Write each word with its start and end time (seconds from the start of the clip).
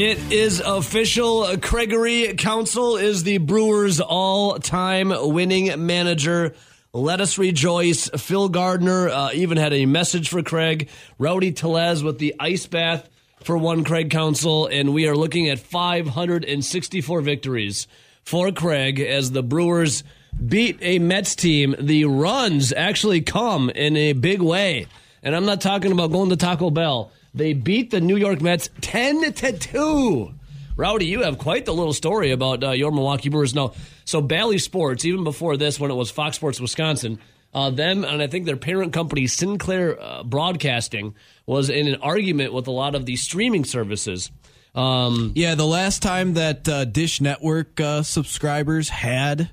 It 0.00 0.32
is 0.32 0.60
official. 0.60 1.42
Craigery 1.58 2.38
Counsell 2.38 2.96
is 2.96 3.22
the 3.22 3.36
Brewers' 3.36 4.00
all-time 4.00 5.12
winning 5.14 5.84
manager. 5.84 6.54
Let 6.94 7.20
us 7.20 7.36
rejoice. 7.36 8.08
Phil 8.08 8.48
Garner 8.48 9.10
uh, 9.10 9.32
even 9.34 9.58
had 9.58 9.74
a 9.74 9.84
message 9.84 10.30
for 10.30 10.42
Craig. 10.42 10.88
Rowdy 11.18 11.52
Tellez 11.52 12.02
with 12.02 12.18
the 12.18 12.34
ice 12.40 12.64
bath 12.64 13.10
for 13.44 13.58
one 13.58 13.84
Craig 13.84 14.08
Counsell, 14.08 14.68
and 14.68 14.94
we 14.94 15.06
are 15.06 15.14
looking 15.14 15.50
at 15.50 15.58
564 15.58 17.20
victories 17.20 17.86
for 18.22 18.50
Craig 18.52 19.00
as 19.00 19.32
the 19.32 19.42
Brewers 19.42 20.02
beat 20.42 20.78
a 20.80 20.98
Mets 20.98 21.34
team. 21.34 21.76
The 21.78 22.06
runs 22.06 22.72
actually 22.72 23.20
come 23.20 23.68
in 23.68 23.98
a 23.98 24.14
big 24.14 24.40
way, 24.40 24.86
and 25.22 25.36
I'm 25.36 25.44
not 25.44 25.60
talking 25.60 25.92
about 25.92 26.10
going 26.10 26.30
to 26.30 26.38
Taco 26.38 26.70
Bell. 26.70 27.12
They 27.34 27.52
beat 27.52 27.90
the 27.90 28.00
New 28.00 28.16
York 28.16 28.40
Mets 28.40 28.70
10 28.80 29.32
to 29.34 29.52
2. 29.58 30.34
Rowdy, 30.76 31.06
you 31.06 31.22
have 31.22 31.38
quite 31.38 31.64
the 31.64 31.74
little 31.74 31.92
story 31.92 32.30
about 32.30 32.64
uh, 32.64 32.70
your 32.70 32.90
Milwaukee 32.90 33.28
Brewers. 33.28 33.54
No, 33.54 33.74
so 34.04 34.20
Bally 34.20 34.58
Sports, 34.58 35.04
even 35.04 35.24
before 35.24 35.56
this, 35.56 35.78
when 35.78 35.90
it 35.90 35.94
was 35.94 36.10
Fox 36.10 36.36
Sports 36.36 36.60
Wisconsin, 36.60 37.18
uh, 37.52 37.70
them 37.70 38.04
and 38.04 38.22
I 38.22 38.26
think 38.28 38.46
their 38.46 38.56
parent 38.56 38.92
company 38.92 39.26
Sinclair 39.26 40.00
uh, 40.00 40.22
Broadcasting 40.22 41.14
was 41.46 41.68
in 41.68 41.88
an 41.88 41.96
argument 41.96 42.52
with 42.52 42.66
a 42.66 42.70
lot 42.70 42.94
of 42.94 43.06
the 43.06 43.16
streaming 43.16 43.64
services. 43.64 44.30
Um, 44.74 45.32
yeah, 45.34 45.56
the 45.56 45.66
last 45.66 46.00
time 46.00 46.34
that 46.34 46.68
uh, 46.68 46.84
Dish 46.84 47.20
Network 47.20 47.80
uh, 47.80 48.02
subscribers 48.02 48.88
had 48.88 49.50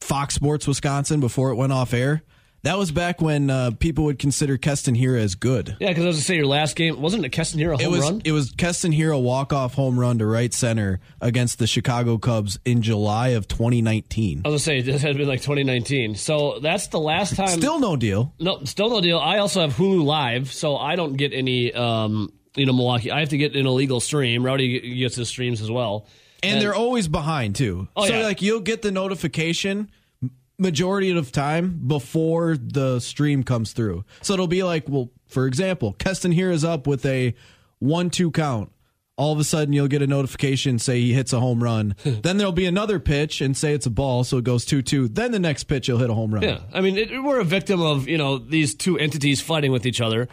Fox 0.00 0.34
Sports 0.34 0.68
Wisconsin 0.68 1.20
before 1.20 1.50
it 1.50 1.56
went 1.56 1.72
off 1.72 1.92
air, 1.92 2.22
that 2.62 2.78
was 2.78 2.90
back 2.90 3.20
when 3.20 3.50
uh, 3.50 3.70
people 3.78 4.04
would 4.04 4.18
consider 4.18 4.58
Keston 4.58 4.94
Hiura 4.94 5.20
as 5.20 5.34
good. 5.34 5.76
Yeah, 5.80 5.88
because 5.88 6.04
I 6.04 6.08
was 6.08 6.16
going 6.16 6.20
to 6.20 6.26
say 6.26 6.36
your 6.36 6.46
last 6.46 6.76
game 6.76 7.00
wasn't 7.00 7.24
it 7.24 7.30
Keston 7.30 7.60
Hiura 7.60 7.72
home 7.72 7.80
it 7.80 7.90
was, 7.90 8.00
run? 8.00 8.22
It 8.24 8.32
was 8.32 8.52
Keston 8.52 8.92
Hiura 8.92 9.20
walk 9.20 9.52
off 9.52 9.74
home 9.74 9.98
run 9.98 10.18
to 10.18 10.26
right 10.26 10.52
center 10.52 11.00
against 11.20 11.58
the 11.58 11.66
Chicago 11.66 12.18
Cubs 12.18 12.58
in 12.64 12.82
July 12.82 13.28
of 13.28 13.48
2019. 13.48 14.42
I 14.44 14.48
was 14.48 14.64
gonna 14.64 14.80
say 14.80 14.82
this 14.92 15.02
had 15.02 15.16
been 15.16 15.28
like 15.28 15.40
2019. 15.40 16.16
So 16.16 16.58
that's 16.60 16.88
the 16.88 17.00
last 17.00 17.36
time. 17.36 17.48
Still 17.48 17.80
no 17.80 17.96
deal. 17.96 18.34
No, 18.38 18.64
still 18.64 18.90
no 18.90 19.00
deal. 19.00 19.18
I 19.18 19.38
also 19.38 19.60
have 19.60 19.74
Hulu 19.74 20.04
Live, 20.04 20.52
so 20.52 20.76
I 20.76 20.96
don't 20.96 21.14
get 21.14 21.32
any. 21.32 21.72
Um, 21.72 22.32
you 22.56 22.66
know, 22.66 22.72
Milwaukee. 22.72 23.12
I 23.12 23.20
have 23.20 23.28
to 23.28 23.38
get 23.38 23.54
an 23.54 23.64
illegal 23.64 24.00
stream. 24.00 24.44
Rowdy 24.44 24.96
gets 24.98 25.14
his 25.14 25.28
streams 25.28 25.60
as 25.60 25.70
well. 25.70 26.08
And, 26.42 26.54
and 26.54 26.62
they're 26.62 26.74
always 26.74 27.06
behind 27.06 27.54
too. 27.54 27.88
Oh, 27.94 28.06
so 28.06 28.18
yeah. 28.18 28.24
like 28.24 28.42
you'll 28.42 28.60
get 28.60 28.82
the 28.82 28.90
notification 28.90 29.90
majority 30.60 31.10
of 31.10 31.32
time 31.32 31.80
before 31.86 32.56
the 32.56 33.00
stream 33.00 33.42
comes 33.42 33.72
through. 33.72 34.04
So 34.22 34.34
it'll 34.34 34.46
be 34.46 34.62
like, 34.62 34.88
well, 34.88 35.10
for 35.26 35.46
example, 35.46 35.94
Keston 35.94 36.32
here 36.32 36.50
is 36.50 36.64
up 36.64 36.86
with 36.86 37.04
a 37.06 37.34
one-two 37.78 38.30
count. 38.30 38.72
All 39.16 39.32
of 39.32 39.38
a 39.38 39.44
sudden, 39.44 39.74
you'll 39.74 39.88
get 39.88 40.00
a 40.00 40.06
notification 40.06 40.78
say 40.78 41.00
he 41.00 41.12
hits 41.12 41.32
a 41.34 41.40
home 41.40 41.62
run. 41.62 41.94
then 42.04 42.38
there'll 42.38 42.52
be 42.52 42.64
another 42.64 42.98
pitch 42.98 43.40
and 43.40 43.54
say 43.54 43.74
it's 43.74 43.84
a 43.84 43.90
ball, 43.90 44.24
so 44.24 44.38
it 44.38 44.44
goes 44.44 44.64
two-two. 44.64 45.08
Then 45.08 45.30
the 45.32 45.38
next 45.38 45.64
pitch, 45.64 45.86
he'll 45.86 45.98
hit 45.98 46.08
a 46.08 46.14
home 46.14 46.32
run. 46.32 46.42
Yeah, 46.42 46.60
I 46.72 46.80
mean, 46.80 46.96
it, 46.96 47.22
we're 47.22 47.40
a 47.40 47.44
victim 47.44 47.82
of 47.82 48.08
you 48.08 48.16
know 48.16 48.38
these 48.38 48.74
two 48.74 48.98
entities 48.98 49.40
fighting 49.42 49.72
with 49.72 49.84
each 49.84 50.00
other. 50.00 50.28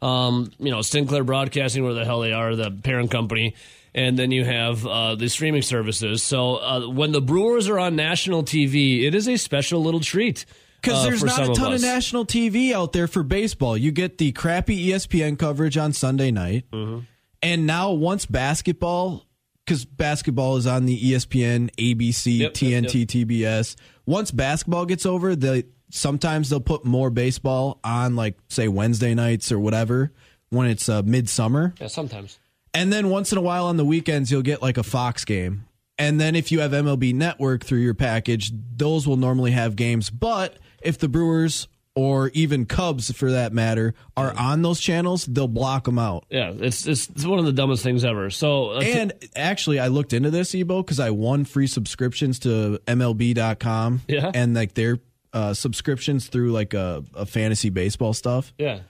Um, 0.00 0.50
you 0.58 0.72
know, 0.72 0.82
Sinclair 0.82 1.22
Broadcasting, 1.22 1.84
where 1.84 1.94
the 1.94 2.04
hell 2.04 2.20
they 2.20 2.32
are, 2.32 2.56
the 2.56 2.72
parent 2.72 3.12
company, 3.12 3.54
and 3.94 4.18
then 4.18 4.30
you 4.30 4.44
have 4.44 4.86
uh, 4.86 5.14
the 5.14 5.28
streaming 5.28 5.62
services. 5.62 6.22
So 6.22 6.56
uh, 6.56 6.88
when 6.88 7.12
the 7.12 7.20
Brewers 7.20 7.68
are 7.68 7.78
on 7.78 7.96
national 7.96 8.42
TV, 8.44 9.04
it 9.04 9.14
is 9.14 9.28
a 9.28 9.36
special 9.36 9.82
little 9.82 10.00
treat. 10.00 10.46
Because 10.80 11.04
uh, 11.04 11.10
there's 11.10 11.22
not 11.22 11.40
a 11.40 11.54
ton 11.54 11.68
of, 11.68 11.74
of, 11.74 11.82
national 11.82 12.26
TV 12.26 12.72
out 12.72 12.92
there 12.92 13.06
for 13.06 13.22
baseball. 13.22 13.76
You 13.76 13.92
get 13.92 14.18
the 14.18 14.32
crappy 14.32 14.88
ESPN 14.88 15.38
coverage 15.38 15.76
on 15.76 15.92
Sunday 15.92 16.30
night. 16.32 16.64
Mm-hmm. 16.72 17.00
And 17.40 17.66
now, 17.66 17.92
once 17.92 18.26
basketball, 18.26 19.26
because 19.64 19.84
basketball 19.84 20.56
is 20.56 20.66
on 20.66 20.86
the 20.86 20.98
ESPN, 20.98 21.70
ABC, 21.76 22.38
Yep, 22.38 22.60
yep, 22.60 22.84
TNT, 22.84 23.06
TBS, 23.06 23.76
once 24.06 24.32
basketball 24.32 24.86
gets 24.86 25.06
over, 25.06 25.36
they 25.36 25.64
sometimes 25.90 26.50
they'll 26.50 26.60
put 26.60 26.84
more 26.84 27.10
baseball 27.10 27.78
on, 27.84 28.16
like, 28.16 28.38
say, 28.48 28.66
Wednesday 28.66 29.14
nights 29.14 29.52
or 29.52 29.60
whatever 29.60 30.12
when 30.50 30.68
it's 30.68 30.88
uh, 30.88 31.02
midsummer. 31.02 31.74
Yeah, 31.80 31.86
sometimes. 31.86 32.38
And 32.74 32.92
then 32.92 33.08
once 33.10 33.32
in 33.32 33.38
a 33.38 33.42
while 33.42 33.66
on 33.66 33.76
the 33.76 33.84
weekends, 33.84 34.30
you'll 34.30 34.42
get 34.42 34.62
like 34.62 34.78
a 34.78 34.82
Fox 34.82 35.24
game. 35.24 35.66
And 35.98 36.20
then 36.20 36.34
if 36.34 36.50
you 36.50 36.60
have 36.60 36.70
MLB 36.72 37.14
Network 37.14 37.64
through 37.64 37.80
your 37.80 37.94
package, 37.94 38.50
those 38.76 39.06
will 39.06 39.18
normally 39.18 39.50
have 39.50 39.76
games. 39.76 40.08
But 40.10 40.56
if 40.82 40.98
the 40.98 41.08
Brewers 41.08 41.68
or 41.94 42.30
even 42.30 42.64
Cubs, 42.64 43.12
for 43.12 43.32
that 43.32 43.52
matter, 43.52 43.92
are 44.16 44.32
on 44.32 44.62
those 44.62 44.80
channels, 44.80 45.26
they'll 45.26 45.46
block 45.46 45.84
them 45.84 45.98
out. 45.98 46.24
Yeah, 46.30 46.50
it's 46.56 46.86
it's, 46.86 47.10
it's 47.10 47.26
one 47.26 47.38
of 47.38 47.44
the 47.44 47.52
dumbest 47.52 47.82
things 47.82 48.02
ever. 48.06 48.30
So 48.30 48.70
uh, 48.70 48.80
And 48.80 49.12
actually, 49.36 49.78
I 49.78 49.88
looked 49.88 50.14
into 50.14 50.30
this, 50.30 50.54
Ebo, 50.54 50.82
because 50.82 50.98
I 50.98 51.10
won 51.10 51.44
free 51.44 51.66
subscriptions 51.66 52.38
to 52.40 52.80
MLB.com 52.86 54.00
Yeah. 54.08 54.30
and 54.34 54.54
like 54.54 54.72
their 54.74 54.98
uh, 55.34 55.52
subscriptions 55.54 56.28
through 56.28 56.52
like 56.52 56.72
a, 56.74 57.04
a 57.14 57.26
fantasy 57.26 57.68
baseball 57.70 58.14
stuff. 58.14 58.52
yeah, 58.58 58.80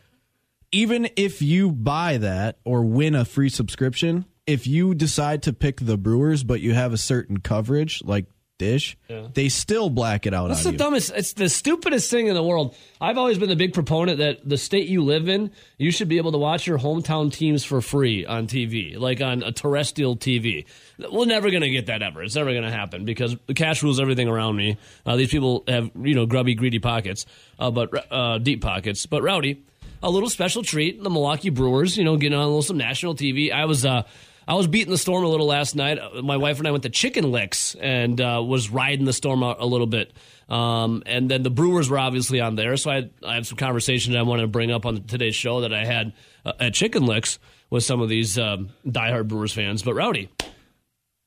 even 0.72 1.08
if 1.16 1.42
you 1.42 1.70
buy 1.70 2.16
that 2.18 2.58
or 2.64 2.82
win 2.82 3.14
a 3.14 3.24
free 3.24 3.48
subscription, 3.48 4.24
if 4.46 4.66
you 4.66 4.94
decide 4.94 5.42
to 5.44 5.52
pick 5.52 5.80
the 5.80 5.96
Brewers 5.96 6.42
but 6.42 6.60
you 6.60 6.74
have 6.74 6.92
a 6.92 6.98
certain 6.98 7.38
coverage 7.40 8.02
like 8.04 8.26
Dish, 8.58 8.96
they 9.34 9.48
still 9.48 9.90
black 9.90 10.24
it 10.24 10.32
out 10.32 10.48
That's 10.48 10.62
the 10.62 10.70
you. 10.70 10.78
dumbest. 10.78 11.10
It's 11.16 11.32
the 11.32 11.48
stupidest 11.48 12.08
thing 12.08 12.28
in 12.28 12.34
the 12.34 12.44
world. 12.44 12.76
I've 13.00 13.18
always 13.18 13.36
been 13.36 13.48
the 13.48 13.56
big 13.56 13.74
proponent 13.74 14.18
that 14.18 14.48
the 14.48 14.56
state 14.56 14.86
you 14.86 15.02
live 15.02 15.28
in, 15.28 15.50
you 15.78 15.90
should 15.90 16.08
be 16.08 16.18
able 16.18 16.30
to 16.30 16.38
watch 16.38 16.64
your 16.64 16.78
hometown 16.78 17.32
teams 17.32 17.64
for 17.64 17.80
free 17.80 18.24
on 18.24 18.46
TV, 18.46 18.96
like 18.96 19.20
on 19.20 19.42
a 19.42 19.50
terrestrial 19.50 20.16
TV. 20.16 20.66
We're 21.10 21.24
never 21.24 21.50
going 21.50 21.62
to 21.62 21.70
get 21.70 21.86
that 21.86 22.02
ever. 22.02 22.22
It's 22.22 22.36
never 22.36 22.52
going 22.52 22.62
to 22.62 22.70
happen 22.70 23.04
because 23.04 23.36
the 23.46 23.54
cash 23.54 23.82
rules 23.82 23.98
everything 23.98 24.28
around 24.28 24.54
me. 24.54 24.76
Uh, 25.04 25.16
these 25.16 25.30
people 25.30 25.64
have 25.66 25.90
you 26.00 26.14
know 26.14 26.26
grubby, 26.26 26.54
greedy 26.54 26.78
pockets, 26.78 27.26
uh, 27.58 27.72
but 27.72 28.12
uh, 28.12 28.38
deep 28.38 28.62
pockets. 28.62 29.06
But 29.06 29.24
Rowdy, 29.24 29.64
a 30.02 30.10
little 30.10 30.28
special 30.28 30.62
treat. 30.62 31.02
The 31.02 31.10
Milwaukee 31.10 31.50
Brewers, 31.50 31.96
you 31.96 32.04
know, 32.04 32.16
getting 32.16 32.36
on 32.36 32.44
a 32.44 32.46
little 32.46 32.62
some 32.62 32.78
national 32.78 33.14
TV. 33.14 33.52
I 33.52 33.64
was. 33.64 33.84
Uh, 33.84 34.02
I 34.46 34.54
was 34.54 34.66
beating 34.66 34.90
the 34.90 34.98
storm 34.98 35.22
a 35.22 35.28
little 35.28 35.46
last 35.46 35.76
night. 35.76 35.98
My 36.22 36.36
wife 36.36 36.58
and 36.58 36.66
I 36.66 36.72
went 36.72 36.82
to 36.82 36.90
Chicken 36.90 37.30
Licks 37.30 37.76
and 37.76 38.20
uh, 38.20 38.42
was 38.44 38.70
riding 38.70 39.04
the 39.04 39.12
storm 39.12 39.42
a, 39.44 39.54
a 39.56 39.66
little 39.66 39.86
bit. 39.86 40.12
Um, 40.48 41.02
and 41.06 41.30
then 41.30 41.44
the 41.44 41.50
Brewers 41.50 41.88
were 41.88 41.98
obviously 41.98 42.40
on 42.40 42.56
there, 42.56 42.76
so 42.76 42.90
I 42.90 43.08
I 43.24 43.34
had 43.36 43.46
some 43.46 43.56
conversation 43.56 44.12
that 44.12 44.18
I 44.18 44.22
wanted 44.22 44.42
to 44.42 44.48
bring 44.48 44.70
up 44.70 44.84
on 44.84 45.04
today's 45.04 45.34
show 45.34 45.62
that 45.62 45.72
I 45.72 45.84
had 45.84 46.12
uh, 46.44 46.52
at 46.60 46.74
Chicken 46.74 47.06
Licks 47.06 47.38
with 47.70 47.84
some 47.84 48.02
of 48.02 48.08
these 48.08 48.38
um, 48.38 48.70
diehard 48.84 49.28
Brewers 49.28 49.52
fans. 49.52 49.82
But 49.82 49.94
Rowdy, 49.94 50.28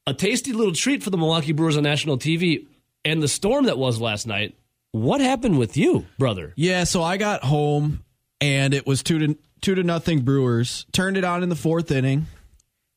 a 0.05 0.13
tasty 0.13 0.53
little 0.53 0.73
treat 0.73 1.01
for 1.01 1.09
the 1.09 1.17
Milwaukee 1.17 1.53
Brewers 1.53 1.77
on 1.77 1.83
national 1.83 2.19
TV, 2.19 2.67
and 3.03 3.23
the 3.23 3.27
storm 3.27 3.65
that 3.65 3.77
was 3.77 3.99
last 3.99 4.27
night. 4.27 4.55
What 4.91 5.19
happened 5.19 5.57
with 5.57 5.75
you, 5.75 6.05
brother? 6.17 6.53
Yeah, 6.55 6.85
so 6.85 7.03
I 7.03 7.17
got 7.17 7.43
home 7.43 8.04
and 8.41 8.73
it 8.73 8.85
was 8.85 9.01
two 9.03 9.19
to 9.19 9.38
two 9.62 9.75
to 9.75 9.84
nothing 9.84 10.22
Brewers. 10.22 10.85
Turned 10.91 11.18
it 11.18 11.23
on 11.23 11.44
in 11.44 11.50
the 11.50 11.56
fourth 11.56 11.91
inning. 11.91 12.28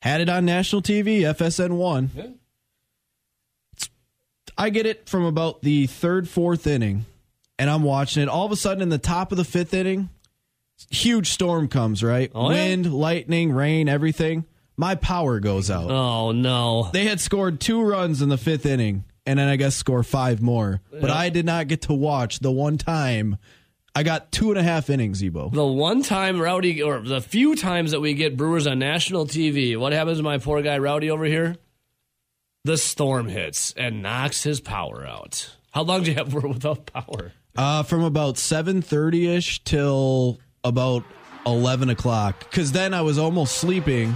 Had 0.03 0.21
it 0.21 0.29
on 0.29 0.45
national 0.45 0.83
TV, 0.83 1.21
FSN 1.21 1.71
one. 1.77 2.11
Yeah. 2.15 2.27
I 4.57 4.71
get 4.71 4.87
it 4.87 5.09
from 5.09 5.25
about 5.25 5.63
the 5.63 5.87
third, 5.87 6.29
fourth 6.29 6.67
inning, 6.67 7.07
and 7.59 7.71
I'm 7.71 7.83
watching 7.83 8.23
it. 8.23 8.29
All 8.29 8.45
of 8.47 8.53
a 8.53 8.57
sudden, 8.57 8.83
in 8.83 8.89
the 8.89 8.99
top 8.99 9.31
of 9.31 9.39
the 9.39 9.45
fifth 9.45 9.73
inning, 9.73 10.09
huge 10.91 11.29
storm 11.31 11.69
comes. 11.69 12.03
Right, 12.03 12.31
Oh, 12.35 12.51
yeah? 12.51 12.57
wind, 12.57 12.93
lightning, 12.93 13.53
rain, 13.53 13.89
everything. 13.89 14.45
My 14.77 14.95
power 14.95 15.41
goes 15.41 15.71
out. 15.71 15.91
Oh 15.91 16.33
no! 16.33 16.91
They 16.93 17.05
had 17.05 17.21
scored 17.21 17.61
two 17.61 17.83
runs 17.83 18.23
in 18.23 18.29
the 18.29 18.39
fifth 18.39 18.67
inning, 18.67 19.05
and 19.27 19.39
then 19.39 19.49
I 19.49 19.57
guess 19.57 19.75
score 19.77 20.03
five 20.03 20.41
more. 20.41 20.81
But 20.91 21.11
I 21.11 21.31
did 21.31 21.45
not 21.47 21.69
get 21.69 21.83
to 21.83 21.93
watch 21.93 22.39
the 22.41 22.53
one 22.53 22.79
time. 22.79 23.39
I 23.99 24.05
got 24.05 24.31
two 24.31 24.51
and 24.51 24.59
a 24.61 24.63
half 24.63 24.91
innings, 24.91 25.25
Ebo. 25.25 25.49
The 25.49 25.67
one 25.67 26.05
time 26.05 26.41
Rowdy, 26.41 26.83
or 26.83 27.01
the 27.01 27.21
few 27.21 27.57
times 27.57 27.91
that 27.91 27.99
we 27.99 28.15
get 28.15 28.37
Brewers 28.37 28.69
on 28.69 28.79
national 28.79 29.27
TV, 29.27 29.77
what 29.77 29.93
happens 29.93 30.19
to 30.19 30.23
my 30.23 30.39
poor 30.39 30.63
guy 30.63 30.79
Rowdy 30.79 31.11
over 31.11 31.25
here? 31.25 31.57
The 32.63 32.77
storm 32.77 33.27
hits 33.27 33.75
and 33.77 34.01
knocks 34.01 34.45
his 34.45 34.61
power 34.61 35.05
out. 35.05 35.53
How 35.73 35.83
long 35.83 36.05
do 36.05 36.13
you 36.13 36.17
have 36.17 36.33
without 36.45 36.87
power? 36.87 37.33
Uh, 37.57 37.83
from 37.83 38.05
about 38.05 38.39
seven 38.39 38.83
thirty 38.83 39.27
ish 39.35 39.65
till 39.65 40.39
about 40.63 41.03
eleven 41.45 41.91
o'clock, 41.91 42.39
because 42.39 42.71
then 42.71 42.95
I 42.95 43.01
was 43.01 43.19
almost 43.19 43.57
sleeping, 43.57 44.15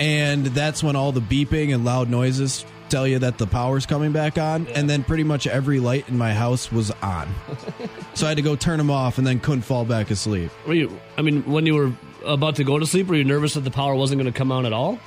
and 0.00 0.46
that's 0.46 0.82
when 0.82 0.96
all 0.96 1.12
the 1.12 1.20
beeping 1.20 1.72
and 1.72 1.84
loud 1.84 2.10
noises 2.10 2.64
tell 2.88 3.06
you 3.06 3.20
that 3.20 3.38
the 3.38 3.46
power's 3.46 3.86
coming 3.86 4.10
back 4.10 4.36
on, 4.36 4.66
and 4.68 4.90
then 4.90 5.04
pretty 5.04 5.22
much 5.22 5.46
every 5.46 5.78
light 5.78 6.08
in 6.08 6.18
my 6.18 6.34
house 6.34 6.72
was 6.72 6.90
on, 7.02 7.32
so 8.14 8.26
I 8.26 8.30
had 8.30 8.36
to 8.36 8.42
go 8.42 8.56
turn 8.56 8.78
them 8.78 8.90
off, 8.90 9.18
and 9.18 9.26
then 9.26 9.40
couldn't 9.40 9.62
fall 9.62 9.84
back 9.84 10.10
asleep. 10.10 10.50
Were 10.66 10.74
you? 10.74 11.00
I 11.16 11.22
mean, 11.22 11.42
when 11.44 11.66
you 11.66 11.74
were 11.74 11.92
about 12.24 12.56
to 12.56 12.64
go 12.64 12.78
to 12.78 12.86
sleep, 12.86 13.06
were 13.06 13.14
you 13.14 13.24
nervous 13.24 13.54
that 13.54 13.60
the 13.60 13.70
power 13.70 13.94
wasn't 13.94 14.20
going 14.20 14.32
to 14.32 14.36
come 14.36 14.52
on 14.52 14.66
at 14.66 14.72
all? 14.72 14.98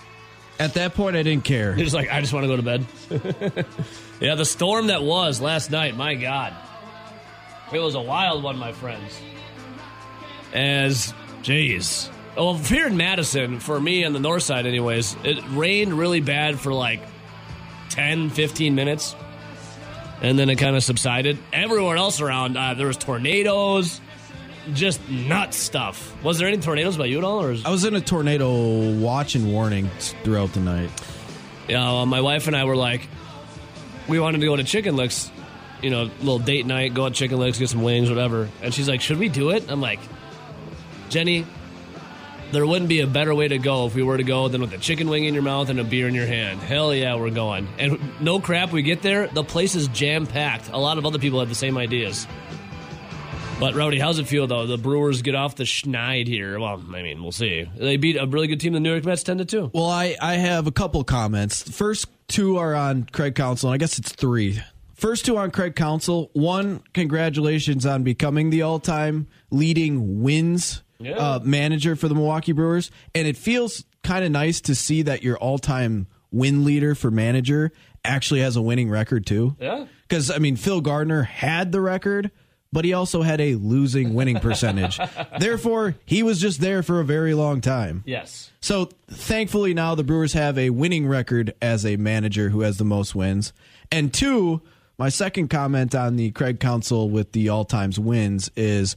At 0.60 0.76
that 0.76 0.94
point, 0.94 1.16
I 1.16 1.24
didn't 1.24 1.46
care. 1.46 1.76
You're 1.76 1.86
just 1.86 1.96
like, 1.96 2.12
I 2.12 2.22
just 2.22 2.32
want 2.32 2.44
to 2.44 2.48
go 2.48 2.56
to 2.56 2.62
bed. 2.62 2.86
yeah, 4.22 4.36
the 4.36 4.46
storm 4.46 4.88
that 4.88 5.02
was 5.02 5.42
last 5.42 5.72
night, 5.72 5.96
my 5.98 6.14
God. 6.14 6.54
It 7.74 7.80
was 7.80 7.96
a 7.96 8.02
wild 8.02 8.44
one, 8.44 8.58
my 8.58 8.72
friends. 8.72 9.20
As, 10.54 11.12
jeez, 11.42 12.12
oh, 12.38 12.52
Well, 12.52 12.54
here 12.56 12.86
in 12.86 12.98
Madison, 12.98 13.60
for 13.60 13.80
me 13.80 14.06
on 14.06 14.14
the 14.14 14.20
north 14.20 14.44
side, 14.44 14.68
anyways, 14.68 15.16
it 15.24 15.44
rained 15.50 15.94
really 15.98 16.22
bad 16.22 16.60
for 16.60 16.72
like 16.72 17.02
10, 17.90 18.30
15 18.30 18.76
minutes. 18.76 19.16
And 20.24 20.40
then 20.40 20.50
it 20.50 20.56
kind 20.56 20.76
of 20.76 20.84
subsided. 20.84 21.38
Everywhere 21.52 21.98
else 21.98 22.22
around, 22.22 22.58
uh, 22.58 22.74
there 22.74 22.88
was 22.88 22.98
tornadoes, 22.98 24.00
just 24.74 25.08
nuts 25.10 25.58
stuff. 25.58 26.16
Was 26.24 26.38
there 26.40 26.48
any 26.48 26.58
tornadoes 26.58 26.96
by 26.98 27.06
you 27.06 27.18
at 27.18 27.24
all? 27.26 27.44
Or 27.44 27.52
is- 27.52 27.66
I 27.66 27.70
was 27.70 27.84
in 27.84 27.94
a 27.96 28.02
tornado 28.02 28.98
watch 29.00 29.36
and 29.36 29.52
warning 29.52 29.90
throughout 30.24 30.54
the 30.54 30.62
night. 30.62 30.90
Yeah, 31.68 31.80
well, 31.92 32.06
my 32.06 32.22
wife 32.22 32.48
and 32.48 32.56
I 32.56 32.64
were 32.64 32.76
like, 32.78 33.08
we 34.08 34.20
wanted 34.20 34.40
to 34.40 34.46
go 34.48 34.56
to 34.56 34.64
Chicken 34.64 34.96
Licks, 34.96 35.30
you 35.82 35.90
know, 35.90 36.04
little 36.20 36.40
date 36.40 36.66
night, 36.66 36.94
go 36.94 37.08
to 37.08 37.14
Chicken 37.14 37.38
Licks, 37.40 37.60
get 37.60 37.70
some 37.70 37.84
wings, 37.84 38.10
whatever. 38.10 38.50
And 38.62 38.74
she's 38.74 38.88
like, 38.88 39.02
should 39.02 39.20
we 39.20 39.28
do 39.30 39.50
it? 39.52 39.70
I'm 39.70 39.82
like, 39.82 40.00
Jenny, 41.10 41.46
there 42.54 42.66
wouldn't 42.66 42.90
be 42.90 43.02
a 43.02 43.08
better 43.08 43.34
way 43.36 43.48
to 43.48 43.58
go 43.58 43.88
if 43.88 43.96
we 43.96 44.04
were 44.04 44.18
to 44.18 44.24
go 44.24 44.48
than 44.48 44.62
with 44.62 44.74
a 44.74 44.78
chicken 44.78 45.10
wing 45.10 45.26
in 45.26 45.34
your 45.34 45.44
mouth 45.44 45.70
and 45.70 45.80
a 45.80 45.84
beer 45.84 46.08
in 46.08 46.16
your 46.16 46.26
hand. 46.26 46.60
Hell 46.62 46.94
yeah, 46.94 47.16
we're 47.16 47.32
going. 47.32 47.68
And 47.80 48.00
no 48.22 48.40
crap, 48.40 48.72
we 48.72 48.82
get 48.82 49.02
there, 49.02 49.28
the 49.28 49.44
place 49.44 49.76
is 49.76 49.88
jam 49.90 50.26
packed. 50.28 50.70
A 50.70 50.78
lot 50.78 50.98
of 50.98 51.06
other 51.06 51.20
people 51.20 51.40
have 51.40 51.50
the 51.50 51.56
same 51.56 51.78
ideas. 51.78 52.28
But 53.60 53.76
Rowdy, 53.76 54.00
how's 54.00 54.20
it 54.20 54.28
feel 54.28 54.48
though? 54.48 54.68
The 54.68 54.78
Brewers 54.78 55.22
get 55.22 55.36
off 55.36 55.56
the 55.56 55.64
schneid 55.64 56.28
here. 56.28 56.60
Well, 56.60 56.84
I 56.94 57.02
mean, 57.02 57.22
we'll 57.22 57.32
see. 57.32 57.70
They 57.76 57.98
beat 57.98 58.18
a 58.18 58.26
really 58.26 58.48
good 58.48 58.60
team, 58.60 58.74
the 58.74 58.80
New 58.80 58.92
York 58.92 59.06
Mets, 59.06 59.24
ten 59.24 59.38
to 59.38 59.46
two. 59.46 59.72
Well, 59.74 59.90
I, 59.90 60.16
I 60.22 60.36
have 60.36 60.68
a 60.68 60.72
couple 60.72 61.04
comments. 61.04 61.62
First 61.70 62.08
two 62.28 62.58
are 62.58 62.76
on 62.76 63.08
Craig 63.12 63.36
Counsell, 63.36 63.70
and 63.70 63.76
I 63.76 63.78
guess 63.78 63.98
it's 64.00 64.12
three. 64.12 64.62
First 64.96 65.26
two 65.26 65.38
on 65.38 65.52
Craig 65.52 65.76
Counsell. 65.76 66.30
One, 66.34 66.82
congratulations 66.94 67.86
on 67.86 68.04
becoming 68.04 68.50
the 68.50 68.64
all 68.64 68.80
time 68.80 69.28
leading 69.50 70.24
wins 70.24 70.82
Yeah. 71.04 71.18
uh, 71.18 71.40
manager 71.44 71.96
for 71.96 72.08
the 72.08 72.16
Milwaukee 72.16 72.52
Brewers. 72.52 72.92
And 73.14 73.28
it 73.28 73.38
feels 73.38 73.86
kind 74.04 74.24
of 74.26 74.32
nice 74.32 74.62
to 74.62 74.76
see 74.76 75.02
that 75.04 75.24
your 75.24 75.38
all 75.38 75.58
time 75.60 76.08
win 76.32 76.66
leader 76.66 76.96
for 76.96 77.12
manager 77.12 77.72
actually 78.04 78.42
has 78.42 78.56
a 78.56 78.62
winning 78.62 78.90
record, 78.90 79.26
too. 79.26 79.56
Yeah. 79.60 79.86
Because, 80.08 80.30
I 80.32 80.38
mean, 80.40 80.56
Phil 80.56 80.82
Garner 80.82 81.24
had 81.24 81.72
the 81.72 81.80
record, 81.80 82.32
but 82.72 82.84
he 82.86 82.94
also 82.94 83.22
had 83.22 83.40
a 83.40 83.56
losing 83.56 84.14
winning 84.14 84.40
percentage. 84.40 85.00
Therefore, 85.40 85.96
he 86.06 86.24
was 86.24 86.42
just 86.42 86.60
there 86.60 86.84
for 86.84 87.00
a 87.00 87.06
very 87.06 87.34
long 87.34 87.62
time. 87.62 88.04
Yes. 88.06 88.52
So 88.62 88.90
thankfully 89.08 89.74
now 89.74 89.96
the 89.96 90.04
Brewers 90.04 90.34
have 90.34 90.58
a 90.58 90.72
winning 90.72 91.08
record 91.08 91.54
as 91.62 91.86
a 91.86 91.98
manager 91.98 92.50
who 92.50 92.62
has 92.62 92.78
the 92.78 92.84
most 92.84 93.14
wins. 93.16 93.54
And 93.92 94.14
two, 94.14 94.62
my 94.98 95.10
second 95.10 95.50
comment 95.50 95.94
on 95.96 96.16
the 96.16 96.32
Craig 96.32 96.60
Counsell 96.60 97.10
with 97.10 97.32
the 97.32 97.50
all 97.50 97.64
times 97.66 98.00
wins 98.00 98.50
is 98.56 98.96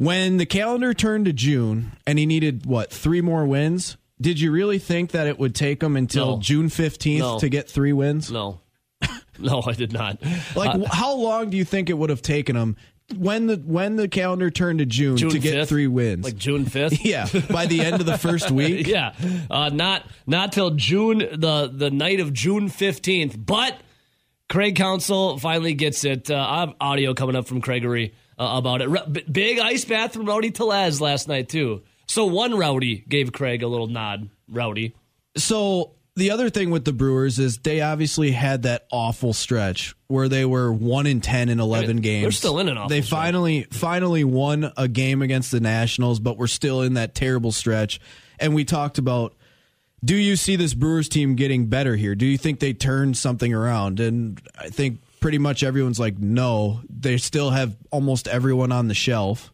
when 0.00 0.38
the 0.38 0.46
calendar 0.46 0.94
turned 0.94 1.26
to 1.26 1.32
June 1.34 1.92
and 2.06 2.18
he 2.18 2.24
needed 2.24 2.64
what 2.64 2.90
three 2.90 3.20
more 3.20 3.44
wins. 3.44 3.98
Did 4.18 4.40
you 4.40 4.50
really 4.50 4.78
think 4.78 5.10
that 5.10 5.26
it 5.26 5.38
would 5.38 5.54
take 5.54 5.82
him 5.82 5.94
until 5.96 6.36
No. 6.36 6.40
June 6.40 6.68
fifteenth 6.70 7.20
No. 7.20 7.38
to 7.38 7.48
get 7.50 7.68
three 7.68 7.92
wins? 7.92 8.30
No. 8.30 8.60
no, 9.38 9.62
I 9.66 9.72
did 9.74 9.92
not. 9.92 10.18
Like, 10.56 10.74
Uh, 10.74 10.86
how 10.90 11.14
long 11.14 11.50
do 11.50 11.56
you 11.58 11.64
think 11.64 11.90
it 11.90 11.98
would 11.98 12.08
have 12.10 12.22
taken 12.22 12.56
him 12.56 12.76
when 13.16 13.46
the 13.46 13.56
when 13.56 13.96
the 13.96 14.08
calendar 14.08 14.50
turned 14.50 14.78
to 14.78 14.86
June, 14.86 15.16
June 15.18 15.30
to 15.30 15.38
get 15.38 15.54
5th? 15.54 15.68
three 15.68 15.86
wins? 15.86 16.24
like 16.24 16.36
June 16.36 16.64
5th? 16.64 16.98
yeah, 17.04 17.26
by 17.50 17.66
the 17.66 17.80
end 17.82 18.00
of 18.00 18.06
the 18.06 18.16
first 18.18 18.50
week. 18.60 18.86
yeah. 18.86 19.12
Uh, 19.50 19.68
not 19.68 20.06
not 20.26 20.52
till 20.52 20.70
June 20.70 21.18
the 21.18 21.70
the 21.72 21.90
night 21.90 22.20
of 22.20 22.32
June 22.32 22.68
15th, 22.70 23.36
but 23.44 23.76
Craig 24.48 24.76
Counsell 24.76 25.38
finally 25.38 25.74
gets 25.74 26.04
it. 26.04 26.30
Uh, 26.30 26.36
I 26.48 26.60
have 26.60 26.74
audio 26.80 27.14
coming 27.14 27.36
up 27.36 27.46
from 27.46 27.60
Craigery 27.62 28.12
uh, 28.40 28.56
about 28.56 28.80
it. 28.82 29.12
B- 29.12 29.24
big 29.30 29.58
ice 29.60 29.84
bath 29.84 30.14
from 30.14 30.26
Rowdy 30.26 30.50
Tellez 30.50 31.00
last 31.00 31.28
night 31.28 31.48
too. 31.48 31.82
So 32.08 32.24
one 32.26 32.56
Rowdy 32.56 33.04
gave 33.08 33.32
Craig 33.32 33.62
a 33.62 33.68
little 33.68 33.86
nod. 33.86 34.30
Rowdy. 34.48 34.94
So 35.36 35.92
the 36.16 36.32
other 36.32 36.50
thing 36.50 36.70
with 36.70 36.84
the 36.84 36.92
Brewers 36.92 37.38
is 37.38 37.58
they 37.58 37.80
obviously 37.82 38.32
had 38.32 38.62
that 38.62 38.86
awful 38.90 39.32
stretch 39.32 39.94
where 40.08 40.28
they 40.28 40.44
were 40.44 40.72
one 40.72 41.06
in 41.06 41.20
ten 41.20 41.48
in 41.48 41.60
eleven 41.60 41.96
mean, 41.96 42.02
games. 42.02 42.24
they're 42.24 42.32
still 42.32 42.58
in 42.58 42.68
an 42.68 42.76
awful 42.76 42.88
They 42.88 43.02
stretch. 43.02 43.20
finally 43.20 43.62
finally 43.70 44.24
won 44.24 44.72
a 44.76 44.88
game 44.88 45.22
against 45.22 45.52
the 45.52 45.60
Nationals, 45.60 46.18
but 46.18 46.36
we're 46.36 46.48
still 46.48 46.82
in 46.82 46.94
that 46.94 47.14
terrible 47.14 47.52
stretch. 47.52 48.00
And 48.40 48.54
we 48.54 48.64
talked 48.64 48.98
about 48.98 49.34
do 50.04 50.16
you 50.16 50.34
see 50.34 50.56
this 50.56 50.72
Brewers 50.72 51.10
team 51.10 51.36
getting 51.36 51.66
better 51.66 51.94
here? 51.94 52.14
Do 52.14 52.24
you 52.24 52.38
think 52.38 52.58
they 52.58 52.72
turned 52.72 53.18
something 53.18 53.52
around? 53.52 54.00
And 54.00 54.40
I 54.58 54.70
think 54.70 54.98
pretty 55.20 55.38
much 55.38 55.62
everyone's 55.62 56.00
like, 56.00 56.18
no. 56.18 56.80
They 56.88 57.16
still 57.18 57.50
have 57.50 57.76
almost 57.90 58.28
everyone 58.28 58.72
on 58.72 58.88
the 58.88 58.94
shelf. 58.94 59.52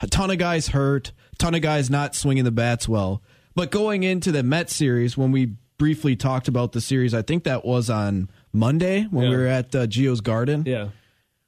A 0.00 0.06
ton 0.06 0.30
of 0.30 0.38
guys 0.38 0.68
hurt, 0.68 1.12
a 1.32 1.36
ton 1.36 1.54
of 1.54 1.62
guys 1.62 1.88
not 1.88 2.14
swinging 2.14 2.44
the 2.44 2.50
bats 2.50 2.88
well. 2.88 3.22
But 3.54 3.70
going 3.70 4.02
into 4.02 4.30
the 4.30 4.42
Met 4.42 4.68
series, 4.68 5.16
when 5.16 5.32
we 5.32 5.52
briefly 5.78 6.16
talked 6.16 6.48
about 6.48 6.72
the 6.72 6.80
series, 6.80 7.14
I 7.14 7.22
think 7.22 7.44
that 7.44 7.64
was 7.64 7.88
on 7.88 8.28
Monday 8.52 9.04
when 9.04 9.30
we 9.30 9.36
were 9.36 9.46
at 9.46 9.74
uh, 9.74 9.86
Geo's 9.86 10.20
Garden. 10.20 10.64
Yeah. 10.66 10.88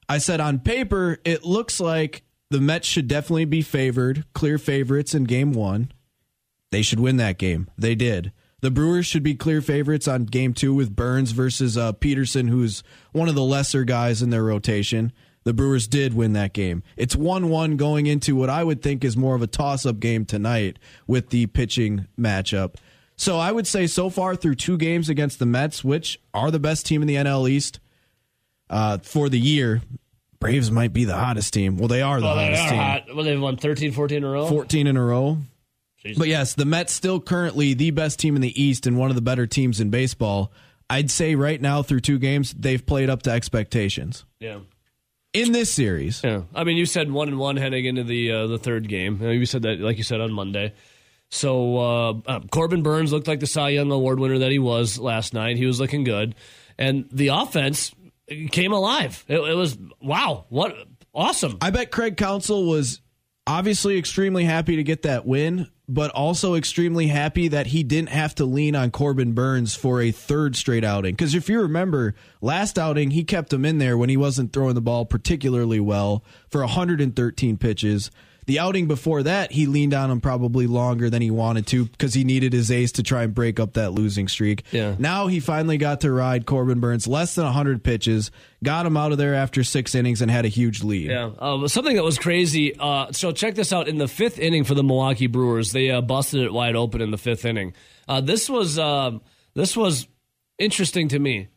I 0.09 0.19
said 0.19 0.41
on 0.41 0.61
paper, 0.61 1.19
it 1.25 1.45
looks 1.45 1.81
like 1.81 2.23
the 2.51 2.61
Mets 2.61 2.89
should 2.89 3.09
definitely 3.09 3.45
be 3.45 3.61
favored, 3.61 4.25
clear 4.33 4.57
favorites 4.57 5.15
in 5.15 5.25
game 5.25 5.53
one. 5.53 5.93
They 6.71 6.81
should 6.81 7.01
win 7.01 7.19
that 7.19 7.37
game. 7.39 7.69
They 7.77 7.95
did. 7.95 8.33
The 8.61 8.71
Brewers 8.71 9.07
should 9.07 9.23
be 9.23 9.35
clear 9.35 9.61
favorites 9.61 10.09
on 10.09 10.25
game 10.25 10.53
two 10.53 10.75
with 10.75 10.95
Burnes 10.97 11.31
versus 11.33 11.79
uh, 11.79 11.93
Peterson, 11.93 12.49
who's 12.49 12.83
one 13.13 13.29
of 13.29 13.35
the 13.37 13.43
lesser 13.45 13.85
guys 13.85 14.21
in 14.23 14.31
their 14.31 14.43
rotation. 14.43 15.13
The 15.45 15.55
Brewers 15.55 15.87
did 15.87 16.13
win 16.15 16.33
that 16.33 16.53
game. 16.53 16.83
It's 16.97 17.15
1 17.17 17.49
1 17.49 17.77
going 17.77 18.07
into 18.07 18.35
what 18.35 18.51
I 18.51 18.65
would 18.65 18.83
think 18.83 19.05
is 19.05 19.17
more 19.17 19.35
of 19.37 19.43
a 19.43 19.47
toss 19.47 19.87
up 19.87 20.01
game 20.01 20.25
tonight 20.25 20.79
with 21.07 21.31
the 21.31 21.47
pitching 21.47 22.07
matchup. 22.19 22.75
So 23.17 23.39
I 23.39 23.53
would 23.53 23.67
say 23.67 23.87
so 23.87 24.11
far 24.11 24.37
through 24.37 24.57
two 24.57 24.77
games 24.77 25.09
against 25.09 25.39
the 25.39 25.47
Mets, 25.47 25.83
which 25.83 26.21
are 26.35 26.51
the 26.51 26.59
best 26.61 26.85
team 26.87 27.01
in 27.03 27.09
the 27.09 27.15
NL 27.17 27.49
East, 27.49 27.81
uh, 28.71 28.99
for 28.99 29.29
the 29.29 29.41
year, 29.41 29.81
Braves 30.41 30.71
might 30.71 30.93
be 30.93 31.05
the 31.05 31.17
hottest 31.17 31.53
team. 31.55 31.79
Well, 31.79 31.89
they 31.89 32.03
are 32.03 32.21
the 32.21 32.33
they 32.35 32.45
hottest 32.45 32.63
are 32.65 32.69
team. 32.71 32.79
hot. 32.79 33.03
Well, 33.15 33.25
they've 33.25 33.41
won 33.41 33.57
13, 33.57 33.93
14 33.93 34.19
in 34.19 34.25
a 34.25 34.31
row. 34.31 34.47
14 34.49 34.87
in 34.87 34.97
a 34.97 35.03
row. 35.03 35.39
But 36.17 36.29
yes, 36.29 36.55
the 36.55 36.65
Mets 36.65 36.93
still 36.93 37.21
currently 37.21 37.75
the 37.75 37.91
best 37.91 38.19
team 38.19 38.37
in 38.37 38.43
the 38.43 38.63
East 38.63 38.87
and 38.87 38.97
one 38.97 39.11
of 39.11 39.17
the 39.17 39.23
better 39.23 39.47
teams 39.47 39.81
in 39.81 39.91
baseball. 39.91 40.53
I'd 40.91 41.11
say 41.11 41.35
right 41.35 41.61
now 41.61 41.83
through 41.83 42.01
two 42.01 42.19
games, 42.19 42.55
they've 42.55 42.85
played 42.85 43.11
up 43.11 43.23
to 43.25 43.31
expectations. 43.31 44.25
Yeah. 44.41 44.61
In 45.35 45.53
this 45.53 45.71
series, 45.71 46.23
Yeah, 46.25 46.43
I 46.55 46.65
mean, 46.65 46.79
you 46.79 46.87
said 46.87 47.11
one 47.13 47.29
and 47.29 47.39
one 47.39 47.59
heading 47.59 47.85
into 47.85 48.03
the 48.03 48.33
uh, 48.33 48.47
the 48.47 48.59
third 48.59 48.89
game. 48.89 49.21
You 49.23 49.45
said 49.45 49.63
that, 49.63 49.79
like 49.79 49.99
you 49.99 50.03
said 50.03 50.23
on 50.23 50.33
Monday. 50.33 50.73
So 51.31 51.77
uh, 51.77 52.13
uh, 52.27 52.41
Corbin 52.51 52.83
Burnes 52.83 53.13
looked 53.13 53.29
like 53.29 53.41
the 53.41 53.47
Cy 53.47 53.69
Young 53.71 53.93
Award 53.93 54.19
winner 54.19 54.39
that 54.39 54.51
he 54.51 54.59
was 54.59 54.99
last 54.99 55.35
night. 55.35 55.59
He 55.59 55.67
was 55.67 55.79
looking 55.79 56.03
good, 56.03 56.35
and 56.79 57.07
the 57.13 57.29
offense 57.29 57.95
came 58.51 58.73
alive. 58.73 59.23
It, 59.29 59.37
it 59.39 59.55
was 59.55 59.77
wow, 60.01 60.47
what 60.49 60.75
awesome! 61.13 61.59
I 61.61 61.71
bet 61.71 61.91
Craig 61.91 62.17
Counsell 62.17 62.65
was 62.65 63.03
obviously 63.49 63.97
extremely 63.97 64.45
happy 64.45 64.77
to 64.77 64.85
get 64.85 65.03
that 65.03 65.25
win, 65.27 65.67
but 65.89 66.11
also 66.11 66.55
extremely 66.55 67.07
happy 67.07 67.49
that 67.49 67.69
he 67.69 67.83
didn't 67.83 68.11
have 68.11 68.35
to 68.35 68.45
lean 68.45 68.77
on 68.77 68.91
Corbin 68.91 69.33
Burnes 69.33 69.75
for 69.75 70.03
a 70.03 70.11
third 70.11 70.55
straight 70.55 70.85
outing. 70.85 71.15
Because 71.15 71.35
if 71.35 71.49
you 71.49 71.63
remember, 71.63 72.15
last 72.43 72.79
outing, 72.79 73.11
he 73.11 73.25
kept 73.25 73.51
him 73.51 73.65
in 73.65 73.79
there 73.79 73.97
when 73.97 74.11
he 74.11 74.19
wasn't 74.19 74.53
throwing 74.53 74.75
the 74.75 74.83
ball 74.83 75.07
particularly 75.07 75.81
well 75.81 76.23
for 76.51 76.61
113 76.61 77.57
pitches. 77.57 78.11
The 78.49 78.61
outing 78.61 78.87
before 78.87 79.25
that, 79.25 79.53
he 79.53 79.67
leaned 79.67 79.93
on 79.93 80.11
him 80.11 80.23
probably 80.23 80.67
longer 80.67 81.11
than 81.11 81.21
he 81.21 81.31
wanted 81.31 81.67
to 81.67 81.85
because 81.85 82.15
he 82.15 82.25
needed 82.25 82.55
his 82.55 82.71
ace 82.71 82.93
to 82.93 83.03
try 83.03 83.25
and 83.25 83.35
break 83.35 83.61
up 83.61 83.75
that 83.75 83.91
losing 83.91 84.27
streak. 84.27 84.65
Yeah. 84.73 84.95
Now 84.99 85.27
he 85.27 85.39
finally 85.39 85.77
got 85.77 86.01
to 86.01 86.11
ride 86.11 86.47
Corbin 86.47 86.81
Burnes 86.81 87.07
less 87.07 87.35
than 87.35 87.45
100 87.45 87.85
pitches, 87.85 88.31
got 88.65 88.87
him 88.87 88.97
out 88.97 89.13
of 89.13 89.19
there 89.19 89.35
after 89.35 89.63
six 89.63 89.95
innings, 89.95 90.23
and 90.23 90.31
had 90.31 90.47
a 90.47 90.49
huge 90.49 90.83
lead. 90.83 91.11
Yeah, 91.11 91.31
um, 91.39 91.69
something 91.69 91.95
that 91.97 92.03
was 92.03 92.19
crazy. 92.19 92.75
Uh, 92.75 93.13
so 93.13 93.33
check 93.33 93.55
this 93.55 93.71
out: 93.71 93.87
in 93.87 93.99
the 93.99 94.09
fifth 94.09 94.39
inning 94.39 94.65
for 94.65 94.75
the 94.75 94.83
Milwaukee 94.83 95.27
Brewers, 95.27 95.73
they 95.73 95.91
uh, 95.91 96.01
busted 96.01 96.41
it 96.41 96.51
wide 96.51 96.75
open 96.75 97.03
in 97.03 97.11
the 97.11 97.19
fifth 97.19 97.45
inning. 97.45 97.75
Uh, 98.09 98.23
this 98.23 98.49
was 98.49 98.79
um, 98.79 99.21
this 99.53 99.77
was 99.77 100.09
interesting 100.59 101.09
to 101.09 101.19
me. 101.19 101.49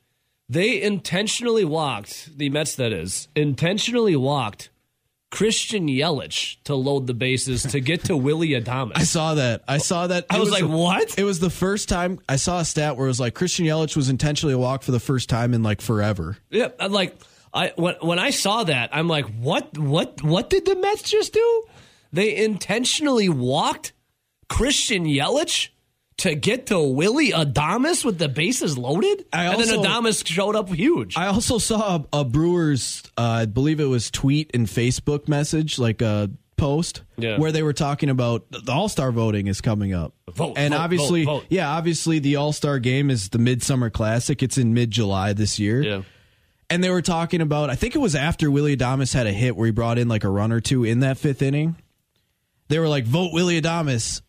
They 0.49 0.81
intentionally 0.81 1.63
walked 1.63 2.37
the 2.37 2.49
Mets. 2.49 2.75
That 2.75 2.91
is 2.91 3.29
intentionally 3.33 4.17
walked 4.17 4.71
Christian 5.31 5.87
Yelich 5.87 6.57
to 6.65 6.75
load 6.75 7.07
the 7.07 7.13
bases 7.13 7.63
to 7.63 7.79
get 7.79 8.03
to 8.05 8.17
Willie 8.17 8.49
Adames. 8.49 8.91
I 8.95 9.03
saw 9.03 9.35
that. 9.35 9.63
I 9.67 9.77
saw 9.79 10.07
that. 10.07 10.25
I 10.29 10.35
It 10.35 10.39
was 10.39 10.51
like, 10.51 10.61
the- 10.61 10.67
what? 10.67 11.17
It 11.17 11.23
was 11.23 11.39
the 11.39 11.49
first 11.49 11.89
time 11.89 12.19
I 12.29 12.35
saw 12.35 12.59
a 12.59 12.65
stat 12.65 12.97
where 12.97 13.07
it 13.07 13.09
was 13.09 13.19
like 13.19 13.33
Christian 13.33 13.65
Yelich 13.65 13.95
was 13.95 14.09
intentionally 14.09 14.55
walked 14.55 14.83
for 14.83 14.91
the 14.91 14.99
first 14.99 15.29
time 15.29 15.53
in 15.53 15.63
like 15.63 15.81
forever. 15.81 16.37
Yeah, 16.49 16.67
I'm 16.79 16.91
like 16.91 17.17
I 17.53 17.73
when 17.75 17.95
when 18.01 18.19
I 18.19 18.29
saw 18.29 18.65
that, 18.65 18.89
I'm 18.93 19.07
like, 19.07 19.25
what 19.39 19.77
what 19.77 20.21
what 20.21 20.49
did 20.49 20.65
the 20.65 20.75
Mets 20.75 21.09
just 21.09 21.33
do? 21.33 21.63
They 22.13 22.35
intentionally 22.35 23.29
walked 23.29 23.93
Christian 24.49 25.05
Yelich 25.05 25.69
to 26.21 26.35
get 26.35 26.67
to 26.67 26.79
Willie 26.79 27.31
Adames 27.31 28.03
with 28.05 28.17
the 28.17 28.27
bases 28.29 28.77
loaded, 28.77 29.25
I 29.33 29.45
and 29.45 29.61
then 29.61 29.77
also- 29.77 29.83
Adames 29.89 30.25
showed 30.27 30.55
up 30.55 30.69
huge. 30.69 31.15
I 31.17 31.27
also 31.27 31.57
saw 31.57 32.03
a, 32.13 32.19
a 32.21 32.23
Brewers, 32.25 33.03
uh, 33.17 33.21
I 33.21 33.45
believe 33.45 33.79
it 33.79 33.85
was 33.85 34.09
tweet 34.11 34.51
and 34.53 34.67
Facebook 34.67 35.27
message, 35.27 35.77
like 35.79 36.01
a 36.01 36.29
post 36.57 37.01
Yeah. 37.17 37.39
where 37.39 37.51
they 37.51 37.63
were 37.63 37.73
talking 37.73 38.09
about 38.11 38.45
the 38.51 38.71
All 38.71 38.87
Star 38.87 39.11
voting 39.11 39.47
is 39.47 39.61
coming 39.61 39.93
up, 39.93 40.13
Vote, 40.31 40.53
and 40.57 40.73
vote, 40.75 40.79
obviously, 40.79 41.25
vote. 41.25 41.45
yeah, 41.49 41.67
obviously 41.69 42.19
the 42.19 42.35
All 42.35 42.53
Star 42.53 42.77
game 42.77 43.09
is 43.09 43.29
the 43.29 43.39
Midsummer 43.39 43.89
Classic. 43.89 44.43
It's 44.43 44.59
in 44.59 44.73
mid 44.75 44.91
July 44.91 45.33
this 45.33 45.57
year, 45.57 45.81
Yeah. 45.81 46.01
and 46.69 46.83
they 46.83 46.91
were 46.91 47.01
talking 47.01 47.41
about. 47.41 47.71
I 47.71 47.75
think 47.75 47.95
it 47.95 47.99
was 47.99 48.13
after 48.13 48.51
Willie 48.51 48.77
Adames 48.77 49.11
had 49.13 49.25
a 49.25 49.33
hit 49.33 49.55
where 49.55 49.65
he 49.65 49.71
brought 49.71 49.97
in 49.97 50.07
like 50.07 50.23
a 50.23 50.29
run 50.29 50.51
or 50.51 50.59
two 50.61 50.83
in 50.83 50.99
that 50.99 51.17
fifth 51.17 51.41
inning. 51.41 51.77
They 52.67 52.77
were 52.77 52.87
like, 52.87 53.05
"Vote 53.05 53.33
Willie 53.33 53.59
Adames, 53.59 54.21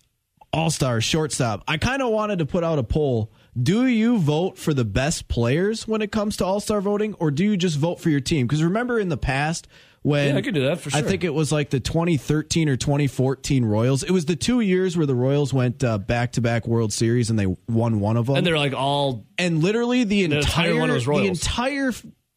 All 0.53 0.71
Star 0.71 1.01
shortstop." 1.01 1.63
I 1.69 1.77
kind 1.77 2.03
of 2.03 2.11
wanted 2.11 2.39
to 2.41 2.47
put 2.47 2.65
out 2.65 2.79
a 2.79 2.83
poll. 2.85 3.33
Do 3.61 3.87
you 3.87 4.19
vote 4.19 4.57
for 4.59 4.73
the 4.73 4.85
best 4.85 5.29
players 5.29 5.87
when 5.87 6.01
it 6.03 6.11
comes 6.13 6.37
to 6.39 6.45
All 6.45 6.61
Star 6.61 6.81
voting, 6.81 7.15
or 7.15 7.31
do 7.31 7.45
you 7.45 7.57
just 7.57 7.77
vote 7.79 8.01
for 8.01 8.09
your 8.11 8.21
team? 8.21 8.47
Because 8.47 8.63
remember 8.63 8.99
in 8.99 9.09
the 9.11 9.17
past 9.19 9.69
when 10.03 10.29
Yeah, 10.31 10.37
I 10.39 10.43
could 10.43 10.55
do 10.55 10.65
that 10.65 10.81
for 10.81 10.91
sure. 10.91 10.99
I 10.99 11.03
think 11.03 11.23
it 11.23 11.33
was 11.35 11.53
like 11.53 11.71
the 11.71 11.79
2013 11.79 12.69
or 12.69 12.77
2014 12.77 13.65
Royals. 13.65 14.03
It 14.03 14.11
was 14.11 14.25
the 14.25 14.35
two 14.37 14.61
years 14.61 14.97
where 14.97 15.07
the 15.07 15.15
Royals 15.15 15.53
went 15.53 15.79
back 16.07 16.33
to 16.33 16.41
back 16.41 16.67
World 16.67 16.93
Series 16.93 17.31
and 17.31 17.39
they 17.39 17.47
won 17.69 18.01
one 18.01 18.17
of 18.17 18.27
them. 18.27 18.37
And 18.37 18.47
they're 18.47 18.59
like 18.59 18.73
all 18.75 19.27
and 19.39 19.63
literally 19.63 20.05
the 20.05 20.25
entire 20.25 20.41
entire 20.71 20.77
one 20.77 20.91
was 20.91 21.05
the 21.07 21.27
entire 21.27 21.93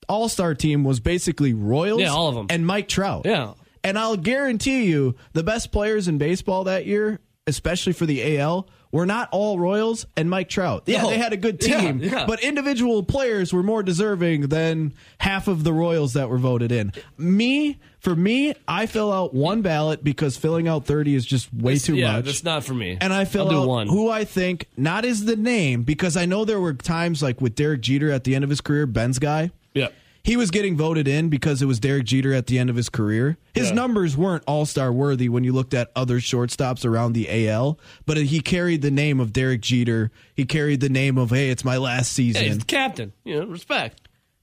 All 0.09 0.29
Star 0.29 0.53
team 0.53 0.83
was 0.83 0.99
basically 0.99 1.53
Royals. 1.53 2.01
Yeah, 2.01 2.09
all 2.11 2.27
of 2.27 2.35
them 2.35 2.47
and 2.49 2.67
Mike 2.67 2.87
Trout. 2.87 3.23
Yeah. 3.25 3.53
and 3.83 3.97
I'll 3.97 4.17
guarantee 4.17 4.83
you 4.85 5.15
the 5.33 5.43
best 5.43 5.71
players 5.71 6.07
in 6.07 6.17
baseball 6.19 6.65
that 6.65 6.85
year, 6.85 7.19
especially 7.47 7.93
for 7.93 8.05
the 8.05 8.37
AL. 8.39 8.67
Were 8.91 9.05
not 9.05 9.27
all 9.33 9.59
Royals 9.59 10.05
and 10.15 10.29
Mike 10.29 10.47
Trout. 10.47 10.83
Yeah, 10.85 11.01
No. 11.01 11.09
they 11.09 11.17
had 11.17 11.33
a 11.33 11.37
good 11.37 11.59
team, 11.59 11.99
yeah. 12.01 12.25
but 12.25 12.41
individual 12.41 13.03
players 13.03 13.51
were 13.51 13.63
more 13.63 13.83
deserving 13.83 14.47
than 14.47 14.93
half 15.17 15.49
of 15.49 15.65
the 15.65 15.73
Royals 15.73 16.13
that 16.13 16.29
were 16.29 16.37
voted 16.37 16.71
in. 16.71 16.93
Me, 17.17 17.77
for 17.99 18.15
me, 18.15 18.53
I 18.69 18.85
fill 18.85 19.11
out 19.11 19.33
one 19.33 19.61
ballot 19.61 20.01
because 20.01 20.37
filling 20.37 20.69
out 20.69 20.85
30 20.85 21.13
is 21.13 21.25
just 21.25 21.53
way 21.53 21.77
too 21.77 21.95
yeah, 21.95 22.13
much. 22.13 22.25
that's 22.25 22.43
not 22.45 22.63
for 22.63 22.73
me. 22.73 22.97
And 23.01 23.11
I 23.11 23.25
fill 23.25 23.45
I'll 23.47 23.51
do 23.51 23.61
out 23.63 23.67
one. 23.67 23.87
who 23.89 24.09
I 24.09 24.23
think 24.23 24.69
not 24.77 25.03
is 25.03 25.25
the 25.25 25.35
name 25.35 25.83
because 25.83 26.15
I 26.15 26.25
know 26.25 26.45
there 26.45 26.61
were 26.61 26.73
times 26.73 27.21
like 27.21 27.41
with 27.41 27.53
Derek 27.55 27.81
Jeter 27.81 28.11
at 28.11 28.23
the 28.23 28.33
end 28.33 28.45
of 28.45 28.49
his 28.49 28.61
career, 28.61 28.85
Ben's 28.85 29.19
guy. 29.19 29.51
Yeah. 29.73 29.89
He 30.25 30.37
was 30.37 30.49
getting 30.49 30.75
voted 30.75 31.07
in 31.07 31.29
because 31.29 31.61
it 31.61 31.67
was 31.67 31.79
Derek 31.79 32.05
Jeter 32.05 32.33
at 32.33 32.47
the 32.47 32.57
end 32.57 32.71
of 32.71 32.75
his 32.75 32.89
career. 32.89 33.37
His 33.53 33.67
Yeah. 33.69 33.75
numbers 33.75 34.17
weren't 34.17 34.43
all 34.47 34.65
star 34.65 34.91
worthy 34.91 35.29
when 35.29 35.43
you 35.43 35.53
looked 35.53 35.75
at 35.75 35.91
other 35.95 36.19
shortstops 36.19 36.83
around 36.83 37.13
the 37.13 37.29
AL, 37.29 37.77
but 38.07 38.17
he 38.17 38.39
carried 38.39 38.81
the 38.81 38.89
name 38.89 39.19
of 39.19 39.31
Derek 39.33 39.61
Jeter. 39.61 40.09
He 40.33 40.43
carried 40.45 40.79
the 40.79 40.89
name 40.89 41.19
of, 41.19 41.29
hey, 41.29 41.51
it's 41.51 41.63
my 41.63 41.77
last 41.77 42.11
season. 42.11 42.41
Hey, 42.41 42.47
he's 42.47 42.57
the 42.57 42.65
captain. 42.65 43.13
You 43.23 43.39
know, 43.41 43.45
respect. 43.45 44.01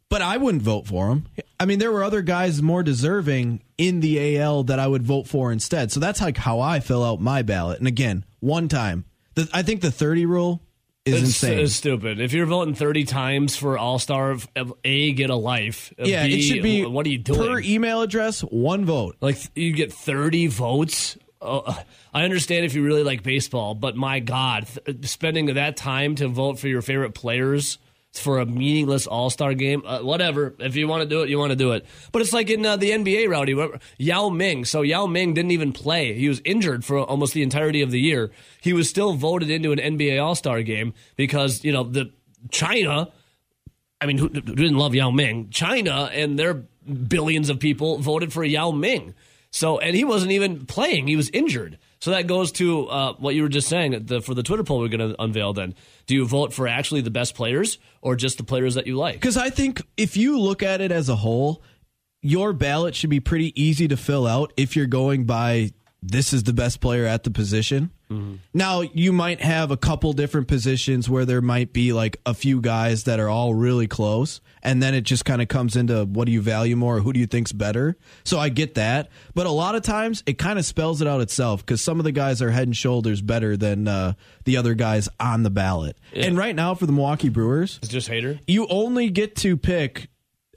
But 0.08 0.22
I 0.22 0.36
wouldn't 0.36 0.62
vote 0.62 0.86
for 0.86 1.08
him. 1.10 1.26
I 1.58 1.64
mean, 1.66 1.80
there 1.80 1.90
were 1.90 2.04
other 2.04 2.22
guys 2.22 2.62
more 2.62 2.84
deserving 2.84 3.60
in 3.76 3.98
the 3.98 4.36
AL 4.38 4.62
that 4.64 4.78
I 4.78 4.86
would 4.86 5.02
vote 5.02 5.26
for 5.26 5.50
instead. 5.50 5.90
So 5.90 5.98
that's 5.98 6.20
like 6.20 6.36
how 6.36 6.60
I 6.60 6.78
fill 6.78 7.02
out 7.02 7.20
my 7.20 7.42
ballot. 7.42 7.78
And 7.80 7.88
again, 7.88 8.24
one 8.38 8.68
time. 8.68 9.04
The, 9.34 9.48
I 9.52 9.62
think 9.62 9.80
the 9.80 9.90
30 9.90 10.26
rule 10.26 10.60
is 11.04 11.14
It's, 11.14 11.23
insane. 11.25 11.59
it's 11.59 11.75
stupid. 11.75 12.21
If 12.21 12.32
you're 12.32 12.47
voting 12.47 12.75
30 12.75 13.04
times 13.04 13.56
for 13.56 13.76
All 13.76 13.99
Star, 13.99 14.37
A, 14.85 15.12
get 15.12 15.30
a 15.30 15.35
life. 15.37 15.92
yeah, 15.99 16.26
B, 16.26 16.35
it 16.38 16.42
should 16.42 16.62
be 16.62 16.85
What 16.87 17.06
are 17.06 17.09
you 17.11 17.18
doing? 17.18 17.40
per 17.40 17.61
email 17.61 18.02
address, 18.02 18.40
one 18.42 18.85
vote. 18.85 19.16
Like 19.21 19.37
you 19.56 19.73
get 19.73 19.92
30 19.92 20.47
votes. 20.49 21.16
Uh, 21.40 21.75
I 22.14 22.23
understand 22.23 22.64
if 22.66 22.75
you 22.75 22.85
really 22.85 23.02
like 23.02 23.25
baseball, 23.25 23.75
but 23.75 23.97
my 23.97 24.21
God, 24.21 24.68
th- 24.87 25.04
spending 25.09 25.47
that 25.54 25.76
time 25.76 26.14
to 26.16 26.28
vote 26.28 26.59
for 26.61 26.68
your 26.68 26.82
favorite 26.82 27.14
players 27.14 27.78
for 28.14 28.38
a 28.40 28.47
meaningless 28.47 29.07
All 29.07 29.31
Star 29.31 29.54
game, 29.54 29.83
uh, 29.87 30.00
whatever. 30.00 30.54
If 30.59 30.76
you 30.76 30.87
want 30.87 31.02
to 31.02 31.09
do 31.09 31.23
it, 31.23 31.28
you 31.31 31.38
want 31.38 31.50
to 31.50 31.57
do 31.57 31.73
it. 31.73 31.87
But 32.12 32.23
it's 32.23 32.33
like 32.33 32.50
in 32.50 32.64
uh, 32.64 32.76
the 32.76 32.90
NBA, 32.90 33.28
Rowdy. 33.28 33.57
Yao 33.99 34.28
Ming. 34.28 34.64
So 34.64 34.83
Yao 34.83 35.07
Ming 35.07 35.35
didn't 35.35 35.50
even 35.52 35.73
play. 35.73 36.14
He 36.14 36.28
was 36.28 36.40
injured 36.45 36.85
for 36.85 36.99
almost 36.99 37.35
the 37.35 37.42
entirety 37.42 37.83
of 37.83 37.90
the 37.90 38.00
year. 38.00 38.31
He 38.61 38.73
was 38.73 38.88
still 38.88 39.14
voted 39.14 39.50
into 39.50 39.73
an 39.73 39.78
NBA 39.78 40.23
All 40.23 40.35
Star 40.35 40.62
game 40.62 40.95
because 41.16 41.64
you 41.64 41.73
know 41.73 41.85
the 41.85 42.12
China. 42.50 43.11
I 44.00 44.07
mean, 44.07 44.19
who, 44.19 44.28
who 44.28 44.40
didn't 44.40 44.78
love 44.78 44.95
Yao 44.95 45.11
Ming? 45.11 45.49
China 45.50 46.11
and 46.12 46.38
their 46.38 46.54
billions 46.54 47.49
of 47.50 47.61
people 47.61 47.99
voted 47.99 48.33
for 48.33 48.45
Yao 48.45 48.73
Ming. 48.73 49.14
So, 49.50 49.78
and 49.78 49.95
he 49.95 50.04
wasn't 50.04 50.33
even 50.33 50.66
playing; 50.66 51.07
he 51.07 51.16
was 51.16 51.31
injured. 51.31 51.78
So 52.02 52.11
that 52.11 52.26
goes 52.26 52.50
to 52.52 52.88
uh, 52.88 53.12
what 53.18 53.37
you 53.37 53.42
were 53.42 53.49
just 53.49 53.68
saying 53.68 54.06
the, 54.06 54.21
for 54.21 54.35
the 54.35 54.42
Twitter 54.42 54.64
poll 54.64 54.80
we're 54.80 54.88
going 54.88 55.12
to 55.12 55.23
unveil. 55.23 55.52
Then, 55.52 55.76
do 56.09 56.16
you 56.16 56.26
vote 56.26 56.52
for 56.52 56.66
actually 56.66 57.00
the 57.00 57.12
best 57.12 57.37
players 57.37 57.78
or 58.00 58.16
just 58.16 58.38
the 58.38 58.42
players 58.42 58.75
that 58.75 58.88
you 58.88 58.97
like? 58.97 59.14
Because 59.14 59.37
I 59.37 59.50
think 59.50 59.80
if 59.97 60.16
you 60.16 60.37
look 60.40 60.64
at 60.64 60.80
it 60.80 60.90
as 60.90 61.09
a 61.09 61.14
whole, 61.14 61.62
your 62.21 62.52
ballot 62.52 62.97
should 62.97 63.09
be 63.09 63.21
pretty 63.21 63.52
easy 63.54 63.87
to 63.87 63.97
fill 63.97 64.26
out 64.26 64.52
if 64.56 64.75
you're 64.75 64.87
going 64.87 65.26
by 65.26 65.71
this 66.02 66.32
is 66.32 66.42
the 66.42 66.52
best 66.52 66.80
player 66.80 67.06
at 67.06 67.23
the 67.23 67.30
position. 67.30 67.92
Now, 68.54 68.81
you 68.81 69.12
might 69.12 69.40
have 69.40 69.71
a 69.71 69.76
couple 69.76 70.12
different 70.12 70.49
positions 70.49 71.09
where 71.09 71.25
there 71.25 71.40
might 71.40 71.73
be 71.73 71.92
like 71.92 72.19
a 72.26 72.35
few 72.35 72.61
guys 72.61 73.04
that 73.04 73.19
are 73.21 73.28
all 73.28 73.54
really 73.54 73.87
close, 73.87 74.40
and 74.62 74.83
then 74.83 74.95
it 74.95 75.02
just 75.02 75.25
kind 75.25 75.40
of 75.42 75.49
comes 75.49 75.76
into 75.76 76.04
what 76.04 76.26
do 76.26 76.33
you 76.33 76.40
value 76.42 76.76
more 76.76 77.00
who 77.00 77.12
do 77.12 77.21
you 77.21 77.26
think's 77.26 77.52
better. 77.52 77.97
So 78.25 78.38
I 78.38 78.49
get 78.49 78.75
that, 78.75 79.09
but 79.35 79.47
a 79.47 79.50
lot 79.50 79.75
of 79.75 79.83
times 79.83 80.23
it 80.26 80.38
kind 80.38 80.59
of 80.59 80.64
spells 80.64 81.00
it 81.02 81.09
out 81.09 81.21
itself 81.21 81.64
because 81.64 81.81
some 81.81 81.99
of 81.99 82.04
the 82.04 82.12
guys 82.12 82.42
are 82.42 82.50
head 82.50 82.69
and 82.69 82.76
shoulders 82.76 83.21
better 83.23 83.57
than 83.57 83.88
uh, 83.88 84.12
the 84.45 84.57
other 84.57 84.75
guys 84.75 85.09
on 85.21 85.42
the 85.42 85.50
ballot. 85.50 85.97
And 86.14 86.37
right 86.37 86.54
now 86.54 86.75
for 86.75 86.87
the 86.87 86.92
Milwaukee 86.92 87.28
Brewers, 87.28 87.78
It's 87.83 87.90
just 87.92 88.09
hater. 88.09 88.38
you 88.47 88.66
only 88.69 89.11
get 89.11 89.37
to 89.37 89.57
pick 89.57 90.09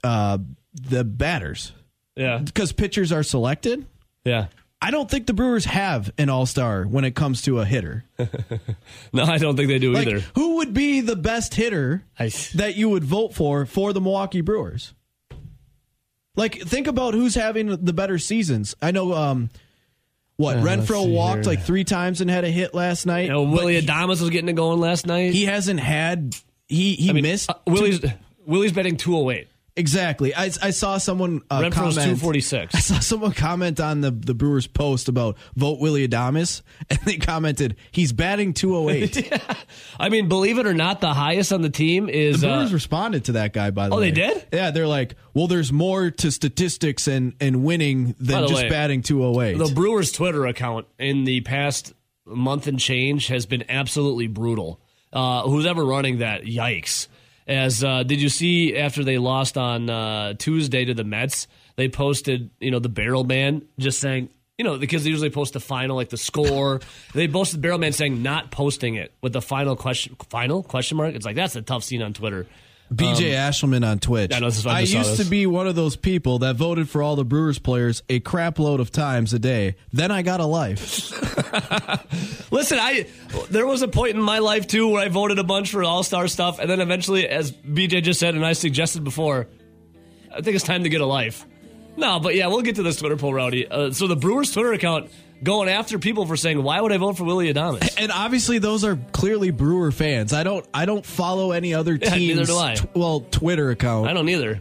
uh, 0.04 0.38
the 0.74 1.04
batters 1.04 1.72
Yeah, 2.16 2.38
because 2.38 2.72
pitchers 2.72 3.12
are 3.12 3.22
selected. 3.22 3.86
yeah. 4.24 4.46
I 4.80 4.90
don't 4.90 5.10
think 5.10 5.26
the 5.26 5.32
Brewers 5.32 5.64
have 5.64 6.10
an 6.18 6.28
all 6.28 6.44
star 6.46 6.84
when 6.84 7.04
it 7.04 7.14
comes 7.14 7.42
to 7.42 7.60
a 7.60 7.64
hitter. 7.64 8.04
No, 9.12 9.24
I 9.24 9.38
don't 9.38 9.56
think 9.56 9.68
they 9.68 9.78
do 9.78 9.92
Like, 9.92 10.06
either. 10.06 10.20
who 10.34 10.56
would 10.56 10.74
be 10.74 11.00
the 11.00 11.16
best 11.16 11.54
hitter 11.54 12.04
I, 12.18 12.28
that 12.54 12.76
you 12.76 12.90
would 12.90 13.04
vote 13.04 13.34
for 13.34 13.64
for 13.66 13.92
the 13.92 14.00
Milwaukee 14.00 14.42
Brewers? 14.42 14.92
Like, 16.36 16.60
think 16.60 16.86
about 16.86 17.14
who's 17.14 17.34
having 17.34 17.68
the 17.84 17.92
better 17.94 18.18
seasons. 18.18 18.74
I 18.82 18.90
know, 18.90 19.14
um, 19.14 19.48
what 20.36 20.58
Uh, 20.58 20.62
Renfroe 20.62 21.10
walked 21.10 21.44
here. 21.44 21.54
like 21.54 21.62
three 21.62 21.84
times 21.84 22.20
and 22.20 22.28
had 22.30 22.44
a 22.44 22.50
hit 22.50 22.74
last 22.74 23.06
night. 23.06 23.22
you 23.22 23.28
know, 23.30 23.44
Willie 23.44 23.80
Adames 23.80 24.20
was 24.20 24.28
getting 24.28 24.50
it 24.50 24.56
going 24.56 24.78
last 24.78 25.06
night. 25.06 25.32
he 25.32 25.46
hasn't 25.46 25.80
had. 25.80 26.36
He 26.68 26.94
he 26.96 27.08
I 27.08 27.12
mean, 27.14 27.22
missed 27.22 27.48
uh, 27.48 27.54
Willie's 27.66 28.04
Willie's 28.44 28.72
betting 28.72 28.96
208. 28.98 29.48
Exactly. 29.78 30.34
I 30.34 30.44
I 30.62 30.70
saw 30.70 30.96
someone 30.96 31.42
uh, 31.50 31.60
Renfroe's 31.60 31.72
comment. 31.96 32.18
246. 32.18 32.74
I 32.76 32.78
saw 32.78 32.98
someone 32.98 33.32
comment 33.32 33.78
on 33.78 34.00
the, 34.00 34.10
the 34.10 34.32
Brewers 34.34 34.66
post 34.66 35.08
about 35.08 35.36
vote 35.54 35.78
Willie 35.80 36.08
Adames, 36.08 36.62
and 36.90 36.98
they 37.00 37.18
commented 37.18 37.76
he's 37.92 38.12
batting 38.12 38.54
208. 38.54 39.32
I 40.00 40.08
mean, 40.08 40.28
believe 40.28 40.58
it 40.58 40.66
or 40.66 40.72
not, 40.74 41.00
the 41.02 41.12
highest 41.12 41.52
on 41.52 41.60
the 41.60 41.68
team 41.68 42.08
is 42.08 42.40
the 42.40 42.48
uh, 42.48 42.56
Brewers 42.56 42.72
responded 42.72 43.26
to 43.26 43.32
that 43.32 43.52
guy, 43.52 43.70
by 43.70 43.88
the 43.88 43.94
Oh, 43.94 43.98
way. 43.98 44.08
Oh, 44.08 44.10
they 44.10 44.12
did? 44.12 44.46
Yeah, 44.52 44.70
they're 44.70 44.86
like, 44.86 45.14
well, 45.34 45.46
there's 45.46 45.72
more 45.72 46.10
to 46.10 46.30
statistics 46.30 47.06
and, 47.06 47.34
and 47.40 47.62
winning 47.62 48.14
than 48.18 48.48
just 48.48 48.62
way, 48.62 48.68
batting 48.70 49.02
208. 49.02 49.58
The 49.58 49.74
Brewers 49.74 50.10
Twitter 50.10 50.46
account 50.46 50.86
in 50.98 51.24
the 51.24 51.42
past 51.42 51.92
month 52.24 52.66
and 52.66 52.80
change 52.80 53.26
has 53.26 53.44
been 53.44 53.64
absolutely 53.68 54.26
brutal. 54.26 54.80
Uh, 55.12 55.42
who's 55.42 55.66
ever 55.66 55.84
running 55.84 56.18
that? 56.18 56.42
Yikes! 56.44 57.08
As 57.46 57.84
uh, 57.84 58.02
did 58.02 58.20
you 58.20 58.28
see 58.28 58.76
after 58.76 59.04
they 59.04 59.18
lost 59.18 59.56
on 59.56 59.88
uh, 59.88 60.34
Tuesday 60.34 60.84
to 60.84 60.94
the 60.94 61.04
Mets? 61.04 61.46
They 61.76 61.88
posted, 61.88 62.50
you 62.58 62.70
know, 62.70 62.78
the 62.78 62.88
Barrel 62.88 63.24
Man 63.24 63.62
just 63.78 64.00
saying, 64.00 64.30
you 64.58 64.64
know, 64.64 64.78
because 64.78 65.04
they 65.04 65.10
usually 65.10 65.30
post 65.30 65.52
the 65.52 65.60
final, 65.60 65.94
like 65.96 66.08
the 66.08 66.16
score. 66.16 66.80
they 67.14 67.28
posted 67.28 67.60
Barrel 67.60 67.78
Man 67.78 67.92
saying 67.92 68.22
not 68.22 68.50
posting 68.50 68.94
it 68.94 69.12
with 69.22 69.32
the 69.32 69.42
final 69.42 69.76
question, 69.76 70.16
final 70.30 70.62
question 70.62 70.96
mark. 70.96 71.14
It's 71.14 71.26
like 71.26 71.36
that's 71.36 71.54
a 71.54 71.62
tough 71.62 71.84
scene 71.84 72.02
on 72.02 72.14
Twitter. 72.14 72.46
BJ 72.92 73.32
Ashelman 73.32 73.84
on 73.86 73.98
Twitch. 73.98 74.32
um, 74.32 74.36
I 74.36 74.40
know, 74.40 74.46
this 74.46 74.58
is- 74.58 74.66
I 74.66 74.76
I 74.78 74.80
used 74.80 75.16
to 75.16 75.24
be 75.24 75.46
one 75.46 75.66
of 75.66 75.74
those 75.74 75.96
people 75.96 76.38
that 76.40 76.56
voted 76.56 76.88
for 76.88 77.02
all 77.02 77.16
the 77.16 77.24
Brewers 77.24 77.58
players 77.58 78.02
a 78.08 78.20
crap 78.20 78.58
load 78.58 78.78
of 78.80 78.90
times 78.92 79.32
a 79.34 79.38
day. 79.38 79.74
Then 79.92 80.10
I 80.10 80.22
got 80.22 80.40
a 80.40 80.46
life. 80.46 81.10
Listen, 82.52 82.78
I 82.80 83.06
there 83.50 83.66
was 83.66 83.82
a 83.82 83.88
point 83.88 84.14
in 84.16 84.22
my 84.22 84.38
life 84.38 84.66
too 84.66 84.88
where 84.88 85.02
I 85.04 85.08
voted 85.08 85.38
a 85.38 85.44
bunch 85.44 85.70
for 85.70 85.82
All 85.84 86.02
Star 86.02 86.28
stuff, 86.28 86.58
and 86.58 86.68
then 86.70 86.80
eventually, 86.80 87.28
as 87.28 87.50
BJ 87.52 88.02
just 88.02 88.20
said 88.20 88.34
and 88.34 88.44
I 88.46 88.52
suggested 88.52 89.04
before, 89.04 89.48
I 90.34 90.40
think 90.40 90.54
it's 90.54 90.64
time 90.64 90.84
to 90.84 90.88
get 90.88 91.00
a 91.00 91.06
life. 91.06 91.44
No, 91.96 92.20
but 92.20 92.34
yeah, 92.34 92.46
we'll 92.48 92.62
get 92.62 92.76
to 92.76 92.82
this 92.82 92.96
Twitter 92.98 93.16
poll, 93.16 93.32
Rowdy. 93.34 93.66
Uh, 93.66 93.90
so 93.90 94.06
the 94.06 94.16
Brewers 94.16 94.52
Twitter 94.52 94.72
account 94.72 95.10
going 95.42 95.68
after 95.68 95.98
people 95.98 96.26
for 96.26 96.36
saying, 96.36 96.62
"Why 96.62 96.80
would 96.80 96.92
I 96.92 96.96
vote 96.98 97.16
for 97.16 97.24
Willie 97.24 97.52
Adames?" 97.52 97.94
And 97.98 98.10
obviously, 98.12 98.58
those 98.58 98.84
are 98.84 98.98
clearly 99.12 99.50
Brewer 99.50 99.92
fans. 99.92 100.32
I 100.32 100.42
don't. 100.42 100.66
I 100.72 100.84
don't 100.86 101.04
follow 101.04 101.52
any 101.52 101.74
other 101.74 101.94
Yeah, 101.94 102.10
teams. 102.10 102.36
neither 102.36 102.46
do 102.46 102.58
I. 102.58 102.74
tw- 102.74 102.94
well, 102.96 103.20
Twitter 103.20 103.70
account. 103.70 104.08
I 104.08 104.12
don't 104.12 104.28
either. 104.28 104.60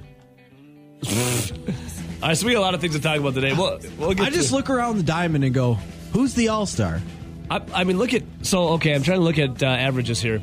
All 2.22 2.30
right, 2.30 2.38
so 2.38 2.48
we 2.48 2.54
got 2.54 2.60
a 2.60 2.62
lot 2.62 2.74
of 2.74 2.82
things 2.82 2.96
to 2.96 3.02
talk 3.02 3.18
about 3.20 3.34
today. 3.36 3.54
We'll, 3.54 3.80
we'll 3.98 4.22
I 4.22 4.30
just 4.30 4.50
to, 4.50 4.56
look 4.56 4.70
around 4.70 4.98
the 4.98 5.04
diamond 5.04 5.44
and 5.44 5.54
go, 5.54 5.76
"Who's 6.14 6.34
the 6.34 6.48
All 6.50 6.66
Star?" 6.66 7.02
I, 7.50 7.62
I 7.74 7.84
mean, 7.84 7.98
look 8.00 8.14
at 8.14 8.24
so 8.42 8.70
okay. 8.70 8.94
I'm 8.96 9.04
trying 9.04 9.20
to 9.20 9.24
look 9.24 9.38
at 9.38 9.62
uh, 9.62 9.68
averages 9.68 10.22
here. 10.22 10.42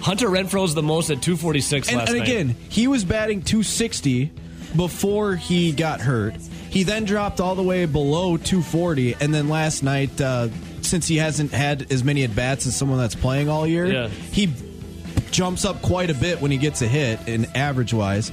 Hunter 0.00 0.28
Renfroe's 0.28 0.74
the 0.74 0.82
most 0.82 1.10
at 1.10 1.22
246 1.22 1.88
And, 1.88 1.96
last 1.98 2.08
and 2.10 2.18
night. 2.18 2.28
again, 2.28 2.56
he 2.68 2.86
was 2.88 3.04
batting 3.04 3.40
260, 3.42 4.30
before 4.76 5.36
he 5.36 5.72
got 5.72 6.00
hurt. 6.00 6.34
He 6.70 6.82
then 6.82 7.04
dropped 7.04 7.40
all 7.40 7.54
the 7.54 7.62
way 7.62 7.86
below 7.86 8.36
240, 8.36 9.14
and 9.20 9.32
then 9.32 9.48
last 9.48 9.82
night, 9.82 10.20
uh, 10.20 10.48
since 10.82 11.06
he 11.06 11.16
hasn't 11.16 11.52
had 11.52 11.90
as 11.92 12.02
many 12.02 12.24
at 12.24 12.34
bats 12.34 12.66
as 12.66 12.76
someone 12.76 12.98
that's 12.98 13.14
playing 13.14 13.48
all 13.48 13.66
year, 13.66 13.86
Yeah. 13.86 14.08
he 14.08 14.52
jumps 15.30 15.64
up 15.64 15.82
quite 15.82 16.10
a 16.10 16.14
bit 16.14 16.40
when 16.40 16.50
he 16.50 16.58
gets 16.58 16.82
a 16.82 16.88
hit 16.88 17.20
in 17.28 17.46
average 17.54 17.92
wise. 17.94 18.32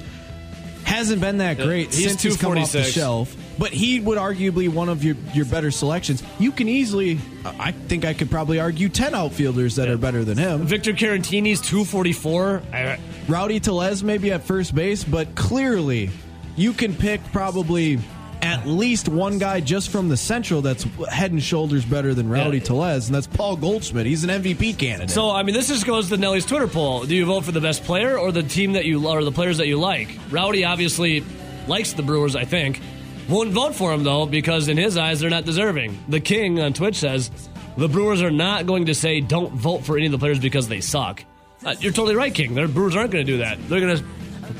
Hasn't 0.84 1.20
been 1.20 1.38
that 1.38 1.56
great 1.58 1.94
he's 1.94 2.08
since 2.08 2.22
he's 2.22 2.36
come 2.36 2.58
off 2.58 2.72
the 2.72 2.82
shelf, 2.82 3.34
but 3.58 3.70
he 3.70 4.00
would 4.00 4.18
arguably 4.18 4.68
one 4.68 4.88
of 4.88 5.04
your 5.04 5.14
your 5.32 5.44
better 5.44 5.70
selections. 5.70 6.22
You 6.40 6.50
can 6.52 6.68
easily, 6.68 7.18
I 7.44 7.70
think 7.70 8.04
I 8.04 8.12
could 8.14 8.30
probably 8.30 8.58
argue 8.58 8.88
ten 8.88 9.14
outfielders 9.14 9.76
that 9.76 9.88
are 9.88 9.96
better 9.96 10.24
than 10.24 10.36
him. 10.36 10.66
Victor 10.66 10.92
Caratini's 10.92 11.60
244. 11.60 12.62
I, 12.72 12.98
Rowdy 13.28 13.60
Tellez 13.60 14.02
maybe 14.02 14.32
at 14.32 14.42
first 14.42 14.74
base, 14.74 15.04
but 15.04 15.34
clearly 15.36 16.10
you 16.56 16.72
can 16.72 16.94
pick 16.94 17.20
probably 17.32 17.98
at 18.42 18.66
least 18.66 19.08
one 19.08 19.38
guy 19.38 19.60
just 19.60 19.90
from 19.90 20.08
the 20.08 20.16
Central 20.16 20.62
that's 20.62 20.82
head 21.08 21.30
and 21.30 21.40
shoulders 21.42 21.84
better 21.84 22.12
than 22.12 22.28
Rowdy 22.28 22.58
Yeah. 22.58 22.64
Tellez, 22.64 23.06
and 23.06 23.14
that's 23.14 23.28
Paul 23.28 23.54
Goldschmidt. 23.56 24.04
He's 24.04 24.24
an 24.24 24.30
MVP 24.30 24.76
candidate. 24.76 25.10
So 25.10 25.30
I 25.30 25.44
mean, 25.44 25.54
this 25.54 25.68
just 25.68 25.86
goes 25.86 26.08
to 26.08 26.16
Nelly's 26.16 26.44
Twitter 26.44 26.66
poll. 26.66 27.04
Do 27.04 27.14
you 27.14 27.24
vote 27.24 27.44
for 27.44 27.52
the 27.52 27.60
best 27.60 27.84
player 27.84 28.18
or 28.18 28.32
the 28.32 28.42
team 28.42 28.72
that 28.72 28.84
you 28.84 29.06
or 29.08 29.22
the 29.22 29.30
players 29.32 29.58
that 29.58 29.68
you 29.68 29.78
like? 29.78 30.08
Rowdy 30.30 30.64
obviously 30.64 31.22
likes 31.68 31.92
the 31.92 32.02
Brewers. 32.02 32.34
I 32.34 32.44
think 32.44 32.80
won't 33.28 33.50
vote 33.52 33.74
for 33.76 33.92
him 33.92 34.02
though 34.02 34.26
because 34.26 34.66
in 34.66 34.76
his 34.76 34.96
eyes 34.96 35.20
they're 35.20 35.30
not 35.30 35.44
deserving. 35.44 35.96
The 36.08 36.18
King 36.20 36.58
on 36.58 36.72
Twitch 36.72 36.96
says 36.96 37.30
the 37.76 37.88
Brewers 37.88 38.20
are 38.22 38.32
not 38.32 38.66
going 38.66 38.86
to 38.86 38.94
say 38.96 39.20
don't 39.20 39.52
vote 39.52 39.84
for 39.84 39.96
any 39.96 40.06
of 40.06 40.12
the 40.12 40.18
players 40.18 40.40
because 40.40 40.66
they 40.66 40.80
suck. 40.80 41.24
Uh, 41.64 41.76
you're 41.78 41.92
totally 41.92 42.16
right, 42.16 42.34
King. 42.34 42.54
The 42.54 42.66
Brewers 42.66 42.96
aren't 42.96 43.12
going 43.12 43.24
to 43.24 43.32
do 43.32 43.38
that. 43.38 43.56
They're 43.68 43.78
going 43.80 43.96
to 43.96 44.04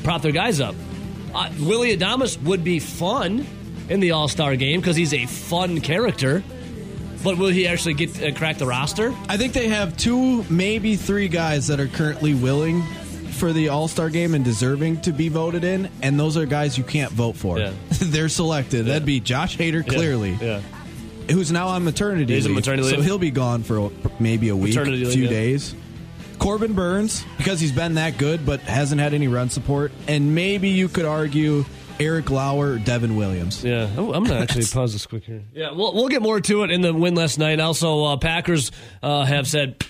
prop 0.03 0.21
their 0.21 0.31
guys 0.31 0.61
up. 0.61 0.73
Uh, 1.33 1.49
Willie 1.59 1.95
Adames 1.97 2.41
would 2.43 2.63
be 2.63 2.79
fun 2.79 3.45
in 3.89 3.99
the 3.99 4.11
All 4.11 4.27
Star 4.27 4.55
game 4.55 4.79
because 4.79 4.95
he's 4.95 5.13
a 5.13 5.25
fun 5.25 5.81
character. 5.81 6.43
But 7.23 7.37
will 7.37 7.47
he 7.49 7.67
actually 7.67 7.93
get 7.93 8.21
uh, 8.21 8.33
crack 8.37 8.57
the 8.57 8.65
roster? 8.65 9.13
I 9.29 9.37
think 9.37 9.53
they 9.53 9.69
have 9.69 9.95
two, 9.95 10.43
maybe 10.49 10.95
three 10.97 11.29
guys 11.29 11.67
that 11.67 11.79
are 11.79 11.87
currently 11.87 12.33
willing 12.33 12.83
for 13.31 13.53
the 13.53 13.69
All 13.69 13.87
Star 13.87 14.09
game 14.09 14.35
and 14.35 14.43
deserving 14.43 15.01
to 15.01 15.11
be 15.13 15.29
voted 15.29 15.63
in, 15.63 15.89
and 16.01 16.19
those 16.19 16.35
are 16.37 16.45
guys 16.45 16.77
you 16.77 16.83
can't 16.83 17.11
vote 17.11 17.35
for. 17.37 17.59
Yeah. 17.59 17.71
They're 17.89 18.29
selected. 18.29 18.85
That'd 18.87 19.05
be 19.05 19.19
Josh 19.21 19.57
Hader, 19.57 19.87
clearly, 19.87 20.37
Yeah. 20.41 20.59
who's 21.31 21.51
now 21.51 21.69
on 21.69 21.83
maternity 21.85 22.35
He's 22.35 22.45
on 22.45 22.51
leave. 22.51 22.55
maternity 22.57 22.89
so 22.89 23.01
he'll 23.01 23.17
be 23.17 23.31
gone 23.31 23.63
for 23.63 23.89
maybe 24.19 24.49
a 24.49 24.55
week, 24.55 24.75
Maternity 24.75 25.05
leave, 25.05 25.13
few 25.13 25.23
yeah. 25.23 25.29
days. 25.29 25.75
Corbin 26.39 26.73
Burnes, 26.73 27.25
because 27.37 27.59
he's 27.59 27.71
been 27.71 27.95
that 27.95 28.17
good 28.17 28.45
but 28.45 28.61
hasn't 28.61 29.01
had 29.01 29.13
any 29.13 29.27
run 29.27 29.49
support, 29.49 29.91
and 30.07 30.35
maybe 30.35 30.69
you 30.69 30.87
could 30.87 31.05
argue 31.05 31.65
Eric 31.99 32.29
Lauer, 32.29 32.73
or 32.73 32.77
Devin 32.79 33.15
Williams. 33.15 33.63
Yeah, 33.63 33.89
oh, 33.97 34.13
I'm 34.13 34.23
gonna 34.23 34.39
actually 34.39 34.65
pause 34.73 34.93
this 34.93 35.05
quick 35.05 35.23
here. 35.23 35.43
Yeah, 35.53 35.71
we'll 35.71 35.93
we'll 35.93 36.09
get 36.09 36.21
more 36.21 36.39
to 36.41 36.63
it 36.63 36.71
in 36.71 36.81
the 36.81 36.93
win 36.93 37.15
last 37.15 37.37
night. 37.37 37.59
Also, 37.59 38.03
uh, 38.03 38.17
Packers 38.17 38.71
uh, 39.01 39.23
have 39.25 39.47
said 39.47 39.83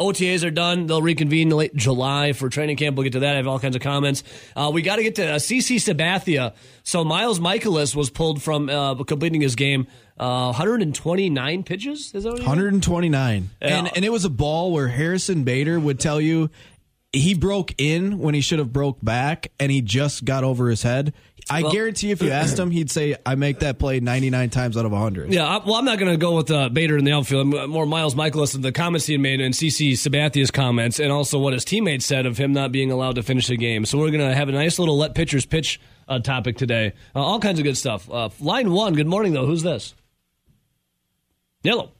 OTAs 0.00 0.46
are 0.46 0.50
done. 0.50 0.86
They'll 0.86 1.02
reconvene 1.02 1.48
in 1.48 1.56
late 1.56 1.76
July 1.76 2.32
for 2.32 2.48
training 2.48 2.78
camp. 2.78 2.96
We'll 2.96 3.04
get 3.04 3.12
to 3.12 3.20
that. 3.20 3.34
I 3.34 3.36
have 3.36 3.46
all 3.46 3.58
kinds 3.60 3.76
of 3.76 3.82
comments. 3.82 4.22
Uh, 4.56 4.70
we 4.72 4.80
got 4.80 4.96
to 4.96 5.02
get 5.02 5.16
to 5.16 5.32
uh, 5.32 5.36
CC 5.36 5.76
Sabathia. 5.76 6.54
So 6.82 7.04
Miles 7.04 7.38
Mikolas 7.38 7.94
was 7.94 8.08
pulled 8.08 8.42
from 8.42 8.70
uh, 8.70 8.94
completing 9.04 9.42
his 9.42 9.56
game. 9.56 9.86
Uh, 10.20 10.52
129 10.52 11.62
pitches. 11.62 12.12
Is 12.14 12.24
that 12.24 12.30
what 12.30 12.38
he 12.38 12.44
did? 12.44 12.46
129. 12.46 13.50
Yeah. 13.62 13.68
And 13.78 13.90
and 13.96 14.04
it 14.04 14.12
was 14.12 14.24
a 14.26 14.30
ball 14.30 14.70
where 14.72 14.88
Harrison 14.88 15.44
Bader 15.44 15.80
would 15.80 15.98
tell 15.98 16.20
you 16.20 16.50
he 17.12 17.34
broke 17.34 17.74
in 17.78 18.18
when 18.18 18.34
he 18.34 18.40
should 18.40 18.58
have 18.60 18.72
broke 18.72 18.98
back 19.02 19.50
and 19.58 19.72
he 19.72 19.80
just 19.80 20.24
got 20.24 20.44
over 20.44 20.68
his 20.68 20.82
head. 20.82 21.12
I 21.48 21.62
Well- 21.62 21.72
guarantee 21.72 22.10
if 22.12 22.22
you 22.22 22.30
asked 22.42 22.56
him, 22.58 22.70
he'd 22.70 22.90
say, 22.90 23.16
I 23.26 23.34
make 23.34 23.60
that 23.60 23.78
play 23.80 23.98
99 23.98 24.50
times 24.50 24.76
out 24.76 24.84
of 24.84 24.92
100. 24.92 25.32
Yeah, 25.32 25.44
I, 25.44 25.64
well, 25.64 25.74
I'm 25.76 25.84
not 25.84 25.98
going 25.98 26.12
to 26.12 26.18
go 26.18 26.36
with 26.36 26.50
uh, 26.50 26.68
Bader 26.68 26.96
in 26.98 27.04
the 27.04 27.12
outfield. 27.12 27.52
I'm 27.54 27.70
more 27.70 27.86
Miles 27.86 28.14
Mikolas 28.14 28.54
and 28.54 28.62
the 28.62 28.70
comments 28.70 29.06
he 29.06 29.16
made 29.16 29.40
and 29.40 29.52
CC 29.54 29.96
Sabathia's 29.98 30.52
comments, 30.52 31.00
and 31.00 31.10
also 31.10 31.38
what 31.40 31.52
his 31.52 31.64
teammates 31.64 32.06
said 32.06 32.26
of 32.26 32.38
him 32.38 32.52
not 32.52 32.70
being 32.70 32.92
allowed 32.92 33.16
to 33.16 33.22
finish 33.24 33.48
the 33.48 33.56
game. 33.56 33.84
So 33.86 33.98
we're 33.98 34.10
going 34.10 34.28
to 34.28 34.34
have 34.34 34.48
a 34.48 34.52
nice 34.52 34.78
little 34.78 34.96
let 34.96 35.14
pitchers 35.16 35.46
pitch 35.46 35.80
uh, 36.08 36.20
topic 36.20 36.56
today. 36.58 36.92
Uh, 37.16 37.20
all 37.24 37.40
kinds 37.40 37.58
of 37.58 37.64
good 37.64 37.76
stuff. 37.76 38.08
Uh, 38.08 38.28
line 38.38 38.70
one, 38.70 38.94
good 38.94 39.08
morning, 39.08 39.32
though. 39.32 39.46
Who's 39.46 39.62
this? 39.64 39.94
Yellow. 41.62 41.92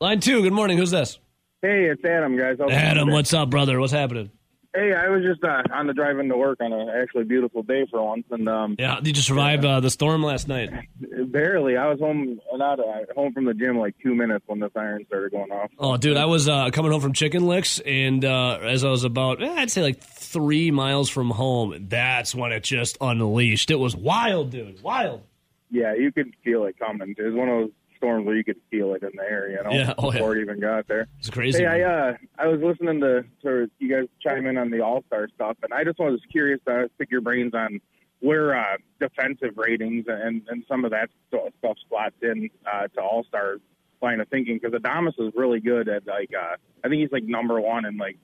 Line 0.00 0.18
two, 0.20 0.42
good 0.42 0.52
morning. 0.52 0.78
Who's 0.78 0.90
this? 0.90 1.18
Hey, 1.62 1.84
it's 1.84 2.04
Adam, 2.04 2.36
guys. 2.36 2.56
It 2.58 2.70
Adam, 2.72 3.10
what's 3.10 3.32
up, 3.32 3.48
brother? 3.48 3.78
What's 3.78 3.92
happening? 3.92 4.30
Hey, 4.74 4.92
I 4.92 5.08
was 5.08 5.22
just 5.22 5.44
uh, 5.44 5.62
on 5.72 5.86
the 5.86 5.94
drive 5.94 6.18
into 6.18 6.36
work 6.36 6.60
on 6.60 6.72
an 6.72 6.88
actually 6.88 7.22
beautiful 7.22 7.62
day 7.62 7.86
for 7.88 8.02
once, 8.02 8.24
and 8.32 8.48
um, 8.48 8.74
Yeah, 8.76 8.98
did 9.00 9.16
you 9.16 9.22
survive 9.22 9.64
uh, 9.64 9.78
the 9.78 9.90
storm 9.90 10.24
last 10.24 10.48
night? 10.48 10.70
barely. 11.30 11.76
I 11.76 11.86
was 11.88 12.00
home 12.00 12.40
not 12.52 12.80
uh, 12.80 13.04
home 13.14 13.32
from 13.32 13.44
the 13.44 13.54
gym 13.54 13.78
like 13.78 13.94
two 14.02 14.16
minutes 14.16 14.44
when 14.48 14.58
the 14.58 14.70
siren 14.74 15.06
started 15.06 15.30
going 15.30 15.52
off. 15.52 15.70
Oh, 15.78 15.96
dude, 15.96 16.16
I 16.16 16.24
was 16.24 16.48
uh, 16.48 16.70
coming 16.70 16.90
home 16.90 17.00
from 17.00 17.12
Chicken 17.12 17.46
Licks, 17.46 17.78
and 17.78 18.24
uh, 18.24 18.58
as 18.60 18.82
I 18.82 18.90
was 18.90 19.04
about, 19.04 19.40
eh, 19.40 19.54
I'd 19.56 19.70
say 19.70 19.82
like 19.82 20.02
three 20.02 20.72
miles 20.72 21.08
from 21.08 21.30
home, 21.30 21.86
that's 21.88 22.34
when 22.34 22.50
it 22.50 22.64
just 22.64 22.98
unleashed. 23.00 23.70
It 23.70 23.78
was 23.78 23.94
wild, 23.94 24.50
dude, 24.50 24.82
wild. 24.82 25.22
Yeah, 25.70 25.94
you 25.94 26.10
could 26.10 26.34
feel 26.42 26.64
it 26.64 26.76
coming. 26.80 27.14
It 27.16 27.22
was 27.22 27.34
one 27.34 27.48
of 27.48 27.60
those 27.60 27.70
storms 28.04 28.26
where 28.26 28.36
you 28.36 28.44
could 28.44 28.60
feel 28.70 28.92
it 28.94 29.02
in 29.02 29.10
the 29.16 29.22
air, 29.22 29.48
you 29.50 29.62
know, 29.62 29.70
Yeah, 29.70 29.94
oh, 29.96 30.06
yeah. 30.12 30.18
before 30.18 30.36
it 30.36 30.42
even 30.42 30.60
got 30.60 30.86
there. 30.86 31.08
It's 31.18 31.30
crazy. 31.30 31.60
Hey, 31.64 31.66
I 31.66 31.80
uh, 32.10 32.16
I 32.38 32.46
was 32.48 32.60
listening 32.60 33.00
to, 33.00 33.24
to 33.42 33.70
you 33.78 33.88
guys 33.88 34.08
chime 34.20 34.46
in 34.46 34.58
on 34.58 34.70
the 34.70 34.80
All 34.82 35.02
Star 35.06 35.28
stuff, 35.34 35.56
and 35.62 35.72
I 35.72 35.84
just 35.84 35.98
was 35.98 36.20
curious 36.30 36.60
to 36.66 36.90
pick 36.98 37.10
your 37.10 37.20
brains 37.22 37.54
on 37.54 37.80
where 38.20 38.54
uh, 38.56 38.76
defensive 39.00 39.56
ratings 39.56 40.04
and 40.08 40.42
and 40.48 40.64
some 40.68 40.84
of 40.84 40.90
that 40.90 41.08
stu- 41.28 41.48
stuff 41.58 41.76
slots 41.88 42.16
in 42.22 42.50
uh, 42.70 42.88
to 42.88 43.00
All 43.00 43.24
Star 43.24 43.56
line 44.02 44.20
of 44.20 44.28
thinking 44.28 44.58
because 44.62 44.78
Adames 44.78 45.18
is 45.18 45.32
really 45.34 45.60
good 45.60 45.88
at 45.88 46.06
like 46.06 46.30
uh, 46.38 46.56
I 46.84 46.88
think 46.88 47.00
he's 47.00 47.12
like 47.12 47.24
number 47.24 47.58
one 47.60 47.86
in 47.86 47.96
like 47.96 48.18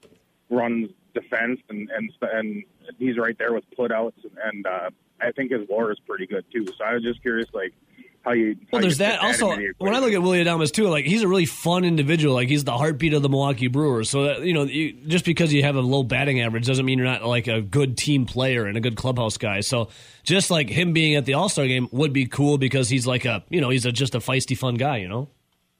runs 0.51 0.90
defense 1.14 1.61
and 1.71 1.88
and 1.90 2.11
and 2.21 2.64
he's 2.99 3.16
right 3.16 3.37
there 3.38 3.53
with 3.55 3.64
putouts 3.79 4.12
and, 4.25 4.37
and 4.45 4.66
uh, 4.66 4.90
I 5.23 5.33
think 5.33 5.51
his 5.53 5.66
WAR 5.69 5.90
is 5.90 5.99
pretty 6.01 6.27
good 6.27 6.45
too. 6.53 6.66
So 6.66 6.85
I 6.85 6.95
was 6.95 7.03
just 7.03 7.23
curious 7.23 7.49
like 7.55 7.73
how 8.22 8.33
you 8.33 8.54
how 8.54 8.66
well, 8.72 8.83
there's 8.83 8.98
fit 8.98 9.04
that. 9.04 9.20
Also, 9.20 9.48
when 9.78 9.94
I 9.94 9.98
look 9.98 10.12
at 10.12 10.22
Willie 10.22 10.44
Adames 10.44 10.72
too, 10.72 10.88
like 10.88 11.04
he's 11.06 11.22
a 11.22 11.28
really 11.28 11.46
fun 11.46 11.85
individual. 11.85 12.35
Like 12.35 12.48
he's 12.48 12.64
the 12.64 12.76
heartbeat 12.76 13.14
of 13.14 13.22
the 13.22 13.28
Milwaukee 13.28 13.68
Brewers. 13.68 14.11
So 14.11 14.24
that, 14.24 14.42
you 14.42 14.52
know, 14.52 14.64
you, 14.64 14.92
just 15.06 15.24
because 15.24 15.52
you 15.52 15.62
have 15.62 15.76
a 15.76 15.80
low 15.80 16.02
batting 16.02 16.40
average 16.40 16.66
doesn't 16.66 16.85
mean 16.85 16.98
you're 16.98 17.06
not 17.06 17.24
like 17.24 17.46
a 17.48 17.61
good 17.62 17.96
team 17.96 18.26
player 18.26 18.66
and 18.66 18.76
a 18.76 18.80
good 18.80 18.96
clubhouse 18.96 19.38
guy. 19.38 19.61
So 19.61 19.88
just 20.22 20.50
like 20.50 20.68
him 20.68 20.92
being 20.92 21.14
at 21.16 21.24
the 21.24 21.35
All 21.35 21.48
Star 21.48 21.66
game 21.66 21.88
would 21.92 22.12
be 22.12 22.26
cool 22.26 22.59
because 22.59 22.88
he's 22.88 23.06
like 23.06 23.24
a 23.24 23.42
you 23.48 23.61
know 23.61 23.70
he's 23.70 23.87
a, 23.87 23.92
just 23.92 24.14
a 24.14 24.18
feisty, 24.18 24.56
fun 24.56 24.74
guy. 24.74 24.98
You 24.98 25.09
know. 25.09 25.28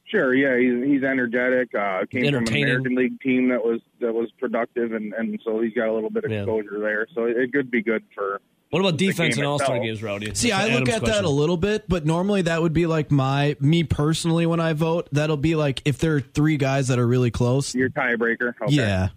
Sure, 0.07 0.35
yeah, 0.35 0.59
he's 0.59 0.93
he's 0.93 1.05
energetic. 1.05 1.73
Uh, 1.73 2.05
came 2.11 2.25
from 2.25 2.43
an 2.49 2.49
American 2.49 2.97
League 2.97 3.21
team 3.21 3.51
that 3.51 3.65
was 3.65 3.81
that 4.01 4.13
was 4.13 4.29
productive, 4.41 4.93
and 4.93 5.13
and 5.13 5.41
so 5.45 5.61
he's 5.61 5.73
got 5.73 5.89
a 5.89 5.93
little 5.93 6.11
bit 6.11 6.25
of 6.25 6.33
Yeah. 6.33 6.39
exposure 6.39 6.81
there. 6.81 7.07
So 7.15 7.27
it 7.27 7.53
could 7.53 7.71
be 7.71 7.81
good 7.83 8.03
for. 8.15 8.41
What 8.71 8.81
about 8.81 8.97
defense 8.99 9.35
game 9.35 9.45
in 9.45 9.49
All 9.51 9.59
Star 9.59 9.79
games, 9.81 10.03
Rowdy? 10.03 10.35
See, 10.35 10.51
That's 10.51 10.63
I 10.63 10.67
look 10.75 10.89
Adam's 10.89 11.11
at 11.11 11.15
that 11.17 11.25
a 11.25 11.29
little 11.29 11.57
bit, 11.57 11.89
but 11.89 12.07
normally 12.07 12.43
that 12.43 12.63
would 12.63 12.73
be 12.73 12.87
like 12.87 13.11
my 13.11 13.57
me 13.61 13.83
personally 13.83 14.47
when 14.47 14.61
I 14.61 14.73
vote. 14.75 15.09
That'll 15.11 15.37
be 15.37 15.57
like 15.57 15.83
if 15.85 15.99
there 15.99 16.15
are 16.15 16.21
three 16.21 16.57
guys 16.57 16.89
that 16.89 16.99
are 16.99 17.07
really 17.07 17.31
close. 17.33 17.75
Your 17.75 17.91
tiebreaker, 17.91 18.55
okay. 18.63 18.73
Yeah. 18.73 19.09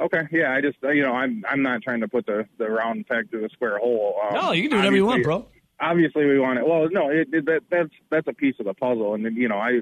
Okay, 0.00 0.22
yeah. 0.32 0.52
I 0.52 0.60
just 0.60 0.76
uh, 0.84 0.90
you 0.90 1.02
know 1.02 1.12
I'm 1.14 1.44
I'm 1.48 1.62
not 1.62 1.80
trying 1.82 2.00
to 2.00 2.08
put 2.08 2.26
the 2.26 2.46
the 2.58 2.68
round 2.68 3.06
peg 3.06 3.30
through 3.30 3.42
the 3.42 3.48
square 3.50 3.78
hole. 3.78 4.16
Um, 4.28 4.34
No, 4.34 4.52
you 4.52 4.62
can 4.62 4.72
do 4.72 4.76
whatever 4.76 4.96
you 4.96 5.06
want, 5.06 5.20
obviously- 5.26 5.42
bro. 5.42 5.48
Obviously, 5.80 6.24
we 6.26 6.38
want 6.38 6.58
it. 6.58 6.66
Well, 6.66 6.88
no, 6.90 7.10
it, 7.10 7.28
it, 7.32 7.46
that 7.46 7.62
that's 7.70 7.90
that's 8.10 8.28
a 8.28 8.32
piece 8.32 8.54
of 8.60 8.66
the 8.66 8.74
puzzle, 8.74 9.14
and 9.14 9.24
you 9.36 9.48
know 9.48 9.58
I. 9.58 9.80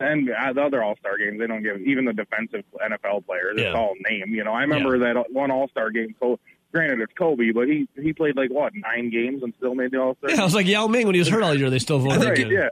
And 0.00 0.28
uh, 0.30 0.52
the 0.52 0.62
other 0.62 0.82
All 0.82 0.96
Star 0.96 1.16
games, 1.16 1.38
they 1.38 1.46
don't 1.46 1.62
give 1.62 1.80
even 1.82 2.04
the 2.06 2.12
defensive 2.12 2.64
NFL 2.82 3.24
players. 3.24 3.52
It's 3.56 3.62
Yeah. 3.62 3.74
all 3.74 3.94
name. 4.08 4.34
You 4.34 4.42
know, 4.42 4.52
I 4.52 4.62
remember 4.62 4.98
that 4.98 5.30
one 5.30 5.50
All 5.52 5.68
Star 5.68 5.90
game. 5.90 6.14
Co- 6.18 6.40
granted, 6.72 7.00
it's 7.00 7.12
Kobe, 7.14 7.52
but 7.52 7.68
he 7.68 7.86
he 8.00 8.12
played 8.12 8.36
like 8.36 8.50
what 8.50 8.72
nine 8.74 9.10
games 9.10 9.42
and 9.42 9.52
still 9.58 9.74
made 9.74 9.90
the 9.92 9.98
All 10.00 10.16
Star. 10.16 10.30
Yeah, 10.30 10.40
I 10.40 10.44
was 10.44 10.54
like 10.54 10.66
Yao 10.66 10.86
Ming 10.88 11.06
when 11.06 11.14
he 11.14 11.20
was 11.20 11.28
hurt 11.28 11.42
all 11.42 11.54
year. 11.54 11.70
They 11.70 11.78
still 11.78 11.98
voted 11.98 12.28
right, 12.28 12.50
yeah. 12.50 12.68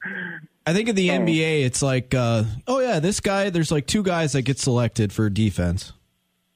I 0.66 0.72
think 0.74 0.88
in 0.88 0.94
the 0.96 1.10
Oh. 1.10 1.18
NBA, 1.20 1.64
it's 1.64 1.82
like, 1.82 2.14
uh, 2.14 2.44
oh 2.66 2.80
yeah, 2.80 3.00
this 3.00 3.20
guy. 3.20 3.50
There's 3.50 3.70
like 3.72 3.86
two 3.86 4.02
guys 4.02 4.32
that 4.32 4.42
get 4.42 4.58
selected 4.58 5.12
for 5.12 5.28
defense. 5.30 5.92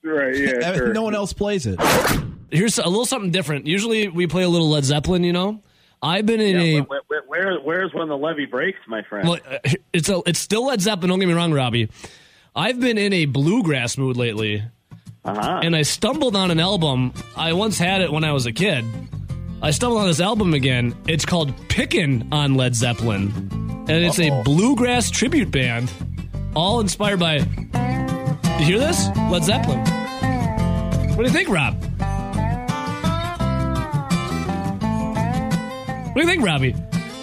Right, 0.03 0.37
yeah, 0.37 0.75
sure. 0.77 0.93
No 0.93 1.03
one 1.03 1.15
else 1.15 1.33
plays 1.33 1.67
it. 1.67 1.81
Here's 2.51 2.79
a 2.79 2.87
little 2.87 3.07
something 3.07 3.31
different. 3.31 3.67
Usually 3.67 4.09
we 4.09 4.27
play 4.27 4.43
a 4.43 4.49
little 4.49 4.69
Led 4.69 4.85
Zeppelin, 4.85 5.25
you 5.25 5.33
know. 5.33 5.63
I've 6.03 6.27
been 6.27 6.41
in 6.41 6.57
Yeah, 6.61 6.81
a 6.81 6.83
where, 6.83 7.01
where, 7.09 7.23
where, 7.27 7.59
where's 7.61 7.95
when 7.95 8.09
the 8.09 8.17
levee 8.19 8.45
breaks, 8.45 8.79
my 8.87 9.03
friend? 9.05 9.27
well, 9.27 9.39
uh, 9.51 9.59
it's 9.95 10.11
a 10.11 10.21
it's 10.27 10.39
still 10.39 10.67
Led 10.67 10.83
Zeppelin. 10.83 11.09
Don't 11.09 11.19
get 11.19 11.27
me 11.29 11.33
wrong, 11.35 11.53
Robbie. 11.53 11.89
I've 12.55 12.79
been 12.79 12.99
in 12.99 13.13
a 13.15 13.25
bluegrass 13.25 13.97
mood 13.97 14.17
lately, 14.19 14.63
uh-huh. 15.25 15.61
and 15.63 15.75
I 15.75 15.83
stumbled 15.83 16.37
on 16.37 16.51
an 16.51 16.61
album. 16.61 17.13
I 17.37 17.53
once 17.53 17.79
had 17.79 18.03
it 18.03 18.13
when 18.13 18.25
I 18.25 18.33
was 18.33 18.47
a 18.47 18.53
kid. 18.53 18.85
I 19.63 19.71
stumbled 19.71 20.01
on 20.01 20.07
this 20.07 20.21
album 20.21 20.53
again. 20.53 20.95
It's 21.09 21.25
called 21.25 21.55
Pickin' 21.69 22.29
on 22.33 22.55
Led 22.55 22.75
Zeppelin, 22.75 23.33
and 23.89 23.91
it's 23.91 24.19
a 24.19 24.31
Uh-oh. 24.31 24.43
bluegrass 24.43 25.11
tribute 25.11 25.51
band, 25.51 25.91
all 26.55 26.81
inspired 26.81 27.21
by. 27.21 27.37
You 28.59 28.65
hear 28.65 28.79
this? 28.79 29.09
Led 29.31 29.45
Zeppelin. 29.45 29.81
What 31.17 31.19
do 31.19 31.25
you 31.25 31.31
think, 31.31 31.49
Rob? 31.49 31.75
What 36.07 36.15
do 36.15 36.21
you 36.21 36.27
think, 36.27 36.45
Robbie? 36.45 36.75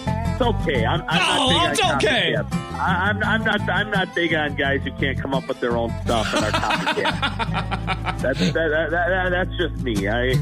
It's 0.06 0.42
okay. 0.42 0.84
I'm, 0.84 1.02
I'm 1.08 1.48
No, 1.48 1.70
it's 1.70 1.80
okay. 1.94 2.36
I, 2.82 3.08
I'm, 3.10 3.22
I'm 3.22 3.44
not. 3.44 3.60
I'm 3.68 3.90
not 3.90 4.14
big 4.14 4.34
on 4.34 4.54
guys 4.56 4.82
who 4.82 4.90
can't 4.92 5.18
come 5.20 5.34
up 5.34 5.46
with 5.48 5.60
their 5.60 5.76
own 5.76 5.90
stuff 6.04 6.32
and 6.34 6.44
are 6.44 6.50
copycats. 6.50 8.20
that's 8.22 8.38
that, 8.40 8.52
that, 8.54 8.90
that, 8.90 9.30
that's 9.30 9.56
just 9.56 9.82
me. 9.82 10.08
I, 10.08 10.32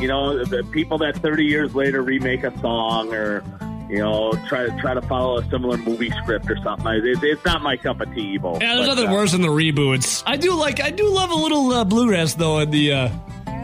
you 0.00 0.08
know, 0.08 0.44
the 0.44 0.62
people 0.70 0.98
that 0.98 1.16
30 1.16 1.44
years 1.44 1.74
later 1.74 2.02
remake 2.02 2.44
a 2.44 2.56
song 2.60 3.12
or 3.12 3.42
you 3.90 3.98
know 3.98 4.32
try 4.48 4.66
to 4.66 4.76
try 4.80 4.94
to 4.94 5.02
follow 5.02 5.38
a 5.38 5.50
similar 5.50 5.76
movie 5.78 6.10
script 6.22 6.50
or 6.50 6.56
something. 6.62 6.86
I- 6.86 6.96
It, 6.96 7.22
it's 7.22 7.44
not 7.44 7.62
my 7.62 7.76
cup 7.76 8.00
of 8.00 8.14
tea, 8.14 8.38
Evo. 8.38 8.60
Yeah, 8.60 8.74
there's 8.76 8.86
But, 8.88 8.94
nothing 8.94 9.08
uh, 9.10 9.12
worse 9.14 9.32
than 9.32 9.40
the 9.42 9.48
reboots. 9.48 10.22
I 10.26 10.36
do 10.36 10.54
like, 10.54 10.80
I 10.80 10.90
do 10.90 11.08
love 11.08 11.30
a 11.30 11.34
little 11.34 11.70
uh, 11.72 11.84
bluegrass 11.84 12.34
though 12.34 12.58
in 12.58 12.70
the 12.70 12.92
uh, 12.92 13.08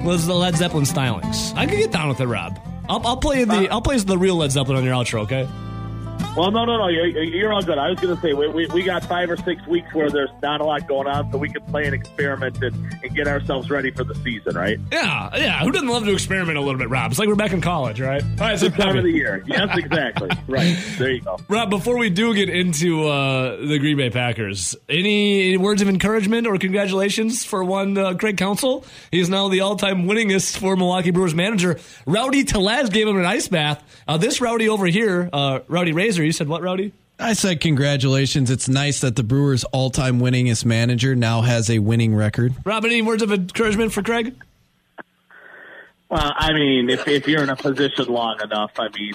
was 0.02 0.26
the 0.26 0.34
Led 0.34 0.56
Zeppelin 0.56 0.84
stylings. 0.84 1.54
I 1.56 1.66
can 1.66 1.76
get 1.78 1.92
down 1.92 2.08
with 2.08 2.20
it, 2.20 2.26
Rob. 2.26 2.58
I'll, 2.88 3.06
I'll 3.06 3.16
play 3.16 3.44
the 3.44 3.68
I'll 3.70 3.80
play 3.82 3.96
the 3.98 4.18
real 4.18 4.36
Led 4.36 4.50
Zeppelin 4.52 4.78
on 4.78 4.84
your 4.84 4.94
outro, 4.94 5.20
okay? 5.22 5.48
Well, 6.36 6.50
no, 6.50 6.64
no, 6.64 6.76
no. 6.78 6.88
You're, 6.88 7.06
you're 7.22 7.52
all 7.52 7.62
good. 7.62 7.78
I 7.78 7.90
was 7.90 8.00
going 8.00 8.14
to 8.14 8.20
say 8.20 8.32
we, 8.32 8.48
we, 8.48 8.66
we 8.66 8.82
got 8.82 9.04
five 9.04 9.30
or 9.30 9.36
six 9.36 9.64
weeks 9.68 9.94
where 9.94 10.10
there's 10.10 10.30
not 10.42 10.60
a 10.60 10.64
lot 10.64 10.88
going 10.88 11.06
on, 11.06 11.30
so 11.30 11.38
we 11.38 11.48
can 11.48 11.62
play 11.66 11.84
and 11.84 11.94
experiment 11.94 12.60
and, 12.60 12.74
and 13.04 13.14
get 13.14 13.28
ourselves 13.28 13.70
ready 13.70 13.92
for 13.92 14.02
the 14.02 14.16
season, 14.16 14.56
right? 14.56 14.78
Yeah, 14.90 15.30
yeah. 15.36 15.60
Who 15.60 15.70
doesn't 15.70 15.86
love 15.86 16.04
to 16.04 16.12
experiment 16.12 16.58
a 16.58 16.60
little 16.60 16.78
bit, 16.78 16.88
Rob? 16.90 17.12
It's 17.12 17.20
like 17.20 17.28
we're 17.28 17.36
back 17.36 17.52
in 17.52 17.60
college, 17.60 18.00
right? 18.00 18.20
All 18.22 18.36
right, 18.38 18.58
so 18.58 18.68
time 18.68 18.96
of 18.98 19.04
the 19.04 19.12
year. 19.12 19.44
Yes, 19.46 19.68
exactly. 19.78 20.28
right. 20.48 20.76
There 20.98 21.12
you 21.12 21.20
go. 21.20 21.38
Rob, 21.48 21.70
before 21.70 21.98
we 21.98 22.10
do 22.10 22.34
get 22.34 22.48
into 22.48 23.06
uh, 23.06 23.56
the 23.56 23.78
Green 23.78 23.96
Bay 23.96 24.10
Packers, 24.10 24.74
any, 24.88 25.50
any 25.50 25.56
words 25.56 25.82
of 25.82 25.88
encouragement 25.88 26.48
or 26.48 26.58
congratulations 26.58 27.44
for 27.44 27.62
one 27.62 27.96
uh, 27.96 28.14
Craig 28.14 28.38
Counsell? 28.38 28.84
He 29.12 29.20
is 29.20 29.28
now 29.28 29.48
the 29.48 29.60
all-time 29.60 30.06
winningest 30.06 30.56
for 30.56 30.74
Milwaukee 30.76 31.12
Brewers 31.12 31.34
manager. 31.34 31.78
Rowdy 32.06 32.42
Tellez 32.42 32.90
gave 32.90 33.06
him 33.06 33.18
an 33.18 33.24
ice 33.24 33.46
bath. 33.46 33.84
Uh, 34.08 34.16
this 34.16 34.40
Rowdy 34.40 34.68
over 34.68 34.86
here, 34.86 35.30
uh, 35.32 35.60
Rowdy 35.68 35.92
Razor, 35.92 36.23
you 36.26 36.32
said 36.32 36.48
what, 36.48 36.62
Rowdy? 36.62 36.92
I 37.18 37.34
said 37.34 37.60
congratulations. 37.60 38.50
It's 38.50 38.68
nice 38.68 39.00
that 39.00 39.16
the 39.16 39.22
Brewers' 39.22 39.64
all-time 39.64 40.20
winningest 40.20 40.64
manager 40.64 41.14
now 41.14 41.42
has 41.42 41.70
a 41.70 41.78
winning 41.78 42.14
record. 42.14 42.54
Robin, 42.64 42.90
any 42.90 43.02
words 43.02 43.22
of 43.22 43.32
encouragement 43.32 43.92
for 43.92 44.02
Craig? 44.02 44.34
Well, 46.10 46.32
I 46.36 46.52
mean, 46.52 46.90
if 46.90 47.06
if 47.08 47.26
you're 47.26 47.42
in 47.42 47.50
a 47.50 47.56
position 47.56 48.06
long 48.06 48.40
enough, 48.42 48.72
I 48.78 48.88
mean, 48.96 49.14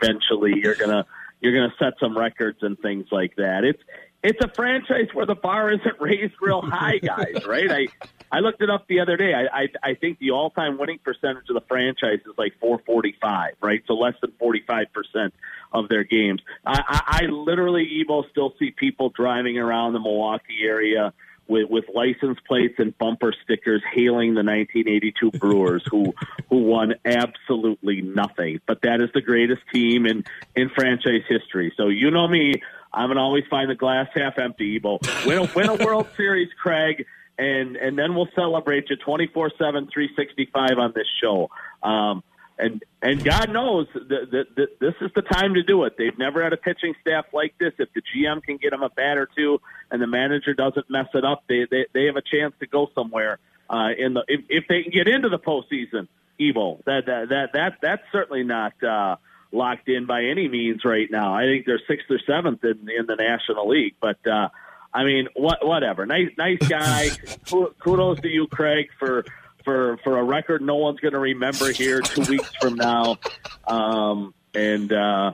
eventually 0.00 0.54
you're 0.56 0.74
gonna 0.74 1.06
you're 1.40 1.52
gonna 1.52 1.74
set 1.78 1.94
some 2.00 2.16
records 2.16 2.58
and 2.62 2.78
things 2.78 3.06
like 3.10 3.36
that. 3.36 3.64
It's 3.64 3.82
it's 4.22 4.42
a 4.42 4.48
franchise 4.48 5.08
where 5.12 5.26
the 5.26 5.34
bar 5.34 5.70
isn't 5.70 6.00
raised 6.00 6.34
real 6.40 6.62
high, 6.62 6.98
guys. 6.98 7.44
Right? 7.46 7.70
I 7.70 7.86
I 8.34 8.40
looked 8.40 8.60
it 8.62 8.68
up 8.68 8.88
the 8.88 8.98
other 8.98 9.16
day. 9.16 9.32
I 9.32 9.62
I, 9.62 9.90
I 9.90 9.94
think 9.94 10.18
the 10.18 10.32
all 10.32 10.50
time 10.50 10.76
winning 10.76 10.98
percentage 10.98 11.48
of 11.48 11.54
the 11.54 11.60
franchise 11.68 12.18
is 12.26 12.36
like 12.36 12.54
445, 12.58 13.54
right? 13.60 13.80
So 13.86 13.94
less 13.94 14.14
than 14.20 14.32
45 14.40 14.86
percent 14.92 15.34
of 15.72 15.88
their 15.88 16.02
games. 16.02 16.42
I, 16.66 16.82
I, 16.88 17.20
I 17.22 17.26
literally, 17.26 18.04
Evo, 18.04 18.28
still 18.30 18.52
see 18.58 18.72
people 18.72 19.10
driving 19.10 19.56
around 19.56 19.92
the 19.92 20.00
Milwaukee 20.00 20.64
area 20.64 21.12
with, 21.46 21.70
with 21.70 21.84
license 21.94 22.38
plates 22.48 22.74
and 22.78 22.96
bumper 22.98 23.32
stickers 23.44 23.82
hailing 23.94 24.34
the 24.34 24.42
1982 24.42 25.30
Brewers, 25.38 25.84
who 25.88 26.12
who 26.48 26.64
won 26.64 26.94
absolutely 27.04 28.02
nothing. 28.02 28.60
But 28.66 28.82
that 28.82 29.00
is 29.00 29.10
the 29.14 29.20
greatest 29.20 29.62
team 29.72 30.06
in 30.06 30.24
in 30.56 30.70
franchise 30.70 31.22
history. 31.28 31.72
So 31.76 31.86
you 31.86 32.10
know 32.10 32.26
me, 32.26 32.54
I'm 32.92 33.10
gonna 33.10 33.20
always 33.20 33.44
find 33.48 33.70
the 33.70 33.76
glass 33.76 34.08
half 34.12 34.38
empty. 34.38 34.80
Evo, 34.80 34.98
win 35.24 35.38
a, 35.38 35.50
win 35.54 35.68
a 35.68 35.84
World 35.84 36.08
Series, 36.16 36.48
Craig, 36.60 37.06
and 37.38 37.76
and 37.76 37.98
then 37.98 38.14
we'll 38.14 38.28
celebrate 38.34 38.90
you 38.90 38.96
24 38.96 39.50
seven, 39.58 39.88
365 39.92 40.78
on 40.78 40.92
this 40.94 41.06
show. 41.22 41.50
Um, 41.82 42.22
and 42.58 42.82
and 43.02 43.24
God 43.24 43.50
knows 43.50 43.86
that, 43.94 44.46
that, 44.56 44.68
this 44.78 44.94
is 45.00 45.10
the 45.14 45.22
time 45.22 45.54
to 45.54 45.62
do 45.62 45.84
it. 45.84 45.96
They've 45.98 46.16
never 46.16 46.42
had 46.42 46.52
a 46.52 46.56
pitching 46.56 46.94
staff 47.00 47.26
like 47.32 47.54
this. 47.58 47.72
If 47.78 47.88
the 47.92 48.00
GM 48.00 48.42
can 48.42 48.58
get 48.58 48.70
them 48.70 48.82
a 48.82 48.90
bat 48.90 49.18
or 49.18 49.28
two, 49.36 49.60
and 49.90 50.00
the 50.00 50.06
manager 50.06 50.54
doesn't 50.54 50.88
mess 50.88 51.08
it 51.14 51.24
up, 51.24 51.44
they 51.48 51.66
they, 51.70 51.86
they 51.92 52.04
have 52.04 52.16
a 52.16 52.22
chance 52.22 52.54
to 52.60 52.66
go 52.66 52.88
somewhere. 52.94 53.38
Uh, 53.68 53.88
in 53.98 54.14
the 54.14 54.24
if, 54.28 54.42
if 54.48 54.64
they 54.68 54.82
can 54.82 54.92
get 54.92 55.08
into 55.08 55.28
the 55.28 55.38
postseason, 55.38 56.06
Evo, 56.40 56.84
that 56.84 57.06
that 57.06 57.28
that, 57.30 57.52
that 57.54 57.72
that's 57.82 58.02
certainly 58.12 58.44
not. 58.44 58.72
Uh, 58.82 59.16
locked 59.52 59.88
in 59.88 60.04
by 60.04 60.24
any 60.24 60.48
means 60.48 60.84
right 60.84 61.08
now. 61.08 61.32
I 61.32 61.44
think 61.44 61.64
they're 61.64 61.80
sixth 61.86 62.10
or 62.10 62.18
seventh 62.26 62.64
in 62.64 62.90
in 62.90 63.06
the 63.06 63.14
National 63.14 63.68
League, 63.68 63.94
but 64.00 64.18
uh, 64.26 64.48
I 64.94 65.04
mean, 65.04 65.28
what 65.34 65.66
whatever. 65.66 66.06
Nice 66.06 66.30
nice 66.38 66.58
guy. 66.68 67.08
Kudos 67.80 68.20
to 68.20 68.28
you, 68.28 68.46
Craig, 68.46 68.90
for 68.98 69.24
for 69.64 69.98
for 70.04 70.18
a 70.18 70.22
record 70.22 70.62
no 70.62 70.76
one's 70.76 71.00
going 71.00 71.14
to 71.14 71.18
remember 71.18 71.72
here 71.72 72.00
two 72.00 72.22
weeks 72.22 72.50
from 72.60 72.74
now. 72.74 73.18
Um, 73.66 74.34
and 74.54 74.92
uh, 74.92 75.32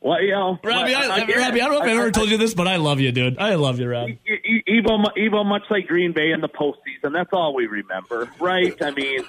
well, 0.00 0.22
you 0.22 0.30
know, 0.30 0.58
Robbie, 0.62 0.94
I, 0.94 1.22
again, 1.22 1.38
Robbie, 1.38 1.60
I 1.60 1.64
don't 1.64 1.72
know 1.72 1.78
if 1.78 1.84
I, 1.84 1.88
have 1.88 1.98
ever 1.98 2.10
told 2.12 2.28
you 2.28 2.38
this, 2.38 2.54
but 2.54 2.68
I 2.68 2.76
love 2.76 3.00
you, 3.00 3.10
dude. 3.10 3.38
I 3.38 3.56
love 3.56 3.80
you, 3.80 3.88
Rob. 3.88 4.08
Evo, 4.08 5.04
Evo, 5.16 5.44
much 5.44 5.64
like 5.70 5.88
Green 5.88 6.12
Bay 6.12 6.30
in 6.30 6.40
the 6.40 6.48
postseason, 6.48 7.12
that's 7.12 7.30
all 7.32 7.52
we 7.52 7.66
remember, 7.66 8.30
right? 8.38 8.80
I 8.80 8.92
mean, 8.92 9.22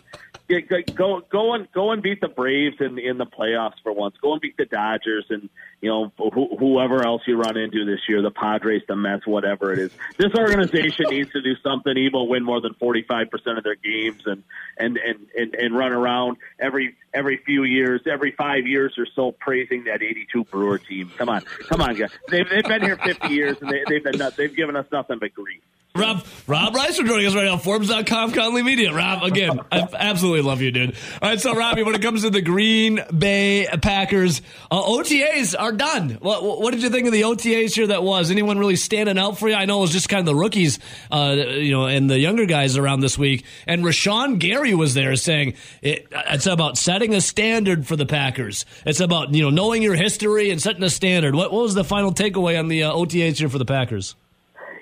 go 0.96 1.22
go 1.30 1.54
and 1.54 1.72
go 1.72 1.92
and 1.92 2.02
beat 2.02 2.22
the 2.22 2.28
Braves 2.28 2.78
in 2.80 2.98
in 2.98 3.18
the 3.18 3.26
playoffs 3.26 3.82
for 3.84 3.94
once. 3.94 4.16
Go 4.22 4.34
and 4.34 4.42
beat 4.42 4.58
the 4.58 4.66
Dodgers 4.66 5.26
and 5.30 5.50
you 5.80 5.90
know 5.90 6.12
who, 6.18 6.56
whoever 6.58 7.06
else 7.06 7.22
you 7.28 7.38
run 7.38 7.56
into 7.56 7.86
this 7.86 8.00
year, 8.10 8.22
the 8.22 8.32
Padres, 8.32 8.82
the 8.88 8.96
Mets, 8.96 9.28
whatever 9.28 9.72
it 9.72 9.80
is. 9.80 9.92
This 10.18 10.34
organization 10.36 11.06
needs 11.10 11.32
to 11.32 11.42
do 11.42 11.56
something. 11.64 11.94
Evo 11.94 12.28
win 12.28 12.44
more 12.44 12.62
than 12.62 12.74
forty 12.74 13.04
five 13.04 13.30
percent 13.30 13.58
of 13.58 13.64
their 13.64 13.76
games 13.76 14.24
and 14.26 14.44
and 14.78 14.98
and 14.98 15.28
and 15.38 15.56
and 15.56 15.78
run 15.78 15.92
around 15.92 16.38
every 16.60 16.96
every 17.14 17.38
few 17.38 17.64
years, 17.64 18.02
every 18.12 18.32
five 18.32 18.66
years 18.66 18.96
or 18.98 19.06
so, 19.16 19.32
praising 19.32 19.84
that 19.84 20.02
eighty 20.02 20.26
two 20.32 20.44
Brewer 20.46 20.80
team. 20.80 21.12
Come 21.18 21.30
on, 21.30 21.44
come 21.70 21.82
on, 21.82 21.94
guys. 21.96 22.12
They've 22.28 22.50
they've 22.50 22.64
been 22.64 22.82
here 22.82 22.98
fifty 22.98 23.34
years 23.34 23.58
and 23.62 23.70
they, 23.70 23.84
they've 23.88 24.04
been 24.04 24.18
nut- 24.18 24.36
they've 24.36 24.56
given 24.56 24.76
us 24.76 24.88
nothing 24.92 25.20
but 25.20 25.34
grief. 25.34 25.62
Rob, 25.96 26.24
Rob 26.46 26.76
Rice 26.76 26.98
for 26.98 27.04
joining 27.04 27.26
us 27.26 27.34
right 27.34 27.46
now. 27.46 27.58
Forbes.com, 27.58 28.32
Conley 28.32 28.62
Media. 28.62 28.94
Rob, 28.94 29.24
again, 29.24 29.60
I 29.72 29.88
absolutely 29.92 30.44
love 30.44 30.62
you, 30.62 30.70
dude. 30.72 30.96
All 31.20 31.30
right, 31.30 31.42
so 31.42 31.56
Robbie, 31.56 31.82
when 31.82 31.96
it 31.96 32.02
comes 32.04 32.22
to 32.22 32.30
the 32.30 32.44
Green 32.44 33.04
Bay 33.16 33.68
Packers, 33.82 34.44
uh, 34.70 34.82
OTAs 34.82 35.56
are 35.60 35.72
done. 35.72 36.12
What, 36.22 36.44
what 36.44 36.72
did 36.72 36.84
you 36.84 36.92
think 36.92 37.08
of 37.08 37.12
the 37.12 37.24
OTAs 37.24 37.74
here? 37.74 37.88
That 37.88 38.04
was 38.04 38.30
anyone 38.30 38.60
really 38.60 38.76
standing 38.76 39.18
out 39.18 39.40
for 39.40 39.50
you? 39.50 39.56
I 39.56 39.66
know 39.66 39.80
it 39.80 39.82
was 39.82 39.92
just 39.92 40.10
kind 40.10 40.20
of 40.20 40.26
the 40.28 40.36
rookies, 40.36 40.78
uh, 41.12 41.36
you 41.36 41.72
know, 41.72 41.88
and 41.88 42.08
the 42.08 42.20
younger 42.20 42.46
guys 42.46 42.78
around 42.78 43.00
this 43.00 43.18
week. 43.18 43.44
And 43.66 43.84
Rashan 43.84 44.38
Gary 44.38 44.76
was 44.76 44.94
there 44.94 45.16
saying 45.16 45.56
it, 45.82 46.08
it's 46.12 46.46
about 46.46 46.78
setting 46.78 47.16
a 47.16 47.20
standard 47.20 47.88
for 47.88 47.96
the 47.96 48.06
Packers. 48.06 48.64
It's 48.86 49.00
about 49.00 49.34
you 49.34 49.42
know 49.42 49.50
knowing 49.50 49.82
your 49.82 49.96
history 49.96 50.52
and 50.52 50.62
setting 50.62 50.84
a 50.84 50.90
standard. 50.90 51.34
What, 51.34 51.52
what 51.52 51.64
was 51.64 51.74
the 51.74 51.84
final 51.84 52.14
takeaway 52.14 52.60
on 52.60 52.68
the 52.68 52.84
uh, 52.84 52.94
OTAs 52.94 53.38
here 53.38 53.50
for 53.50 53.58
the 53.58 53.66
Packers? 53.66 54.16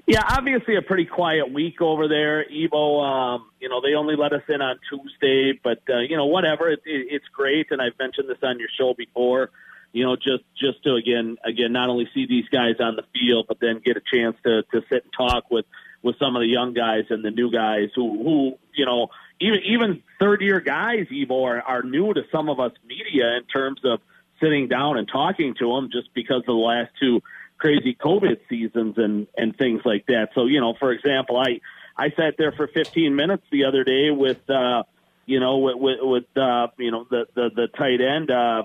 Yeah, 0.07 0.23
obviously 0.25 0.77
a 0.77 0.81
pretty 0.81 1.03
quiet 1.03 1.51
week 1.51 1.81
over 1.81 2.07
there. 2.07 2.45
Evo, 2.49 3.03
um, 3.03 3.49
you 3.59 3.67
know, 3.67 3.81
they 3.81 3.93
only 3.93 4.15
let 4.15 4.31
us 4.31 4.41
in 4.47 4.61
on 4.61 4.79
Tuesday, 4.89 5.59
but 5.61 5.79
uh, 5.89 5.99
you 5.99 6.15
know, 6.15 6.27
whatever. 6.27 6.69
It, 6.69 6.79
it, 6.85 7.07
it's 7.11 7.27
great, 7.33 7.71
and 7.71 7.81
I've 7.81 7.99
mentioned 7.99 8.29
this 8.29 8.37
on 8.41 8.57
your 8.57 8.69
show 8.79 8.93
before. 8.97 9.51
You 9.91 10.05
know, 10.05 10.15
just 10.15 10.45
just 10.57 10.81
to 10.85 10.95
again, 10.95 11.35
again, 11.43 11.73
not 11.73 11.89
only 11.89 12.07
see 12.13 12.25
these 12.25 12.47
guys 12.47 12.75
on 12.79 12.95
the 12.95 13.03
field, 13.13 13.47
but 13.49 13.59
then 13.59 13.81
get 13.83 13.97
a 13.97 14.01
chance 14.01 14.37
to 14.45 14.63
to 14.71 14.81
sit 14.89 15.03
and 15.03 15.11
talk 15.11 15.51
with 15.51 15.65
with 16.01 16.17
some 16.19 16.37
of 16.37 16.39
the 16.39 16.47
young 16.47 16.73
guys 16.73 17.03
and 17.09 17.23
the 17.23 17.31
new 17.31 17.51
guys 17.51 17.89
who 17.93 18.23
who 18.23 18.57
you 18.75 18.85
know 18.85 19.09
even 19.41 19.59
even 19.65 20.03
third 20.21 20.39
year 20.39 20.61
guys. 20.61 21.07
Evo 21.11 21.43
are, 21.43 21.61
are 21.61 21.83
new 21.83 22.13
to 22.13 22.21
some 22.31 22.47
of 22.47 22.61
us 22.61 22.71
media 22.87 23.35
in 23.35 23.43
terms 23.43 23.81
of 23.83 23.99
sitting 24.39 24.69
down 24.69 24.97
and 24.97 25.09
talking 25.09 25.53
to 25.59 25.67
them, 25.73 25.89
just 25.91 26.13
because 26.13 26.39
of 26.39 26.45
the 26.45 26.53
last 26.53 26.91
two 26.97 27.21
crazy 27.57 27.95
COVID 27.99 28.37
seasons 28.49 28.95
and 28.97 29.27
and 29.37 29.55
things 29.57 29.81
like 29.85 30.05
that. 30.07 30.29
So 30.35 30.45
you 30.45 30.59
know, 30.59 30.73
for 30.79 30.91
example, 30.91 31.37
I 31.37 31.59
I 31.97 32.09
sat 32.11 32.35
there 32.37 32.51
for 32.51 32.67
15 32.67 33.15
minutes 33.15 33.43
the 33.51 33.65
other 33.65 33.83
day 33.83 34.11
with 34.11 34.47
uh, 34.49 34.83
you 35.25 35.39
know 35.39 35.57
with 35.57 35.75
with, 35.77 35.97
with 36.01 36.37
uh, 36.37 36.67
you 36.77 36.91
know 36.91 37.05
the 37.09 37.25
the, 37.35 37.49
the 37.55 37.67
tight 37.77 38.01
end 38.01 38.31
uh, 38.31 38.63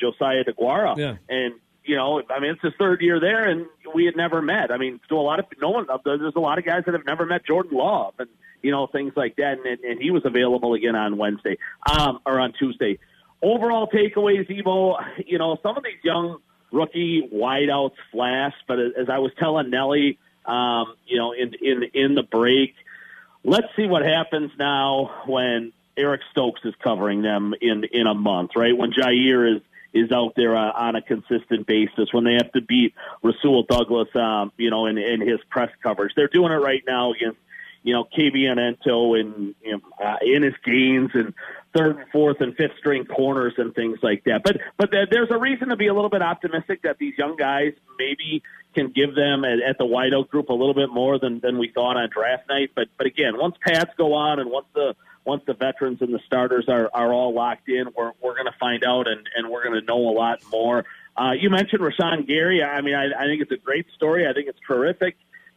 Josiah 0.00 0.44
DeGuara, 0.44 0.96
Yeah. 0.96 1.16
and 1.28 1.54
you 1.84 1.96
know 1.96 2.22
I 2.30 2.40
mean 2.40 2.50
it's 2.52 2.62
his 2.62 2.72
third 2.78 3.00
year 3.02 3.20
there, 3.20 3.48
and 3.48 3.66
we 3.94 4.04
had 4.04 4.16
never 4.16 4.42
met. 4.42 4.70
I 4.70 4.76
mean, 4.78 5.00
to 5.08 5.14
a 5.16 5.20
lot 5.20 5.38
of 5.38 5.46
no 5.60 5.70
one 5.70 5.86
there's 6.04 6.34
a 6.36 6.40
lot 6.40 6.58
of 6.58 6.64
guys 6.64 6.82
that 6.86 6.94
have 6.94 7.06
never 7.06 7.24
met 7.26 7.44
Jordan 7.46 7.76
Love 7.76 8.14
and 8.18 8.28
you 8.62 8.70
know 8.72 8.86
things 8.86 9.12
like 9.16 9.36
that, 9.36 9.58
and 9.64 9.80
and 9.84 10.00
he 10.00 10.10
was 10.10 10.22
available 10.24 10.74
again 10.74 10.96
on 10.96 11.16
Wednesday 11.16 11.56
um, 11.90 12.20
or 12.26 12.40
on 12.40 12.52
Tuesday. 12.58 12.98
Overall 13.42 13.86
takeaways, 13.88 14.48
Evo, 14.50 14.96
you 15.26 15.38
know 15.38 15.56
some 15.62 15.76
of 15.76 15.84
these 15.84 16.02
young 16.02 16.38
rookie 16.70 17.28
wideouts 17.32 17.96
flash. 18.12 18.54
But 18.66 18.78
as 18.78 19.08
I 19.08 19.18
was 19.18 19.32
telling 19.38 19.70
Nelly, 19.70 20.18
um, 20.44 20.94
you 21.06 21.18
know, 21.18 21.32
in 21.32 21.54
in 21.60 21.84
in 21.94 22.14
the 22.14 22.22
break, 22.22 22.74
let's 23.44 23.68
see 23.76 23.86
what 23.86 24.04
happens 24.04 24.50
now 24.58 25.22
when 25.26 25.72
Eric 25.96 26.20
Stokes 26.30 26.60
is 26.64 26.74
covering 26.82 27.22
them 27.22 27.54
in 27.60 27.84
in 27.84 28.06
a 28.06 28.14
month, 28.14 28.52
right? 28.56 28.76
When 28.76 28.92
Jaire 28.92 29.56
is 29.56 29.62
is 29.92 30.12
out 30.12 30.34
there 30.36 30.54
uh, 30.54 30.72
on 30.72 30.94
a 30.94 31.02
consistent 31.02 31.66
basis, 31.66 32.12
when 32.12 32.24
they 32.24 32.34
have 32.34 32.52
to 32.52 32.60
beat 32.60 32.94
Rasul 33.22 33.62
Douglas, 33.62 34.14
um, 34.14 34.52
you 34.58 34.70
know, 34.70 34.86
in, 34.86 34.98
in 34.98 35.20
his 35.22 35.40
press 35.48 35.70
coverage, 35.82 36.12
they're 36.14 36.28
doing 36.28 36.52
it 36.52 36.56
right 36.56 36.82
now 36.86 37.12
against 37.12 37.38
you 37.86 37.92
know, 37.92 38.02
Kabion 38.04 38.58
Ento 38.58 39.18
and 39.18 39.54
you 39.62 39.72
know, 39.72 40.04
uh, 40.04 40.16
Innis 40.20 40.54
Gaines 40.64 41.12
and 41.14 41.32
third, 41.76 42.06
fourth, 42.12 42.40
and 42.40 42.56
fifth 42.56 42.76
string 42.78 43.04
corners 43.04 43.54
and 43.58 43.74
things 43.74 43.98
like 44.02 44.24
that. 44.24 44.42
But 44.42 44.58
but 44.76 44.90
there's 45.10 45.30
a 45.30 45.38
reason 45.38 45.68
to 45.68 45.76
be 45.76 45.88
a 45.88 45.94
little 45.94 46.10
bit 46.10 46.22
optimistic 46.22 46.82
that 46.82 46.98
these 46.98 47.14
young 47.18 47.36
guys 47.36 47.72
maybe 47.98 48.42
can 48.74 48.88
give 48.88 49.14
them 49.14 49.44
at, 49.44 49.60
at 49.60 49.78
the 49.78 49.84
wideout 49.84 50.28
Group 50.28 50.48
a 50.48 50.52
little 50.52 50.74
bit 50.74 50.90
more 50.90 51.18
than 51.18 51.40
than 51.40 51.58
we 51.58 51.68
thought 51.68 51.96
on 51.96 52.08
draft 52.10 52.48
night. 52.48 52.70
But 52.74 52.88
but 52.96 53.06
again, 53.06 53.36
once 53.36 53.56
pads 53.66 53.90
go 53.96 54.14
on 54.14 54.38
and 54.38 54.50
once 54.50 54.66
the 54.74 54.94
once 55.24 55.42
the 55.46 55.54
veterans 55.54 56.00
and 56.00 56.14
the 56.14 56.20
starters 56.24 56.68
are, 56.68 56.88
are 56.94 57.12
all 57.12 57.34
locked 57.34 57.68
in, 57.68 57.86
we're 57.96 58.12
we're 58.22 58.34
going 58.34 58.46
to 58.46 58.58
find 58.58 58.84
out 58.84 59.08
and 59.08 59.28
and 59.36 59.50
we're 59.50 59.64
going 59.64 59.78
to 59.78 59.86
know 59.86 60.08
a 60.08 60.14
lot 60.14 60.40
more. 60.50 60.84
Uh, 61.16 61.32
you 61.32 61.48
mentioned 61.48 61.80
Rashan 61.80 62.26
Gary. 62.26 62.62
I 62.62 62.80
mean, 62.82 62.94
I, 62.94 63.06
I 63.06 63.24
think 63.24 63.40
it's 63.40 63.50
a 63.50 63.56
great 63.56 63.86
story. 63.94 64.28
I 64.28 64.34
think 64.34 64.48
it's 64.48 64.58
terrific. 64.66 65.16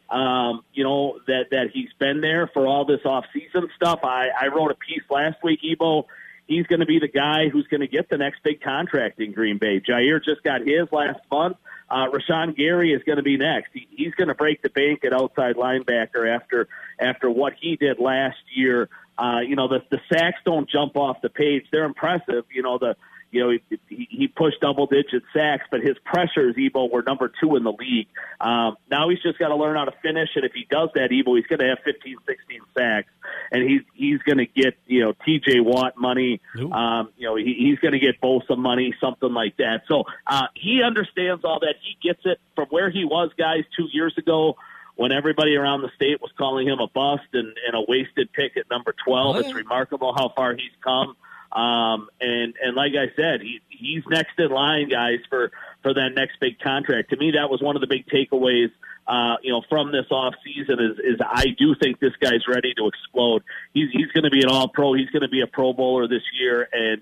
Um, 0.10 0.64
you 0.74 0.84
know 0.84 1.20
that 1.28 1.46
that 1.52 1.70
he's 1.72 1.90
been 2.00 2.22
there 2.22 2.48
for 2.48 2.66
all 2.66 2.86
this 2.86 3.02
off 3.06 3.26
season 3.34 3.70
stuff. 3.76 4.00
I, 4.04 4.30
I 4.30 4.48
wrote 4.48 4.72
a 4.72 4.76
piece 4.76 5.04
last 5.10 5.38
week, 5.44 5.60
Ebo. 5.64 6.08
He's 6.48 6.66
going 6.66 6.80
to 6.80 6.88
be 6.88 6.98
the 6.98 7.08
guy 7.08 7.50
who's 7.50 7.68
going 7.68 7.82
to 7.82 7.88
get 7.88 8.10
the 8.10 8.18
next 8.18 8.42
big 8.44 8.60
contract 8.62 9.20
in 9.20 9.34
Green 9.34 9.60
Bay. 9.60 9.80
Jaire 9.80 10.24
just 10.24 10.42
got 10.42 10.62
his 10.62 10.92
last 10.92 11.20
month. 11.32 11.58
Uh, 11.88 12.08
Rashan 12.08 12.56
Gary 12.56 12.92
is 12.92 13.04
going 13.04 13.18
to 13.18 13.24
be 13.24 13.38
next. 13.38 13.70
He, 13.72 13.88
he's 13.92 14.16
going 14.16 14.30
to 14.30 14.34
break 14.34 14.64
the 14.64 14.70
bank 14.70 15.04
at 15.04 15.14
outside 15.14 15.58
linebacker 15.58 16.28
after 16.28 16.68
after 17.00 17.30
what 17.30 17.54
he 17.60 17.76
did 17.76 18.00
last 18.00 18.38
year. 18.56 18.90
Uh, 19.18 19.42
you 19.42 19.56
know, 19.56 19.68
the 19.68 19.84
the 19.92 20.00
sacks 20.12 20.40
don't 20.44 20.68
jump 20.68 20.96
off 20.96 21.22
the 21.22 21.30
page; 21.30 21.66
they're 21.72 21.86
impressive. 21.86 22.46
You 22.52 22.64
know, 22.64 22.80
the 22.80 22.96
you 23.32 23.44
know, 23.44 23.78
he, 23.90 24.08
he 24.10 24.28
pushed 24.28 24.60
double 24.62 24.88
digit 24.88 25.24
sacks, 25.34 25.66
but 25.70 25.82
his 25.82 25.98
pressures, 26.04 26.56
Ebo, 26.58 26.86
were 26.86 27.04
number 27.04 27.32
two 27.42 27.56
in 27.56 27.64
the 27.64 27.72
league. 27.72 28.08
Um, 28.42 28.78
now 28.90 29.10
he's 29.10 29.22
just 29.22 29.38
got 29.38 29.50
to 29.50 29.56
learn 29.56 29.76
how 29.76 29.86
to 29.86 29.94
finish, 30.02 30.30
and 30.36 30.46
if 30.46 30.54
he 30.54 30.66
does 30.70 30.90
that, 30.96 31.12
Ebo, 31.12 31.36
he's 31.36 31.46
going 31.46 31.60
to 31.60 31.68
have 31.68 31.80
15, 31.86 32.18
16 32.26 32.62
sacks, 32.78 33.10
and 33.52 33.70
he's 33.70 33.82
he's 33.94 34.20
going 34.24 34.38
to 34.40 34.46
get 34.46 34.76
you 34.88 35.02
know 35.02 35.14
T.J. 35.26 35.60
Watt 35.60 35.98
money. 35.98 36.42
Um, 36.72 37.10
you 37.18 37.28
know, 37.28 37.36
he, 37.36 37.56
he's 37.58 37.80
going 37.80 37.94
to 37.94 38.00
get 38.00 38.20
Bosa 38.22 38.58
money, 38.58 38.94
something 39.00 39.34
like 39.34 39.58
that. 39.58 39.84
So 39.88 40.06
uh, 40.26 40.48
he 40.56 40.82
understands 40.84 41.44
all 41.44 41.60
that. 41.62 41.76
He 41.82 41.98
gets 42.08 42.22
it 42.26 42.40
from 42.56 42.68
where 42.70 42.90
he 42.90 43.06
was, 43.06 43.32
guys, 43.38 43.64
two 43.78 43.88
years 43.92 44.14
ago 44.18 44.56
when 45.00 45.14
everybody 45.14 45.56
around 45.56 45.82
the 45.82 45.90
state 45.96 46.20
was 46.20 46.30
calling 46.38 46.68
him 46.68 46.80
a 46.80 46.88
bust 46.88 47.24
and, 47.32 47.48
and 47.66 47.74
a 47.74 47.82
wasted 47.88 48.34
pick 48.34 48.58
at 48.58 48.70
number 48.70 48.94
12. 49.06 49.36
Oh, 49.36 49.40
yeah. 49.40 49.46
It's 49.46 49.56
remarkable 49.56 50.14
how 50.14 50.28
far 50.36 50.54
he's 50.56 50.76
come. 50.84 51.16
Um, 51.52 52.10
and 52.22 52.54
and 52.64 52.76
like 52.76 52.94
I 52.94 53.14
said, 53.16 53.42
he 53.42 53.62
he's 53.70 54.04
next 54.08 54.38
in 54.38 54.50
line, 54.50 54.90
guys, 54.90 55.20
for 55.30 55.52
for 55.82 55.94
that 55.94 56.10
next 56.16 56.40
big 56.40 56.60
contract. 56.60 57.10
To 57.12 57.18
me, 57.18 57.32
that 57.32 57.50
was 57.50 57.62
one 57.62 57.76
of 57.76 57.82
the 57.82 57.88
big 57.88 58.06
takeaways. 58.08 58.72
Uh, 59.08 59.38
you 59.42 59.52
know, 59.52 59.64
from 59.68 59.92
this 59.92 60.06
off 60.12 60.36
season 60.44 60.80
is 60.80 61.00
is 61.00 61.20
I 61.20 61.48
do 61.58 61.74
think 61.74 62.00
this 62.00 62.16
guy's 62.22 62.48
ready 62.48 62.74
to 62.76 62.88
explode. 62.88 63.44
He's 63.74 63.90
he's 63.92 64.12
going 64.12 64.26
to 64.26 64.30
be 64.30 64.42
an 64.42 64.50
All 64.50 64.68
Pro. 64.68 64.94
He's 64.94 65.10
going 65.10 65.24
to 65.24 65.30
be 65.30 65.42
a 65.42 65.48
Pro 65.48 65.74
Bowler 65.74 66.08
this 66.08 66.22
year, 66.40 66.68
and 66.72 67.02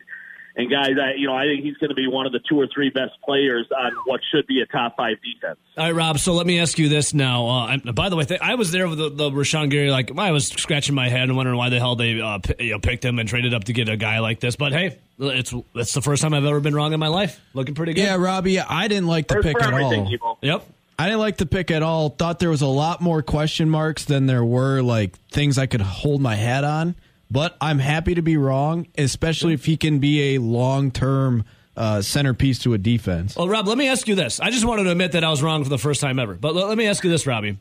and 0.58 0.72
guys, 0.72 0.93
I, 1.00 1.13
you 1.15 1.28
know, 1.28 1.36
I 1.36 1.43
think 1.43 1.63
he's 1.63 1.78
going 1.78 1.89
to 1.89 1.96
be 1.96 2.08
one 2.08 2.26
of 2.26 2.32
the 2.32 2.39
two 2.39 2.60
or 2.60 2.67
three 2.74 2.89
best 2.89 3.12
players 3.24 3.67
on 3.78 3.91
what 4.08 4.22
should 4.32 4.48
be 4.48 4.60
a 4.62 4.65
top 4.65 4.98
five 4.98 5.17
defense. 5.22 5.60
All 5.78 5.86
right, 5.86 5.93
Rob. 5.93 6.17
So 6.17 6.34
let 6.34 6.48
me 6.48 6.60
ask 6.60 6.80
you 6.80 6.89
this 6.89 7.13
now. 7.13 7.48
Uh, 7.48 7.91
by 7.91 8.10
the 8.10 8.15
way, 8.15 8.26
th- 8.26 8.41
I 8.41 8.56
was 8.56 8.72
there 8.72 8.89
with 8.89 8.98
the, 8.98 9.10
the 9.10 9.30
Rashan 9.30 9.70
Gary. 9.70 9.91
Like 9.91 10.17
I 10.17 10.32
was 10.32 10.48
scratching 10.48 10.96
my 10.96 11.10
head 11.10 11.30
and 11.30 11.38
wondering 11.38 11.60
why 11.60 11.70
the 11.70 11.78
hell 11.78 11.96
they 11.96 12.20
uh, 12.20 12.39
p- 12.39 12.56
you 12.65 12.72
know, 12.72 12.80
picked 12.80 13.06
him 13.06 13.20
and 13.20 13.30
traded 13.30 13.54
up 13.54 13.65
to 13.65 13.74
get 13.74 13.88
a 13.88 13.98
guy 13.98 14.17
like 14.17 14.39
this. 14.39 14.56
But 14.56 14.72
hey, 14.74 14.98
it's 15.20 15.54
it's 15.76 15.93
the 15.93 16.02
first 16.02 16.24
time 16.24 16.34
I've 16.34 16.43
ever 16.43 16.60
been 16.60 16.74
wrong 16.74 16.91
in 16.91 17.00
my 17.00 17.08
life. 17.08 17.39
Looking 17.54 17.76
pretty 17.76 17.93
good. 17.93 18.02
Yeah, 18.02 18.15
Robbie. 18.15 18.60
I 18.60 18.88
didn't 18.88 19.08
like 19.08 19.28
the 19.28 19.36
First 19.36 19.48
pick 19.48 19.62
at 19.62 19.74
all. 19.74 20.08
People. 20.08 20.39
Yep. 20.41 20.65
I 20.98 21.06
didn't 21.06 21.20
like 21.20 21.38
the 21.38 21.46
pick 21.46 21.70
at 21.70 21.84
all. 21.84 22.10
Thought 22.10 22.39
there 22.39 22.50
was 22.50 22.63
a 22.63 22.67
lot 22.67 23.02
more 23.02 23.22
question 23.22 23.70
marks 23.70 24.06
than 24.06 24.26
there 24.26 24.43
were 24.43 24.82
like 24.82 25.15
things 25.30 25.60
I 25.60 25.67
could 25.67 25.82
hold 25.82 26.20
my 26.20 26.34
hat 26.34 26.63
on 26.63 26.96
but 27.30 27.58
I'm 27.62 27.80
happy 27.80 28.16
to 28.16 28.22
be 28.22 28.38
wrong, 28.38 28.88
especially 28.98 29.54
if 29.54 29.66
he 29.66 29.78
can 29.78 30.00
be 30.00 30.36
a 30.36 30.40
long 30.40 30.92
term 30.92 31.46
uh, 31.76 32.02
centerpiece 32.02 32.60
to 32.60 32.74
a 32.74 32.78
defense. 32.78 33.36
Well, 33.36 33.48
Rob, 33.48 33.68
let 33.68 33.78
me 33.78 33.88
ask 33.88 34.08
you 34.08 34.16
this. 34.16 34.40
I 34.40 34.50
just 34.50 34.66
wanted 34.66 34.84
to 34.84 34.92
admit 34.92 35.12
that 35.12 35.24
I 35.24 35.30
was 35.30 35.44
wrong 35.44 35.63
for 35.63 35.70
the 35.70 35.78
first 35.78 36.02
time 36.02 36.20
ever. 36.20 36.34
But 36.34 36.56
let 36.56 36.78
me 36.78 36.88
ask 36.88 37.04
you 37.04 37.10
this, 37.10 37.28
Robbie. 37.28 37.58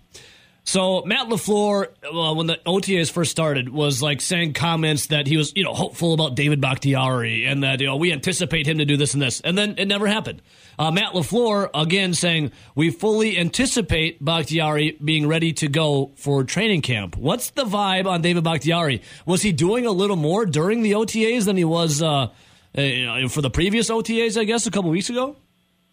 So 0.64 1.02
Matt 1.02 1.28
LaFleur, 1.28 2.34
when 2.34 2.48
the 2.48 2.58
OTAs 2.66 3.10
first 3.10 3.30
started, 3.30 3.68
was 3.68 4.02
like 4.02 4.20
saying 4.20 4.54
comments 4.54 5.06
that 5.06 5.28
he 5.28 5.36
was, 5.36 5.52
you 5.54 5.62
know, 5.62 5.72
hopeful 5.72 6.12
about 6.12 6.34
David 6.34 6.60
Bakhtiari 6.60 7.44
and 7.44 7.62
that 7.62 7.80
you 7.80 7.86
know 7.86 7.94
we 7.96 8.12
anticipate 8.12 8.66
him 8.66 8.78
to 8.78 8.84
do 8.84 8.96
this 8.96 9.14
and 9.14 9.22
this, 9.22 9.40
and 9.40 9.56
then 9.56 9.76
it 9.78 9.86
never 9.86 10.08
happened. 10.08 10.42
Uh, 10.78 10.90
Matt 10.90 11.12
LaFleur 11.12 11.70
again 11.74 12.14
saying 12.14 12.52
we 12.74 12.90
fully 12.90 13.38
anticipate 13.38 14.22
Bakhtiari 14.22 14.98
being 15.02 15.26
ready 15.26 15.52
to 15.54 15.68
go 15.68 16.12
for 16.16 16.44
training 16.44 16.82
camp. 16.82 17.16
What's 17.16 17.50
the 17.50 17.64
vibe 17.64 18.06
on 18.06 18.22
David 18.22 18.44
Bakhtiari? 18.44 19.02
Was 19.24 19.42
he 19.42 19.52
doing 19.52 19.86
a 19.86 19.92
little 19.92 20.16
more 20.16 20.44
during 20.46 20.82
the 20.82 20.92
OTAs 20.92 21.44
than 21.46 21.56
he 21.56 21.64
was 21.64 22.02
uh, 22.02 22.28
uh, 22.76 23.28
for 23.28 23.40
the 23.40 23.50
previous 23.50 23.90
OTAs? 23.90 24.38
I 24.38 24.44
guess 24.44 24.66
a 24.66 24.70
couple 24.70 24.90
weeks 24.90 25.08
ago. 25.10 25.36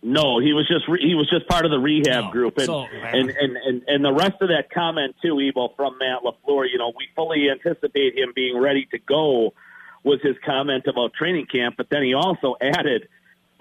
No, 0.06 0.38
he 0.39 0.52
was 0.52 0.67
just 0.67 0.86
re- 0.89 1.00
he 1.02 1.15
was 1.15 1.30
just 1.30 1.48
part 1.48 1.63
of 1.63 1.72
the 1.72 1.80
rehab 1.80 2.34
group, 2.34 2.58
and, 2.58 2.65
so, 2.65 2.82
and, 2.84 3.30
and 3.30 3.56
and 3.56 3.84
and 3.88 4.04
the 4.04 4.12
rest 4.12 4.41
of 4.41 4.50
that 4.50 4.69
comment 4.69 5.15
too, 5.22 5.39
Ebo 5.39 5.69
from 5.78 5.98
Matt 5.98 6.24
LaFleur. 6.26 6.69
You 6.69 6.78
know, 6.78 6.91
we 6.98 7.08
fully 7.15 7.50
anticipate 7.50 8.17
him 8.17 8.34
being 8.36 8.60
ready 8.60 8.86
to 8.91 9.00
go. 9.00 9.54
Was 10.04 10.19
his 10.22 10.36
comment 10.46 10.88
about 10.88 11.13
training 11.13 11.46
camp, 11.46 11.76
but 11.78 11.89
then 11.89 12.04
he 12.04 12.13
also 12.13 12.58
added, 12.60 13.08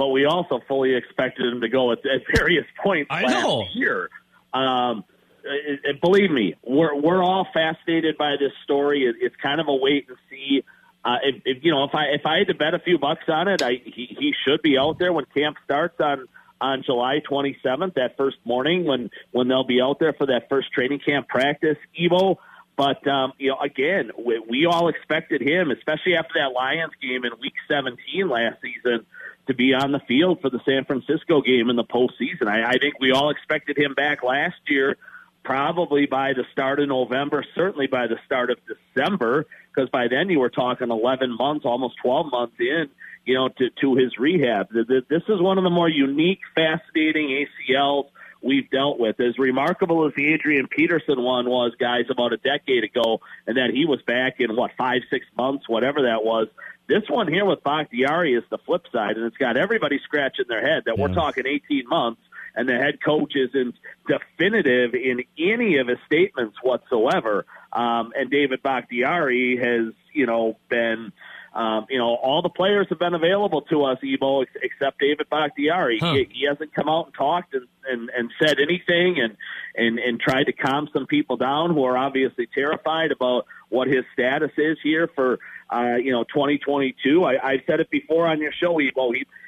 "But 0.02 0.08
we 0.08 0.24
also 0.24 0.60
fully 0.66 0.96
expected 0.96 1.46
him 1.46 1.60
to 1.60 1.68
go 1.68 1.92
at, 1.92 1.98
at 1.98 2.22
various 2.34 2.66
points 2.82 3.06
I 3.08 3.22
last 3.22 3.32
know. 3.44 3.64
year." 3.72 4.10
Um, 4.52 5.04
it, 5.44 5.80
it, 5.84 6.00
believe 6.00 6.32
me, 6.32 6.56
we're 6.64 7.00
we're 7.00 7.22
all 7.22 7.46
fascinated 7.54 8.18
by 8.18 8.32
this 8.32 8.50
story. 8.64 9.04
It, 9.06 9.14
it's 9.20 9.36
kind 9.36 9.60
of 9.60 9.68
a 9.68 9.74
wait 9.74 10.08
and 10.08 10.16
see. 10.28 10.64
Uh, 11.04 11.18
if, 11.22 11.42
if 11.44 11.64
you 11.64 11.70
know, 11.70 11.84
if 11.84 11.94
I 11.94 12.06
if 12.06 12.26
I 12.26 12.38
had 12.38 12.48
to 12.48 12.54
bet 12.54 12.74
a 12.74 12.80
few 12.80 12.98
bucks 12.98 13.28
on 13.28 13.46
it, 13.46 13.62
I 13.62 13.74
he, 13.84 14.16
he 14.18 14.34
should 14.44 14.60
be 14.60 14.76
out 14.76 14.98
there 14.98 15.12
when 15.12 15.24
camp 15.34 15.56
starts 15.64 16.00
on 16.00 16.26
on 16.60 16.82
July 16.82 17.20
27th, 17.28 17.94
that 17.94 18.16
first 18.16 18.38
morning 18.44 18.84
when 18.84 19.08
when 19.30 19.46
they'll 19.46 19.62
be 19.62 19.80
out 19.80 20.00
there 20.00 20.14
for 20.14 20.26
that 20.26 20.48
first 20.48 20.72
training 20.72 20.98
camp 20.98 21.28
practice. 21.28 21.76
Evo, 21.96 22.38
but 22.76 23.06
um, 23.06 23.32
you 23.38 23.50
know, 23.50 23.60
again, 23.60 24.10
we, 24.18 24.38
we 24.48 24.66
all 24.66 24.88
expected 24.88 25.42
him, 25.42 25.70
especially 25.70 26.16
after 26.16 26.34
that 26.36 26.52
Lions 26.52 26.92
game 27.00 27.24
in 27.24 27.32
Week 27.40 27.54
17 27.68 28.28
last 28.28 28.58
season, 28.62 29.06
to 29.46 29.54
be 29.54 29.74
on 29.74 29.92
the 29.92 30.00
field 30.00 30.40
for 30.40 30.50
the 30.50 30.60
San 30.64 30.84
Francisco 30.84 31.42
game 31.42 31.68
in 31.70 31.76
the 31.76 31.84
postseason. 31.84 32.46
I, 32.46 32.64
I 32.64 32.78
think 32.78 33.00
we 33.00 33.12
all 33.12 33.30
expected 33.30 33.76
him 33.76 33.94
back 33.94 34.22
last 34.22 34.60
year 34.68 34.96
probably 35.44 36.06
by 36.06 36.32
the 36.32 36.44
start 36.52 36.80
of 36.80 36.88
November, 36.88 37.44
certainly 37.54 37.86
by 37.86 38.06
the 38.06 38.18
start 38.24 38.50
of 38.50 38.58
December, 38.66 39.46
because 39.74 39.90
by 39.90 40.08
then 40.08 40.30
you 40.30 40.38
were 40.38 40.50
talking 40.50 40.90
11 40.90 41.36
months, 41.36 41.64
almost 41.64 41.96
12 42.02 42.30
months 42.30 42.54
in, 42.58 42.88
you 43.24 43.34
know, 43.34 43.48
to, 43.48 43.70
to 43.80 43.96
his 43.96 44.18
rehab. 44.18 44.68
This 44.72 45.22
is 45.28 45.40
one 45.40 45.58
of 45.58 45.64
the 45.64 45.70
more 45.70 45.88
unique, 45.88 46.40
fascinating 46.54 47.46
ACLs 47.46 48.06
we've 48.42 48.68
dealt 48.70 48.98
with. 48.98 49.20
As 49.20 49.38
remarkable 49.38 50.06
as 50.06 50.12
the 50.16 50.32
Adrian 50.32 50.66
Peterson 50.68 51.22
one 51.22 51.48
was, 51.48 51.72
guys, 51.78 52.04
about 52.10 52.32
a 52.32 52.36
decade 52.36 52.84
ago, 52.84 53.20
and 53.46 53.56
that 53.56 53.70
he 53.72 53.84
was 53.84 54.02
back 54.02 54.40
in, 54.40 54.54
what, 54.56 54.72
five, 54.76 55.02
six 55.10 55.26
months, 55.36 55.68
whatever 55.68 56.02
that 56.02 56.24
was. 56.24 56.48
This 56.92 57.08
one 57.08 57.26
here 57.26 57.46
with 57.46 57.62
Bakhtiari 57.64 58.34
is 58.34 58.44
the 58.50 58.58
flip 58.58 58.84
side, 58.92 59.16
and 59.16 59.24
it's 59.24 59.38
got 59.38 59.56
everybody 59.56 59.98
scratching 60.04 60.44
their 60.46 60.60
head 60.60 60.82
that 60.84 60.98
yeah. 60.98 61.02
we're 61.02 61.14
talking 61.14 61.46
18 61.46 61.88
months 61.88 62.20
and 62.54 62.68
the 62.68 62.74
head 62.74 63.02
coach 63.02 63.32
isn't 63.34 63.74
definitive 64.06 64.94
in 64.94 65.24
any 65.38 65.78
of 65.78 65.88
his 65.88 65.96
statements 66.04 66.56
whatsoever. 66.62 67.46
Um, 67.72 68.12
and 68.14 68.30
David 68.30 68.62
Bakhtiari 68.62 69.56
has, 69.56 69.94
you 70.12 70.26
know, 70.26 70.58
been, 70.68 71.12
um, 71.54 71.86
you 71.88 71.98
know, 71.98 72.14
all 72.14 72.42
the 72.42 72.50
players 72.50 72.86
have 72.90 72.98
been 72.98 73.14
available 73.14 73.62
to 73.62 73.84
us, 73.84 73.98
Ebo, 74.04 74.42
except 74.62 74.98
David 75.00 75.28
Bakhtiari. 75.30 75.98
Huh. 75.98 76.12
He, 76.12 76.28
he 76.30 76.46
hasn't 76.46 76.74
come 76.74 76.90
out 76.90 77.06
and 77.06 77.14
talked 77.14 77.54
and, 77.54 77.66
and, 77.88 78.10
and 78.10 78.30
said 78.42 78.58
anything 78.58 79.18
and, 79.18 79.36
and, 79.74 79.98
and 79.98 80.20
tried 80.20 80.44
to 80.44 80.52
calm 80.52 80.88
some 80.92 81.06
people 81.06 81.38
down 81.38 81.72
who 81.72 81.84
are 81.84 81.96
obviously 81.96 82.46
terrified 82.54 83.12
about 83.12 83.46
what 83.70 83.88
his 83.88 84.04
status 84.12 84.50
is 84.58 84.76
here 84.82 85.08
for, 85.14 85.38
uh, 85.72 85.96
you 85.96 86.12
know, 86.12 86.24
2022. 86.24 87.24
I, 87.24 87.52
I've 87.52 87.60
said 87.66 87.80
it 87.80 87.90
before 87.90 88.26
on 88.26 88.40
your 88.40 88.52
show. 88.52 88.76
He, 88.78 88.90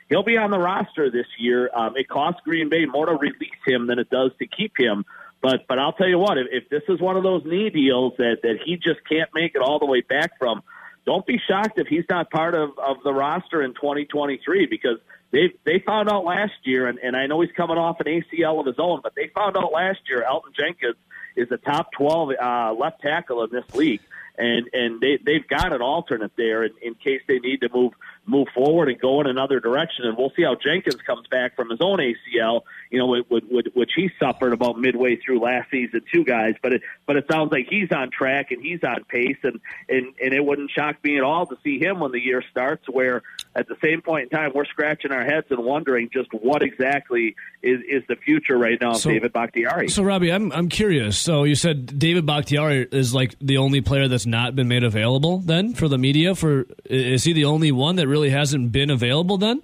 he'll 0.08 0.22
be 0.22 0.36
on 0.36 0.50
the 0.50 0.58
roster 0.58 1.10
this 1.10 1.26
year. 1.38 1.70
Um, 1.74 1.96
it 1.96 2.08
costs 2.08 2.40
Green 2.44 2.68
Bay 2.68 2.86
more 2.86 3.06
to 3.06 3.12
release 3.12 3.50
him 3.66 3.86
than 3.86 3.98
it 3.98 4.10
does 4.10 4.30
to 4.38 4.46
keep 4.46 4.72
him. 4.78 5.04
But 5.42 5.66
but 5.68 5.78
I'll 5.78 5.92
tell 5.92 6.08
you 6.08 6.18
what, 6.18 6.38
if, 6.38 6.46
if 6.50 6.68
this 6.70 6.82
is 6.88 7.00
one 7.00 7.16
of 7.16 7.22
those 7.22 7.42
knee 7.44 7.68
deals 7.68 8.14
that 8.16 8.38
that 8.42 8.60
he 8.64 8.76
just 8.76 9.00
can't 9.08 9.28
make 9.34 9.54
it 9.54 9.60
all 9.60 9.78
the 9.78 9.86
way 9.86 10.00
back 10.00 10.38
from, 10.38 10.62
don't 11.04 11.26
be 11.26 11.38
shocked 11.46 11.78
if 11.78 11.86
he's 11.86 12.06
not 12.08 12.30
part 12.30 12.54
of 12.54 12.70
of 12.78 12.96
the 13.04 13.12
roster 13.12 13.62
in 13.62 13.74
2023 13.74 14.66
because 14.66 14.98
they 15.32 15.52
they 15.64 15.80
found 15.80 16.08
out 16.08 16.24
last 16.24 16.54
year, 16.62 16.86
and, 16.86 16.98
and 16.98 17.14
I 17.14 17.26
know 17.26 17.42
he's 17.42 17.52
coming 17.52 17.76
off 17.76 18.00
an 18.00 18.06
ACL 18.06 18.60
of 18.60 18.66
his 18.66 18.76
own, 18.78 19.00
but 19.02 19.14
they 19.14 19.30
found 19.34 19.56
out 19.56 19.70
last 19.72 19.98
year 20.08 20.24
Elgton 20.26 20.54
Jenkins 20.56 20.96
is 21.36 21.48
the 21.48 21.58
top 21.58 21.92
12 21.92 22.30
uh, 22.40 22.72
left 22.72 23.02
tackle 23.02 23.42
in 23.44 23.50
this 23.50 23.64
league. 23.74 24.00
And 24.36 24.68
and 24.72 25.00
they 25.00 25.18
they've 25.24 25.46
got 25.48 25.72
an 25.72 25.82
alternate 25.82 26.32
there 26.36 26.64
in, 26.64 26.72
in 26.82 26.94
case 26.94 27.20
they 27.28 27.38
need 27.38 27.60
to 27.60 27.68
move 27.72 27.92
move 28.26 28.48
forward 28.54 28.88
and 28.88 28.98
go 29.00 29.20
in 29.20 29.26
another 29.26 29.60
direction. 29.60 30.06
And 30.06 30.16
we'll 30.16 30.32
see 30.36 30.42
how 30.42 30.54
Jenkins 30.54 31.00
comes 31.02 31.26
back 31.28 31.56
from 31.56 31.70
his 31.70 31.80
own 31.80 31.98
ACL, 31.98 32.62
you 32.90 32.98
know, 32.98 33.22
which, 33.28 33.66
which 33.74 33.92
he 33.94 34.10
suffered 34.18 34.52
about 34.52 34.78
midway 34.78 35.16
through 35.16 35.40
last 35.40 35.70
season, 35.70 36.02
too, 36.12 36.24
guys. 36.24 36.54
But 36.62 36.74
it, 36.74 36.82
but 37.06 37.16
it 37.16 37.26
sounds 37.30 37.52
like 37.52 37.66
he's 37.68 37.90
on 37.92 38.10
track 38.10 38.50
and 38.50 38.62
he's 38.62 38.82
on 38.82 39.04
pace, 39.04 39.36
and 39.42 39.60
and 39.88 40.14
and 40.22 40.32
it 40.32 40.44
wouldn't 40.44 40.70
shock 40.70 41.02
me 41.04 41.16
at 41.16 41.22
all 41.22 41.46
to 41.46 41.56
see 41.62 41.78
him 41.78 42.00
when 42.00 42.12
the 42.12 42.20
year 42.20 42.42
starts. 42.50 42.88
Where 42.88 43.22
at 43.54 43.68
the 43.68 43.76
same 43.82 44.00
point 44.00 44.24
in 44.24 44.28
time, 44.30 44.52
we're 44.54 44.64
scratching 44.64 45.12
our 45.12 45.24
heads 45.24 45.46
and 45.50 45.64
wondering 45.64 46.10
just 46.12 46.32
what 46.32 46.62
exactly 46.62 47.36
is 47.62 47.80
is 47.88 48.02
the 48.08 48.16
future 48.16 48.56
right 48.56 48.78
now 48.80 48.92
of 48.92 48.98
so, 48.98 49.10
David 49.10 49.32
Bakhtiari. 49.32 49.88
So, 49.88 50.02
Robbie, 50.02 50.32
I'm 50.32 50.52
I'm 50.52 50.68
curious. 50.68 51.18
So 51.18 51.44
you 51.44 51.54
said 51.54 51.98
David 51.98 52.26
Bakhtiari 52.26 52.88
is 52.90 53.14
like 53.14 53.36
the 53.40 53.58
only 53.58 53.80
player 53.80 54.08
that's 54.08 54.26
not 54.26 54.54
been 54.54 54.68
made 54.68 54.84
available 54.84 55.38
then 55.38 55.74
for 55.74 55.88
the 55.88 55.98
media. 55.98 56.34
For 56.34 56.66
is 56.84 57.24
he 57.24 57.32
the 57.32 57.44
only 57.44 57.72
one 57.72 57.96
that 57.96 58.08
really 58.08 58.13
hasn't 58.22 58.72
been 58.72 58.90
available 58.90 59.38
then? 59.38 59.62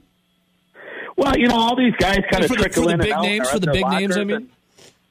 Well, 1.17 1.37
you 1.37 1.49
know, 1.49 1.57
all 1.57 1.77
these 1.77 1.95
guys 1.99 2.21
kind 2.31 2.45
of 2.45 2.51
trickle 2.51 2.85
the, 2.85 2.91
in 2.91 2.99
big 3.01 3.17
names 3.19 3.51
for 3.51 3.59
the 3.59 3.71
big 3.71 3.87
names. 3.89 4.17
I 4.17 4.25
mean. 4.25 4.37
And, 4.37 4.51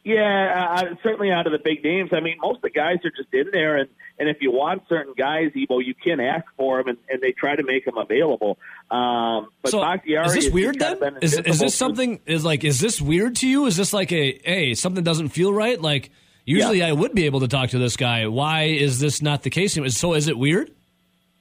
yeah, 0.03 0.79
uh, 0.79 0.95
certainly 1.03 1.31
out 1.31 1.45
of 1.45 1.51
the 1.51 1.59
big 1.59 1.83
names. 1.83 2.11
I 2.13 2.19
mean, 2.19 2.37
most 2.41 2.57
of 2.57 2.61
the 2.63 2.69
guys 2.69 2.97
are 3.03 3.11
just 3.11 3.33
in 3.33 3.51
there, 3.51 3.77
and 3.77 3.89
and 4.17 4.27
if 4.27 4.41
you 4.41 4.51
want 4.51 4.83
certain 4.89 5.13
guys, 5.15 5.51
Evo, 5.51 5.85
you 5.85 5.93
can 5.93 6.19
ask 6.19 6.45
for 6.57 6.77
them, 6.77 6.89
and, 6.89 6.97
and 7.09 7.21
they 7.21 7.31
try 7.31 7.55
to 7.55 7.63
make 7.63 7.85
them 7.85 7.97
available. 7.97 8.57
Um, 8.89 9.49
but 9.61 9.71
so 9.71 9.81
Bakhtiari 9.81 10.25
is 10.25 10.33
this 10.33 10.49
weird 10.49 10.79
then? 10.79 11.17
Is, 11.21 11.37
is 11.37 11.59
this 11.59 11.75
something? 11.75 12.19
Is 12.25 12.43
like 12.43 12.63
is 12.63 12.79
this 12.79 12.99
weird 13.01 13.35
to 13.37 13.47
you? 13.47 13.65
Is 13.65 13.77
this 13.77 13.93
like 13.93 14.11
a 14.11 14.39
hey 14.43 14.73
something 14.73 15.03
doesn't 15.03 15.29
feel 15.29 15.53
right? 15.53 15.79
Like 15.79 16.09
usually 16.45 16.79
yeah. 16.79 16.87
I 16.87 16.91
would 16.93 17.13
be 17.13 17.25
able 17.25 17.41
to 17.41 17.47
talk 17.47 17.69
to 17.71 17.77
this 17.77 17.97
guy. 17.97 18.25
Why 18.27 18.63
is 18.63 18.99
this 18.99 19.21
not 19.21 19.43
the 19.43 19.49
case? 19.49 19.77
So 19.95 20.13
is 20.13 20.27
it 20.27 20.37
weird? 20.37 20.71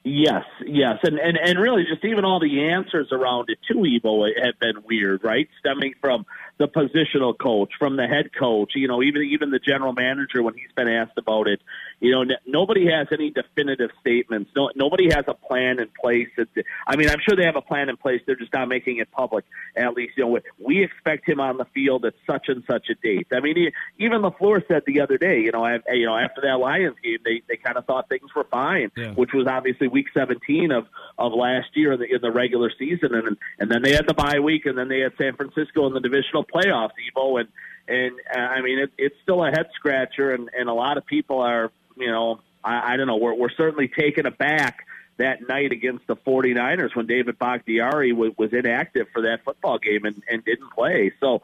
Yes, 0.03 0.45
yes, 0.65 0.99
and, 1.03 1.19
and 1.19 1.37
and 1.37 1.59
really, 1.59 1.83
just 1.83 2.05
even 2.05 2.23
all 2.23 2.39
the 2.39 2.69
answers 2.71 3.09
around 3.11 3.49
it 3.49 3.59
too, 3.67 3.79
Evo, 3.79 4.29
have 4.43 4.57
been 4.57 4.81
weird, 4.85 5.25
right? 5.25 5.49
Stemming 5.59 5.93
from 5.99 6.25
the 6.57 6.69
positional 6.69 7.37
coach, 7.37 7.71
from 7.77 7.97
the 7.97 8.07
head 8.07 8.31
coach, 8.33 8.71
you 8.75 8.87
know, 8.87 9.03
even 9.03 9.23
even 9.23 9.51
the 9.51 9.59
general 9.59 9.91
manager 9.91 10.41
when 10.41 10.53
he's 10.53 10.71
been 10.73 10.87
asked 10.87 11.17
about 11.17 11.47
it, 11.49 11.61
you 11.99 12.11
know, 12.11 12.21
n- 12.21 12.37
nobody 12.45 12.87
has 12.89 13.07
any 13.11 13.29
definitive 13.29 13.91
statements. 13.99 14.51
No, 14.55 14.69
nobody 14.75 15.09
has 15.11 15.25
a 15.27 15.33
plan 15.33 15.79
in 15.79 15.89
place. 15.99 16.29
That, 16.37 16.47
I 16.87 16.95
mean, 16.95 17.09
I'm 17.09 17.19
sure 17.19 17.35
they 17.35 17.45
have 17.45 17.55
a 17.55 17.61
plan 17.61 17.89
in 17.89 17.97
place. 17.97 18.21
They're 18.25 18.35
just 18.35 18.53
not 18.53 18.67
making 18.67 18.97
it 18.97 19.11
public. 19.11 19.45
At 19.75 19.93
least, 19.93 20.13
you 20.17 20.25
know, 20.25 20.39
we 20.59 20.83
expect 20.83 21.27
him 21.27 21.39
on 21.39 21.57
the 21.57 21.65
field 21.65 22.05
at 22.05 22.13
such 22.25 22.47
and 22.47 22.63
such 22.69 22.89
a 22.89 22.95
date. 22.95 23.27
I 23.31 23.39
mean, 23.39 23.55
he, 23.55 23.71
even 24.03 24.21
LaFleur 24.21 24.65
said 24.67 24.83
the 24.85 25.01
other 25.01 25.17
day, 25.17 25.41
you 25.41 25.51
know, 25.51 25.63
I, 25.63 25.79
you 25.91 26.05
know, 26.05 26.15
after 26.15 26.41
that 26.41 26.59
Lions 26.59 26.95
game, 27.03 27.19
they 27.23 27.41
they 27.47 27.57
kind 27.57 27.77
of 27.77 27.85
thought 27.85 28.09
things 28.09 28.33
were 28.35 28.45
fine, 28.45 28.91
yeah. 28.95 29.11
which 29.11 29.33
was 29.33 29.47
obviously 29.47 29.87
week 29.87 30.07
17 30.13 30.71
of 30.71 30.85
of 31.17 31.33
last 31.33 31.67
year 31.73 31.93
in 31.93 31.99
the, 31.99 32.13
in 32.15 32.21
the 32.21 32.31
regular 32.31 32.71
season, 32.77 33.13
and 33.13 33.37
and 33.59 33.71
then 33.71 33.81
they 33.81 33.93
had 33.93 34.07
the 34.07 34.13
bye 34.13 34.39
week, 34.39 34.65
and 34.65 34.77
then 34.77 34.87
they 34.87 34.99
had 34.99 35.13
San 35.17 35.35
Francisco 35.35 35.87
in 35.87 35.93
the 35.93 35.99
divisional 35.99 36.45
playoffs, 36.45 36.91
Evo, 37.13 37.39
and 37.39 37.49
and 37.87 38.13
uh, 38.33 38.39
I 38.39 38.61
mean 38.61 38.79
it, 38.79 38.91
it's 38.97 39.15
still 39.23 39.43
a 39.43 39.49
head 39.49 39.67
scratcher, 39.75 40.33
and 40.33 40.49
and 40.57 40.69
a 40.69 40.73
lot 40.73 40.97
of 40.97 41.05
people 41.05 41.39
are, 41.41 41.71
you 41.99 42.11
know, 42.11 42.39
I, 42.63 42.93
I 42.93 42.97
don't 42.97 43.07
know, 43.07 43.17
we're 43.17 43.35
we're 43.35 43.51
certainly 43.51 43.87
taken 43.87 44.25
aback 44.25 44.85
that 45.17 45.47
night 45.47 45.71
against 45.71 46.07
the 46.07 46.15
49ers 46.15 46.95
when 46.95 47.05
David 47.05 47.37
Bakhtiari 47.37 48.13
was, 48.13 48.31
was 48.37 48.53
inactive 48.53 49.07
for 49.11 49.23
that 49.23 49.43
football 49.43 49.77
game 49.77 50.05
and, 50.05 50.23
and 50.29 50.43
didn't 50.45 50.71
play. 50.71 51.11
So 51.19 51.41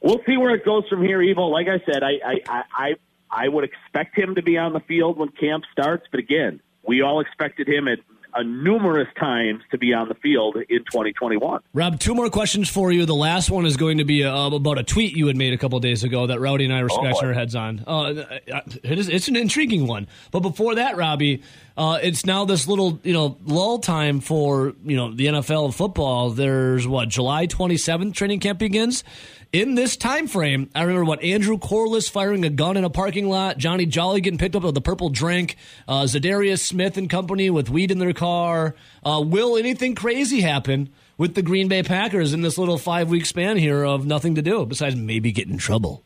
we'll 0.00 0.22
see 0.26 0.36
where 0.36 0.54
it 0.54 0.64
goes 0.64 0.88
from 0.88 1.02
here, 1.02 1.18
Evo. 1.18 1.50
Like 1.50 1.66
I 1.66 1.84
said, 1.84 2.04
I, 2.04 2.12
I, 2.24 2.62
I, 2.72 2.94
I 3.28 3.48
would 3.48 3.64
expect 3.64 4.16
him 4.16 4.36
to 4.36 4.42
be 4.42 4.58
on 4.58 4.72
the 4.72 4.80
field 4.80 5.18
when 5.18 5.30
camp 5.30 5.64
starts, 5.72 6.06
but 6.10 6.20
again, 6.20 6.60
we 6.86 7.02
all 7.02 7.20
expected 7.20 7.66
him 7.68 7.88
at 7.88 7.98
uh, 8.34 8.42
numerous 8.42 9.08
times 9.18 9.62
to 9.70 9.78
be 9.78 9.92
on 9.92 10.08
the 10.08 10.14
field 10.14 10.56
in 10.56 10.78
2021. 10.78 11.60
Rob, 11.72 12.00
two 12.00 12.14
more 12.14 12.30
questions 12.30 12.68
for 12.68 12.92
you. 12.92 13.06
The 13.06 13.14
last 13.14 13.50
one 13.50 13.66
is 13.66 13.76
going 13.76 13.98
to 13.98 14.04
be 14.04 14.24
uh, 14.24 14.50
about 14.50 14.78
a 14.78 14.82
tweet 14.82 15.16
you 15.16 15.26
had 15.26 15.36
made 15.36 15.52
a 15.52 15.58
couple 15.58 15.78
days 15.80 16.04
ago 16.04 16.26
that 16.26 16.40
Rowdy 16.40 16.64
and 16.64 16.72
I 16.72 16.82
were 16.82 16.90
oh, 16.90 16.96
scratching 16.96 17.28
our 17.28 17.34
heads 17.34 17.54
on. 17.54 17.84
Uh, 17.86 18.38
it 18.82 18.98
is, 18.98 19.08
it's 19.08 19.28
an 19.28 19.36
intriguing 19.36 19.86
one. 19.86 20.08
But 20.30 20.40
before 20.40 20.76
that, 20.76 20.96
Robbie, 20.96 21.42
uh, 21.76 21.98
it's 22.02 22.24
now 22.24 22.44
this 22.44 22.66
little 22.66 23.00
you 23.02 23.12
know 23.12 23.36
lull 23.44 23.78
time 23.78 24.20
for 24.20 24.74
you 24.84 24.96
know 24.96 25.12
the 25.12 25.26
NFL 25.26 25.74
football. 25.74 26.30
There's 26.30 26.86
what 26.86 27.08
July 27.08 27.46
27th 27.46 28.14
training 28.14 28.40
camp 28.40 28.58
begins 28.58 29.04
in 29.54 29.76
this 29.76 29.96
time 29.96 30.26
frame, 30.26 30.68
I 30.74 30.82
remember 30.82 31.04
what 31.04 31.22
Andrew 31.22 31.58
Quarless 31.58 32.08
firing 32.08 32.44
a 32.44 32.50
gun 32.50 32.76
in 32.76 32.82
a 32.82 32.90
parking 32.90 33.28
lot, 33.28 33.56
Johnny 33.56 33.86
Jolly 33.86 34.20
getting 34.20 34.36
picked 34.36 34.56
up 34.56 34.64
with 34.64 34.74
the 34.74 34.80
purple 34.80 35.10
drink, 35.10 35.56
uh, 35.86 36.02
Za'Darius 36.02 36.58
Smith 36.58 36.96
and 36.96 37.08
company 37.08 37.50
with 37.50 37.70
weed 37.70 37.92
in 37.92 38.00
their 38.00 38.12
car. 38.12 38.74
Uh, 39.04 39.22
will 39.24 39.56
anything 39.56 39.94
crazy 39.94 40.40
happen 40.40 40.90
with 41.16 41.36
the 41.36 41.42
Green 41.42 41.68
Bay 41.68 41.84
Packers 41.84 42.32
in 42.32 42.42
this 42.42 42.58
little 42.58 42.78
five 42.78 43.10
week 43.10 43.24
span 43.26 43.56
here 43.56 43.84
of 43.84 44.04
nothing 44.04 44.34
to 44.34 44.42
do 44.42 44.66
besides 44.66 44.96
maybe 44.96 45.30
get 45.30 45.46
in 45.46 45.56
trouble? 45.56 46.02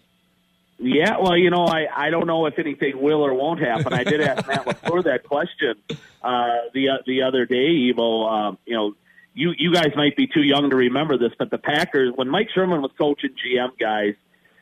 Yeah, 0.78 1.16
well, 1.18 1.34
you 1.34 1.48
know, 1.48 1.64
I, 1.64 1.86
I 1.92 2.10
don't 2.10 2.26
know 2.26 2.44
if 2.44 2.58
anything 2.58 3.00
will 3.00 3.24
or 3.24 3.32
won't 3.32 3.60
happen. 3.60 3.94
I 3.94 4.04
did 4.04 4.20
ask 4.20 4.46
Matt 4.46 4.66
LaFleur 4.66 5.04
that 5.04 5.24
question 5.24 5.74
uh, 6.22 6.48
the 6.74 6.88
the 7.06 7.22
other 7.22 7.46
day, 7.46 7.92
Evo. 7.92 8.30
Um, 8.30 8.58
you 8.66 8.76
know, 8.76 8.94
you 9.38 9.54
you 9.56 9.72
guys 9.72 9.92
might 9.94 10.16
be 10.16 10.26
too 10.26 10.42
young 10.42 10.68
to 10.70 10.76
remember 10.76 11.16
this, 11.16 11.32
but 11.38 11.48
the 11.48 11.58
Packers 11.58 12.12
when 12.16 12.28
Mike 12.28 12.48
Sherman 12.52 12.82
was 12.82 12.90
coaching 12.98 13.30
GM 13.30 13.78
guys, 13.78 14.14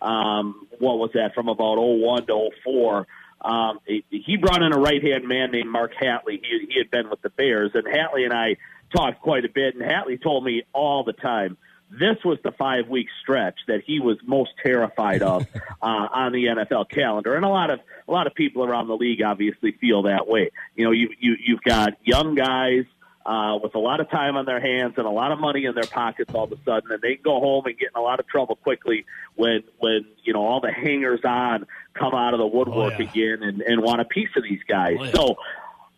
um, 0.02 0.66
what 0.78 0.98
was 0.98 1.10
that 1.14 1.34
from 1.34 1.48
about 1.48 1.78
01 1.78 2.26
to 2.26 2.50
04? 2.62 3.06
Um, 3.40 3.78
he 3.86 4.36
brought 4.36 4.62
in 4.62 4.74
a 4.74 4.78
right 4.78 5.02
hand 5.02 5.26
man 5.26 5.50
named 5.50 5.70
Mark 5.70 5.92
Hatley. 5.94 6.40
He 6.42 6.68
he 6.70 6.78
had 6.78 6.90
been 6.90 7.08
with 7.08 7.22
the 7.22 7.30
Bears, 7.30 7.70
and 7.72 7.84
Hatley 7.84 8.24
and 8.24 8.34
I 8.34 8.56
talked 8.94 9.22
quite 9.22 9.46
a 9.46 9.48
bit. 9.48 9.74
And 9.74 9.82
Hatley 9.82 10.22
told 10.22 10.44
me 10.44 10.64
all 10.74 11.04
the 11.04 11.14
time 11.14 11.56
this 11.90 12.16
was 12.22 12.38
the 12.44 12.52
five 12.52 12.88
week 12.88 13.06
stretch 13.22 13.56
that 13.68 13.80
he 13.86 13.98
was 13.98 14.18
most 14.26 14.50
terrified 14.62 15.22
of 15.22 15.46
uh, 15.82 15.86
on 15.86 16.32
the 16.32 16.44
NFL 16.44 16.90
calendar, 16.90 17.34
and 17.34 17.46
a 17.46 17.48
lot 17.48 17.70
of 17.70 17.80
a 18.06 18.12
lot 18.12 18.26
of 18.26 18.34
people 18.34 18.62
around 18.62 18.88
the 18.88 18.96
league 18.96 19.22
obviously 19.22 19.72
feel 19.72 20.02
that 20.02 20.28
way. 20.28 20.50
You 20.74 20.84
know, 20.84 20.90
you 20.90 21.08
you 21.18 21.36
you've 21.42 21.62
got 21.62 21.94
young 22.04 22.34
guys 22.34 22.84
uh, 23.26 23.58
with 23.60 23.74
a 23.74 23.78
lot 23.78 23.98
of 23.98 24.08
time 24.08 24.36
on 24.36 24.46
their 24.46 24.60
hands 24.60 24.94
and 24.96 25.04
a 25.04 25.10
lot 25.10 25.32
of 25.32 25.40
money 25.40 25.64
in 25.64 25.74
their 25.74 25.84
pockets 25.84 26.32
all 26.32 26.44
of 26.44 26.52
a 26.52 26.56
sudden, 26.64 26.92
and 26.92 27.02
they 27.02 27.16
can 27.16 27.24
go 27.24 27.40
home 27.40 27.66
and 27.66 27.76
get 27.76 27.88
in 27.92 28.00
a 28.00 28.02
lot 28.02 28.20
of 28.20 28.26
trouble 28.28 28.54
quickly 28.54 29.04
when 29.34 29.64
when 29.78 30.06
you 30.22 30.32
know 30.32 30.46
all 30.46 30.60
the 30.60 30.70
hangers 30.70 31.20
on 31.24 31.66
come 31.94 32.14
out 32.14 32.34
of 32.34 32.38
the 32.38 32.46
woodwork 32.46 32.94
oh, 32.96 33.02
yeah. 33.02 33.10
again 33.10 33.42
and, 33.42 33.62
and 33.62 33.82
want 33.82 34.00
a 34.00 34.04
piece 34.04 34.28
of 34.36 34.44
these 34.44 34.62
guys. 34.68 34.96
Oh, 35.00 35.04
yeah. 35.04 35.12
So. 35.12 35.36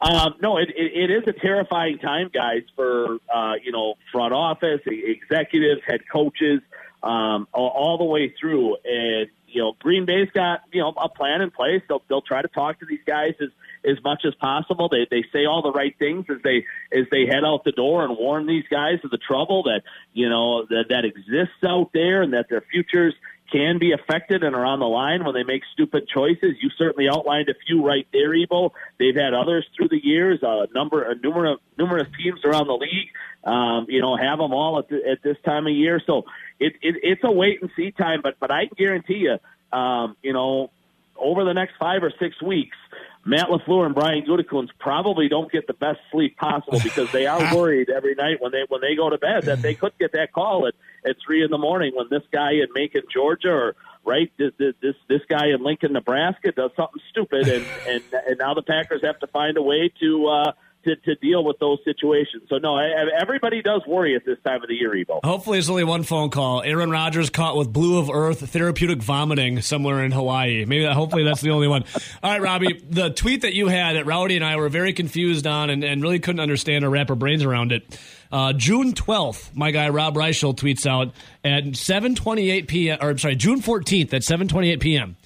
Um, 0.01 0.35
no, 0.41 0.59
it, 0.59 0.69
it, 0.77 1.11
it 1.11 1.11
is 1.11 1.25
a 1.27 1.33
terrifying 1.33 1.99
time, 1.99 2.31
guys, 2.33 2.62
for 2.77 3.19
uh, 3.35 3.55
you 3.61 3.73
know 3.73 3.95
front 4.12 4.33
office, 4.33 4.81
executives, 4.87 5.81
head 5.85 6.03
coaches, 6.09 6.61
um, 7.03 7.49
all, 7.53 7.67
all 7.67 7.99
the 7.99 8.05
way 8.05 8.33
through. 8.41 8.77
And 8.85 9.29
you 9.49 9.61
know, 9.61 9.75
Green 9.81 10.07
Bay's 10.07 10.31
got 10.33 10.61
you 10.73 10.83
know 10.83 10.95
a 10.97 11.09
plan 11.09 11.41
in 11.41 11.51
place. 11.51 11.83
They'll 11.88 12.03
they'll 12.09 12.23
try 12.23 12.43
to 12.43 12.47
talk 12.49 12.79
to 12.79 12.87
these 12.87 13.01
guys 13.05 13.35
as 13.41 13.49
as 13.85 14.03
much 14.03 14.23
as 14.27 14.35
possible. 14.35 14.88
They 14.88 15.07
they 15.11 15.25
say 15.33 15.47
all 15.47 15.62
the 15.62 15.73
right 15.73 15.97
things 15.99 16.27
as 16.31 16.38
they 16.43 16.64
as 16.93 17.07
they 17.11 17.27
head 17.27 17.45
out 17.45 17.64
the 17.64 17.73
door 17.73 18.05
and 18.05 18.17
warn 18.17 18.47
these 18.47 18.64
guys 18.71 18.99
of 19.05 19.11
the 19.11 19.19
trouble 19.19 19.64
that 19.64 19.83
you 20.12 20.29
know 20.29 20.64
that 20.67 20.87
that 20.91 21.05
exists 21.05 21.62
out 21.67 21.91
there 21.93 22.23
and 22.23 22.33
that 22.33 22.49
their 22.49 22.62
futures 22.62 23.14
can 23.51 23.79
be 23.79 23.93
affected 23.93 24.43
and 24.43 24.55
are 24.55 24.64
on 24.64 24.79
the 24.79 24.87
line 24.87 25.25
when 25.25 25.35
they 25.35 25.43
make 25.43 25.62
stupid 25.73 26.07
choices. 26.09 26.57
You 26.61 26.71
certainly 26.77 27.09
outlined 27.09 27.49
a 27.49 27.55
few 27.67 27.85
right 27.85 28.07
there, 28.12 28.31
Evo. 28.31 28.71
They've 28.99 29.14
had 29.14 29.35
others 29.35 29.67
through 29.77 29.88
the 29.88 30.01
years. 30.03 30.41
A 30.43 30.67
number, 30.75 31.03
a 31.03 31.14
numerous, 31.14 31.59
numerous 31.79 32.09
teams 32.23 32.41
around 32.45 32.67
the 32.67 32.75
league, 32.75 33.09
um, 33.45 33.87
you 33.88 34.01
know, 34.01 34.17
have 34.17 34.38
them 34.38 34.53
all 34.53 34.79
at, 34.79 34.88
the, 34.88 35.01
at 35.09 35.23
this 35.23 35.37
time 35.45 35.67
of 35.67 35.73
year. 35.73 36.01
So 36.05 36.25
it, 36.61 36.75
it, 36.83 36.97
it's 37.03 37.25
a 37.25 37.31
wait 37.31 37.62
and 37.62 37.71
see 37.77 37.91
time. 37.91 38.21
But 38.23 38.37
but 38.38 38.51
I 38.51 38.67
can 38.67 38.75
guarantee 38.77 39.27
you, 39.29 39.38
um, 39.77 40.17
you 40.23 40.33
know, 40.33 40.71
over 41.17 41.45
the 41.45 41.55
next 41.55 41.75
five 41.79 42.03
or 42.03 42.12
six 42.19 42.41
weeks, 42.43 42.77
Matt 43.24 43.48
LaFleur 43.48 43.87
and 43.87 43.94
Brian 43.94 44.24
Gutekunst 44.24 44.70
probably 44.78 45.28
don't 45.28 45.50
get 45.50 45.66
the 45.66 45.74
best 45.74 45.98
sleep 46.11 46.37
possible 46.37 46.81
because 46.83 47.11
they 47.12 47.26
are 47.26 47.54
worried 47.57 47.90
every 47.90 48.14
night 48.14 48.40
when 48.40 48.52
they 48.52 48.64
when 48.68 48.81
they 48.81 48.94
go 48.94 49.11
to 49.11 49.18
bed 49.18 49.44
that 49.44 49.61
they 49.62 49.74
could 49.74 49.92
get 49.98 50.12
that 50.12 50.33
call 50.33 50.66
at, 50.66 50.74
at 51.09 51.16
three 51.24 51.44
in 51.44 51.50
the 51.50 51.59
morning 51.59 51.92
when 51.94 52.07
this 52.11 52.22
guy 52.33 52.52
in 52.52 52.66
Macon, 52.74 53.02
Georgia, 53.12 53.50
or 53.50 53.76
right 54.04 54.33
this 54.38 54.52
this 54.59 54.94
this 55.09 55.22
guy 55.28 55.48
in 55.48 55.62
Lincoln, 55.62 55.92
Nebraska, 55.92 56.52
does 56.52 56.70
something 56.76 57.02
stupid, 57.11 57.48
and 57.48 57.64
and 57.87 58.02
and 58.26 58.38
now 58.38 58.54
the 58.54 58.62
Packers 58.62 59.02
have 59.02 59.18
to 59.20 59.26
find 59.26 59.57
a 59.57 59.62
way 59.62 59.92
to. 60.00 60.26
uh 60.26 60.52
to, 60.85 60.97
to 60.97 61.14
deal 61.17 61.45
with 61.45 61.59
those 61.59 61.79
situations. 61.85 62.45
So 62.49 62.59
no, 62.59 62.79
everybody 62.79 63.62
does 63.62 63.83
worry 63.87 64.14
at 64.14 64.25
this 64.25 64.38
time 64.45 64.62
of 64.62 64.69
the 64.69 64.75
year, 64.75 64.91
Evo. 64.93 65.21
Hopefully, 65.25 65.59
it's 65.59 65.69
only 65.69 65.85
one 65.85 66.03
phone 66.03 66.31
call. 66.31 66.62
Aaron 66.62 66.91
Rodgers 66.91 67.31
caught 67.31 67.57
with 67.57 67.72
blue 67.72 67.99
of 67.99 68.11
earth 68.11 68.49
therapeutic 68.51 69.03
vomiting 69.03 69.61
somewhere 69.61 70.05
in 70.05 70.12
Hawaii. 70.12 70.64
Maybe 70.64 70.85
that, 70.85 70.95
hopefully 70.95 71.24
that's 71.24 71.41
the 71.41 71.51
only 71.51 71.68
one. 71.68 71.85
All 72.22 72.31
right, 72.31 72.41
Robbie, 72.41 72.83
the 72.89 73.11
tweet 73.11 73.43
that 73.43 73.55
you 73.55 73.68
had 73.68 73.97
that 73.97 74.07
Rowdy 74.07 74.37
and 74.37 74.45
I 74.45 74.57
were 74.57 74.68
very 74.68 74.93
confused 74.93 75.47
on 75.47 75.70
and, 75.70 75.83
and 75.85 76.03
really 76.03 76.20
couldn't 76.20 76.41
understand 76.41 76.85
or 76.85 76.91
wrap 76.91 77.11
our 77.11 77.16
brains 77.16 77.45
around 77.45 77.72
it. 77.72 77.99
Uh, 78.31 78.53
June 78.53 78.93
12th, 78.93 79.57
my 79.57 79.70
guy 79.70 79.89
Rob 79.89 80.14
Reischel 80.14 80.55
tweets 80.55 80.87
out 80.87 81.14
at 81.43 81.64
7:28 81.64 82.68
p.m. 82.68 82.99
or 83.01 83.11
I'm 83.11 83.18
sorry, 83.18 83.37
June 83.37 83.62
14th 83.62 84.12
at 84.12 84.22
7:28 84.22 84.81
p.m. 84.81 85.16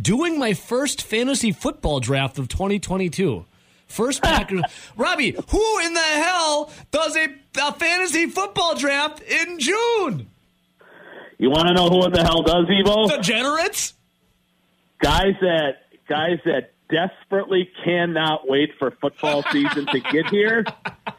doing 0.00 0.38
my 0.38 0.54
first 0.54 1.02
fantasy 1.02 1.52
football 1.52 2.00
draft 2.00 2.38
of 2.38 2.48
2022. 2.48 3.46
First 3.90 4.22
Packers. 4.22 4.62
Robbie, 4.96 5.32
who 5.32 5.78
in 5.80 5.94
the 5.94 6.00
hell 6.00 6.70
does 6.92 7.16
a, 7.16 7.28
a 7.60 7.72
fantasy 7.72 8.26
football 8.26 8.76
draft 8.76 9.20
in 9.20 9.58
June? 9.58 10.28
You 11.38 11.50
want 11.50 11.68
to 11.68 11.74
know 11.74 11.88
who 11.88 12.04
in 12.04 12.12
the 12.12 12.22
hell 12.22 12.42
does 12.42 12.66
Evo? 12.66 13.08
Degenerates? 13.08 13.94
Guys 15.00 15.34
that 15.40 15.78
guys 16.08 16.38
that 16.44 16.72
desperately 16.88 17.68
cannot 17.84 18.48
wait 18.48 18.70
for 18.78 18.90
football 18.90 19.42
season 19.52 19.86
to 19.86 20.00
get 20.00 20.26
here 20.26 20.64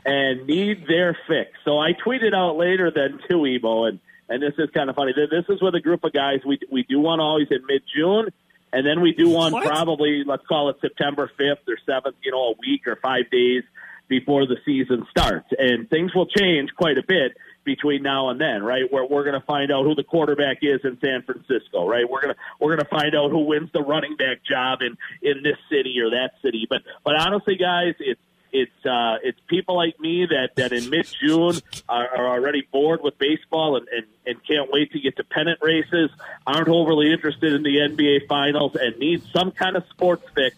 and 0.05 0.45
need 0.47 0.85
their 0.87 1.17
fix. 1.27 1.51
So 1.65 1.79
I 1.79 1.93
tweeted 1.93 2.33
out 2.33 2.57
later 2.57 2.91
than 2.91 3.19
to 3.29 3.35
Evo, 3.35 3.89
and 3.89 3.99
and 4.29 4.41
this 4.41 4.53
is 4.57 4.69
kind 4.73 4.89
of 4.89 4.95
funny. 4.95 5.13
This 5.13 5.45
is 5.49 5.61
with 5.61 5.75
a 5.75 5.81
group 5.81 6.03
of 6.05 6.13
guys 6.13 6.39
we 6.45 6.57
we 6.71 6.83
do 6.83 6.99
want 6.99 7.19
to 7.19 7.23
always 7.23 7.47
in 7.51 7.65
mid 7.67 7.81
June, 7.93 8.29
and 8.73 8.85
then 8.85 9.01
we 9.01 9.13
do 9.13 9.29
one 9.29 9.51
What? 9.51 9.65
probably 9.65 10.23
let's 10.25 10.45
call 10.47 10.69
it 10.69 10.77
September 10.81 11.29
fifth 11.37 11.67
or 11.67 11.77
seventh, 11.85 12.15
you 12.23 12.31
know, 12.31 12.51
a 12.51 12.53
week 12.59 12.87
or 12.87 12.97
five 12.97 13.29
days 13.31 13.63
before 14.07 14.45
the 14.45 14.57
season 14.65 15.07
starts, 15.09 15.47
and 15.57 15.89
things 15.89 16.13
will 16.13 16.25
change 16.25 16.69
quite 16.75 16.97
a 16.97 17.03
bit 17.07 17.31
between 17.63 18.03
now 18.03 18.29
and 18.29 18.41
then, 18.41 18.63
right? 18.63 18.91
Where 18.91 19.05
we're 19.05 19.23
going 19.23 19.39
to 19.39 19.45
find 19.45 19.71
out 19.71 19.85
who 19.85 19.95
the 19.95 20.03
quarterback 20.03 20.57
is 20.61 20.81
in 20.83 20.97
San 20.99 21.23
Francisco, 21.23 21.87
right? 21.87 22.09
We're 22.09 22.21
gonna 22.21 22.35
we're 22.59 22.75
gonna 22.75 22.89
find 22.89 23.15
out 23.15 23.31
who 23.31 23.45
wins 23.45 23.69
the 23.73 23.81
running 23.81 24.17
back 24.17 24.43
job 24.43 24.79
in 24.81 24.97
in 25.21 25.43
this 25.43 25.57
city 25.69 25.95
or 26.03 26.09
that 26.11 26.31
city. 26.41 26.67
But 26.69 26.81
but 27.05 27.15
honestly, 27.19 27.55
guys, 27.55 27.93
it's 27.99 28.19
it's 28.51 28.85
uh, 28.85 29.17
it's 29.23 29.39
people 29.47 29.75
like 29.75 29.99
me 29.99 30.25
that 30.25 30.55
that 30.55 30.73
in 30.73 30.89
mid 30.89 31.07
June 31.21 31.59
are, 31.87 32.07
are 32.07 32.27
already 32.27 32.67
bored 32.71 33.01
with 33.01 33.17
baseball 33.17 33.77
and, 33.77 33.87
and 33.87 34.05
and 34.25 34.45
can't 34.45 34.71
wait 34.71 34.91
to 34.91 34.99
get 34.99 35.15
to 35.17 35.23
pennant 35.23 35.59
races, 35.61 36.09
aren't 36.45 36.67
overly 36.67 37.11
interested 37.11 37.53
in 37.53 37.63
the 37.63 37.77
NBA 37.77 38.27
finals, 38.27 38.75
and 38.75 38.97
need 38.97 39.23
some 39.33 39.51
kind 39.51 39.75
of 39.75 39.83
sports 39.89 40.25
fix. 40.35 40.57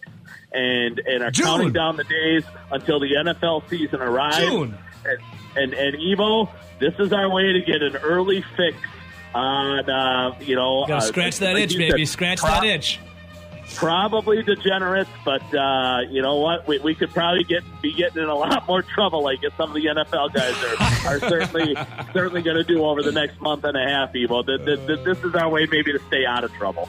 And 0.52 0.98
and 1.00 1.22
are 1.22 1.30
June. 1.30 1.46
counting 1.46 1.72
down 1.72 1.96
the 1.96 2.04
days 2.04 2.44
until 2.70 3.00
the 3.00 3.12
NFL 3.12 3.68
season 3.68 4.00
arrives. 4.00 4.38
June. 4.38 4.76
And, 5.04 5.18
and 5.56 5.74
and 5.74 5.96
Evo, 5.96 6.48
this 6.80 6.94
is 6.98 7.12
our 7.12 7.28
way 7.28 7.52
to 7.52 7.60
get 7.60 7.82
an 7.82 7.96
early 7.96 8.44
fix 8.56 8.76
on 9.34 9.90
uh, 9.90 10.36
you 10.40 10.56
know. 10.56 10.82
Uh, 10.82 11.00
scratch 11.00 11.38
that 11.38 11.56
itch, 11.56 11.76
baby. 11.76 12.04
Scratch 12.06 12.40
that 12.42 12.64
itch. 12.64 13.00
Probably 13.76 14.42
degenerates, 14.42 15.10
but 15.24 15.42
uh, 15.54 16.00
you 16.10 16.22
know 16.22 16.36
what? 16.36 16.66
We, 16.68 16.78
we 16.78 16.94
could 16.94 17.10
probably 17.10 17.44
get 17.44 17.62
be 17.82 17.92
getting 17.92 18.22
in 18.22 18.28
a 18.28 18.34
lot 18.36 18.66
more 18.68 18.82
trouble, 18.82 19.22
like 19.22 19.40
some 19.56 19.70
of 19.70 19.74
the 19.74 19.84
NFL 19.86 20.32
guys 20.32 20.54
are, 20.62 21.14
are 21.14 21.18
certainly 21.20 21.76
certainly 22.12 22.42
going 22.42 22.56
to 22.56 22.64
do 22.64 22.84
over 22.84 23.02
the 23.02 23.12
next 23.12 23.40
month 23.40 23.64
and 23.64 23.76
a 23.76 23.88
half. 23.88 24.12
Evo, 24.12 24.44
Th- 24.46 24.64
th- 24.64 24.86
th- 24.86 25.04
this 25.04 25.18
is 25.24 25.34
our 25.34 25.48
way 25.48 25.66
maybe 25.70 25.92
to 25.92 25.98
stay 26.06 26.24
out 26.24 26.44
of 26.44 26.52
trouble. 26.54 26.88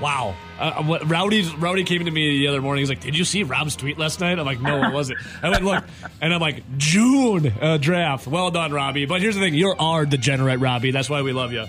Wow. 0.00 0.34
Uh, 0.58 0.82
what, 0.82 1.08
Rowdy 1.08 1.42
Rowdy 1.56 1.84
came 1.84 2.04
to 2.04 2.10
me 2.10 2.38
the 2.40 2.48
other 2.48 2.60
morning. 2.60 2.82
He's 2.82 2.88
like, 2.88 3.00
"Did 3.00 3.16
you 3.16 3.24
see 3.24 3.44
Rob's 3.44 3.76
tweet 3.76 3.98
last 3.98 4.20
night?" 4.20 4.38
I'm 4.38 4.44
like, 4.44 4.60
"No, 4.60 4.82
it 4.82 4.92
wasn't." 4.92 5.18
I 5.42 5.50
went 5.50 5.64
look, 5.64 5.84
and 6.20 6.34
I'm 6.34 6.40
like, 6.40 6.64
"June 6.76 7.52
uh, 7.60 7.76
draft. 7.78 8.26
Well 8.26 8.50
done, 8.50 8.72
Robbie." 8.72 9.06
But 9.06 9.20
here's 9.22 9.34
the 9.36 9.40
thing: 9.40 9.54
you're 9.54 9.78
our 9.80 10.04
degenerate, 10.04 10.60
Robbie. 10.60 10.90
That's 10.90 11.08
why 11.08 11.22
we 11.22 11.32
love 11.32 11.52
you. 11.52 11.66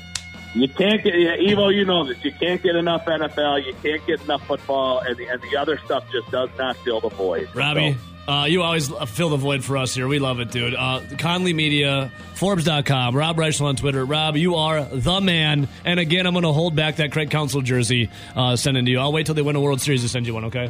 You 0.62 0.68
can't 0.68 1.04
get 1.04 1.14
yeah, 1.20 1.38
Evo. 1.38 1.74
You 1.74 1.86
know 1.86 2.06
this. 2.06 2.24
You 2.24 2.32
can't 2.32 2.62
get 2.62 2.76
enough 2.76 3.06
NFL. 3.06 3.66
You 3.66 3.74
can't 3.84 4.06
get 4.08 4.22
enough 4.22 4.46
football, 4.48 5.00
and 5.00 5.16
the, 5.16 5.28
and 5.28 5.42
the 5.42 5.58
other 5.58 5.78
stuff 5.86 6.04
just 6.12 6.30
does 6.32 6.50
not 6.58 6.76
fill 6.78 7.00
the 7.00 7.10
void. 7.10 7.50
Robbie, 7.54 7.94
So- 7.94 8.32
uh, 8.32 8.44
you 8.44 8.62
always 8.62 8.90
fill 9.08 9.30
the 9.30 9.38
void 9.38 9.64
for 9.64 9.78
us 9.78 9.96
here. 9.96 10.06
We 10.06 10.20
love 10.20 10.42
it, 10.42 10.52
dude. 10.52 10.76
Uh, 10.76 11.00
Conley 11.18 11.54
Media, 11.54 12.12
Forbes.com, 12.36 13.16
Rob 13.16 13.38
Reischel 13.38 13.68
on 13.68 13.78
Twitter. 13.78 14.04
Rob, 14.04 14.36
you 14.36 14.56
are 14.56 14.84
the 14.84 15.22
man. 15.22 15.70
And 15.86 15.98
again, 15.98 16.28
I'm 16.28 16.34
going 16.34 16.44
to 16.44 16.52
hold 16.52 16.76
back 16.76 16.98
that 16.98 17.14
Craig 17.14 17.30
Counsell 17.32 17.62
jersey 17.62 18.10
uh, 18.36 18.58
sending 18.58 18.84
to 18.84 18.92
you. 18.92 19.00
I'll 19.00 19.14
wait 19.14 19.28
till 19.28 19.36
they 19.36 19.42
win 19.42 19.56
a 19.56 19.62
World 19.62 19.80
Series 19.80 20.02
to 20.02 20.10
send 20.10 20.28
you 20.28 20.34
one, 20.34 20.44
okay? 20.46 20.70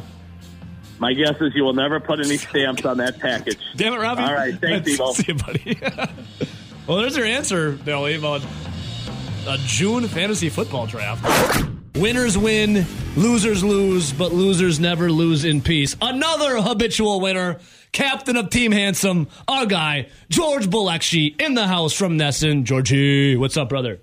My 1.00 1.12
guess 1.14 1.34
is 1.40 1.52
you 1.56 1.64
will 1.64 1.74
never 1.74 1.98
put 1.98 2.20
any 2.20 2.36
stamps 2.36 2.84
on 2.84 2.98
that 2.98 3.18
package. 3.18 3.58
Damn 3.76 3.92
it, 3.94 3.98
Robbie. 3.98 4.22
All 4.22 4.34
right, 4.34 4.54
thanks, 4.60 4.90
Evo. 4.96 5.12
See 5.14 5.24
you, 5.26 5.34
buddy. 5.34 5.80
well, 6.86 6.98
there's 6.98 7.16
your 7.16 7.26
answer, 7.26 7.72
Billy, 7.72 8.14
about 8.14 8.42
a 9.48 9.56
June 9.64 10.06
fantasy 10.06 10.50
football 10.50 10.86
draft. 10.86 11.24
Winners 11.94 12.36
win, 12.36 12.84
losers 13.16 13.64
lose, 13.64 14.12
but 14.12 14.30
losers 14.30 14.78
never 14.78 15.10
lose 15.10 15.44
in 15.44 15.62
peace. 15.62 15.96
Another 16.02 16.60
habitual 16.60 17.20
winner, 17.20 17.58
captain 17.90 18.36
of 18.36 18.50
Team 18.50 18.72
Handsome, 18.72 19.26
our 19.48 19.64
guy, 19.64 20.08
George 20.28 20.66
Balekji, 20.66 21.40
in 21.40 21.54
the 21.54 21.66
house 21.66 21.94
from 21.94 22.18
Nesson. 22.18 22.64
Georgie, 22.64 23.36
what's 23.36 23.56
up, 23.56 23.70
brother? 23.70 24.00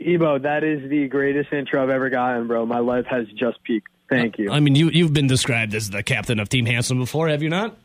Ebo, 0.00 0.40
that 0.40 0.64
is 0.64 0.90
the 0.90 1.06
greatest 1.06 1.52
intro 1.52 1.80
I've 1.80 1.90
ever 1.90 2.10
gotten, 2.10 2.48
bro. 2.48 2.66
My 2.66 2.80
life 2.80 3.06
has 3.06 3.28
just 3.28 3.62
peaked. 3.62 3.88
Thank 4.10 4.38
you. 4.38 4.50
I 4.50 4.58
mean, 4.58 4.74
you, 4.74 4.90
you've 4.90 5.12
been 5.12 5.28
described 5.28 5.72
as 5.74 5.88
the 5.88 6.02
captain 6.02 6.40
of 6.40 6.48
Team 6.48 6.66
Handsome 6.66 6.98
before, 6.98 7.28
have 7.28 7.42
you 7.42 7.48
not? 7.48 7.76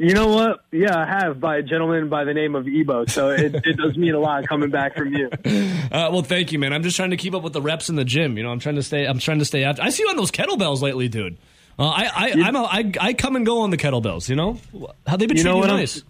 You 0.00 0.14
know 0.14 0.28
what? 0.28 0.64
Yeah, 0.72 0.98
I 0.98 1.04
have 1.04 1.40
by 1.40 1.58
a 1.58 1.62
gentleman 1.62 2.08
by 2.08 2.24
the 2.24 2.32
name 2.32 2.54
of 2.54 2.66
Ebo. 2.66 3.04
So 3.04 3.28
it, 3.28 3.54
it 3.54 3.76
does 3.76 3.98
mean 3.98 4.14
a 4.14 4.18
lot 4.18 4.48
coming 4.48 4.70
back 4.70 4.96
from 4.96 5.12
you. 5.12 5.30
Uh, 5.90 6.08
well, 6.12 6.22
thank 6.22 6.52
you, 6.52 6.58
man. 6.60 6.72
I'm 6.72 6.84
just 6.84 6.94
trying 6.94 7.10
to 7.10 7.16
keep 7.16 7.34
up 7.34 7.42
with 7.42 7.52
the 7.52 7.60
reps 7.60 7.88
in 7.88 7.96
the 7.96 8.04
gym. 8.04 8.36
You 8.36 8.44
know, 8.44 8.50
I'm 8.50 8.60
trying 8.60 8.76
to 8.76 8.82
stay. 8.84 9.06
I'm 9.06 9.18
trying 9.18 9.40
to 9.40 9.44
stay 9.44 9.64
after. 9.64 9.82
I 9.82 9.90
see 9.90 10.04
you 10.04 10.08
on 10.08 10.16
those 10.16 10.30
kettlebells 10.30 10.82
lately, 10.82 11.08
dude. 11.08 11.36
Uh, 11.76 11.88
I 11.88 12.04
I 12.04 12.32
I'm 12.44 12.54
a, 12.54 12.62
I 12.62 12.92
I 13.00 13.12
come 13.12 13.34
and 13.34 13.44
go 13.44 13.62
on 13.62 13.70
the 13.70 13.76
kettlebells. 13.76 14.28
You 14.28 14.36
know 14.36 14.60
how 15.04 15.16
they 15.16 15.26
been 15.26 15.36
You 15.36 15.42
treating 15.42 15.62
you 15.62 15.66
nice. 15.66 16.04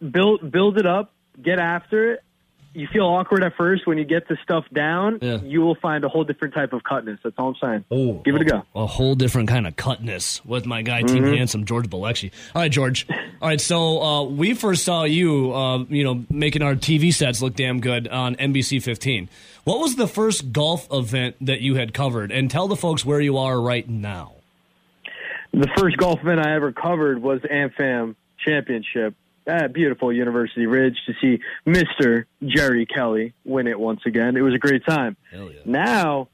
Build 0.00 0.50
build 0.50 0.78
it 0.78 0.86
up, 0.86 1.12
get 1.40 1.60
after 1.60 2.14
it. 2.14 2.24
You 2.72 2.86
feel 2.92 3.04
awkward 3.04 3.42
at 3.42 3.56
first 3.56 3.86
when 3.86 3.98
you 3.98 4.04
get 4.04 4.28
the 4.28 4.36
stuff 4.44 4.64
down. 4.72 5.18
Yeah. 5.20 5.38
You 5.42 5.60
will 5.60 5.74
find 5.74 6.04
a 6.04 6.08
whole 6.08 6.22
different 6.22 6.54
type 6.54 6.72
of 6.72 6.84
cutness. 6.84 7.18
That's 7.24 7.34
all 7.36 7.48
I'm 7.48 7.54
saying. 7.60 7.84
Oh, 7.90 8.14
give 8.24 8.36
it 8.36 8.42
a 8.42 8.44
go. 8.44 8.62
A 8.76 8.86
whole 8.86 9.16
different 9.16 9.48
kind 9.48 9.66
of 9.66 9.74
cutness 9.74 10.44
with 10.44 10.66
my 10.66 10.82
guy 10.82 11.02
Team 11.02 11.24
Handsome 11.24 11.64
George 11.64 11.88
Balekji. 11.88 12.30
All 12.54 12.62
right, 12.62 12.70
George. 12.70 13.08
All 13.42 13.48
right, 13.48 13.60
so 13.60 14.02
uh, 14.02 14.22
we 14.24 14.54
first 14.54 14.84
saw 14.84 15.04
you, 15.04 15.52
uh, 15.52 15.78
you 15.88 16.04
know, 16.04 16.24
making 16.30 16.62
our 16.62 16.74
TV 16.74 17.12
sets 17.12 17.42
look 17.42 17.56
damn 17.56 17.80
good 17.80 18.06
on 18.06 18.36
NBC 18.36 18.82
15. 18.82 19.28
What 19.64 19.80
was 19.80 19.96
the 19.96 20.06
first 20.06 20.52
golf 20.52 20.86
event 20.92 21.36
that 21.40 21.60
you 21.60 21.74
had 21.74 21.92
covered? 21.92 22.30
And 22.30 22.50
tell 22.50 22.68
the 22.68 22.76
folks 22.76 23.04
where 23.04 23.20
you 23.20 23.38
are 23.38 23.60
right 23.60 23.88
now. 23.88 24.34
The 25.52 25.68
first 25.76 25.96
golf 25.96 26.20
event 26.20 26.46
I 26.46 26.54
ever 26.54 26.70
covered 26.70 27.20
was 27.20 27.42
the 27.42 27.48
AmFam 27.48 28.14
Championship 28.38 29.14
at 29.50 29.72
beautiful 29.72 30.12
University 30.12 30.66
Ridge 30.66 30.96
to 31.06 31.12
see 31.20 31.42
Mr. 31.66 32.24
Jerry 32.42 32.86
Kelly 32.86 33.34
win 33.44 33.66
it 33.66 33.78
once 33.78 34.00
again. 34.06 34.36
It 34.36 34.42
was 34.42 34.54
a 34.54 34.58
great 34.58 34.84
time. 34.86 35.16
Yeah. 35.32 35.48
Now, 35.64 36.28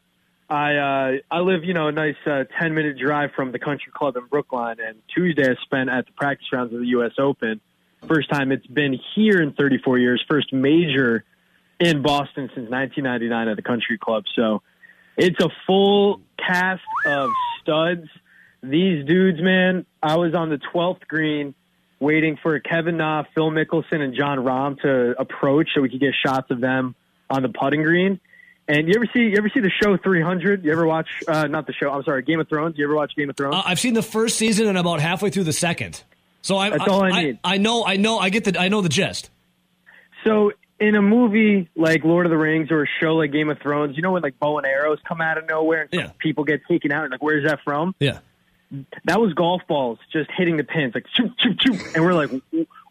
I 0.49 0.77
uh, 0.77 1.13
I 1.31 1.41
live 1.41 1.65
you 1.65 1.75
know 1.75 1.89
a 1.89 1.93
nice 1.93 2.17
uh, 2.25 2.45
ten 2.61 2.75
minute 2.75 2.99
drive 2.99 3.31
from 3.35 3.53
the 3.53 3.59
country 3.59 3.93
club 3.93 4.17
in 4.17 4.27
Brookline, 4.27 4.79
and 4.81 4.99
Tuesday 5.13 5.51
I 5.51 5.55
spent 5.63 5.91
at 5.91 6.07
the 6.07 6.13
practice 6.13 6.47
rounds 6.53 6.73
of 6.73 6.81
the 6.81 6.87
U.S. 6.89 7.13
Open. 7.19 7.61
First 8.07 8.31
time 8.31 8.53
it's 8.53 8.67
been 8.67 8.99
here 9.17 9.43
in 9.43 9.53
34 9.55 9.99
years. 9.99 10.25
First 10.29 10.53
major 10.53 11.25
in 11.81 12.03
Boston 12.03 12.49
since 12.55 12.71
1999 12.71 13.49
at 13.49 13.57
the 13.57 13.63
country 13.63 13.99
club. 13.99 14.25
So 14.37 14.63
it's 15.17 15.43
a 15.43 15.49
full 15.67 16.21
cast 16.39 16.83
of 17.07 17.31
studs. 17.61 18.07
These 18.63 19.07
dudes, 19.07 19.41
man. 19.41 19.87
I 20.03 20.17
was 20.17 20.35
on 20.35 20.51
the 20.51 20.61
12th 20.73 21.07
green 21.09 21.55
waiting 22.01 22.39
for 22.43 22.59
Kevin 22.61 22.97
Na, 22.99 23.25
Phil 23.35 23.51
Mickelson, 23.51 24.01
and 24.01 24.15
Jon 24.15 24.39
Rahm 24.39 24.81
to 24.83 25.19
approach 25.21 25.71
so 25.75 25.81
we 25.81 25.89
could 25.89 26.01
get 26.01 26.15
shots 26.25 26.51
of 26.51 26.61
them 26.61 26.95
on 27.31 27.43
the 27.43 27.49
putting 27.49 27.83
green. 27.83 28.21
And 28.69 28.89
you 28.89 28.95
ever 28.97 29.07
see 29.15 29.21
you 29.21 29.35
ever 29.39 29.49
see 29.49 29.61
the 29.61 29.71
show 29.83 29.97
300? 29.97 30.65
You 30.65 30.73
ever 30.73 30.87
watch 30.87 31.09
uh, 31.29 31.47
not 31.47 31.67
the 31.69 31.73
show? 31.73 31.91
I'm 31.91 32.03
sorry, 32.03 32.23
Game 32.23 32.41
of 32.41 32.49
Thrones. 32.49 32.77
You 32.77 32.85
ever 32.85 32.97
watch 32.97 33.15
Game 33.17 33.31
of 33.31 33.37
Thrones? 33.37 33.55
Uh, 33.55 33.63
I've 33.65 33.79
seen 33.79 33.95
the 33.95 34.03
first 34.03 34.37
season 34.39 34.67
and 34.67 34.77
about 34.77 35.01
halfway 35.01 35.31
through 35.31 35.45
the 35.45 35.53
second. 35.53 36.03
So 36.43 36.57
I, 36.57 36.71
That's 36.71 36.89
all 36.89 37.03
I 37.03 37.23
need. 37.23 37.39
I, 37.43 37.59
know, 37.59 37.85
I 37.85 37.97
know, 37.97 38.19
I 38.19 38.31
get 38.31 38.45
the, 38.45 38.61
I 38.61 38.69
know 38.69 38.81
the 38.81 38.89
gist. 38.89 39.31
So 40.25 40.53
in 40.79 40.95
a 40.97 41.03
movie 41.03 41.69
like 41.77 42.05
Lord 42.05 42.27
of 42.27 42.31
the 42.31 42.37
Rings 42.39 42.71
or 42.71 42.83
a 42.83 42.87
show 43.01 43.15
like 43.17 43.33
Game 43.33 43.49
of 43.51 43.59
Thrones, 43.61 43.97
you 43.97 44.03
know 44.03 44.13
when 44.13 44.23
like 44.23 44.39
bow 44.39 44.59
and 44.59 44.67
arrows 44.67 44.99
come 45.07 45.21
out 45.21 45.39
of 45.39 45.49
nowhere 45.49 45.83
and 45.91 46.01
Yeah. 46.01 46.11
people 46.19 46.45
get 46.45 46.61
taken 46.69 46.93
out 46.93 47.05
and 47.05 47.11
like 47.13 47.23
where's 47.23 47.45
that 47.47 47.61
from? 47.65 47.95
Yeah. 47.99 48.19
That 49.05 49.21
was 49.21 49.33
golf 49.35 49.63
balls 49.69 49.99
just 50.13 50.31
hitting 50.37 50.57
the 50.57 50.65
pins 50.65 50.95
like 50.95 51.07
shoot 51.15 51.33
shoot 51.39 51.61
shoot 51.61 51.95
and 51.95 52.05
we're 52.05 52.15
like 52.15 52.31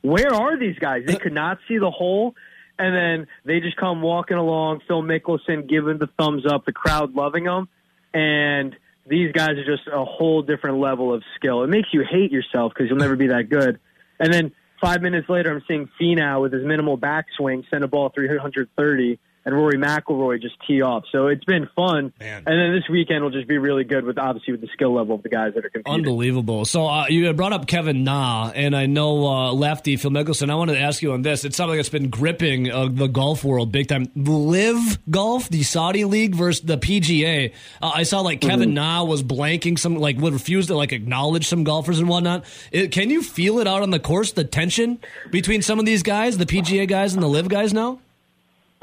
where 0.01 0.33
are 0.33 0.57
these 0.57 0.77
guys? 0.79 1.03
They 1.05 1.15
could 1.15 1.33
not 1.33 1.59
see 1.67 1.77
the 1.77 1.91
hole 1.91 2.35
and 2.77 2.95
then 2.95 3.27
they 3.45 3.59
just 3.59 3.77
come 3.77 4.01
walking 4.01 4.37
along, 4.37 4.81
Phil 4.87 5.01
Mickelson 5.01 5.67
giving 5.67 5.97
the 5.97 6.07
thumbs 6.19 6.45
up, 6.45 6.65
the 6.65 6.73
crowd 6.73 7.15
loving 7.15 7.45
them 7.45 7.67
and 8.13 8.75
these 9.07 9.31
guys 9.31 9.51
are 9.51 9.65
just 9.65 9.87
a 9.91 10.03
whole 10.03 10.41
different 10.41 10.79
level 10.79 11.13
of 11.13 11.23
skill. 11.35 11.63
It 11.63 11.67
makes 11.67 11.89
you 11.93 12.03
hate 12.09 12.31
yourself 12.31 12.73
because 12.73 12.89
you'll 12.89 12.99
never 12.99 13.15
be 13.15 13.27
that 13.27 13.49
good. 13.49 13.79
And 14.19 14.33
then 14.33 14.51
five 14.81 15.01
minutes 15.01 15.29
later, 15.29 15.51
I'm 15.51 15.63
seeing 15.67 15.89
Finau 15.99 16.41
with 16.41 16.53
his 16.53 16.65
minimal 16.65 16.97
backswing 16.97 17.63
send 17.69 17.83
a 17.83 17.87
ball 17.87 18.09
330 18.09 19.19
and 19.45 19.55
Rory 19.55 19.77
McIlroy 19.77 20.41
just 20.41 20.55
tee 20.67 20.81
off. 20.81 21.03
So 21.11 21.27
it's 21.27 21.45
been 21.45 21.69
fun. 21.75 22.11
Man. 22.19 22.43
And 22.45 22.59
then 22.59 22.73
this 22.73 22.89
weekend 22.89 23.23
will 23.23 23.31
just 23.31 23.47
be 23.47 23.57
really 23.57 23.83
good 23.83 24.03
with 24.03 24.17
obviously 24.17 24.53
with 24.53 24.61
the 24.61 24.69
skill 24.73 24.93
level 24.93 25.15
of 25.15 25.23
the 25.23 25.29
guys 25.29 25.53
that 25.53 25.63
are 25.63 25.69
competing. 25.69 25.93
Unbelievable. 25.93 26.65
So 26.65 26.87
uh, 26.87 27.05
you 27.07 27.31
brought 27.33 27.53
up 27.53 27.67
Kevin 27.67 28.03
Na, 28.03 28.51
and 28.53 28.75
I 28.75 28.87
know 28.87 29.27
uh, 29.27 29.53
lefty 29.53 29.97
Phil 29.97 30.11
Mickelson. 30.11 30.49
I 30.49 30.55
wanted 30.55 30.73
to 30.73 30.79
ask 30.79 31.01
you 31.01 31.13
on 31.13 31.21
this. 31.21 31.45
It's 31.45 31.55
something 31.55 31.75
that's 31.77 31.89
been 31.89 32.09
gripping 32.09 32.71
uh, 32.71 32.87
the 32.89 33.07
golf 33.07 33.43
world 33.43 33.71
big 33.71 33.87
time. 33.87 34.11
LIV 34.15 34.99
Golf, 35.09 35.49
the 35.49 35.63
Saudi 35.63 36.05
League 36.05 36.35
versus 36.35 36.63
the 36.63 36.77
PGA. 36.77 37.53
Uh, 37.81 37.91
I 37.93 38.03
saw 38.03 38.21
like 38.21 38.41
Kevin 38.41 38.65
Mm-hmm. 38.65 38.73
Na 38.73 39.03
was 39.03 39.21
blanking 39.21 39.77
some, 39.77 39.97
like 39.97 40.17
would 40.17 40.33
refuse 40.33 40.67
to 40.67 40.75
like 40.75 40.91
acknowledge 40.91 41.47
some 41.47 41.63
golfers 41.63 41.99
and 41.99 42.09
whatnot. 42.09 42.45
It, 42.71 42.91
can 42.91 43.09
you 43.09 43.21
feel 43.21 43.59
it 43.59 43.67
out 43.67 43.83
on 43.83 43.91
the 43.91 43.99
course, 43.99 44.31
the 44.31 44.43
tension 44.43 44.99
between 45.29 45.61
some 45.61 45.77
of 45.77 45.85
these 45.85 46.01
guys, 46.01 46.37
the 46.37 46.45
PGA 46.45 46.87
guys 46.87 47.13
and 47.13 47.21
the 47.21 47.27
Live 47.27 47.47
guys 47.47 47.73
now? 47.73 47.99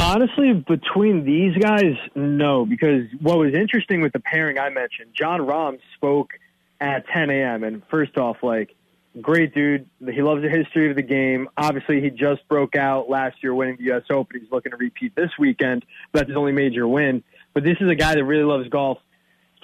Honestly, 0.03 0.53
between 0.53 1.24
these 1.24 1.57
guys, 1.57 1.94
no, 2.16 2.66
because 2.66 3.05
what 3.20 3.38
was 3.38 3.55
interesting 3.55 4.00
with 4.03 4.12
the 4.12 4.18
pairing 4.18 4.59
I 4.59 4.68
mentioned, 4.68 5.11
Jon 5.14 5.40
Rahm 5.40 5.78
spoke 5.94 6.32
at 6.80 7.07
10 7.07 7.30
a.m. 7.30 7.62
And 7.62 7.82
first 7.88 8.18
off, 8.18 8.38
like, 8.42 8.74
great 9.20 9.55
dude. 9.55 9.88
He 10.00 10.20
loves 10.20 10.42
the 10.42 10.50
history 10.50 10.90
of 10.90 10.96
the 10.96 11.03
game. 11.03 11.48
Obviously, 11.57 12.00
he 12.00 12.11
just 12.11 12.46
broke 12.48 12.74
out 12.74 13.09
last 13.09 13.36
year 13.44 13.55
winning 13.55 13.76
the 13.76 13.84
U.S. 13.84 14.03
Open. 14.11 14.40
He's 14.40 14.50
looking 14.50 14.72
to 14.72 14.76
repeat 14.76 15.14
this 15.14 15.30
weekend. 15.38 15.84
That's 16.12 16.28
his 16.28 16.36
only 16.36 16.53
major 16.53 16.86
win. 16.86 17.22
But 17.55 17.62
this 17.62 17.76
is 17.80 17.88
a 17.88 17.94
guy 17.94 18.14
that 18.16 18.24
really 18.24 18.44
loves 18.44 18.68
golf. 18.68 18.98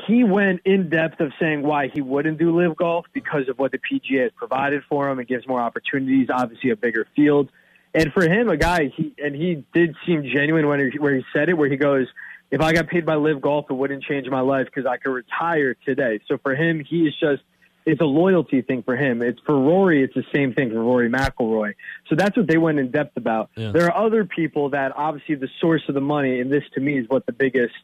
He 0.07 0.23
went 0.23 0.61
in 0.65 0.89
depth 0.89 1.21
of 1.21 1.33
saying 1.41 1.63
why 1.63 1.89
he 1.93 2.01
wouldn't 2.01 2.39
do 2.39 2.57
LIV 2.57 2.77
Golf 2.77 3.07
because 3.13 3.49
of 3.49 3.59
what 3.59 3.73
the 3.73 3.79
PGA 3.79 4.23
has 4.23 4.33
provided 4.37 4.85
for 4.89 5.11
him. 5.11 5.19
It 5.19 5.27
gives 5.27 5.49
more 5.49 5.61
opportunities, 5.61 6.29
obviously 6.33 6.71
a 6.71 6.77
bigger 6.77 7.09
field. 7.17 7.51
And 7.95 8.13
for 8.13 8.23
him, 8.23 8.49
a 8.49 8.57
guy, 8.57 8.93
he 8.95 9.15
and 9.19 9.35
he 9.35 9.65
did 9.73 9.97
seem 10.07 10.25
genuine 10.25 10.69
when 10.69 10.91
he, 10.91 10.99
where 10.99 11.15
he 11.15 11.25
said 11.33 11.49
it, 11.49 11.55
where 11.55 11.69
he 11.69 11.77
goes, 11.77 12.07
"If 12.51 12.61
I 12.61 12.73
got 12.73 12.89
paid 12.89 13.07
by 13.07 13.15
LIV 13.15 13.41
Golf, 13.41 13.67
it 13.71 13.75
wouldn't 13.75 14.03
change 14.05 14.29
my 14.29 14.41
life 14.41 14.67
because 14.67 14.87
I 14.87 14.99
could 14.99 15.11
retire 15.11 15.75
today." 15.87 16.21
So 16.29 16.39
for 16.39 16.55
him, 16.55 16.81
he 16.81 17.07
is 17.07 17.15
just 17.19 17.43
it's 17.89 18.03
a 18.03 18.05
loyalty 18.05 18.61
thing 18.61 18.83
for 18.83 18.97
him. 18.97 19.23
It's 19.23 19.41
for 19.47 19.59
Rory, 19.59 20.05
it's 20.05 20.15
the 20.15 20.25
same 20.35 20.53
thing 20.53 20.71
for 20.71 20.81
Rory 20.81 21.09
McIlroy. 21.09 21.73
So 22.09 22.17
that's 22.17 22.37
what 22.37 22.47
they 22.47 22.59
went 22.59 22.79
in 22.79 22.91
depth 22.91 23.17
about. 23.17 23.51
Yeah. 23.57 23.73
There 23.73 23.87
are 23.91 24.07
other 24.07 24.27
people 24.27 24.71
that 24.71 24.93
obviously 24.95 25.37
the 25.37 25.49
source 25.59 25.83
of 25.89 25.95
the 25.95 26.01
money, 26.03 26.41
and 26.41 26.53
this 26.53 26.65
to 26.75 26.81
me 26.81 26.99
is 26.99 27.09
what 27.09 27.25
the 27.25 27.33
biggest 27.33 27.75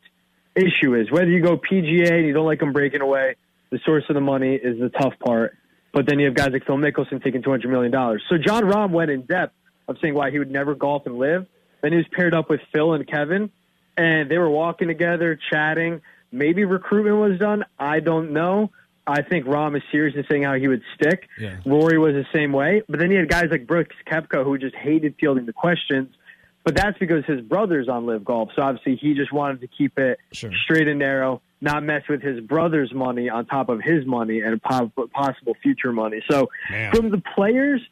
issue 0.54 0.94
is. 0.94 1.10
Whether 1.10 1.30
you 1.30 1.40
go 1.40 1.56
PGA 1.56 2.18
and 2.18 2.26
you 2.26 2.34
don't 2.34 2.44
like 2.44 2.60
them 2.60 2.74
breaking 2.74 3.00
away, 3.00 3.36
the 3.70 3.80
source 3.86 4.04
of 4.10 4.14
the 4.14 4.20
money 4.20 4.54
is 4.56 4.78
the 4.78 4.90
tough 4.90 5.14
part. 5.24 5.56
But 5.92 6.06
then 6.06 6.18
you 6.18 6.26
have 6.26 6.34
guys 6.34 6.50
like 6.50 6.66
Phil 6.66 6.76
Mickelson 6.76 7.22
taking 7.24 7.42
two 7.42 7.50
hundred 7.50 7.70
million 7.70 7.90
dollars. 7.90 8.22
So 8.28 8.36
Jon 8.36 8.64
Rahm 8.64 8.90
went 8.90 9.10
in 9.10 9.22
depth 9.22 9.54
of 9.88 9.96
saying 10.00 10.14
why 10.14 10.30
he 10.30 10.38
would 10.38 10.50
never 10.50 10.74
golf 10.74 11.06
and 11.06 11.16
live. 11.18 11.46
Then 11.82 11.92
he 11.92 11.98
was 11.98 12.06
paired 12.12 12.34
up 12.34 12.48
with 12.48 12.60
Phil 12.72 12.94
and 12.94 13.06
Kevin, 13.06 13.50
and 13.96 14.30
they 14.30 14.38
were 14.38 14.50
walking 14.50 14.88
together, 14.88 15.38
chatting. 15.50 16.00
Maybe 16.32 16.64
recruitment 16.64 17.16
was 17.18 17.38
done. 17.38 17.64
I 17.78 18.00
don't 18.00 18.32
know. 18.32 18.70
I 19.06 19.20
think 19.22 19.44
Rahm 19.46 19.76
is 19.76 19.82
serious 19.92 20.16
in 20.16 20.24
saying 20.30 20.44
how 20.44 20.54
he 20.54 20.66
would 20.66 20.82
stick. 20.94 21.28
Yeah. 21.38 21.58
Rory 21.66 21.98
was 21.98 22.14
the 22.14 22.24
same 22.34 22.52
way. 22.52 22.82
But 22.88 22.98
then 23.00 23.10
he 23.10 23.16
had 23.16 23.28
guys 23.28 23.48
like 23.50 23.66
Brooks 23.66 23.94
Koepka 24.10 24.42
who 24.44 24.56
just 24.56 24.74
hated 24.74 25.14
fielding 25.20 25.44
the 25.44 25.52
questions. 25.52 26.14
But 26.64 26.74
that's 26.74 26.98
because 26.98 27.26
his 27.26 27.42
brother's 27.42 27.88
on 27.90 28.06
LIV 28.06 28.24
Golf. 28.24 28.48
So 28.56 28.62
obviously 28.62 28.96
he 28.96 29.12
just 29.12 29.30
wanted 29.30 29.60
to 29.60 29.66
keep 29.66 29.98
it 29.98 30.18
Sure. 30.32 30.50
straight 30.64 30.88
and 30.88 30.98
narrow, 30.98 31.42
not 31.60 31.82
mess 31.82 32.02
with 32.08 32.22
his 32.22 32.40
brother's 32.40 32.94
money 32.94 33.28
on 33.28 33.44
top 33.44 33.68
of 33.68 33.82
his 33.82 34.06
money 34.06 34.40
and 34.40 34.62
possible 34.62 35.54
future 35.62 35.92
money. 35.92 36.22
So 36.30 36.48
Man. 36.70 36.90
from 36.94 37.10
the 37.10 37.22
players, 37.34 37.82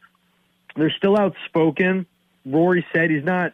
they're 0.75 0.93
still 0.95 1.17
outspoken. 1.17 2.05
Rory 2.45 2.85
said 2.93 3.09
he's 3.09 3.23
not. 3.23 3.53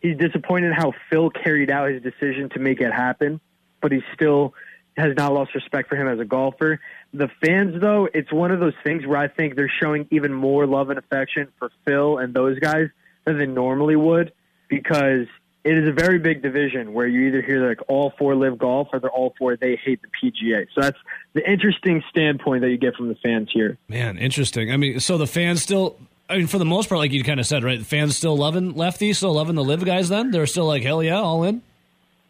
He's 0.00 0.16
disappointed 0.16 0.72
how 0.72 0.92
Phil 1.10 1.30
carried 1.30 1.70
out 1.70 1.90
his 1.90 2.02
decision 2.02 2.48
to 2.50 2.58
make 2.58 2.80
it 2.80 2.92
happen, 2.92 3.40
but 3.80 3.92
he 3.92 4.02
still 4.14 4.54
has 4.96 5.14
not 5.16 5.32
lost 5.32 5.54
respect 5.54 5.88
for 5.88 5.96
him 5.96 6.08
as 6.08 6.18
a 6.18 6.24
golfer. 6.24 6.80
The 7.14 7.28
fans, 7.44 7.80
though, 7.80 8.08
it's 8.12 8.32
one 8.32 8.50
of 8.50 8.60
those 8.60 8.74
things 8.84 9.06
where 9.06 9.18
I 9.18 9.28
think 9.28 9.54
they're 9.54 9.72
showing 9.80 10.06
even 10.10 10.32
more 10.32 10.66
love 10.66 10.90
and 10.90 10.98
affection 10.98 11.48
for 11.58 11.70
Phil 11.86 12.18
and 12.18 12.34
those 12.34 12.58
guys 12.58 12.88
than 13.24 13.38
they 13.38 13.46
normally 13.46 13.96
would 13.96 14.32
because 14.68 15.26
it 15.64 15.78
is 15.78 15.88
a 15.88 15.92
very 15.92 16.18
big 16.18 16.42
division 16.42 16.92
where 16.92 17.06
you 17.06 17.28
either 17.28 17.40
hear 17.40 17.68
like 17.68 17.78
all 17.88 18.12
four 18.18 18.34
LIV 18.34 18.58
Golf 18.58 18.88
or 18.92 18.98
they're 18.98 19.10
all 19.10 19.34
four 19.38 19.56
they 19.56 19.76
hate 19.76 20.00
the 20.02 20.08
PGA. 20.08 20.66
So 20.74 20.80
that's 20.80 20.98
the 21.34 21.48
interesting 21.48 22.02
standpoint 22.10 22.62
that 22.62 22.70
you 22.70 22.78
get 22.78 22.96
from 22.96 23.08
the 23.08 23.14
fans 23.16 23.48
here. 23.52 23.78
Man, 23.88 24.18
interesting. 24.18 24.72
I 24.72 24.76
mean, 24.76 25.00
so 25.00 25.18
the 25.18 25.26
fans 25.26 25.62
still. 25.62 25.98
I 26.28 26.38
mean, 26.38 26.46
for 26.46 26.58
the 26.58 26.64
most 26.64 26.88
part, 26.88 26.98
like 26.98 27.12
you 27.12 27.22
kind 27.24 27.40
of 27.40 27.46
said, 27.46 27.64
right? 27.64 27.84
Fans 27.84 28.16
still 28.16 28.36
loving 28.36 28.74
lefty, 28.74 29.12
still 29.12 29.34
loving 29.34 29.54
the 29.54 29.64
live 29.64 29.84
guys. 29.84 30.08
Then 30.08 30.30
they're 30.30 30.46
still 30.46 30.66
like, 30.66 30.82
hell 30.82 31.02
yeah, 31.02 31.20
all 31.20 31.44
in. 31.44 31.62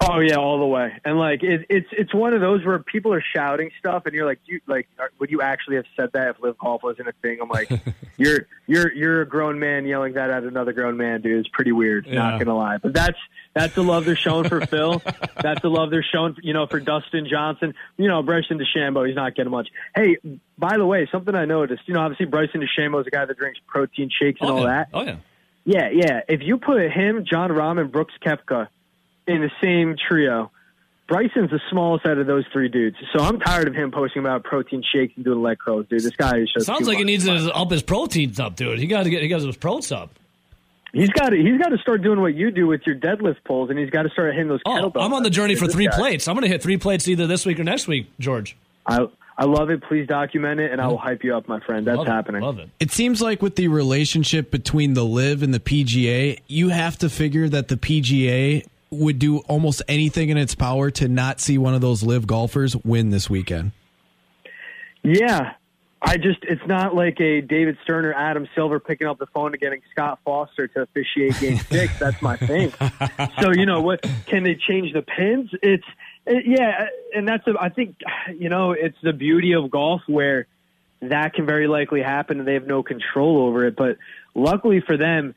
Oh 0.08 0.20
yeah, 0.20 0.36
all 0.36 0.58
the 0.58 0.66
way. 0.66 0.92
And 1.04 1.18
like 1.18 1.42
it, 1.42 1.66
it's 1.68 1.86
it's 1.92 2.12
one 2.12 2.34
of 2.34 2.40
those 2.40 2.64
where 2.64 2.78
people 2.78 3.12
are 3.12 3.22
shouting 3.34 3.70
stuff, 3.78 4.04
and 4.06 4.14
you're 4.14 4.26
like, 4.26 4.40
you 4.46 4.60
like, 4.66 4.88
are, 4.98 5.10
would 5.18 5.30
you 5.30 5.42
actually 5.42 5.76
have 5.76 5.84
said 5.96 6.10
that 6.14 6.28
if 6.28 6.42
LIV 6.42 6.58
Golf 6.58 6.82
wasn't 6.82 7.08
a 7.08 7.12
thing? 7.22 7.38
I'm 7.40 7.48
like, 7.48 7.70
you're 8.16 8.46
you're 8.66 8.92
you're 8.92 9.20
a 9.22 9.28
grown 9.28 9.58
man 9.58 9.86
yelling 9.86 10.14
that 10.14 10.30
at 10.30 10.42
another 10.42 10.72
grown 10.72 10.96
man, 10.96 11.20
dude. 11.20 11.38
It's 11.38 11.48
pretty 11.48 11.72
weird. 11.72 12.06
Yeah. 12.06 12.14
Not 12.14 12.38
gonna 12.38 12.56
lie, 12.56 12.78
but 12.78 12.92
that's 12.92 13.18
that's 13.54 13.74
the 13.74 13.82
love 13.82 14.04
they're 14.04 14.16
showing 14.16 14.48
for 14.48 14.64
Phil. 14.66 15.02
That's 15.42 15.60
the 15.60 15.68
love 15.68 15.90
they're 15.90 16.06
showing, 16.10 16.36
you 16.42 16.54
know, 16.54 16.66
for 16.66 16.80
Dustin 16.80 17.26
Johnson. 17.28 17.74
You 17.98 18.08
know, 18.08 18.22
Bryson 18.22 18.58
DeChambeau, 18.58 19.06
he's 19.06 19.16
not 19.16 19.34
getting 19.34 19.50
much. 19.50 19.68
Hey, 19.94 20.16
by 20.56 20.78
the 20.78 20.86
way, 20.86 21.06
something 21.10 21.34
I 21.34 21.44
noticed. 21.44 21.82
You 21.86 21.94
know, 21.94 22.00
obviously 22.00 22.26
Bryson 22.26 22.62
DeChambeau 22.62 23.00
is 23.00 23.06
a 23.08 23.10
guy 23.10 23.24
that 23.26 23.36
drinks 23.36 23.60
protein 23.66 24.08
shakes 24.08 24.40
and 24.40 24.50
oh, 24.50 24.56
all 24.56 24.62
yeah. 24.62 24.66
that. 24.66 24.88
Oh 24.94 25.02
yeah. 25.02 25.16
Yeah, 25.64 25.90
yeah. 25.92 26.20
If 26.28 26.40
you 26.42 26.58
put 26.58 26.80
him, 26.80 27.24
Jon 27.24 27.50
Rahm, 27.50 27.78
and 27.80 27.92
Brooks 27.92 28.14
Koepka 28.24 28.68
in 29.26 29.40
the 29.40 29.50
same 29.62 29.96
trio, 30.08 30.50
Bryson's 31.08 31.50
the 31.50 31.60
smallest 31.70 32.06
out 32.06 32.18
of 32.18 32.26
those 32.26 32.44
three 32.52 32.68
dudes. 32.68 32.96
So 33.14 33.22
I'm 33.22 33.38
tired 33.40 33.68
of 33.68 33.74
him 33.74 33.90
posting 33.90 34.20
about 34.20 34.44
protein 34.44 34.82
shakes 34.82 35.12
and 35.16 35.24
doing 35.24 35.42
leg 35.42 35.58
curls, 35.58 35.86
dude. 35.88 36.02
This 36.02 36.16
guy 36.16 36.38
is 36.38 36.52
just 36.52 36.66
Sounds 36.66 36.88
like 36.88 36.98
he 36.98 37.04
needs 37.04 37.24
to 37.24 37.52
up 37.54 37.70
his 37.70 37.82
proteins 37.82 38.40
up, 38.40 38.56
dude. 38.56 38.78
He 38.78 38.86
got 38.86 39.04
to 39.04 39.10
get 39.10 39.22
he 39.22 39.28
got 39.28 39.40
his 39.40 39.56
protes 39.56 39.92
up. 39.92 40.10
He's 40.92 41.10
got 41.10 41.30
to 41.30 41.36
he's 41.36 41.58
got 41.60 41.70
to 41.70 41.78
start 41.78 42.02
doing 42.02 42.20
what 42.20 42.34
you 42.34 42.50
do 42.50 42.66
with 42.66 42.82
your 42.86 42.96
deadlift 42.96 43.44
pulls, 43.44 43.70
and 43.70 43.78
he's 43.78 43.90
got 43.90 44.02
to 44.02 44.10
start 44.10 44.32
hitting 44.32 44.48
those 44.48 44.60
Oh, 44.66 44.70
kettlebells. 44.70 45.04
I'm 45.04 45.14
on 45.14 45.22
the 45.22 45.30
journey 45.30 45.54
for 45.54 45.66
three 45.66 45.86
guy. 45.86 45.96
plates. 45.96 46.28
I'm 46.28 46.34
going 46.34 46.42
to 46.42 46.48
hit 46.48 46.62
three 46.62 46.76
plates 46.76 47.08
either 47.08 47.26
this 47.26 47.46
week 47.46 47.58
or 47.58 47.64
next 47.64 47.88
week, 47.88 48.10
George. 48.18 48.56
I 48.86 49.06
I 49.36 49.46
love 49.46 49.70
it. 49.70 49.82
Please 49.82 50.06
document 50.06 50.60
it, 50.60 50.70
and 50.72 50.80
I 50.80 50.86
will 50.86 50.96
mm-hmm. 50.96 51.08
hype 51.08 51.24
you 51.24 51.36
up, 51.36 51.48
my 51.48 51.60
friend. 51.60 51.86
That's 51.86 51.96
Love 51.98 52.06
it. 52.06 52.10
happening. 52.10 52.42
Love 52.42 52.58
it. 52.58 52.68
It 52.78 52.90
seems 52.90 53.22
like 53.22 53.40
with 53.40 53.56
the 53.56 53.68
relationship 53.68 54.50
between 54.50 54.94
the 54.94 55.04
Live 55.04 55.42
and 55.42 55.54
the 55.54 55.60
PGA, 55.60 56.38
you 56.46 56.68
have 56.68 56.98
to 56.98 57.08
figure 57.08 57.48
that 57.48 57.68
the 57.68 57.76
PGA 57.76 58.66
would 58.92 59.18
do 59.18 59.38
almost 59.38 59.82
anything 59.88 60.28
in 60.28 60.36
its 60.36 60.54
power 60.54 60.90
to 60.90 61.08
not 61.08 61.40
see 61.40 61.58
one 61.58 61.74
of 61.74 61.80
those 61.80 62.02
Live 62.02 62.26
golfers 62.26 62.76
win 62.76 63.10
this 63.10 63.28
weekend. 63.30 63.72
Yeah. 65.02 65.54
I 66.04 66.16
just, 66.16 66.40
it's 66.42 66.66
not 66.66 66.94
like 66.94 67.20
a 67.20 67.40
David 67.40 67.78
Stern 67.84 68.04
or 68.04 68.12
Adam 68.12 68.48
Silver 68.54 68.80
picking 68.80 69.06
up 69.06 69.18
the 69.18 69.26
phone 69.26 69.52
and 69.52 69.60
getting 69.60 69.82
Scott 69.92 70.18
Foster 70.24 70.66
to 70.68 70.82
officiate 70.82 71.38
game 71.38 71.58
six. 71.70 71.96
That's 71.98 72.20
my 72.20 72.36
thing. 72.36 72.72
So, 73.40 73.52
you 73.52 73.66
know, 73.66 73.80
what 73.80 74.04
can 74.26 74.42
they 74.42 74.56
change 74.56 74.92
the 74.92 75.02
pins? 75.02 75.50
It's, 75.62 75.84
it, 76.26 76.44
yeah. 76.44 76.88
And 77.14 77.26
that's, 77.26 77.46
a, 77.46 77.54
I 77.58 77.68
think, 77.68 77.96
you 78.36 78.48
know, 78.48 78.72
it's 78.72 78.96
the 79.02 79.12
beauty 79.12 79.52
of 79.52 79.70
golf 79.70 80.02
where 80.08 80.48
that 81.02 81.34
can 81.34 81.46
very 81.46 81.68
likely 81.68 82.02
happen 82.02 82.40
and 82.40 82.48
they 82.48 82.54
have 82.54 82.66
no 82.66 82.82
control 82.82 83.46
over 83.46 83.66
it. 83.66 83.76
But 83.76 83.96
luckily 84.34 84.80
for 84.80 84.96
them, 84.96 85.36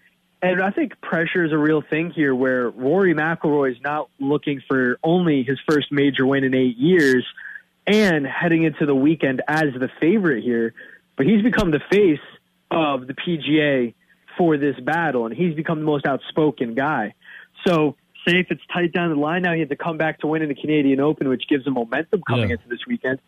and 0.52 0.62
I 0.62 0.72
think 0.72 1.00
pressure 1.02 1.44
is 1.44 1.52
a 1.52 1.58
real 1.58 1.82
thing 1.82 2.12
here 2.12 2.34
where 2.34 2.70
Rory 2.70 3.14
McIlroy 3.14 3.72
is 3.72 3.82
not 3.82 4.10
looking 4.20 4.62
for 4.68 4.98
only 5.04 5.44
his 5.44 5.60
first 5.68 5.92
major 5.92 6.26
win 6.26 6.44
in 6.44 6.54
eight 6.56 6.78
years 6.78 7.26
and 7.88 8.26
heading 8.26 8.64
into 8.64 8.86
the 8.86 8.96
weekend 8.96 9.42
as 9.48 9.66
the 9.80 9.90
favorite 10.00 10.44
here, 10.44 10.74
but 11.18 11.26
he's 11.26 11.42
become 11.44 11.72
the 11.72 11.82
face 11.92 12.20
of 12.72 13.08
the 13.08 13.14
PGA 13.14 13.94
for 14.38 14.58
this 14.58 14.78
battle, 14.80 15.26
and 15.26 15.36
he's 15.36 15.54
become 15.56 15.80
the 15.80 15.86
most 15.86 16.06
outspoken 16.06 16.74
guy. 16.74 17.14
So, 17.66 17.96
say 18.28 18.40
if 18.40 18.48
it's 18.50 18.62
tight 18.74 18.92
down 18.92 19.10
the 19.10 19.16
line 19.16 19.44
now, 19.44 19.54
he 19.54 19.60
had 19.60 19.70
to 19.70 19.76
come 19.76 19.98
back 19.98 20.20
to 20.20 20.28
win 20.28 20.42
in 20.42 20.50
the 20.50 20.56
Canadian 20.56 21.00
Open, 21.00 21.30
which 21.30 21.48
gives 21.48 21.66
him 21.66 21.74
momentum 21.74 22.22
coming 22.28 22.50
Yeah. 22.50 22.56
into 22.56 22.68
this 22.68 22.86
weekend. 22.88 23.20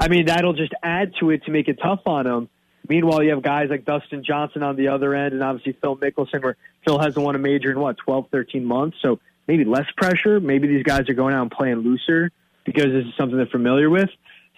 I 0.00 0.08
mean, 0.08 0.26
that'll 0.26 0.54
just 0.54 0.72
add 0.82 1.12
to 1.20 1.30
it 1.30 1.44
to 1.44 1.50
make 1.50 1.68
it 1.68 1.78
tough 1.82 2.00
on 2.06 2.26
him. 2.26 2.48
Meanwhile, 2.88 3.22
you 3.22 3.30
have 3.30 3.42
guys 3.42 3.68
like 3.70 3.84
Dustin 3.84 4.24
Johnson 4.24 4.62
on 4.62 4.76
the 4.76 4.88
other 4.88 5.14
end, 5.14 5.34
and 5.34 5.42
obviously 5.42 5.72
Phil 5.80 5.96
Mickelson, 5.96 6.42
where 6.42 6.56
Phil 6.84 6.98
hasn't 6.98 7.24
won 7.24 7.34
a 7.34 7.38
major 7.38 7.70
in 7.70 7.78
what 7.78 7.96
12, 7.98 8.28
13 8.30 8.64
months. 8.64 8.96
So 9.02 9.20
maybe 9.46 9.64
less 9.64 9.86
pressure. 9.96 10.40
Maybe 10.40 10.68
these 10.68 10.84
guys 10.84 11.08
are 11.08 11.14
going 11.14 11.34
out 11.34 11.42
and 11.42 11.50
playing 11.50 11.78
looser 11.78 12.30
because 12.64 12.86
this 12.86 13.04
is 13.06 13.12
something 13.16 13.36
they're 13.36 13.46
familiar 13.46 13.90
with. 13.90 14.10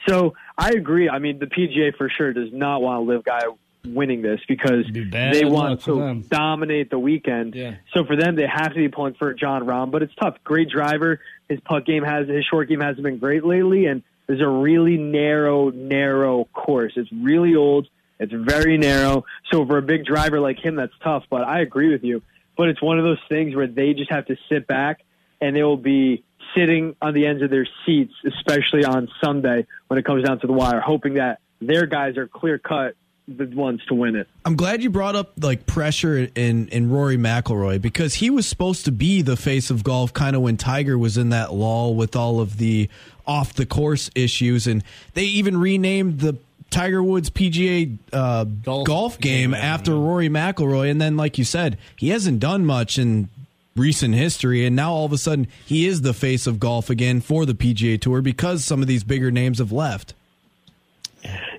So 0.09 0.35
I 0.57 0.71
agree. 0.71 1.09
I 1.09 1.19
mean, 1.19 1.39
the 1.39 1.47
PGA 1.47 1.97
for 1.97 2.09
sure 2.09 2.33
does 2.33 2.53
not 2.53 2.83
want 2.83 2.99
to 2.99 3.13
live 3.13 3.25
guy 3.25 3.43
winning 3.85 4.23
this 4.23 4.41
because 4.47 4.87
be 4.91 5.05
they 5.05 5.45
want 5.45 5.83
to 5.83 6.23
dominate 6.29 6.91
the 6.91 6.99
weekend. 6.99 7.55
Yeah. 7.55 7.77
So 7.95 8.05
for 8.05 8.17
them, 8.17 8.37
they 8.37 8.47
have 8.47 8.71
to 8.71 8.75
be 8.75 8.89
pulling 8.89 9.15
for 9.15 9.33
Jon 9.35 9.65
Rahm, 9.65 9.91
but 9.91 10.03
it's 10.03 10.15
tough. 10.15 10.37
Great 10.45 10.69
driver. 10.71 11.21
His 11.49 11.61
putt 11.61 11.87
game 11.87 12.03
has 12.03 12.29
his 12.29 12.45
short 12.45 12.69
game 12.69 12.81
hasn't 12.81 13.03
been 13.03 13.19
great 13.19 13.45
lately, 13.45 13.87
and 13.87 14.03
there's 14.27 14.41
a 14.41 14.49
really 14.49 14.97
narrow, 14.97 15.71
narrow 15.71 16.45
course. 16.53 16.93
It's 16.97 17.11
really 17.13 17.55
old. 17.57 17.89
It's 18.21 18.33
very 18.33 18.79
narrow. 18.79 19.25
So 19.51 19.67
for 19.67 19.79
a 19.79 19.83
big 19.83 20.05
driver 20.05 20.39
like 20.39 20.59
him, 20.65 20.77
that's 20.77 20.93
tough. 21.03 21.25
But 21.31 21.43
I 21.43 21.61
agree 21.61 21.91
with 21.91 22.05
you. 22.05 22.23
but 22.57 22.69
it's 22.69 22.83
one 22.83 22.99
of 22.99 23.05
those 23.05 23.19
things 23.29 23.57
where 23.57 23.67
they 23.67 23.95
just 23.95 24.11
have 24.11 24.27
to 24.27 24.37
sit 24.51 24.67
back 24.67 25.01
and 25.41 25.57
they 25.57 25.63
will 25.63 25.79
be 25.79 26.23
sitting 26.55 26.95
on 27.01 27.15
the 27.15 27.27
ends 27.27 27.43
of 27.43 27.49
their 27.49 27.67
seats, 27.87 28.13
especially 28.27 28.85
on 28.85 29.09
Sunday 29.23 29.67
when 29.89 29.99
it 29.99 30.05
comes 30.05 30.25
down 30.25 30.39
to 30.41 30.47
the 30.47 30.53
wire, 30.53 30.81
hoping 30.81 31.15
that 31.15 31.41
their 31.61 31.87
guys 31.87 32.17
are 32.19 32.29
clear 32.29 32.59
cut 32.59 32.95
the 33.29 33.47
ones 33.47 33.81
to 33.87 33.95
win 33.95 34.17
it. 34.17 34.27
I'm 34.45 34.57
glad 34.57 34.83
you 34.83 34.91
brought 34.91 35.15
up 35.15 35.33
like 35.41 35.65
pressure 35.65 36.29
in 36.35 36.69
in 36.69 36.91
Rory 36.91 37.17
McIlroy 37.17 37.81
because 37.81 38.15
he 38.15 38.29
was 38.29 38.47
supposed 38.47 38.85
to 38.87 38.93
be 38.93 39.23
the 39.23 39.37
face 39.37 39.71
of 39.71 39.85
golf 39.85 40.13
kind 40.13 40.35
of 40.35 40.43
when 40.43 40.57
Tiger 40.57 40.99
was 40.99 41.17
in 41.17 41.29
that 41.29 41.53
lull 41.55 41.95
with 41.95 42.17
all 42.17 42.41
of 42.41 42.59
the 42.59 42.91
off 43.27 43.55
the 43.55 43.67
course 43.67 44.11
issues 44.17 44.67
and 44.67 44.83
they 45.15 45.25
even 45.25 45.57
renamed 45.57 46.19
the 46.19 46.37
Tiger 46.71 47.03
Woods 47.03 47.31
PGA 47.31 47.99
uh, 48.13 48.45
golf, 48.45 48.87
golf, 48.87 49.21
game, 49.21 49.51
game 49.51 49.55
after 49.55 49.95
Rory 49.95 50.29
McIlroy 50.29 50.91
and 50.91 51.01
then 51.01 51.17
like 51.17 51.39
you 51.39 51.45
said 51.45 51.77
he 51.97 52.11
hasn't 52.11 52.41
done 52.41 52.65
much 52.65 52.99
in 52.99 53.29
recent 53.77 54.15
history 54.15 54.65
and 54.65 54.77
now 54.77 54.93
all 54.93 55.05
of 55.05 55.13
a 55.13 55.19
sudden 55.19 55.49
he 55.67 55.87
is 55.87 56.03
the 56.03 56.15
face 56.15 56.47
of 56.47 56.61
golf 56.61 56.91
again 56.91 57.21
for 57.21 57.45
the 57.45 57.55
PGA 57.55 58.01
Tour 58.01 58.23
because 58.23 58.65
some 58.65 58.83
of 58.83 58.89
these 58.89 59.05
bigger 59.05 59.31
names 59.31 59.59
have 59.59 59.73
left. 59.73 60.15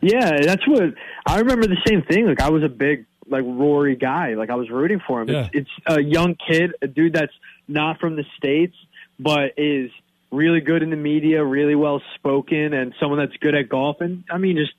Yeah, 0.02 0.42
that's 0.42 0.68
what 0.68 0.94
I 1.26 1.40
remember. 1.40 1.68
The 1.68 1.82
same 1.86 2.02
thing. 2.02 2.26
Like 2.26 2.42
I 2.42 2.50
was 2.50 2.64
a 2.64 2.70
big 2.70 3.06
like 3.28 3.44
Rory 3.46 3.96
guy. 3.96 4.34
Like 4.34 4.50
I 4.50 4.56
was 4.56 4.70
rooting 4.70 5.02
for 5.06 5.22
him. 5.22 5.30
Yeah. 5.30 5.50
It's, 5.54 5.70
it's 5.88 5.98
a 5.98 6.02
young 6.02 6.36
kid, 6.36 6.74
a 6.82 6.88
dude 6.88 7.14
that's 7.14 7.34
not 7.68 8.00
from 8.00 8.16
the 8.16 8.26
states, 8.38 8.76
but 9.20 9.54
is 9.58 9.92
really 10.32 10.62
good 10.62 10.82
in 10.82 10.90
the 10.90 10.96
media, 10.96 11.44
really 11.44 11.76
well 11.76 12.02
spoken, 12.16 12.74
and 12.74 12.94
someone 13.00 13.20
that's 13.20 13.38
good 13.38 13.56
at 13.56 13.70
golf. 13.70 14.02
And 14.02 14.24
I 14.32 14.38
mean, 14.38 14.58
just 14.58 14.74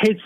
hits 0.00 0.20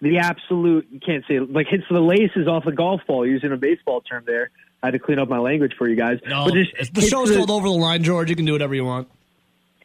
the 0.00 0.18
absolute. 0.18 0.88
You 0.90 1.00
can't 1.00 1.24
say 1.26 1.36
it, 1.36 1.52
like 1.52 1.66
hits 1.68 1.84
the 1.90 2.00
laces 2.00 2.46
off 2.48 2.64
the 2.64 2.72
golf 2.72 3.00
ball 3.06 3.26
using 3.26 3.52
a 3.52 3.56
baseball 3.56 4.00
term. 4.00 4.24
There, 4.26 4.50
I 4.82 4.86
had 4.86 4.92
to 4.92 4.98
clean 4.98 5.18
up 5.18 5.28
my 5.28 5.38
language 5.38 5.74
for 5.76 5.88
you 5.88 5.96
guys. 5.96 6.18
No, 6.26 6.44
but 6.44 6.54
just 6.54 6.94
the 6.94 7.02
show's 7.02 7.30
the, 7.30 7.36
called 7.36 7.50
Over 7.50 7.68
the 7.68 7.74
Line, 7.74 8.02
George. 8.02 8.30
You 8.30 8.36
can 8.36 8.44
do 8.44 8.52
whatever 8.52 8.74
you 8.74 8.84
want 8.84 9.08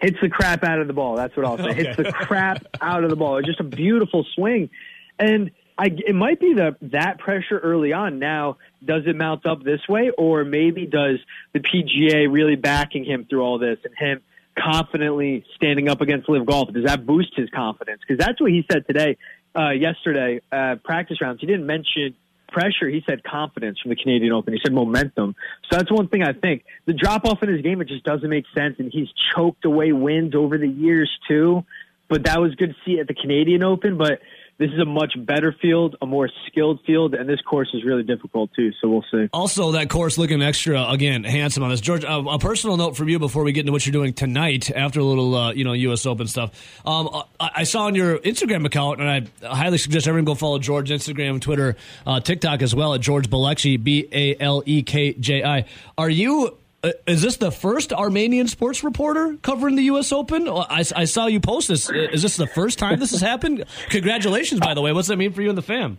hits 0.04 0.18
the 0.22 0.30
crap 0.30 0.64
out 0.64 0.80
of 0.80 0.88
the 0.88 0.94
ball. 0.94 1.16
That's 1.16 1.36
what 1.36 1.46
I'll 1.46 1.58
say. 1.58 1.64
okay. 1.70 1.84
Hits 1.86 1.98
the 1.98 2.12
crap 2.12 2.66
out 2.82 3.04
of 3.04 3.10
the 3.10 3.16
ball. 3.16 3.38
It's 3.38 3.48
just 3.48 3.60
a 3.60 3.64
beautiful 3.64 4.26
swing, 4.36 4.70
and 5.18 5.52
I, 5.78 5.86
it 5.86 6.14
might 6.14 6.40
be 6.40 6.54
the 6.54 6.76
that 6.92 7.18
pressure 7.20 7.58
early 7.58 7.94
on. 7.94 8.20
Now, 8.20 8.58
does 8.84 9.04
it 9.08 9.16
mount 9.16 9.46
up 9.46 9.64
this 9.64 9.82
way, 9.88 10.12
or 10.16 10.44
maybe 10.44 10.86
does 10.86 11.20
the 11.54 11.60
PGA 11.60 12.32
really 12.32 12.56
backing 12.56 13.06
him 13.06 13.26
through 13.26 13.42
all 13.42 13.58
this 13.58 13.80
and 13.84 13.94
him 13.98 14.22
confidently 14.58 15.46
standing 15.56 15.90
up 15.90 16.02
against 16.02 16.30
LIV 16.30 16.46
Golf? 16.46 16.74
Does 16.74 16.86
that 16.86 17.06
boost 17.06 17.36
his 17.36 17.50
confidence? 17.50 18.02
Because 18.08 18.24
that's 18.24 18.40
what 18.40 18.52
he 18.52 18.66
said 18.72 18.86
today, 18.88 19.18
uh, 19.58 19.72
yesterday, 19.72 20.42
uh, 20.52 20.76
practice 20.84 21.22
rounds. 21.22 21.42
He 21.42 21.48
didn't 21.48 21.66
mention 21.66 22.16
pressure, 22.54 22.88
he 22.88 23.04
said 23.08 23.24
confidence 23.24 23.80
from 23.82 23.90
the 23.90 23.96
Canadian 23.96 24.32
Open. 24.32 24.54
He 24.54 24.60
said 24.64 24.74
momentum. 24.74 25.36
So 25.70 25.78
that's 25.78 25.92
one 25.92 26.08
thing 26.08 26.24
I 26.24 26.34
think. 26.34 26.64
The 26.86 26.94
drop 26.94 27.26
off 27.26 27.42
in 27.42 27.50
his 27.50 27.62
game, 27.62 27.82
it 27.82 27.88
just 27.88 28.04
doesn't 28.04 28.30
make 28.30 28.46
sense. 28.56 28.76
And 28.80 28.92
he's 28.94 29.10
choked 29.36 29.66
away 29.66 29.92
wins 29.92 30.36
over 30.36 30.58
the 30.58 30.68
years, 30.68 31.10
too. 31.28 31.66
But 32.08 32.26
that 32.26 32.40
was 32.40 32.54
good 32.56 32.70
to 32.70 32.76
see 32.86 33.00
at 33.00 33.08
the 33.08 33.16
Canadian 33.16 33.64
Open. 33.64 33.98
But 33.98 34.20
this 34.60 34.70
is 34.70 34.80
a 34.80 34.86
much 34.86 35.14
better 35.18 35.56
field, 35.62 35.96
a 36.02 36.06
more 36.06 36.30
skilled 36.48 36.80
field, 36.86 37.16
and 37.16 37.28
this 37.28 37.42
course 37.42 37.70
is 37.74 37.84
really 37.84 38.04
difficult 38.04 38.52
too. 38.56 38.72
So 38.80 38.88
we'll 38.88 39.06
see. 39.12 39.28
Also, 39.34 39.72
that 39.72 39.90
course 39.90 40.18
looking 40.18 40.42
extra 40.44 40.88
again 40.90 41.24
handsome 41.24 41.64
on 41.64 41.70
this. 41.70 41.82
George, 41.82 42.06
uh, 42.06 42.24
a 42.30 42.38
personal 42.38 42.78
note 42.78 42.96
from 42.96 43.10
you 43.10 43.18
before 43.18 43.44
we 43.44 43.52
get 43.52 43.62
into 43.62 43.72
what 43.72 43.86
you're 43.86 43.92
doing 43.92 44.14
tonight 44.14 44.70
after 44.72 45.00
a 45.00 45.04
little 45.04 45.36
uh, 45.36 45.54
you 45.54 45.64
know 45.64 45.74
U.S. 45.74 46.06
Open 46.06 46.28
stuff. 46.28 46.52
Um, 46.86 47.10
I, 47.40 47.50
I, 47.58 47.64
saw 47.64 47.86
on 47.86 47.96
your 47.96 48.20
Instagram 48.20 48.66
account, 48.66 49.02
and 49.02 49.10
I 49.44 49.48
highly 49.56 49.80
suggest 49.80 50.08
everyone 50.08 50.26
go 50.26 50.36
follow 50.36 50.60
George 50.60 50.90
Instagram, 50.92 51.42
Twitter, 51.42 51.76
uh, 52.06 52.20
TikTok 52.20 52.62
as 52.62 52.76
well 52.76 52.94
at 52.94 53.02
George 53.02 53.30
Balekji 53.30 53.84
B 53.84 54.08
A 54.12 54.36
L 54.40 54.62
E 54.66 54.84
K 54.84 55.14
J 55.14 55.44
I. 55.44 55.66
Are 55.98 56.10
you 56.10 56.58
is 57.08 57.22
this 57.22 57.38
the 57.38 57.52
first 57.52 57.94
Armenian 57.94 58.48
sports 58.48 58.84
reporter 58.84 59.38
covering 59.42 59.76
the 59.76 59.84
U.S. 59.84 60.12
Open? 60.12 60.50
I, 60.50 60.84
I, 60.96 61.06
saw 61.06 61.28
you 61.28 61.40
post 61.40 61.70
this. 61.70 61.90
Is 61.90 62.22
this 62.22 62.36
the 62.36 62.48
first 62.48 62.78
time 62.78 63.00
this 63.00 63.12
has 63.12 63.22
happened? 63.22 63.64
Congratulations, 63.90 64.60
by 64.60 64.74
the 64.74 64.82
way. 64.82 64.92
What's 64.92 65.08
that 65.08 65.18
mean 65.18 65.32
for 65.32 65.42
you 65.42 65.50
and 65.50 65.58
the 65.58 65.62
fam? 65.62 65.98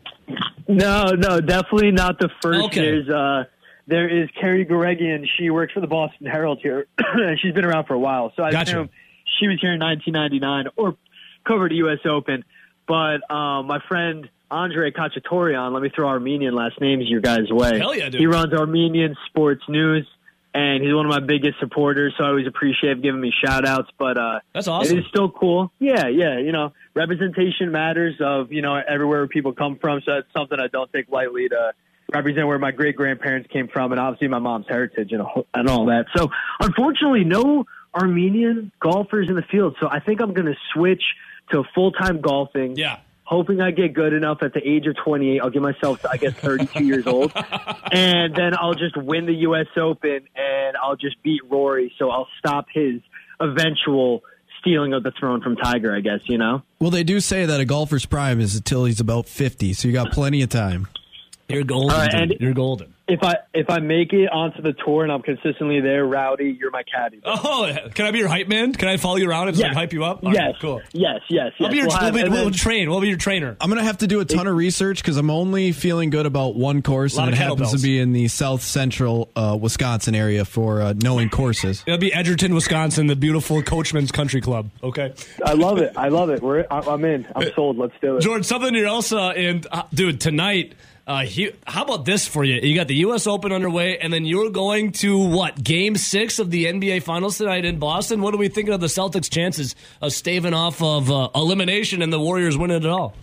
No, 0.69 1.11
no, 1.11 1.41
definitely 1.41 1.91
not 1.91 2.19
the 2.19 2.29
first. 2.43 2.65
Okay. 2.67 2.81
There's, 2.81 3.09
uh, 3.09 3.45
there 3.87 4.09
is 4.09 4.29
Carrie 4.39 4.67
Guregian. 4.67 5.27
She 5.39 5.51
works 5.51 5.73
for 5.73 5.81
the 5.81 5.87
Boston 5.87 6.27
Herald 6.27 6.61
here, 6.63 6.87
she's 7.43 7.55
been 7.55 7.65
around 7.65 7.87
for 7.87 7.95
a 7.95 7.99
while. 7.99 8.33
So 8.37 8.43
I 8.43 8.51
gotcha. 8.51 8.73
assume 8.73 8.91
she 9.39 9.49
was 9.49 9.59
here 9.61 9.73
in 9.73 9.81
1999 9.81 10.73
or 10.77 10.97
covered 11.47 11.71
the 11.71 11.77
U.S. 11.77 11.99
Open. 12.05 12.45
But 12.87 13.31
um, 13.31 13.67
my 13.67 13.79
friend 13.89 14.29
Andre 14.51 14.91
Khachatorian, 14.91 15.73
let 15.73 15.83
me 15.83 15.91
throw 15.95 16.09
Armenian 16.09 16.55
last 16.55 16.79
names 16.81 17.05
your 17.09 17.21
guys' 17.21 17.51
way. 17.51 17.79
Hell 17.79 17.95
yeah, 17.95 18.11
dude. 18.11 18.21
He 18.21 18.27
runs 18.27 18.53
Armenian 18.53 19.17
Sports 19.29 19.63
News 19.69 20.07
and 20.55 20.83
he's 20.83 20.95
one 20.95 21.05
of 21.05 21.11
my 21.11 21.21
biggest 21.21 21.59
supporters. 21.59 22.15
So 22.17 22.25
I 22.25 22.29
always 22.29 22.47
appreciate 22.47 22.93
him 22.93 23.01
giving 23.01 23.21
me 23.21 23.33
shout 23.45 23.67
outs. 23.67 23.91
But 23.99 24.17
uh, 24.17 24.41
that's 24.53 24.69
awesome. 24.69 24.97
It 24.97 25.01
is 25.01 25.07
still 25.09 25.31
cool. 25.31 25.73
Yeah, 25.81 26.07
yeah. 26.07 26.39
You 26.39 26.53
know, 26.53 26.73
representation 26.95 27.73
matters 27.73 28.15
of 28.21 28.53
you 28.53 28.63
know 28.63 28.77
everywhere 28.77 29.27
people 29.27 29.53
come 29.53 29.77
from. 29.79 30.01
So 30.07 30.15
that's 30.15 30.33
something 30.33 30.59
I 30.59 30.69
don't 30.69 30.91
take 30.93 31.11
lightly 31.11 31.49
to 31.49 31.73
represent 32.13 32.47
where 32.47 32.59
my 32.59 32.71
great 32.71 32.97
grandparents 32.97 33.51
came 33.53 33.67
from, 33.67 33.91
and 33.91 34.01
obviously 34.01 34.29
my 34.29 34.39
mom's 34.39 34.67
heritage 34.69 35.11
and 35.13 35.23
and 35.53 35.69
all 35.69 35.87
that. 35.87 36.07
So 36.17 36.31
unfortunately, 36.61 37.25
no 37.25 37.65
Armenian 37.93 38.71
golfers 38.81 39.29
in 39.29 39.35
the 39.35 39.45
field. 39.51 39.77
So 39.81 39.89
I 39.91 39.99
think 39.99 40.21
I'm 40.21 40.35
going 40.35 40.47
to 40.47 40.57
switch 40.73 41.03
to 41.51 41.65
full 41.75 41.91
time 41.93 42.21
golfing. 42.21 42.77
Yeah 42.77 42.99
hoping 43.25 43.61
I 43.61 43.71
get 43.71 43.95
good 43.95 44.13
enough 44.13 44.39
at 44.43 44.53
the 44.53 44.61
age 44.67 44.87
of 44.87 44.97
28. 45.05 45.41
I'll 45.41 45.51
give 45.51 45.63
myself, 45.63 46.05
I 46.07 46.17
guess, 46.17 46.35
32 46.35 46.85
years 46.85 47.07
old. 47.07 47.33
And 47.93 48.35
then 48.35 48.55
I'll 48.59 48.75
just 48.75 48.97
win 48.97 49.27
the 49.27 49.35
U.S. 49.35 49.69
Open 49.77 50.27
and 50.35 50.77
I'll 50.77 50.97
just 50.97 51.23
beat 51.23 51.43
Rory. 51.49 51.95
So 51.97 52.11
I'll 52.11 52.27
stop 52.41 52.67
his 52.73 53.01
eventual 53.39 54.25
stealing 54.59 54.95
of 54.95 55.05
the 55.05 55.13
throne 55.13 55.43
from 55.43 55.55
Tiger, 55.55 55.95
I 55.95 56.01
guess, 56.01 56.21
you 56.25 56.37
know? 56.37 56.63
Well, 56.81 56.91
they 56.91 57.05
do 57.05 57.21
say 57.21 57.47
that 57.47 57.61
a 57.61 57.65
golfer's 57.65 58.05
prime 58.05 58.41
is 58.41 58.57
until 58.57 58.85
he's 58.87 58.99
about 58.99 59.27
50. 59.29 59.75
So 59.75 59.87
you 59.87 59.95
got 59.95 60.11
plenty 60.11 60.43
of 60.43 60.49
time. 60.49 60.89
You're 61.49 61.65
golden. 61.65 61.97
Right, 61.97 62.41
You're 62.41 62.55
golden 62.55 62.95
if 63.07 63.23
I 63.23 63.35
if 63.53 63.69
I 63.69 63.81
make 63.81 64.13
it 64.13 64.31
onto 64.33 64.63
the 64.63 64.73
tour 64.73 65.03
and 65.03 65.13
I'm 65.13 65.21
consistently 65.21 65.81
there, 65.81 66.07
Rowdy, 66.07 66.57
you're 66.59 66.71
my 66.71 66.83
caddy. 66.83 67.21
Oh, 67.25 67.71
can 67.95 68.07
I 68.07 68.11
be 68.11 68.19
your 68.19 68.29
hype 68.29 68.49
man? 68.49 68.73
Can 68.73 68.89
I 68.89 68.97
follow 68.97 69.17
you 69.17 69.29
around 69.29 69.49
and 69.49 69.57
yes. 69.57 69.69
like 69.69 69.75
hype 69.75 69.93
you 69.93 70.05
up? 70.05 70.25
All 70.25 70.33
yes, 70.33 70.43
right, 70.43 70.55
cool. 70.61 70.83
Yes, 70.93 71.21
yes, 71.29 71.53
yes. 71.59 71.67
I'll 71.67 71.69
be 71.69 71.77
your 71.77 71.89
we'll, 71.89 71.97
have, 71.99 72.15
we'll, 72.15 72.31
we'll 72.31 72.51
train. 72.51 72.89
We'll 72.89 73.03
be 73.03 73.09
your 73.09 73.19
trainer. 73.19 73.57
I'm 73.61 73.69
gonna 73.69 73.85
have 73.85 73.99
to 73.99 74.07
do 74.07 74.21
a 74.21 74.25
ton 74.25 74.47
of 74.47 74.57
research 74.57 75.03
because 75.03 75.19
I'm 75.19 75.31
only 75.31 75.73
feeling 75.73 76.09
good 76.09 76.25
about 76.25 76.57
one 76.57 76.81
course, 76.81 77.19
and 77.19 77.29
it 77.29 77.37
happens 77.37 77.73
to 77.73 77.79
be 77.79 77.99
in 77.99 78.13
the 78.13 78.29
South 78.29 78.63
Central 78.63 79.31
uh, 79.37 79.59
Wisconsin 79.61 80.15
area 80.15 80.47
for 80.47 80.81
uh, 80.81 80.95
knowing 80.97 81.29
courses. 81.29 81.85
It'll 81.87 81.99
be 81.99 82.13
Edgerton, 82.13 82.55
Wisconsin, 82.55 83.07
the 83.07 83.17
beautiful 83.17 83.63
Coachman's 83.63 84.13
Country 84.13 84.41
Club. 84.41 84.71
Okay, 84.83 85.13
I 85.45 85.53
love 85.53 85.79
it. 85.79 85.93
I 85.97 86.09
love 86.09 86.31
it. 86.31 86.43
We're 86.43 86.67
I'm 86.71 87.05
in. 87.05 87.27
I'm 87.37 87.53
sold. 87.55 87.77
Let's 87.77 87.95
do 88.01 88.17
it. 88.17 88.21
George, 88.23 88.47
something 88.47 88.75
else, 88.77 89.13
uh, 89.13 89.31
and 89.31 89.67
uh, 89.71 89.83
dude, 89.93 90.23
tonight 90.23 90.75
uh, 91.07 91.25
he, 91.25 91.53
how 91.67 91.85
about 91.85 92.07
this 92.07 92.27
for 92.27 92.45
you? 92.45 92.55
You 92.55 92.75
got 92.75 92.89
the 92.89 92.95
U.S. 92.97 93.27
Open 93.27 93.53
underway, 93.53 93.99
and 93.99 94.11
then 94.11 94.25
you're 94.25 94.49
going 94.49 94.93
to 94.93 95.19
what? 95.19 95.63
Game 95.63 95.97
six 95.97 96.39
of 96.39 96.51
the 96.51 96.65
NBA 96.65 97.03
Finals 97.03 97.37
tonight 97.37 97.67
in 97.67 97.79
Boston. 97.79 98.23
What 98.23 98.33
are 98.33 98.39
we 98.39 98.49
thinking 98.49 98.73
of 98.73 98.81
the 98.81 98.87
Celtics' 98.87 99.31
chances 99.31 99.75
of 100.01 100.15
staving 100.15 100.55
off 100.55 100.83
of 100.83 101.11
uh, 101.11 101.29
elimination 101.35 102.01
and 102.01 102.11
the 102.11 102.19
Warriors 102.19 102.57
winning 102.57 102.79
it 102.83 102.87
all? 102.87 103.15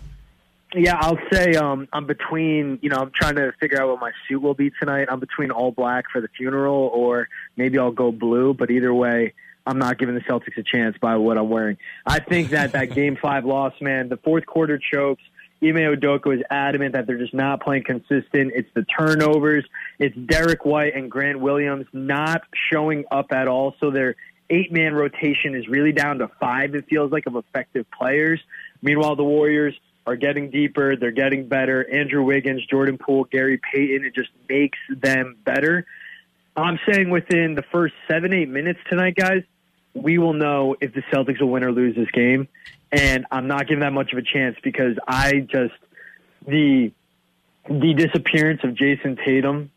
Yeah, 0.74 0.96
I'll 1.00 1.18
say 1.32 1.54
um, 1.54 1.88
I'm 1.92 2.06
between. 2.06 2.78
You 2.82 2.90
know, 2.90 2.98
I'm 2.98 3.10
trying 3.10 3.34
to 3.34 3.52
figure 3.58 3.82
out 3.82 3.88
what 3.88 4.00
my 4.00 4.12
suit 4.28 4.40
will 4.40 4.54
be 4.54 4.70
tonight. 4.78 5.08
I'm 5.10 5.20
between 5.20 5.50
all 5.50 5.72
black 5.72 6.04
for 6.12 6.20
the 6.20 6.28
funeral, 6.28 6.88
or 6.94 7.28
maybe 7.56 7.78
I'll 7.78 7.90
go 7.90 8.12
blue. 8.12 8.54
But 8.54 8.70
either 8.70 8.94
way, 8.94 9.34
I'm 9.66 9.78
not 9.78 9.98
giving 9.98 10.14
the 10.14 10.22
Celtics 10.22 10.56
a 10.56 10.62
chance 10.62 10.96
by 10.98 11.16
what 11.16 11.36
I'm 11.36 11.50
wearing. 11.50 11.78
I 12.06 12.20
think 12.20 12.50
that 12.50 12.72
that 12.72 12.86
Game 12.94 13.18
Five 13.20 13.44
loss, 13.44 13.74
man, 13.80 14.08
the 14.08 14.18
fourth 14.18 14.46
quarter 14.46 14.78
chokes 14.78 15.22
Ime 15.62 15.76
Udoka 15.76 16.34
is 16.36 16.42
adamant 16.50 16.94
that 16.94 17.06
they're 17.06 17.18
just 17.18 17.34
not 17.34 17.62
playing 17.62 17.84
consistent. 17.84 18.52
It's 18.54 18.68
the 18.74 18.84
turnovers. 18.84 19.64
It's 19.98 20.16
Derrick 20.16 20.64
White 20.64 20.94
and 20.96 21.10
Grant 21.10 21.38
Williams 21.38 21.86
not 21.92 22.42
showing 22.72 23.04
up 23.10 23.32
at 23.32 23.46
all. 23.46 23.76
So 23.78 23.90
their 23.90 24.16
eight 24.50 24.72
man 24.72 24.92
rotation 24.92 25.54
is 25.54 25.68
really 25.68 25.92
down 25.92 26.18
to 26.18 26.28
five, 26.40 26.74
it 26.74 26.86
feels 26.88 27.12
like, 27.12 27.26
of 27.26 27.36
effective 27.36 27.86
players. 27.90 28.40
Meanwhile, 28.82 29.16
the 29.16 29.24
Warriors 29.24 29.78
are 30.04 30.16
getting 30.16 30.50
deeper. 30.50 30.96
They're 30.96 31.12
getting 31.12 31.46
better. 31.46 31.88
Andrew 31.88 32.24
Wiggins, 32.24 32.66
Jordan 32.66 32.98
Poole, 32.98 33.24
Gary 33.24 33.60
Payton, 33.72 34.04
it 34.04 34.14
just 34.16 34.30
makes 34.48 34.78
them 34.90 35.36
better. 35.44 35.86
I'm 36.56 36.78
saying 36.90 37.08
within 37.08 37.54
the 37.54 37.62
first 37.62 37.94
seven, 38.10 38.34
eight 38.34 38.48
minutes 38.48 38.80
tonight, 38.90 39.14
guys, 39.14 39.44
we 39.94 40.18
will 40.18 40.32
know 40.32 40.74
if 40.80 40.92
the 40.92 41.02
Celtics 41.02 41.40
will 41.40 41.50
win 41.50 41.64
or 41.64 41.70
lose 41.70 41.94
this 41.94 42.10
game 42.10 42.48
and 42.92 43.26
I'm 43.30 43.48
not 43.48 43.66
giving 43.66 43.80
that 43.80 43.92
much 43.92 44.12
of 44.12 44.18
a 44.18 44.22
chance 44.22 44.56
because 44.62 44.96
I 45.08 45.40
just 45.40 45.74
the 46.46 46.92
the 47.68 47.94
disappearance 47.94 48.60
of 48.64 48.74
Jayson 48.74 49.18
Tatum 49.24 49.70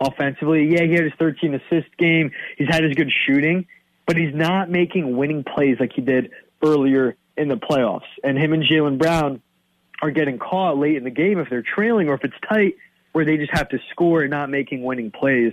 offensively. 0.00 0.68
Yeah, 0.72 0.84
he 0.84 0.92
had 0.92 1.04
his 1.04 1.12
13 1.18 1.54
assist 1.54 1.96
game. 1.96 2.32
He's 2.56 2.68
had 2.68 2.84
his 2.84 2.94
good 2.94 3.10
shooting, 3.26 3.66
but 4.06 4.16
he's 4.16 4.34
not 4.34 4.70
making 4.70 5.16
winning 5.16 5.44
plays 5.44 5.78
like 5.80 5.92
he 5.94 6.02
did 6.02 6.30
earlier 6.64 7.16
in 7.36 7.48
the 7.48 7.56
playoffs. 7.56 8.08
And 8.22 8.36
him 8.36 8.52
and 8.52 8.64
Jaylen 8.64 8.98
Brown 8.98 9.40
are 10.02 10.10
getting 10.10 10.38
caught 10.38 10.76
late 10.78 10.96
in 10.96 11.04
the 11.04 11.10
game 11.10 11.38
if 11.38 11.48
they're 11.48 11.62
trailing 11.62 12.08
or 12.08 12.14
if 12.14 12.24
it's 12.24 12.34
tight. 12.48 12.74
where 13.12 13.24
they 13.24 13.36
just 13.36 13.52
have 13.52 13.68
to 13.70 13.78
score 13.90 14.20
and 14.20 14.30
not 14.30 14.50
making 14.50 14.82
winning 14.82 15.10
plays. 15.10 15.52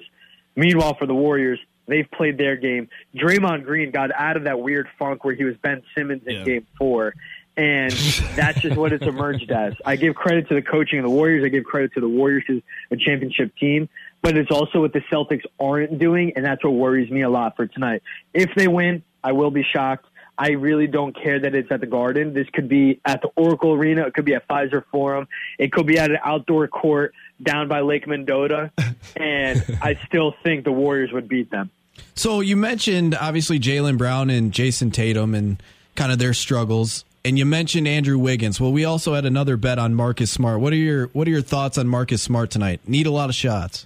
Meanwhile, 0.55 0.95
for 0.95 1.05
the 1.05 1.16
Warriors, 1.16 1.59
they've 1.88 2.09
played 2.11 2.38
their 2.38 2.55
game. 2.55 2.89
Draymond 3.15 3.63
Green 3.65 3.91
got 3.91 4.11
out 4.13 4.38
of 4.38 4.43
that 4.43 4.59
weird 4.59 4.88
funk 4.97 5.23
where 5.23 5.33
he 5.36 5.43
was 5.43 5.55
Ben 5.57 5.83
Simmons 5.95 6.23
in 6.25 6.36
Yeah. 6.38 6.43
game 6.43 6.67
four. 6.77 7.13
And 7.57 7.91
that's 8.36 8.59
just 8.61 8.75
what 8.75 8.91
it's 8.91 9.05
emerged 9.05 9.49
as. 9.51 9.73
I 9.86 9.95
give 9.95 10.15
credit 10.15 10.49
to 10.49 10.55
the 10.55 10.61
coaching 10.61 10.99
of 10.99 11.03
the 11.03 11.09
Warriors. 11.09 11.43
I 11.45 11.49
give 11.49 11.63
credit 11.63 11.93
to 11.93 12.01
the 12.01 12.09
Warriors 12.09 12.43
as 12.49 12.61
a 12.91 12.97
championship 12.97 13.55
team. 13.55 13.88
But 14.21 14.38
it's 14.38 14.49
also 14.51 14.81
what 14.81 14.91
the 14.91 15.01
Celtics 15.11 15.43
aren't 15.59 15.99
doing, 15.99 16.33
and 16.36 16.43
that's 16.43 16.63
what 16.63 16.71
worries 16.71 17.11
me 17.11 17.21
a 17.21 17.29
lot 17.29 17.55
for 17.55 17.67
tonight. 17.67 18.01
If 18.33 18.55
they 18.55 18.67
win, 18.67 19.03
I 19.23 19.33
will 19.33 19.51
be 19.51 19.61
shocked. 19.63 20.07
I 20.38 20.51
really 20.51 20.88
don't 20.88 21.15
care 21.15 21.39
that 21.39 21.53
it's 21.55 21.71
at 21.71 21.79
the 21.79 21.86
Garden. 21.86 22.33
This 22.33 22.47
could 22.51 22.67
be 22.67 22.99
at 23.05 23.21
the 23.21 23.29
Oracle 23.38 23.71
Arena. 23.73 24.07
It 24.07 24.15
could 24.15 24.25
be 24.25 24.33
at 24.33 24.47
Fiserv 24.47 24.83
Forum. 24.91 25.27
It 25.59 25.71
could 25.71 25.86
be 25.86 25.97
at 25.99 26.09
an 26.11 26.17
outdoor 26.25 26.67
court 26.67 27.13
down 27.41 27.67
by 27.67 27.81
Lake 27.81 28.07
Mendota. 28.07 28.71
And 29.17 29.63
I 29.81 29.97
still 30.07 30.33
think 30.43 30.65
the 30.65 30.73
Warriors 30.73 31.11
would 31.13 31.29
beat 31.29 31.49
them. 31.49 31.69
So 32.16 32.39
you 32.41 32.56
mentioned 32.56 33.16
obviously 33.16 33.60
Jaylen 33.60 33.98
Brown 33.98 34.30
and 34.30 34.52
Jayson 34.52 34.91
Tatum 34.91 35.34
and 35.36 35.62
kind 35.96 36.12
of 36.12 36.20
their 36.20 36.34
struggles, 36.34 37.04
and 37.24 37.38
you 37.38 37.46
mentioned 37.46 37.88
Andrew 37.88 38.18
Wiggins. 38.18 38.60
Well, 38.60 38.72
we 38.72 38.86
also 38.86 39.14
had 39.14 39.26
another 39.26 39.58
bet 39.58 39.80
on 39.80 39.93
Marcus 39.96 40.32
Smart. 40.32 40.60
What 40.60 40.74
are 40.74 40.78
your 40.78 41.08
What 41.08 41.28
are 41.28 41.32
your 41.32 41.41
thoughts 41.41 41.78
on 41.78 41.88
Marcus 41.88 42.22
Smart 42.22 42.52
tonight? 42.52 42.82
Need 42.88 43.08
a 43.08 43.12
lot 43.12 43.30
of 43.30 43.36
shots. 43.36 43.86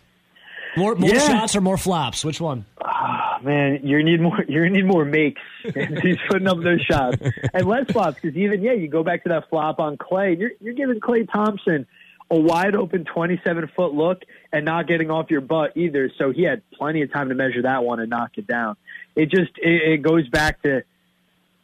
More 0.77 0.93
more 0.95 1.09
Yeah. 1.09 1.19
shots 1.19 1.55
or 1.55 1.61
more 1.61 1.77
flops? 1.77 2.23
Which 2.23 2.39
one? 2.39 2.65
Ah, 2.83 3.39
man, 3.43 3.79
you 3.83 4.03
need 4.03 4.21
more. 4.21 4.43
You 4.47 4.69
need 4.69 4.85
more 4.85 5.03
makes. 5.05 5.41
He's 6.03 6.17
putting 6.29 6.47
up 6.47 6.59
those 6.61 6.81
shots 6.81 7.17
and 7.53 7.65
less 7.67 7.89
flops 7.91 8.19
because 8.21 8.37
even 8.37 8.61
yeah, 8.61 8.73
you 8.73 8.87
go 8.87 9.03
back 9.03 9.23
to 9.23 9.29
that 9.29 9.49
flop 9.49 9.79
on 9.79 9.97
Klay. 9.97 10.37
You're 10.37 10.51
you're 10.61 10.75
giving 10.75 10.99
Klay 10.99 11.27
Thompson 11.31 11.87
a 12.31 12.39
wide 12.39 12.75
open 12.75 13.05
27 13.05 13.67
foot 13.75 13.93
look 13.93 14.21
and 14.51 14.65
not 14.65 14.87
getting 14.87 15.11
off 15.11 15.29
your 15.29 15.41
butt 15.41 15.73
either. 15.75 16.11
So 16.17 16.31
he 16.31 16.43
had 16.43 16.61
plenty 16.71 17.01
of 17.01 17.11
time 17.11 17.29
to 17.29 17.35
measure 17.35 17.61
that 17.63 17.83
one 17.83 17.99
and 17.99 18.09
knock 18.09 18.31
it 18.37 18.47
down. 18.47 18.75
It 19.15 19.29
just 19.29 19.51
it, 19.57 19.93
it 19.93 20.01
goes 20.01 20.27
back 20.29 20.61
to 20.63 20.83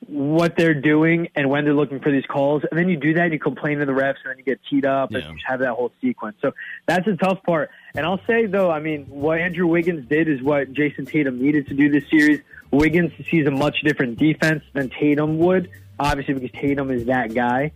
what 0.08 0.56
they're 0.56 0.80
doing 0.80 1.30
and 1.36 1.50
when 1.50 1.66
they're 1.66 1.74
looking 1.74 2.00
for 2.00 2.12
these 2.12 2.26
calls. 2.28 2.64
And 2.70 2.78
then 2.78 2.90
you 2.90 2.98
do 2.98 3.14
that 3.16 3.24
and 3.24 3.34
you 3.34 3.40
complain 3.40 3.80
to 3.80 3.86
the 3.86 3.92
refs 3.92 4.18
and 4.24 4.30
then 4.32 4.38
you 4.38 4.44
get 4.44 4.60
teed 4.70 4.86
up 4.86 5.12
Yeah. 5.12 5.20
and 5.20 5.30
you 5.38 5.44
have 5.48 5.62
that 5.62 5.74
whole 5.74 5.92
sequence. 6.00 6.36
So 6.42 6.52
that's 6.86 7.08
a 7.08 7.16
tough 7.16 7.42
part. 7.44 7.72
And 7.96 8.06
I'll 8.06 8.22
say 8.28 8.46
though, 8.46 8.70
I 8.70 8.80
mean, 8.80 9.06
what 9.06 9.40
Andrew 9.40 9.66
Wiggins 9.66 10.08
did 10.08 10.28
is 10.28 10.44
what 10.44 10.72
Jayson 10.74 11.08
Tatum 11.08 11.42
needed 11.42 11.68
to 11.70 11.74
do 11.74 11.90
this 11.90 12.08
series. 12.10 12.42
Wiggins 12.72 13.14
sees 13.32 13.48
a 13.48 13.52
much 13.52 13.82
different 13.82 14.20
defense 14.20 14.64
than 14.74 14.90
Tatum 14.90 15.40
would, 15.40 15.72
obviously 16.00 16.36
because 16.36 16.52
Tatum 16.52 16.92
is 16.92 17.06
that 17.06 17.34
guy. 17.34 17.72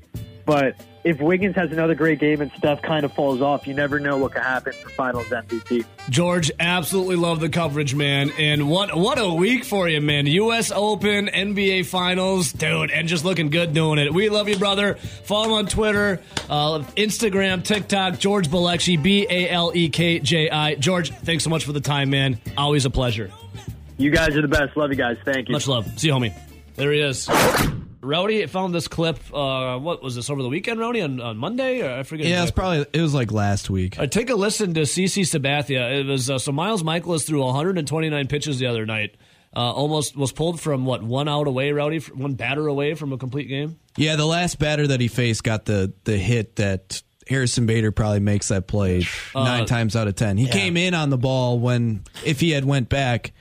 But 0.49 0.77
if 1.03 1.21
Wiggins 1.21 1.55
has 1.57 1.71
another 1.71 1.93
great 1.93 2.17
game 2.17 2.41
and 2.41 2.51
stuff 2.53 2.81
kind 2.81 3.05
of 3.05 3.13
falls 3.13 3.39
off, 3.39 3.67
you 3.67 3.75
never 3.75 3.99
know 3.99 4.17
what 4.17 4.31
can 4.31 4.41
happen 4.41 4.73
for 4.73 4.89
Finals 4.89 5.27
MVP. 5.27 5.85
George, 6.09 6.49
absolutely 6.59 7.17
love 7.17 7.39
the 7.39 7.49
coverage, 7.49 7.93
man. 7.93 8.31
And 8.31 8.67
what 8.67 8.97
what 8.97 9.19
a 9.19 9.31
week 9.31 9.63
for 9.63 9.87
you, 9.87 10.01
man. 10.01 10.25
U.S. 10.25 10.71
Open, 10.71 11.27
NBA 11.27 11.85
Finals, 11.85 12.51
dude, 12.51 12.89
and 12.89 13.07
just 13.07 13.23
looking 13.23 13.51
good 13.51 13.75
doing 13.75 13.99
it. 13.99 14.11
We 14.11 14.29
love 14.29 14.49
you, 14.49 14.57
brother. 14.57 14.95
Follow 14.95 15.45
him 15.45 15.51
on 15.51 15.65
Twitter, 15.67 16.19
uh, 16.49 16.79
Instagram, 16.97 17.63
TikTok, 17.63 18.17
George 18.17 18.47
Balekji, 18.47 19.03
B 19.03 19.27
A 19.29 19.49
L 19.51 19.71
E 19.75 19.89
K 19.89 20.17
J 20.17 20.49
I. 20.49 20.73
George, 20.73 21.11
thanks 21.11 21.43
so 21.43 21.51
much 21.51 21.63
for 21.63 21.73
the 21.73 21.81
time, 21.81 22.09
man. 22.09 22.39
Always 22.57 22.85
a 22.85 22.89
pleasure. 22.89 23.29
You 23.97 24.09
guys 24.09 24.35
are 24.35 24.41
the 24.41 24.47
best. 24.47 24.75
Love 24.75 24.89
you 24.89 24.95
guys. 24.95 25.17
Thank 25.23 25.47
you. 25.47 25.53
Much 25.53 25.67
love. 25.67 25.85
See 25.99 26.07
you, 26.07 26.13
homie. 26.15 26.33
There 26.73 26.91
he 26.91 27.01
is. 27.01 27.29
Rowdy 28.01 28.45
found 28.47 28.73
this 28.73 28.87
clip. 28.87 29.19
Uh, 29.33 29.77
what 29.77 30.01
was 30.01 30.15
this 30.15 30.29
over 30.29 30.41
the 30.41 30.49
weekend, 30.49 30.79
Rowdy? 30.79 31.01
On, 31.01 31.19
on 31.19 31.37
Monday, 31.37 31.81
or 31.81 31.99
I 31.99 32.03
forget. 32.03 32.27
Yeah, 32.27 32.43
it's 32.43 32.51
probably 32.51 32.85
it 32.93 33.01
was 33.01 33.13
like 33.13 33.31
last 33.31 33.69
week. 33.69 33.99
Uh, 33.99 34.07
take 34.07 34.29
a 34.29 34.35
listen 34.35 34.73
to 34.75 34.81
CC 34.81 35.23
Sabathia. 35.23 35.99
It 35.99 36.05
was 36.05 36.29
uh, 36.29 36.39
so 36.39 36.51
Miles 36.51 36.83
Mikolas 36.83 37.25
threw 37.25 37.43
129 37.43 38.27
pitches 38.27 38.59
the 38.59 38.67
other 38.67 38.85
night. 38.85 39.15
Uh, 39.55 39.71
almost 39.71 40.15
was 40.15 40.31
pulled 40.31 40.59
from 40.59 40.85
what 40.85 41.01
one 41.01 41.27
out 41.27 41.47
away, 41.47 41.71
Rowdy, 41.71 41.97
one 41.99 42.35
batter 42.35 42.67
away 42.67 42.93
from 42.93 43.11
a 43.13 43.17
complete 43.17 43.47
game. 43.47 43.79
Yeah, 43.97 44.15
the 44.15 44.25
last 44.25 44.59
batter 44.59 44.85
that 44.87 45.01
he 45.01 45.07
faced 45.07 45.43
got 45.43 45.65
the 45.65 45.91
the 46.03 46.17
hit 46.17 46.57
that 46.57 47.01
Harrison 47.27 47.65
Bader 47.65 47.91
probably 47.91 48.19
makes 48.19 48.47
that 48.49 48.67
play 48.67 49.05
nine 49.33 49.65
times 49.65 49.95
out 49.95 50.07
of 50.07 50.15
ten. 50.15 50.37
He 50.37 50.47
came 50.47 50.77
in 50.77 50.93
on 50.93 51.09
the 51.09 51.17
ball 51.17 51.59
when 51.59 52.03
if 52.25 52.39
he 52.39 52.51
had 52.51 52.63
went 52.63 52.89
back, 52.89 53.33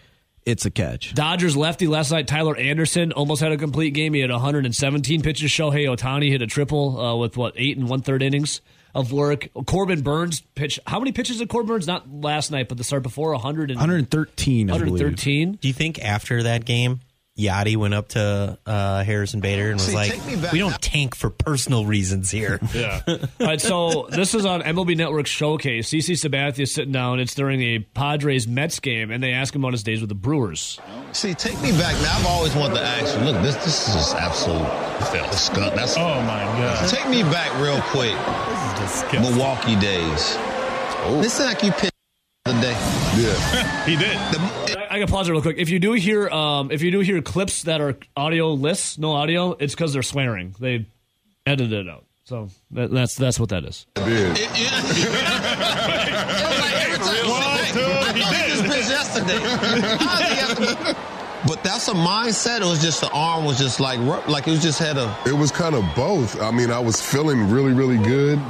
it's 0.49 0.64
a 0.64 0.70
catch. 0.70 1.14
Dodgers 1.14 1.57
lefty 1.57 1.86
last 1.86 2.11
night, 2.11 2.26
Tyler 2.26 2.57
Anderson 2.57 3.12
almost 3.12 3.42
had 3.42 3.53
a 3.53 3.59
complete 3.59 3.92
game. 3.92 4.14
He 4.14 4.20
had 4.20 4.30
117 4.30 5.22
pitches. 5.22 5.51
Shohei 5.51 5.86
Ohtani 5.86 6.30
hit 6.30 6.40
a 6.42 6.46
triple 6.46 6.99
uh, 6.99 7.16
with 7.16 7.36
what 7.36 7.53
eight 7.57 7.76
and 7.76 7.88
one 7.88 8.01
third 8.01 8.22
innings 8.22 8.62
of 8.94 9.12
work. 9.12 9.49
Corbin 9.66 10.01
Burnes 10.01 10.40
pitched. 10.55 10.80
How 10.86 10.99
many 10.99 11.12
pitches 11.12 11.38
did 11.38 11.49
Corbin 11.49 11.68
Burnes? 11.68 11.86
Not 11.86 12.11
last 12.11 12.51
night, 12.51 12.68
but 12.68 12.78
the 12.78 12.84
start 12.84 13.03
before 13.03 13.32
100 13.32 13.70
and, 13.70 13.78
113, 13.78 14.70
I 14.70 14.72
believe. 14.78 14.92
113. 14.92 15.59
Do 15.61 15.68
you 15.68 15.74
think 15.74 16.03
after 16.03 16.44
that 16.44 16.64
game, 16.64 17.01
Yadi 17.39 17.76
went 17.76 17.95
up 17.95 18.09
to 18.09 18.59
uh, 18.66 19.05
Harrison 19.05 19.41
Bader 19.41 19.70
and 19.70 19.74
was 19.74 19.86
See, 19.86 19.95
like, 19.95 20.11
take 20.11 20.26
me 20.26 20.36
back 20.36 20.53
"We 20.53 20.59
don't 20.59 20.80
tank 20.82 21.14
for 21.14 21.30
personal 21.30 21.86
reasons 21.86 22.30
here." 22.30 22.61
Yeah. 22.78 23.01
All 23.09 23.18
right, 23.41 23.61
so 23.61 24.09
this 24.11 24.34
is 24.34 24.45
on 24.45 24.62
MLB 24.62 24.97
Network 24.97 25.26
Showcase. 25.26 25.89
CC 25.89 26.12
Sabathia 26.12 26.61
is 26.61 26.72
sitting 26.72 26.93
down. 26.93 27.18
It's 27.18 27.34
during 27.34 27.61
a 27.62 27.78
Padres 27.78 28.47
Mets 28.47 28.78
game, 28.78 29.11
and 29.11 29.22
they 29.22 29.32
ask 29.32 29.55
him 29.55 29.64
about 29.64 29.72
his 29.72 29.82
days 29.82 30.01
with 30.01 30.11
the 30.11 30.14
Brewers. 30.14 30.78
See, 31.12 31.34
take 31.34 31.61
me 31.62 31.72
back. 31.72 31.95
Now, 32.03 32.18
I've 32.18 32.26
always 32.26 32.55
wanted 32.55 32.74
to 32.74 32.82
ask 32.82 33.18
you. 33.18 33.24
Look, 33.24 33.43
this 33.43 33.57
this 33.57 33.89
is 33.89 33.95
just 33.95 34.14
absolute 34.16 34.68
disgust. 35.30 35.74
That's 35.74 35.97
Oh 35.97 36.20
my 36.22 36.45
god. 36.59 36.89
Take 36.89 37.09
me 37.09 37.22
back 37.22 37.53
real 37.61 37.80
quick. 37.82 38.14
This 38.78 38.95
is 38.95 39.03
just 39.03 39.12
Milwaukee 39.12 39.76
days. 39.76 40.36
This 41.22 41.39
is 41.41 41.47
like 41.47 41.62
you 41.62 41.72
pitched 41.72 41.93
the 42.45 42.53
day. 42.53 42.72
Yeah. 43.16 43.84
he 43.86 43.97
did. 43.97 44.16
The, 44.32 44.78
I, 44.99 45.03
I 45.03 45.05
can 45.05 45.12
pause 45.12 45.28
it 45.28 45.32
real 45.32 45.42
quick. 45.42 45.59
If 45.59 45.70
you 45.70 45.78
do 45.78 45.92
hear, 45.92 46.28
um, 46.28 46.70
if 46.70 46.82
you 46.82 46.90
do 46.90 47.01
hear 47.01 47.22
clips 47.22 47.62
that 47.62 47.80
are 47.80 47.96
audio 48.16 48.53
lists, 48.53 48.99
no 48.99 49.12
audio, 49.12 49.53
it's 49.53 49.74
because 49.74 49.92
they're 49.92 50.03
swearing. 50.03 50.55
They 50.59 50.86
edited 51.46 51.86
it 51.86 51.88
out. 51.88 52.05
So 52.24 52.49
that, 52.72 52.90
that's 52.90 53.14
that's 53.14 53.40
what 53.40 53.49
that 53.49 53.64
is. 53.64 53.86
But 61.46 61.62
that's 61.62 61.86
a 61.86 61.92
mindset. 61.92 62.62
It 62.62 62.64
was 62.64 62.82
just 62.82 63.01
the 63.01 63.11
arm 63.11 63.44
was 63.44 63.59
just 63.59 63.78
like 63.78 64.01
like 64.26 64.49
it 64.49 64.51
was 64.51 64.62
just 64.62 64.80
had 64.80 64.96
a 64.96 65.16
It 65.24 65.32
was 65.32 65.53
kind 65.53 65.74
of 65.74 65.84
both. 65.94 66.40
I 66.42 66.51
mean, 66.51 66.70
I 66.70 66.80
was 66.80 67.01
feeling 67.01 67.49
really, 67.49 67.72
really 67.72 67.99
good, 67.99 68.40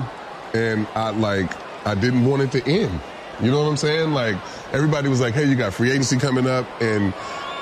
and 0.55 0.87
I 0.95 1.11
like 1.11 1.53
I 1.87 1.95
didn't 1.95 2.25
want 2.25 2.43
it 2.43 2.53
to 2.53 2.67
end. 2.67 2.99
You 3.41 3.51
know 3.51 3.63
what 3.63 3.69
I'm 3.71 3.77
saying? 3.77 4.13
Like 4.13 4.37
everybody 4.73 5.09
was 5.09 5.21
like, 5.21 5.35
"Hey, 5.35 5.45
you 5.47 5.55
got 5.55 5.73
free 5.75 5.91
agency 5.91 6.17
coming 6.19 6.47
up," 6.47 6.67
and 6.81 7.15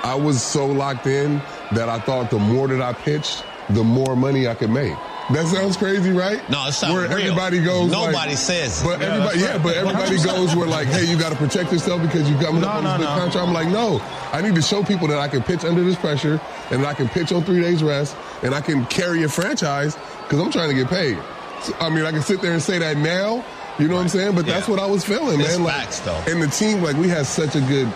I 0.03 0.15
was 0.15 0.41
so 0.41 0.65
locked 0.65 1.07
in 1.07 1.41
that 1.73 1.89
I 1.89 1.99
thought 1.99 2.29
the 2.31 2.39
more 2.39 2.67
that 2.67 2.81
I 2.81 2.93
pitched, 2.93 3.43
the 3.69 3.83
more 3.83 4.15
money 4.15 4.47
I 4.47 4.55
could 4.55 4.69
make. 4.71 4.93
That 5.33 5.45
sounds 5.47 5.75
crazy, 5.75 6.11
right? 6.11 6.39
No, 6.49 6.65
it 6.67 6.71
sounds 6.71 6.93
where 6.93 7.03
real. 7.09 7.11
everybody 7.19 7.61
goes. 7.61 7.91
Nobody 7.91 8.15
like- 8.15 8.37
says 8.37 8.81
it. 8.81 8.85
But 8.85 9.01
everybody, 9.01 9.39
yeah, 9.39 9.57
but 9.57 9.75
everybody 9.75 10.15
goes 10.23 10.55
where 10.55 10.67
like, 10.67 10.87
hey, 10.87 11.03
you 11.03 11.19
got 11.19 11.33
to 11.33 11.35
protect 11.37 11.73
yourself 11.73 12.01
because 12.01 12.29
you 12.29 12.37
coming 12.37 12.63
up 12.63 12.75
on 12.75 12.83
No, 12.85 12.91
this 12.97 13.01
no, 13.01 13.07
big 13.07 13.15
no. 13.17 13.21
contract. 13.23 13.47
I'm 13.49 13.53
like, 13.53 13.67
no, 13.67 13.99
I 14.31 14.41
need 14.41 14.55
to 14.55 14.61
show 14.61 14.83
people 14.83 15.05
that 15.09 15.19
I 15.19 15.27
can 15.27 15.43
pitch 15.43 15.65
under 15.65 15.83
this 15.83 15.97
pressure 15.97 16.39
and 16.71 16.81
that 16.81 16.87
I 16.87 16.93
can 16.93 17.09
pitch 17.09 17.33
on 17.33 17.43
three 17.43 17.59
days 17.59 17.83
rest 17.83 18.15
and 18.41 18.55
I 18.55 18.61
can 18.61 18.85
carry 18.85 19.23
a 19.23 19.29
franchise 19.29 19.97
because 20.23 20.39
I'm 20.39 20.49
trying 20.49 20.69
to 20.69 20.75
get 20.75 20.87
paid. 20.87 21.17
So, 21.63 21.73
I 21.81 21.89
mean, 21.89 22.05
I 22.05 22.11
can 22.11 22.21
sit 22.21 22.41
there 22.41 22.53
and 22.53 22.61
say 22.61 22.79
that 22.79 22.95
now. 22.95 23.43
You 23.79 23.87
know 23.87 23.95
what 23.95 24.01
I'm 24.01 24.09
saying? 24.09 24.35
But 24.35 24.45
that's 24.45 24.67
what 24.67 24.79
I 24.79 24.85
was 24.85 25.03
feeling, 25.05 25.39
It's 25.39 25.49
man. 25.57 25.63
Like, 25.63 25.75
facts, 25.75 25.99
though. 25.99 26.23
and 26.27 26.41
the 26.41 26.47
team, 26.47 26.81
like, 26.81 26.95
we 26.97 27.07
had 27.07 27.25
such 27.25 27.55
a 27.55 27.61
good 27.61 27.87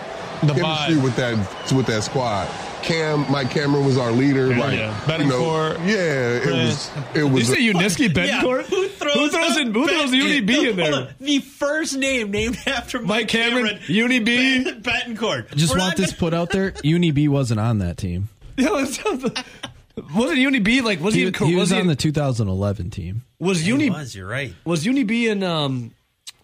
The 0.42 0.54
chemistry 0.54 0.94
vibe. 0.96 1.02
with 1.02 1.16
that 1.16 1.72
with 1.72 1.86
that 1.86 2.02
squad. 2.04 2.48
Cam, 2.82 3.30
Mike 3.30 3.50
Cameron 3.50 3.84
was 3.86 3.96
our 3.96 4.10
leader. 4.10 4.48
like, 4.56 4.76
yeah. 4.76 5.16
you 5.18 5.24
know, 5.26 5.76
yeah, 5.84 6.38
it 6.42 6.50
was. 6.52 6.90
It 7.14 7.22
was. 7.24 7.48
Did 7.48 7.58
you 7.62 7.72
say 7.72 7.78
Yuniesky 7.78 8.16
Yeah, 8.26 8.40
who 8.40 8.88
throws, 8.88 9.14
who 9.14 9.28
throws 9.28 9.56
in? 9.56 9.72
Who 9.72 9.86
throws 9.86 10.10
the 10.10 10.40
B 10.40 10.68
in 10.68 10.74
there? 10.76 10.92
on. 10.94 11.08
The 11.20 11.38
first 11.38 11.96
name 11.96 12.32
named 12.32 12.58
after 12.66 12.98
Mike, 12.98 13.08
Mike 13.08 13.28
Cameron, 13.28 13.78
UNB. 13.86 14.64
Bet- 14.64 14.82
Betancourt. 14.82 15.54
Just 15.54 15.74
We're 15.74 15.78
want 15.80 15.96
this 15.96 16.06
gonna- 16.10 16.18
put 16.18 16.34
out 16.34 16.50
there. 16.50 16.74
Uni 16.82 17.12
B 17.12 17.28
wasn't 17.28 17.60
on 17.60 17.78
that 17.78 17.96
team. 17.96 18.28
Yeah, 18.56 18.84
it 19.96 20.02
sounds- 20.04 20.14
wasn't 20.14 20.38
UNB 20.40 20.82
like 20.82 21.00
was 21.00 21.14
he, 21.14 21.20
He, 21.22 21.26
in, 21.28 21.34
he 21.34 21.54
was, 21.56 21.70
he 21.70 21.76
on 21.76 21.82
in- 21.82 21.86
the 21.88 21.96
2011 21.96 22.90
team. 22.90 23.22
was 23.38 23.60
He 23.60 23.68
Uni 23.68 23.90
was. 23.90 24.14
You're 24.14 24.26
right. 24.28 24.54
was 24.64 24.84
UNB 24.84 25.10
in 25.30 25.42
um 25.42 25.92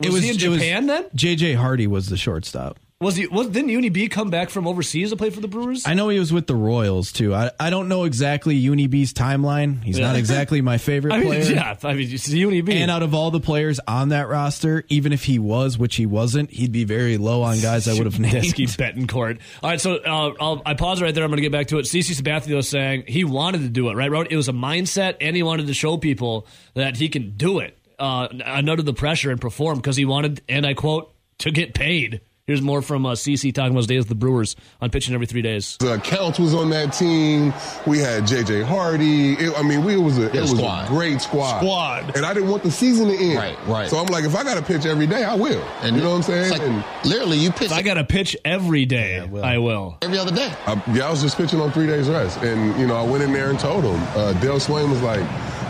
was, 0.00 0.22
he 0.22 0.30
in 0.30 0.36
it 0.36 0.48
was- 0.48 0.58
Japan 0.60 0.86
then? 0.86 1.04
JJ 1.16 1.56
Hardy 1.56 1.86
was 1.86 2.06
the 2.08 2.16
shortstop. 2.16 2.78
Was 3.00 3.14
he 3.14 3.28
was 3.28 3.46
didn't 3.46 3.70
UNB 3.70 4.10
come 4.10 4.28
back 4.28 4.50
from 4.50 4.66
overseas 4.66 5.10
to 5.10 5.16
play 5.16 5.30
for 5.30 5.40
the 5.40 5.46
Brewers? 5.46 5.86
I 5.86 5.94
know 5.94 6.08
he 6.08 6.18
was 6.18 6.32
with 6.32 6.48
the 6.48 6.56
Royals 6.56 7.12
too. 7.12 7.32
I, 7.32 7.52
I 7.60 7.70
don't 7.70 7.86
know 7.86 8.02
exactly 8.02 8.60
Unibee's 8.60 9.12
timeline. 9.12 9.84
He's 9.84 10.00
not 10.00 10.16
exactly 10.16 10.62
my 10.62 10.78
favorite 10.78 11.12
I 11.12 11.18
mean, 11.18 11.26
player. 11.28 11.42
yeah, 11.42 11.76
I 11.84 11.92
mean, 11.92 12.12
it's 12.12 12.28
UNB. 12.28 12.72
And 12.74 12.90
out 12.90 13.04
of 13.04 13.14
all 13.14 13.30
the 13.30 13.38
players 13.38 13.78
on 13.86 14.08
that 14.08 14.28
roster, 14.28 14.84
even 14.88 15.12
if 15.12 15.22
he 15.22 15.38
was, 15.38 15.78
which 15.78 15.94
he 15.94 16.06
wasn't, 16.06 16.50
he'd 16.50 16.72
be 16.72 16.82
very 16.82 17.18
low 17.18 17.42
on 17.42 17.60
guys 17.60 17.86
I 17.86 17.92
would 17.94 18.02
have 18.04 18.18
named. 18.18 18.34
Nisky 18.34 18.66
Betancourt. 18.66 19.38
All 19.62 19.70
right, 19.70 19.80
so 19.80 19.94
uh, 19.98 20.34
I'll, 20.40 20.60
I 20.66 20.74
pause 20.74 21.00
right 21.00 21.14
there. 21.14 21.22
I'm 21.22 21.30
going 21.30 21.36
to 21.36 21.42
get 21.42 21.52
back 21.52 21.68
to 21.68 21.78
it. 21.78 21.82
CC 21.84 22.20
Sabathia 22.20 22.56
was 22.56 22.68
saying 22.68 23.04
he 23.06 23.22
wanted 23.22 23.58
to 23.60 23.68
do 23.68 23.90
it, 23.90 23.94
right? 23.94 24.10
It 24.28 24.36
was 24.36 24.48
a 24.48 24.52
mindset, 24.52 25.18
and 25.20 25.36
he 25.36 25.44
wanted 25.44 25.68
to 25.68 25.72
show 25.74 25.98
people 25.98 26.48
that 26.74 26.96
he 26.96 27.08
can 27.08 27.36
do 27.36 27.60
it. 27.60 27.78
uh, 28.00 28.26
under 28.44 28.82
the 28.82 28.92
pressure 28.92 29.30
and 29.30 29.40
perform 29.40 29.76
because 29.78 29.96
he 29.96 30.04
wanted, 30.04 30.42
and 30.48 30.66
I 30.66 30.74
quote, 30.74 31.14
to 31.38 31.52
get 31.52 31.74
paid. 31.74 32.22
Here's 32.48 32.62
more 32.62 32.80
from 32.80 33.04
uh, 33.04 33.12
CC 33.12 33.52
talking 33.52 33.72
about 33.72 33.80
his 33.80 33.86
days 33.88 33.98
with 33.98 34.08
the 34.08 34.14
Brewers 34.14 34.56
on 34.80 34.88
pitching 34.88 35.12
every 35.12 35.26
three 35.26 35.42
days. 35.42 35.76
The 35.80 35.98
Counts 35.98 36.38
was 36.38 36.54
on 36.54 36.70
that 36.70 36.94
team. 36.94 37.52
We 37.86 37.98
had 37.98 38.22
JJ 38.22 38.64
Hardy. 38.64 39.34
It, 39.34 39.52
I 39.54 39.60
mean, 39.62 39.84
we 39.84 39.92
it 39.92 39.98
was 39.98 40.16
a 40.16 40.34
it 40.34 40.40
was 40.40 40.52
squad. 40.52 40.86
a 40.86 40.88
great 40.88 41.20
squad. 41.20 41.58
Squad. 41.58 42.16
And 42.16 42.24
I 42.24 42.32
didn't 42.32 42.48
want 42.48 42.62
the 42.62 42.70
season 42.70 43.08
to 43.08 43.14
end. 43.14 43.36
Right, 43.36 43.66
right. 43.66 43.90
So 43.90 43.98
I'm 43.98 44.06
like, 44.06 44.24
if 44.24 44.34
I 44.34 44.44
got 44.44 44.54
to 44.54 44.62
pitch 44.62 44.86
every 44.86 45.06
day, 45.06 45.24
I 45.24 45.34
will. 45.34 45.62
And 45.82 45.94
you 45.94 46.02
know 46.02 46.08
what 46.08 46.16
I'm 46.16 46.22
saying? 46.22 46.52
Like, 46.52 46.62
and 46.62 46.82
literally, 47.04 47.36
you 47.36 47.52
pitch 47.52 47.66
If 47.70 47.72
I 47.72 47.82
got 47.82 47.94
to 47.94 48.04
pitch 48.04 48.34
every 48.46 48.86
day, 48.86 49.18
I 49.18 49.58
will. 49.58 49.98
every 50.00 50.16
other 50.16 50.34
day. 50.34 50.50
I, 50.66 50.82
yeah, 50.94 51.06
I 51.06 51.10
was 51.10 51.20
just 51.20 51.36
pitching 51.36 51.60
on 51.60 51.70
three 51.70 51.86
days 51.86 52.08
rest, 52.08 52.38
and 52.38 52.80
you 52.80 52.86
know, 52.86 52.96
I 52.96 53.02
went 53.02 53.22
in 53.24 53.30
there 53.34 53.50
and 53.50 53.60
told 53.60 53.84
him. 53.84 54.00
Uh, 54.16 54.32
Dale 54.40 54.56
Sveum 54.56 54.88
was 54.88 55.02
like, 55.02 55.20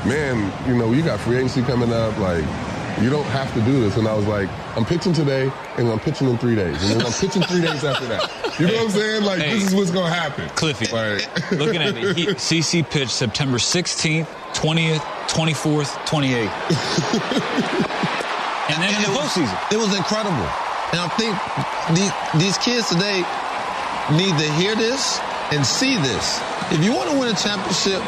"Man, 0.07 0.53
you 0.69 0.77
know, 0.77 0.93
you 0.93 1.03
got 1.03 1.19
free 1.19 1.39
agency 1.39 1.63
coming 1.63 1.93
up. 1.93 2.17
Like, 2.19 2.45
you 3.03 3.11
don't 3.11 3.25
have 3.27 3.53
to 3.55 3.61
do 3.63 3.81
this." 3.81 3.97
And 3.97 4.07
I 4.09 4.15
was 4.15 4.27
like, 4.27 4.49
"I'm 4.77 4.85
pitching 4.85 5.13
today, 5.13 5.51
and 5.77 5.89
I'm 5.89 6.01
pitching 6.01 6.29
in 6.29 6.39
three 6.39 6.55
days, 6.57 6.83
and 6.83 7.01
then 7.01 7.07
I'm 7.07 7.13
pitching 7.13 7.43
three 7.43 7.61
days 7.63 7.85
after 7.85 8.07
that." 8.07 8.31
You 8.59 8.67
know 8.67 8.75
what 8.75 8.83
I'm 8.85 8.91
saying? 8.91 9.25
Like, 9.25 9.39
Hey. 9.41 9.55
this 9.55 9.69
is 9.69 9.75
what's 9.75 9.91
gonna 9.91 10.13
happen. 10.13 10.49
Cliffy, 10.57 10.87
Like, 10.93 11.51
looking 11.53 11.81
at 11.83 11.95
me, 11.95 12.13
he, 12.15 12.27
CC 12.35 12.83
pitched 12.83 13.13
September 13.13 13.59
16th, 13.59 14.27
20th, 14.55 15.03
24th, 15.29 15.95
28th. 16.07 16.51
and 18.71 18.83
then 18.83 18.95
in 18.95 19.03
the 19.03 19.13
postseason. 19.19 19.57
It 19.73 19.77
was 19.79 19.95
incredible. 19.97 20.49
And 20.93 21.01
I 21.01 21.09
think 21.21 21.37
these, 21.97 22.13
these 22.41 22.59
kids 22.59 22.89
today 22.89 23.23
need 24.17 24.33
to 24.41 24.49
hear 24.55 24.75
this 24.75 25.21
and 25.53 25.65
see 25.65 25.97
this. 25.99 26.41
If 26.73 26.83
you 26.85 26.93
want 26.95 27.11
to 27.11 27.19
win 27.19 27.29
a 27.29 27.37
championship, 27.37 28.01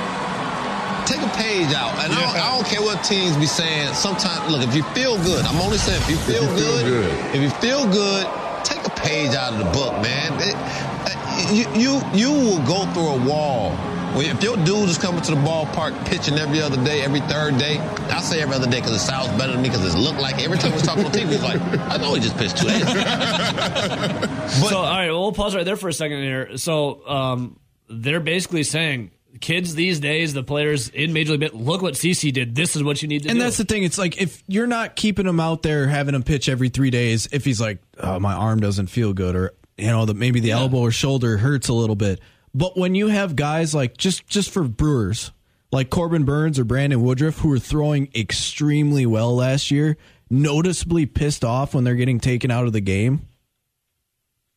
take 1.11 1.23
a 1.23 1.29
page 1.37 1.73
out. 1.75 1.93
And 2.05 2.13
I, 2.13 2.21
don't, 2.21 2.37
I 2.37 2.57
don't 2.57 2.67
care 2.67 2.83
what 2.83 3.03
teams 3.05 3.37
be 3.37 3.47
saying. 3.47 3.95
Sometimes, 3.95 4.51
look, 4.51 4.63
if 4.67 4.75
you 4.75 4.83
feel 4.95 5.17
good, 5.25 5.45
I'm 5.45 5.61
only 5.61 5.79
saying 5.79 6.01
if 6.03 6.11
you 6.11 6.17
feel, 6.17 6.43
you 6.43 6.49
feel 6.57 6.79
good, 6.79 6.87
good. 6.87 7.35
if 7.35 7.43
you 7.43 7.51
feel 7.61 7.85
good, 7.91 8.27
take 8.65 8.87
a 8.87 8.91
page 8.91 9.35
out 9.35 9.53
of 9.53 9.59
the 9.59 9.71
book, 9.73 9.93
man. 10.03 10.33
It- 10.41 10.57
uh, 11.03 11.53
you, 11.53 11.65
you, 11.75 12.01
you 12.13 12.31
will 12.31 12.65
go 12.67 12.85
through 12.93 13.09
a 13.09 13.27
wall. 13.27 13.73
If 14.13 14.43
your 14.43 14.57
dude 14.59 14.89
is 14.89 14.99
coming 14.99 15.23
to 15.23 15.31
the 15.31 15.37
ballpark 15.41 15.95
pitching 16.07 16.35
every 16.37 16.61
other 16.61 16.83
day, 16.85 17.03
every 17.03 17.21
third 17.21 17.59
day, 17.59 17.79
I 17.79 18.21
say 18.21 18.43
every 18.43 18.57
other 18.57 18.69
day 18.69 18.81
because 18.81 18.93
it 18.93 18.99
sounds 18.99 19.29
better 19.39 19.53
to 19.53 19.59
me 19.59 19.69
because 19.69 19.95
it 19.95 19.99
look 19.99 20.17
like 20.17 20.43
every 20.43 20.59
time 20.59 20.73
we 20.73 20.81
talk 20.81 20.99
on 20.99 21.05
TV, 21.07 21.33
it's 21.33 21.43
like, 21.43 21.61
I 21.89 21.97
know 21.97 22.15
he 22.15 22.21
just 22.21 22.37
pitched 22.37 22.59
two 22.59 22.67
days. 22.67 22.83
so, 24.69 24.79
all 24.79 24.85
right, 24.85 25.11
well, 25.11 25.21
we'll 25.23 25.33
pause 25.33 25.55
right 25.55 25.65
there 25.65 25.77
for 25.77 25.89
a 25.89 25.93
second 25.93 26.19
here. 26.23 26.57
So, 26.59 27.07
um, 27.09 27.61
they're 27.89 28.21
basically 28.21 28.65
saying, 28.65 29.13
kids 29.41 29.74
these 29.74 30.01
days, 30.01 30.35
the 30.35 30.43
players 30.43 30.89
in 30.89 31.12
Major 31.12 31.37
League, 31.37 31.55
look 31.55 31.83
what 31.83 31.95
CC 31.95 32.33
did. 32.33 32.55
This 32.55 32.76
is 32.76 32.83
what 32.83 33.03
you 33.03 33.09
need 33.09 33.22
to 33.22 33.28
And 33.28 33.39
do. 33.39 33.41
And 33.43 33.47
that's 33.47 33.59
the 33.59 33.64
thing. 33.64 33.85
It's 33.85 33.99
like 33.99 34.20
if 34.20 34.43
you're 34.47 34.66
not 34.66 34.97
keeping 34.97 35.26
him 35.26 35.41
out 35.41 35.62
there, 35.62 35.87
having 35.87 36.14
him 36.14 36.22
pitch 36.22 36.49
every 36.49 36.68
three 36.68 36.91
days, 36.91 37.28
if 37.33 37.45
he's 37.45 37.61
like, 37.61 37.78
oh, 37.99 38.18
my 38.18 38.35
arm 38.35 38.61
doesn't 38.61 38.89
feel 38.89 39.12
good, 39.12 39.37
or 39.37 39.53
you 39.76 39.87
know, 39.87 40.05
that 40.05 40.14
maybe 40.14 40.41
the 40.41 40.53
elbow 40.53 40.78
or 40.78 40.91
shoulder 40.91 41.39
hurts 41.39 41.68
a 41.68 41.74
little 41.74 41.97
bit. 41.97 42.20
But 42.55 42.76
when 42.76 42.95
you 42.95 43.09
have 43.09 43.37
guys 43.37 43.74
like 43.74 43.97
just 43.97 44.26
just 44.26 44.51
for 44.51 44.64
Brewers, 44.64 45.33
like 45.72 45.91
Corbin 45.91 46.24
Burnes 46.24 46.59
or 46.59 46.64
Brandon 46.64 47.03
Woodruff, 47.03 47.39
who 47.39 47.49
were 47.49 47.59
throwing 47.59 48.09
extremely 48.14 49.07
well 49.07 49.35
last 49.37 49.70
year, 49.70 49.97
noticeably 50.28 51.07
pissed 51.07 51.45
off 51.45 51.74
when 51.74 51.85
they're 51.85 51.95
getting 51.95 52.20
taken 52.20 52.51
out 52.51 52.66
of 52.66 52.72
the 52.72 52.81
game. 52.81 53.26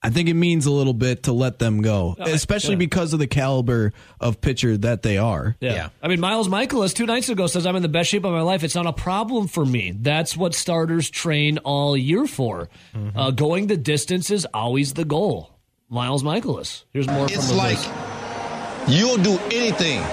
I 0.06 0.10
think 0.10 0.28
it 0.28 0.34
means 0.34 0.66
a 0.66 0.72
little 0.72 0.93
bit 0.93 1.24
to 1.24 1.34
let 1.34 1.60
them 1.60 1.82
go, 1.82 2.16
especially 2.20 2.74
yeah. 2.74 2.80
because 2.80 3.14
of 3.14 3.20
the 3.20 3.28
caliber 3.28 3.93
of 4.20 4.41
pitcher 4.41 4.76
that 4.80 5.01
they 5.01 5.18
are. 5.18 5.56
Yeah. 5.62 5.89
I 6.01 6.10
mean, 6.10 6.20
Miles 6.20 6.49
Mikolas 6.49 6.93
two 6.93 7.06
nights 7.06 7.30
ago 7.30 7.47
says, 7.47 7.66
I'm 7.66 7.78
in 7.78 7.82
the 7.82 7.88
best 7.88 8.10
shape 8.10 8.26
of 8.26 8.34
my 8.34 8.41
life. 8.41 8.66
It's 8.66 8.76
not 8.76 8.86
a 8.86 8.91
problem 8.91 9.47
for 9.47 9.66
me. 9.66 9.93
That's 9.95 10.36
what 10.36 10.56
starters 10.56 11.10
train 11.10 11.58
all 11.60 11.95
year 11.95 12.28
for. 12.28 12.70
Mm-hmm. 12.93 13.18
Uh, 13.18 13.32
going 13.32 13.68
the 13.68 13.78
distance 13.78 14.30
is 14.30 14.45
always 14.54 14.93
the 14.93 15.06
goal. 15.06 15.51
Miles 15.89 16.22
Mikolas. 16.22 16.84
Here's 16.91 17.08
more 17.08 17.30
from 17.30 17.38
It's 17.38 17.49
the 17.49 17.56
like 17.56 17.78
voice. 17.78 18.89
you'll 18.89 19.18
do 19.18 19.39
anything. 19.51 20.04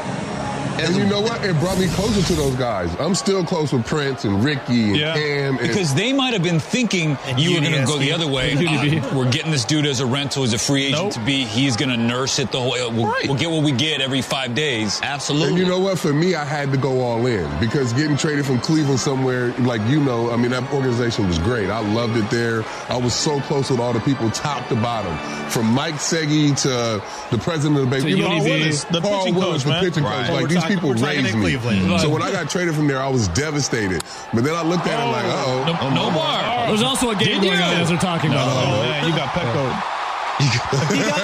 And 0.87 0.97
you 0.97 1.05
know 1.07 1.21
what? 1.21 1.45
It 1.45 1.59
brought 1.61 1.79
me 1.79 1.89
closer 1.89 2.23
to 2.23 2.33
those 2.35 2.55
guys. 2.57 2.95
I'm 2.99 3.15
still 3.15 3.45
close 3.45 3.73
with 3.73 3.87
Prince 3.87 4.25
and 4.25 4.43
Ricky 4.45 4.91
and 4.91 4.97
Cam. 4.99 5.59
And, 5.59 5.59
Because 5.59 5.95
they 5.95 6.13
might 6.13 6.33
have 6.33 6.43
been 6.43 6.61
thinking 6.61 7.17
you 7.37 7.55
were 7.55 7.61
going 7.61 7.73
to 7.73 7.85
go 7.87 7.99
the 7.99 8.13
other 8.13 8.27
way. 8.29 8.51
Uh, 8.71 9.17
we're 9.17 9.31
getting 9.31 9.51
this 9.51 9.65
dude 9.65 9.87
as 9.87 10.01
a 10.01 10.07
rental, 10.07 10.43
as 10.43 10.53
a 10.53 10.59
free 10.59 10.87
agent 10.87 11.13
to 11.13 11.21
be. 11.25 11.45
He's 11.45 11.77
going 11.77 11.89
to 11.89 11.97
nurse 11.97 12.39
it 12.39 12.51
the 12.53 12.61
whole. 12.61 12.71
We'll, 12.93 13.07
Right. 13.07 13.27
we'll 13.29 13.37
get 13.39 13.51
what 13.51 13.63
we 13.65 13.73
get 13.73 14.01
every 14.01 14.23
five 14.23 14.55
days. 14.55 15.01
Absolutely. 15.03 15.49
And 15.49 15.59
you 15.59 15.67
know 15.67 15.79
what? 15.79 15.99
For 15.99 16.13
me, 16.13 16.35
I 16.35 16.45
had 16.45 16.71
to 16.73 16.79
go 16.79 17.01
all 17.01 17.27
in 17.27 17.49
because 17.61 17.93
getting 17.93 18.17
traded 18.17 18.47
from 18.47 18.61
Cleveland 18.61 19.01
somewhere, 19.01 19.53
like 19.61 19.81
you 19.89 20.01
know, 20.01 20.31
I 20.31 20.37
mean, 20.37 20.51
that 20.53 20.71
organization 20.73 21.27
was 21.29 21.39
great. 21.39 21.71
I 21.71 21.81
loved 21.81 22.17
it 22.17 22.29
there. 22.31 22.65
I 22.89 22.97
was 22.97 23.15
so 23.15 23.41
close 23.43 23.71
with 23.71 23.81
all 23.81 23.93
the 23.93 24.01
people, 24.01 24.31
top 24.31 24.69
to 24.69 24.75
bottom, 24.77 25.17
from 25.51 25.67
Mike 25.67 25.95
Segi 25.95 26.57
to 26.63 27.03
the 27.35 27.43
president 27.43 27.81
of 27.81 27.91
the 27.91 27.97
To 27.97 28.03
Bay. 28.05 28.11
You 28.11 28.19
know, 28.19 28.29
UNLV. 28.31 28.45
Willis, 28.45 28.85
The 28.85 29.01
Carl 29.01 29.19
pitching 29.25 29.35
Willis, 29.35 29.53
coach, 29.53 29.65
the 29.65 29.71
man. 29.71 29.85
pitching 29.85 30.05
Right. 30.05 30.27
coach. 30.27 30.41
Like 30.41 30.49
these 30.49 30.59
talking- 30.61 30.70
people 30.75 30.91
we're 30.91 30.97
raised 30.97 31.35
me. 31.35 31.41
Cleveland. 31.41 32.01
So 32.01 32.09
when 32.09 32.23
I 32.23 32.31
got 32.31 32.51
traded 32.51 32.75
from 32.75 32.87
there, 32.87 33.01
I 33.01 33.09
was 33.09 33.29
devastated. 33.29 34.03
But 34.33 34.45
then 34.45 34.55
I 34.55 34.63
looked 34.63 34.87
at 34.87 34.99
it 34.99 35.11
like, 35.11 35.25
uh 35.25 35.67
No, 35.67 35.79
oh. 35.81 35.95
no 35.95 36.11
more. 36.11 36.67
There's 36.69 36.83
also 36.83 37.11
a 37.11 37.17
game 37.17 37.43
going 37.43 37.55
on 37.55 37.75
as 37.75 37.89
they're 37.89 37.99
talking 37.99 38.31
about 38.31 38.49
it. 38.49 38.69
Oh, 38.69 38.83
man, 38.83 39.09
you 39.09 39.17
got 39.17 39.29
Petco. 39.31 39.97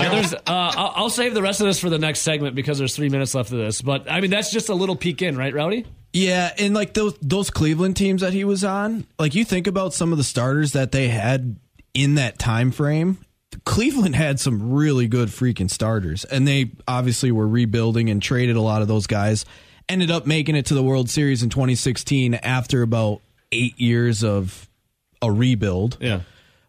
Yeah, 0.00 0.08
there's, 0.10 0.34
uh, 0.34 0.40
I'll, 0.46 0.92
I'll 0.96 1.10
save 1.10 1.34
the 1.34 1.42
rest 1.42 1.60
of 1.60 1.66
this 1.66 1.78
for 1.78 1.90
the 1.90 1.98
next 1.98 2.20
segment 2.20 2.54
because 2.54 2.78
there's 2.78 2.96
three 2.96 3.08
minutes 3.08 3.34
left 3.34 3.52
of 3.52 3.58
this. 3.58 3.82
But 3.82 4.10
I 4.10 4.20
mean, 4.20 4.30
that's 4.30 4.50
just 4.50 4.68
a 4.68 4.74
little 4.74 4.96
peek 4.96 5.22
in, 5.22 5.36
right, 5.36 5.54
Rowdy? 5.54 5.86
Yeah, 6.12 6.52
and 6.58 6.74
like 6.74 6.94
those 6.94 7.14
those 7.22 7.50
Cleveland 7.50 7.96
teams 7.96 8.22
that 8.22 8.32
he 8.32 8.44
was 8.44 8.64
on, 8.64 9.06
like 9.18 9.34
you 9.34 9.44
think 9.44 9.66
about 9.66 9.94
some 9.94 10.10
of 10.10 10.18
the 10.18 10.24
starters 10.24 10.72
that 10.72 10.90
they 10.90 11.08
had 11.08 11.56
in 11.94 12.16
that 12.16 12.38
time 12.38 12.72
frame. 12.72 13.18
Cleveland 13.64 14.16
had 14.16 14.40
some 14.40 14.72
really 14.72 15.08
good 15.08 15.28
freaking 15.28 15.70
starters, 15.70 16.24
and 16.24 16.46
they 16.46 16.70
obviously 16.88 17.32
were 17.32 17.46
rebuilding 17.46 18.10
and 18.10 18.22
traded 18.22 18.56
a 18.56 18.60
lot 18.60 18.82
of 18.82 18.88
those 18.88 19.06
guys. 19.06 19.44
Ended 19.88 20.10
up 20.10 20.26
making 20.26 20.56
it 20.56 20.66
to 20.66 20.74
the 20.74 20.82
World 20.82 21.10
Series 21.10 21.42
in 21.42 21.50
2016 21.50 22.34
after 22.34 22.82
about 22.82 23.20
eight 23.52 23.78
years 23.80 24.22
of 24.22 24.68
a 25.20 25.30
rebuild. 25.30 25.98
Yeah. 26.00 26.20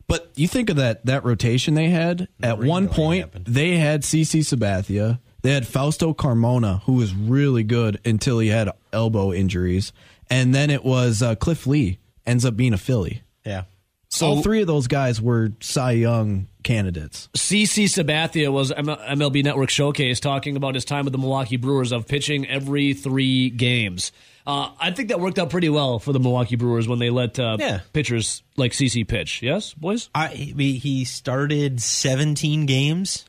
But 0.07 0.29
you 0.35 0.47
think 0.47 0.69
of 0.69 0.75
that 0.75 1.05
that 1.05 1.23
rotation 1.23 1.73
they 1.73 1.89
had. 1.89 2.27
At 2.43 2.59
one 2.59 2.89
point, 2.89 3.45
they 3.45 3.77
had 3.77 4.01
CC 4.01 4.41
Sabathia. 4.41 5.19
They 5.41 5.53
had 5.53 5.65
Fausto 5.65 6.13
Carmona, 6.13 6.81
who 6.83 6.93
was 6.93 7.13
really 7.13 7.63
good 7.63 7.99
until 8.05 8.39
he 8.39 8.49
had 8.49 8.69
elbow 8.91 9.31
injuries, 9.31 9.93
and 10.29 10.53
then 10.53 10.69
it 10.69 10.83
was 10.83 11.21
uh, 11.21 11.35
Cliff 11.35 11.65
Lee 11.65 11.99
ends 12.25 12.45
up 12.45 12.55
being 12.55 12.73
a 12.73 12.77
Philly. 12.77 13.23
Yeah. 13.45 13.63
So 14.11 14.27
all 14.27 14.41
three 14.43 14.61
of 14.61 14.67
those 14.67 14.87
guys 14.87 15.21
were 15.21 15.51
Cy 15.61 15.91
Young 15.91 16.47
candidates. 16.63 17.29
CC 17.33 17.85
Sabathia 17.85 18.51
was 18.51 18.71
MLB 18.71 19.43
Network 19.43 19.69
Showcase 19.69 20.19
talking 20.19 20.57
about 20.57 20.75
his 20.75 20.83
time 20.85 21.05
with 21.05 21.13
the 21.13 21.17
Milwaukee 21.17 21.55
Brewers 21.57 21.91
of 21.93 22.07
pitching 22.07 22.45
every 22.47 22.93
three 22.93 23.49
games. 23.49 24.11
Uh, 24.45 24.69
I 24.79 24.91
think 24.91 25.09
that 25.09 25.19
worked 25.19 25.39
out 25.39 25.49
pretty 25.49 25.69
well 25.69 25.97
for 25.99 26.11
the 26.13 26.19
Milwaukee 26.19 26.55
Brewers 26.57 26.87
when 26.89 26.99
they 26.99 27.09
let 27.09 27.39
uh, 27.39 27.55
Yeah. 27.59 27.79
pitchers 27.93 28.43
like 28.57 28.73
CC 28.73 29.07
pitch. 29.07 29.41
Yes, 29.41 29.73
boys? 29.73 30.09
I, 30.13 30.27
he 30.27 30.77
he 30.77 31.05
started 31.05 31.81
17 31.81 32.65
games 32.65 33.25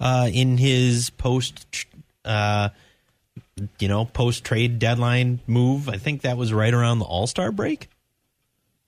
uh, 0.00 0.30
in 0.32 0.56
his 0.56 1.10
post, 1.10 1.86
uh, 2.24 2.70
you 3.78 3.88
know, 3.88 4.04
post 4.06 4.42
trade 4.44 4.78
deadline 4.78 5.40
move. 5.46 5.88
I 5.88 5.98
think 5.98 6.22
that 6.22 6.36
was 6.38 6.52
right 6.52 6.72
around 6.72 6.98
the 7.00 7.04
All 7.04 7.26
Star 7.26 7.52
break, 7.52 7.88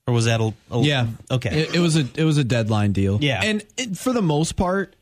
or 0.07 0.15
was 0.15 0.27
that 0.27 0.41
a, 0.41 0.53
a 0.71 0.83
Yeah. 0.83 1.09
Okay, 1.31 1.63
It, 1.63 1.75
it 1.77 1.81
was 1.81 1.97
a 1.97 2.07
it 2.15 2.25
was 2.25 2.39
a 2.39 2.45
deadline 2.45 2.93
deal. 2.93 3.19
Yeah. 3.21 3.41
and 3.43 3.65
it, 3.77 3.97
for 3.99 4.13
the 4.13 4.23
most 4.23 4.57
part, 4.57 4.95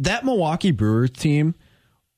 that 0.00 0.24
Milwaukee 0.24 0.72
Brewers 0.72 1.10
team 1.10 1.54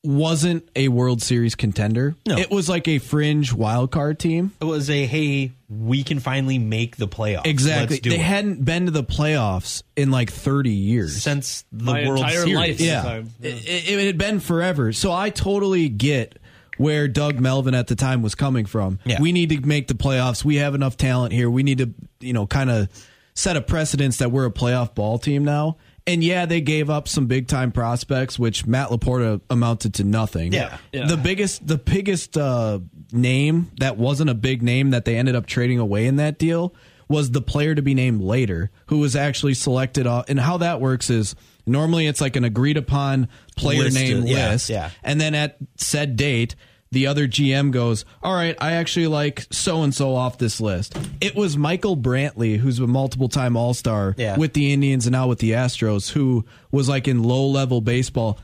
wasn't 0.04 0.66
a 0.76 0.88
World 0.88 1.20
Series 1.22 1.54
contender. 1.54 2.14
No. 2.26 2.36
it 2.38 2.50
was 2.50 2.68
like 2.68 2.86
a 2.88 2.98
fringe 2.98 3.52
wild 3.52 3.90
card 3.90 4.18
team. 4.18 4.52
it 4.60 4.64
was 4.64 4.88
a 4.90 5.06
hey, 5.06 5.52
we 5.68 6.02
can 6.04 6.18
finally 6.20 6.58
make 6.58 6.96
the 6.96 7.08
playoffs. 7.08 7.46
Exactly. 7.46 7.96
Let's 7.96 8.08
They 8.08 8.14
it. 8.14 8.20
hadn't 8.20 8.64
been 8.64 8.86
to 8.86 8.90
the 8.92 9.04
playoffs 9.04 9.82
in 9.96 10.10
like 10.10 10.30
30 10.32 10.70
years. 10.70 11.22
since 11.22 11.64
the 11.72 11.84
My 11.84 12.06
World 12.06 12.20
entire 12.20 12.38
Series. 12.38 12.54
life. 12.54 12.80
yeah. 12.80 13.02
Time. 13.02 13.30
It, 13.42 13.68
it 13.68 14.06
had 14.06 14.18
been 14.18 14.40
forever. 14.40 14.92
So 14.92 15.12
I 15.12 15.30
totally 15.30 15.88
get 15.88 16.38
where 16.78 17.08
Doug 17.08 17.38
Melvin 17.38 17.74
at 17.74 17.88
the 17.88 17.94
time 17.94 18.22
was 18.22 18.34
coming 18.34 18.64
from. 18.64 18.98
Yeah. 19.04 19.20
We 19.20 19.32
need 19.32 19.50
to 19.50 19.60
make 19.60 19.88
the 19.88 19.94
playoffs. 19.94 20.44
We 20.44 20.56
have 20.56 20.74
enough 20.74 20.96
talent 20.96 21.32
here. 21.32 21.50
We 21.50 21.62
need 21.62 21.78
to, 21.78 21.90
you 22.20 22.32
know, 22.32 22.46
kind 22.46 22.70
of 22.70 22.88
set 23.34 23.56
a 23.56 23.60
precedence 23.60 24.18
that 24.18 24.32
we're 24.32 24.46
a 24.46 24.50
playoff 24.50 24.94
ball 24.94 25.18
team 25.18 25.44
now. 25.44 25.76
And 26.06 26.24
yeah, 26.24 26.46
they 26.46 26.62
gave 26.62 26.88
up 26.88 27.06
some 27.06 27.26
big 27.26 27.48
time 27.48 27.70
prospects, 27.70 28.38
which 28.38 28.66
Matt 28.66 28.88
LaPorta 28.88 29.42
amounted 29.50 29.94
to 29.94 30.04
nothing. 30.04 30.54
Yeah. 30.54 30.78
Yeah. 30.90 31.06
The 31.06 31.18
biggest, 31.18 31.66
the 31.66 31.76
biggest 31.76 32.38
uh, 32.38 32.78
name 33.12 33.70
that 33.78 33.98
wasn't 33.98 34.30
a 34.30 34.34
big 34.34 34.62
name 34.62 34.90
that 34.90 35.04
they 35.04 35.16
ended 35.16 35.36
up 35.36 35.44
trading 35.44 35.78
away 35.78 36.06
in 36.06 36.16
that 36.16 36.38
deal 36.38 36.74
was 37.08 37.30
the 37.30 37.42
player 37.42 37.74
to 37.74 37.82
be 37.82 37.94
named 37.94 38.22
later, 38.22 38.70
who 38.86 38.98
was 38.98 39.16
actually 39.16 39.54
selected. 39.54 40.06
Off, 40.06 40.26
and 40.28 40.40
how 40.40 40.58
that 40.58 40.80
works 40.80 41.10
is 41.10 41.34
normally 41.68 42.06
it's 42.06 42.20
like 42.20 42.36
an 42.36 42.44
agreed 42.44 42.76
upon 42.76 43.28
player 43.56 43.84
Listed, 43.84 44.24
name 44.24 44.26
yeah, 44.26 44.50
list, 44.50 44.70
yeah. 44.70 44.90
and 45.02 45.20
then 45.20 45.34
at 45.34 45.56
said 45.76 46.16
date, 46.16 46.54
the 46.90 47.06
other 47.06 47.28
GM 47.28 47.70
goes, 47.70 48.04
All 48.22 48.34
right, 48.34 48.56
I 48.60 48.72
actually 48.72 49.08
like 49.08 49.46
so 49.50 49.82
and 49.82 49.94
so 49.94 50.14
off 50.14 50.38
this 50.38 50.60
list. 50.60 50.96
It 51.20 51.34
was 51.34 51.56
Michael 51.56 51.96
Brantley, 51.96 52.56
who's 52.56 52.78
a 52.78 52.86
multiple 52.86 53.28
time 53.28 53.56
All 53.56 53.74
Star 53.74 54.14
Yeah. 54.16 54.36
with 54.38 54.54
the 54.54 54.72
Indians 54.72 55.06
and 55.06 55.12
now 55.12 55.26
with 55.28 55.38
the 55.38 55.50
Astros, 55.52 56.10
who 56.10 56.44
was 56.72 56.88
like 56.88 57.06
in 57.06 57.22
low 57.22 57.46
level 57.46 57.80
baseball. 57.82 58.38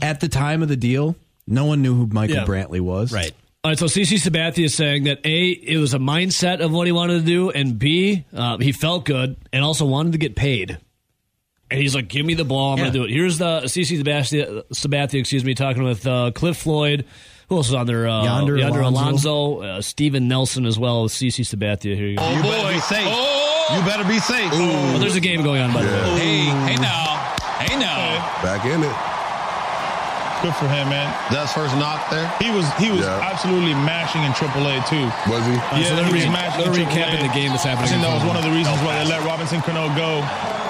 At 0.00 0.20
the 0.20 0.28
time 0.28 0.62
of 0.62 0.68
the 0.68 0.76
deal, 0.76 1.16
no 1.48 1.64
one 1.64 1.82
knew 1.82 1.94
who 1.94 2.06
Michael 2.06 2.36
Yeah. 2.36 2.44
Brantley 2.44 2.80
was. 2.80 3.12
Right. 3.12 3.32
All 3.64 3.72
right, 3.72 3.78
so 3.78 3.86
CC 3.86 4.16
Sabathia 4.18 4.64
is 4.66 4.74
saying 4.74 5.04
that 5.04 5.18
A, 5.26 5.48
it 5.50 5.76
was 5.76 5.92
a 5.92 5.98
mindset 5.98 6.60
of 6.60 6.72
what 6.72 6.86
he 6.86 6.92
wanted 6.92 7.18
to 7.20 7.26
do, 7.26 7.50
and 7.50 7.78
B, 7.78 8.24
uh, 8.32 8.56
he 8.56 8.72
felt 8.72 9.04
good 9.04 9.36
and 9.52 9.62
also 9.64 9.84
wanted 9.84 10.12
to 10.12 10.18
get 10.18 10.34
paid. 10.36 10.78
And 11.70 11.80
he's 11.80 11.94
like, 11.94 12.08
give 12.08 12.26
me 12.26 12.34
the 12.34 12.44
ball, 12.44 12.72
I'm 12.72 12.78
Yeah. 12.78 12.84
going 12.84 12.92
to 12.92 12.98
do 13.00 13.04
it. 13.04 13.10
Here's 13.10 13.38
the 13.38 13.60
CC 13.62 14.02
Sabathia, 14.02 14.64
Sabathia, 14.72 15.20
excuse 15.20 15.44
me, 15.44 15.54
talking 15.54 15.82
with 15.84 16.06
uh, 16.06 16.32
Cliff 16.34 16.56
Floyd. 16.56 17.04
Who 17.48 17.56
else 17.56 17.68
is 17.68 17.74
on 17.74 17.86
there? 17.86 18.08
Uh, 18.08 18.22
Yonder 18.24 18.56
Yonder 18.58 18.80
Alonso. 18.80 19.30
Alonso, 19.30 19.62
uh, 19.78 19.82
Steven 19.82 20.28
Nelson 20.28 20.66
as 20.66 20.78
well 20.78 21.04
as 21.04 21.12
CC 21.12 21.44
Sabathia. 21.44 21.96
Here 21.96 22.06
you 22.08 22.16
go. 22.16 22.30
you 22.30 22.42
better 22.42 22.72
be 22.74 22.80
safe. 22.80 23.06
Oh! 23.08 23.76
You 23.76 23.82
better 23.84 24.04
be 24.04 24.18
safe. 24.18 24.50
Oh, 24.52 24.98
there's 24.98 25.14
a 25.16 25.20
game 25.20 25.42
going 25.44 25.60
on, 25.62 25.72
by 25.72 25.82
the 25.82 25.88
way. 25.88 26.18
Hey, 26.18 26.38
hey 26.72 26.76
now. 26.76 27.34
Hey 27.60 27.78
now. 27.78 28.42
Back 28.42 28.64
in 28.66 28.82
it. 28.82 29.09
Good 30.42 30.54
for 30.56 30.68
him, 30.68 30.88
man. 30.88 31.08
That's 31.30 31.52
first 31.52 31.74
knock 31.76 32.08
there. 32.10 32.26
He 32.40 32.50
was 32.50 32.64
he 32.80 32.90
was 32.90 33.00
Yeah. 33.04 33.20
absolutely 33.30 33.74
mashing 33.74 34.22
in 34.24 34.32
AAA 34.32 34.80
too. 34.88 35.04
Was 35.30 35.44
he? 35.46 35.52
Uh, 35.56 35.84
so 35.84 35.96
they're, 35.96 36.04
he 36.06 36.14
was 36.14 36.26
mashing 36.32 36.64
they're 36.64 36.72
in 36.80 36.88
recapping 36.88 37.20
AAA. 37.20 37.28
the 37.28 37.34
game 37.34 37.50
that's 37.50 37.64
happening. 37.64 37.92
I 37.92 37.96
happening. 37.96 38.00
think 38.00 38.02
that 38.02 38.14
was 38.14 38.24
one 38.24 38.36
of 38.36 38.44
the 38.44 38.50
reasons 38.50 38.80
why 38.80 38.96
they 39.04 39.10
let 39.10 39.22
Robinson 39.24 39.60
Cano 39.60 39.88
go 39.94 40.24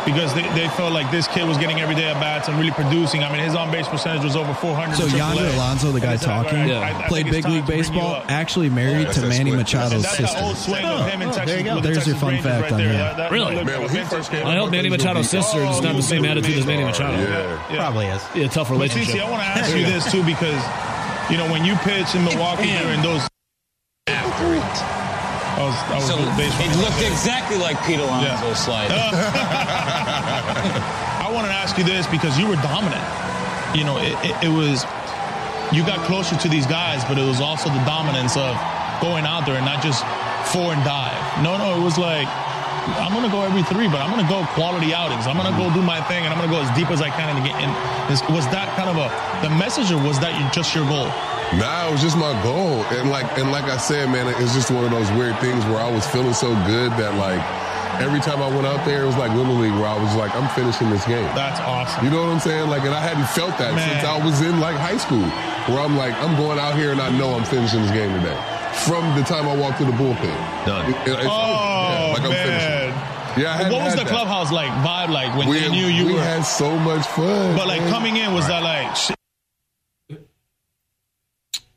because 0.07 0.33
they, 0.33 0.43
they 0.57 0.67
felt 0.81 0.93
like 0.95 1.11
this 1.11 1.29
kid 1.29 1.47
was 1.47 1.59
getting 1.59 1.79
everyday 1.79 2.09
at 2.09 2.19
bats 2.19 2.49
and 2.49 2.59
really 2.59 2.71
producing. 2.73 3.23
I 3.23 3.31
mean, 3.31 3.43
his 3.45 3.55
on 3.55 3.71
base 3.71 3.87
percentage 3.87 4.25
was 4.25 4.35
over 4.35 4.55
400. 4.55 4.97
So 4.97 5.05
in 5.05 5.15
Yonder. 5.15 5.45
Alonso, 5.55 5.93
the 5.93 6.01
guy 6.01 6.13
And 6.13 6.19
they 6.19 6.25
said, 6.25 6.27
talking, 6.43 6.61
"All 6.63 6.67
Yeah. 6.67 6.81
I- 6.81 7.05
I 7.05 7.09
played 7.09 7.27
big 7.31 7.45
league 7.47 7.61
to 7.61 7.67
bring 7.67 7.79
you 7.79 7.85
baseball, 7.85 8.23
actually 8.27 8.71
married 8.71 9.09
Yeah, 9.09 9.13
to 9.13 9.21
Manny 9.27 9.51
split. 9.53 9.67
Machado's 9.67 10.03
That's 10.03 10.17
the 10.17 10.27
sister. 10.27 10.43
old 10.43 10.57
swing 10.57 10.85
of 10.87 11.07
him 11.07 11.21
in 11.21 11.29
Oh, 11.29 11.33
Texas. 11.33 11.47
there 11.51 11.59
you 11.59 11.65
go. 11.65 11.75
the 11.77 11.81
There's 11.93 12.07
your 12.07 12.17
fun 12.17 12.31
Rangers 12.31 12.47
fact 12.51 12.63
right 12.63 12.73
on 12.73 12.79
there. 12.79 12.89
him. 12.89 12.99
That- 12.99 13.17
that- 13.19 13.31
Really? 13.31 13.55
Man, 13.57 13.67
when 13.67 13.79
he 13.83 13.87
vintage 13.89 14.09
first 14.09 14.31
came 14.31 14.47
I 14.47 14.57
hope 14.57 14.71
Manny 14.71 14.89
Machado's 14.89 15.29
sister 15.29 15.61
is 15.61 15.81
not 15.83 15.95
the 15.95 16.03
same 16.03 16.25
attitude 16.25 16.57
as 16.59 16.67
Manny 16.67 16.83
Machado. 16.85 17.19
Yeah. 17.21 17.59
Yeah. 17.71 17.77
Probably 17.85 18.07
is. 18.07 18.23
Yeah, 18.35 18.49
tough 18.49 18.71
relationship. 18.71 19.17
CC, 19.17 19.21
I 19.21 19.31
want 19.31 19.43
to 19.43 19.49
ask 19.61 19.77
you 19.77 19.85
this 19.87 20.11
too 20.11 20.23
because 20.25 20.61
you 21.31 21.37
know 21.37 21.47
when 21.53 21.65
you 21.65 21.77
pitch 21.87 22.15
in 22.15 22.25
Milwaukee 22.25 22.73
during 22.79 23.03
those. 23.03 23.29
After 24.09 24.55
it. 24.55 24.77
I 25.61 25.65
was, 25.67 25.77
I 25.93 25.95
was 25.97 26.07
So 26.09 26.17
it 26.17 26.77
looked 26.81 27.03
exactly 27.05 27.59
like 27.59 27.77
Pete 27.85 28.01
Alonso's 28.01 28.41
Yeah. 28.41 28.55
slide. 28.55 28.91
I 31.21 31.29
want 31.33 31.47
to 31.47 31.53
ask 31.53 31.77
you 31.77 31.85
this 31.85 32.07
because 32.07 32.39
you 32.39 32.47
were 32.49 32.57
dominant. 32.57 33.03
You 33.77 33.85
know, 33.85 33.99
it, 33.99 34.17
it, 34.25 34.49
it 34.49 34.53
was 34.53 34.85
you 35.73 35.85
got 35.87 36.01
closer 36.07 36.35
to 36.37 36.49
these 36.49 36.67
guys, 36.67 37.05
but 37.05 37.19
it 37.19 37.25
was 37.27 37.41
also 37.41 37.69
the 37.69 37.83
dominance 37.85 38.37
of 38.37 38.57
going 39.01 39.25
out 39.27 39.47
there 39.47 39.57
and 39.57 39.65
not 39.65 39.83
just 39.83 40.03
four 40.51 40.73
and 40.73 40.83
dive. 40.83 41.15
No, 41.45 41.57
no, 41.59 41.77
it 41.79 41.83
was 41.85 41.99
like 41.99 42.27
I'm 43.01 43.13
gonna 43.13 43.29
go 43.31 43.43
every 43.43 43.63
three, 43.65 43.89
but 43.89 44.01
I'm 44.01 44.11
gonna 44.11 44.29
go 44.29 44.45
quality 44.55 44.95
outings. 44.95 45.27
I'm 45.27 45.37
gonna 45.37 45.57
go 45.57 45.73
do 45.75 45.83
my 45.83 46.01
thing, 46.09 46.25
and 46.25 46.33
I'm 46.33 46.41
gonna 46.41 46.53
go 46.53 46.61
as 46.63 46.71
deep 46.77 46.91
as 46.91 47.01
I 47.03 47.11
can 47.11 47.29
in 47.37 47.43
the 47.43 47.49
game. 47.49 47.57
And 47.61 47.73
was 48.35 48.47
that 48.51 48.69
kind 48.77 48.89
of 48.89 48.97
a 48.97 49.09
the 49.47 49.51
message, 49.55 49.93
or 49.93 49.99
was 50.03 50.19
that 50.21 50.33
just 50.53 50.75
your 50.75 50.87
goal? 50.89 51.09
Nah, 51.59 51.89
it 51.89 51.93
was 51.93 52.01
just 52.01 52.17
my 52.17 52.33
goal, 52.43 52.85
and 52.97 53.11
like 53.11 53.27
and 53.39 53.51
like 53.53 53.65
I 53.65 53.77
said, 53.77 54.09
man, 54.11 54.29
it's 54.41 54.55
just 54.55 54.71
one 54.71 54.85
of 54.85 54.91
those 54.91 55.11
weird 55.13 55.39
things 55.41 55.65
where 55.67 55.79
I 55.81 55.91
was 55.91 56.07
feeling 56.07 56.33
so 56.35 56.55
good 56.65 56.91
that 56.97 57.15
like 57.17 57.41
every 58.01 58.21
time 58.21 58.41
I 58.41 58.49
went 58.49 58.67
out 58.67 58.85
there, 58.87 59.03
it 59.03 59.07
was 59.07 59.17
like 59.17 59.33
little 59.35 59.55
league, 59.55 59.75
where 59.75 59.89
I 59.89 59.99
was 60.01 60.15
like, 60.17 60.35
I'm 60.35 60.49
finishing 60.55 60.89
this 60.91 61.05
game. 61.05 61.27
That's 61.35 61.61
awesome. 61.61 62.05
You 62.05 62.11
know 62.11 62.23
what 62.25 62.33
I'm 62.33 62.41
saying? 62.41 62.69
Like, 62.71 62.83
and 62.85 62.95
I 62.95 63.01
hadn't 63.01 63.29
felt 63.29 63.59
that 63.59 63.75
Man. 63.75 63.85
since 63.89 64.05
I 64.09 64.17
was 64.25 64.41
in 64.41 64.59
like 64.61 64.77
high 64.77 64.97
school, 64.97 65.27
where 65.69 65.81
I'm 65.85 65.97
like, 65.97 66.15
I'm 66.23 66.35
going 66.37 66.59
out 66.59 66.77
here 66.77 66.93
and 66.93 67.01
I 67.01 67.11
know 67.11 67.35
I'm 67.35 67.45
finishing 67.45 67.83
this 67.83 67.91
game 67.91 68.13
today. 68.23 68.39
From 68.87 69.03
the 69.19 69.23
time 69.27 69.49
I 69.49 69.55
walked 69.57 69.79
to 69.79 69.85
the 69.85 69.93
bullpen, 69.93 70.31
Done. 70.65 70.95
It- 71.05 71.09
it's- 71.19 71.27
Oh 71.27 71.91
yeah, 71.91 72.13
like 72.15 72.23
I'm 72.23 72.31
man! 72.31 72.60
Finishing. 73.35 73.43
Yeah, 73.43 73.53
I 73.53 73.57
hadn't 73.57 73.73
What 73.73 73.85
was 73.85 73.95
the 73.95 74.05
that. 74.05 74.09
clubhouse 74.09 74.53
like 74.53 74.71
vibe 74.85 75.11
like 75.13 75.37
when 75.37 75.49
We, 75.49 75.61
they 75.61 75.71
knew 75.71 75.87
you 75.87 76.07
we 76.07 76.13
were? 76.13 76.19
We 76.19 76.25
had 76.25 76.43
so 76.43 76.77
much 76.79 77.07
fun. 77.07 77.57
But 77.57 77.67
like 77.69 77.81
man. 77.81 77.91
coming 77.91 78.17
in, 78.17 78.35
was 78.35 78.47
that 78.49 78.63
like 78.63 78.97
shit? 78.97 79.17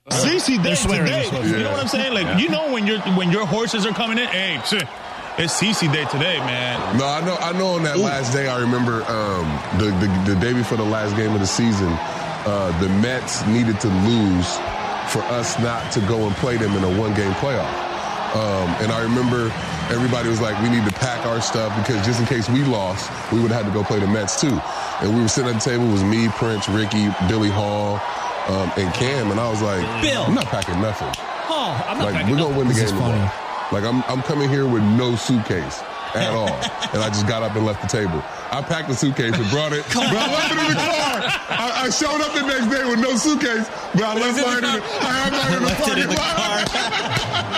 CC 0.09 0.61
Day 0.61 0.75
swearing, 0.75 1.05
today. 1.07 1.29
they're. 1.31 1.57
You 1.57 1.63
know 1.63 1.71
what 1.71 1.81
I'm 1.81 1.87
saying? 1.87 2.13
Like 2.13 2.39
you 2.39 2.49
know 2.49 2.71
when 2.73 2.85
your 2.85 2.99
when 3.17 3.31
your 3.31 3.45
horses 3.45 3.85
are 3.85 3.93
coming 3.93 4.17
in, 4.17 4.27
hey, 4.27 4.61
shit, 4.65 4.83
it's 5.37 5.59
CC 5.59 5.91
Day 5.91 6.05
today, 6.05 6.37
man. 6.39 6.97
No, 6.97 7.05
I 7.05 7.21
know. 7.25 7.35
I 7.37 7.53
know. 7.53 7.67
On 7.75 7.83
that 7.83 7.97
last 7.97 8.33
day, 8.33 8.47
I 8.49 8.59
remember 8.59 9.01
um, 9.03 9.47
the, 9.79 9.85
the 10.25 10.33
the 10.33 10.39
day 10.41 10.53
before 10.53 10.77
the 10.77 10.83
last 10.83 11.15
game 11.15 11.33
of 11.33 11.39
the 11.39 11.47
season, 11.47 11.87
uh, 11.89 12.77
the 12.81 12.89
Mets 12.89 13.45
needed 13.47 13.79
to 13.79 13.87
lose 13.87 14.57
for 15.09 15.21
us 15.31 15.57
not 15.59 15.91
to 15.93 15.99
go 16.01 16.27
and 16.27 16.35
play 16.35 16.57
them 16.57 16.73
in 16.75 16.83
a 16.83 16.99
one 16.99 17.13
game 17.13 17.31
playoff. 17.33 17.92
Um, 18.33 18.69
and 18.81 18.91
I 18.91 19.01
remember 19.03 19.53
everybody 19.93 20.27
was 20.29 20.41
like, 20.41 20.59
"We 20.63 20.69
need 20.69 20.85
to 20.85 20.91
pack 20.99 21.25
our 21.25 21.39
stuff 21.39 21.69
because 21.77 22.03
just 22.05 22.19
in 22.19 22.25
case 22.25 22.49
we 22.49 22.63
lost, 22.63 23.11
we 23.31 23.39
would 23.39 23.51
have 23.51 23.63
had 23.65 23.71
to 23.71 23.77
go 23.77 23.83
play 23.85 23.99
the 23.99 24.07
Mets 24.07 24.41
too." 24.41 24.59
And 25.01 25.13
we 25.15 25.21
were 25.21 25.27
sitting 25.27 25.53
at 25.53 25.61
the 25.61 25.69
table. 25.69 25.87
It 25.87 25.91
was 25.91 26.03
me, 26.03 26.29
Prince, 26.29 26.67
Ricky, 26.67 27.09
Billy 27.27 27.49
Hall, 27.49 28.01
um, 28.47 28.71
and 28.77 28.91
Cam. 28.95 29.29
And 29.31 29.39
I 29.39 29.49
was 29.49 29.61
like, 29.61 29.81
Bill. 30.01 30.23
I'm 30.23 30.33
not 30.33 30.45
packing 30.47 30.81
nothing. 30.81 31.09
Oh, 31.49 31.85
I'm 31.87 31.97
not 31.99 32.05
Like 32.05 32.15
packing 32.15 32.31
we're 32.35 32.41
gonna 32.41 32.57
win 32.57 32.67
the 32.67 32.73
This 32.73 32.89
game 32.89 32.95
is 32.95 33.01
funny. 33.01 33.13
tomorrow. 33.13 33.69
Like 33.71 33.83
I'm 33.83 34.03
I'm 34.09 34.21
coming 34.23 34.49
here 34.49 34.65
with 34.67 34.81
no 34.83 35.15
suitcase 35.15 35.81
at 36.15 36.33
all. 36.39 36.49
and 36.93 37.01
I 37.05 37.09
just 37.09 37.27
got 37.27 37.43
up 37.43 37.55
and 37.55 37.65
left 37.65 37.81
the 37.81 37.87
table. 37.87 38.23
I 38.51 38.61
packed 38.61 38.87
the 38.87 38.95
suitcase 38.95 39.33
and 39.37 39.49
brought 39.51 39.73
it. 39.73 39.85
but 39.93 40.09
I 40.09 40.25
left 40.33 40.51
it 40.53 40.57
in 40.57 40.67
the 40.73 40.77
car. 40.77 41.21
I, 41.53 41.85
I 41.85 41.89
showed 41.89 42.21
up 42.21 42.33
the 42.33 42.45
next 42.45 42.67
day 42.73 42.85
with 42.89 42.99
no 42.99 43.15
suitcase, 43.15 43.69
but 43.93 44.03
I 44.03 44.13
left 44.13 44.37
mine 44.41 44.57
in 44.57 44.61
the, 44.61 44.81
I 45.05 45.11
had 45.21 45.31
mine 45.33 45.53
in 45.53 45.61
the 45.61 45.69
Left 45.73 45.87
it 45.89 45.97
in 46.01 46.09
parking 46.09 46.09
the 46.09 46.17
lot. 46.17 47.52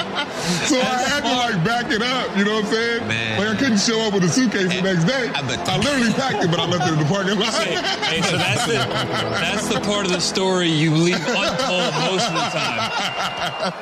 So 0.65 0.79
I 0.79 1.03
had 1.03 1.21
to 1.23 1.35
like 1.35 1.59
back 1.63 1.91
it 1.91 2.01
up, 2.01 2.35
you 2.37 2.45
know 2.45 2.55
what 2.55 2.65
I'm 2.65 2.71
saying? 2.71 3.07
Man. 3.07 3.39
Like 3.39 3.55
I 3.55 3.59
couldn't 3.59 3.79
show 3.79 3.99
up 4.07 4.13
with 4.13 4.23
a 4.23 4.29
suitcase 4.29 4.73
the 4.73 4.81
next 4.81 5.05
day. 5.05 5.29
I 5.33 5.41
I 5.41 5.77
literally 5.77 6.13
packed 6.13 6.43
it, 6.43 6.51
but 6.51 6.59
I 6.59 6.65
left 6.65 6.87
it 6.87 6.93
in 6.93 6.99
the 6.99 7.05
parking 7.05 7.39
lot. 7.39 7.53
Hey, 7.53 7.75
hey, 7.75 8.21
so 8.21 8.37
that's 8.37 8.65
the 8.65 8.73
that's 8.73 9.67
the 9.67 9.79
part 9.81 10.05
of 10.05 10.11
the 10.11 10.21
story 10.21 10.67
you 10.67 10.91
leave 10.91 11.15
untold 11.15 11.93
most 12.07 12.27
of 12.27 12.35
the 12.35 12.49
time. 12.55 12.79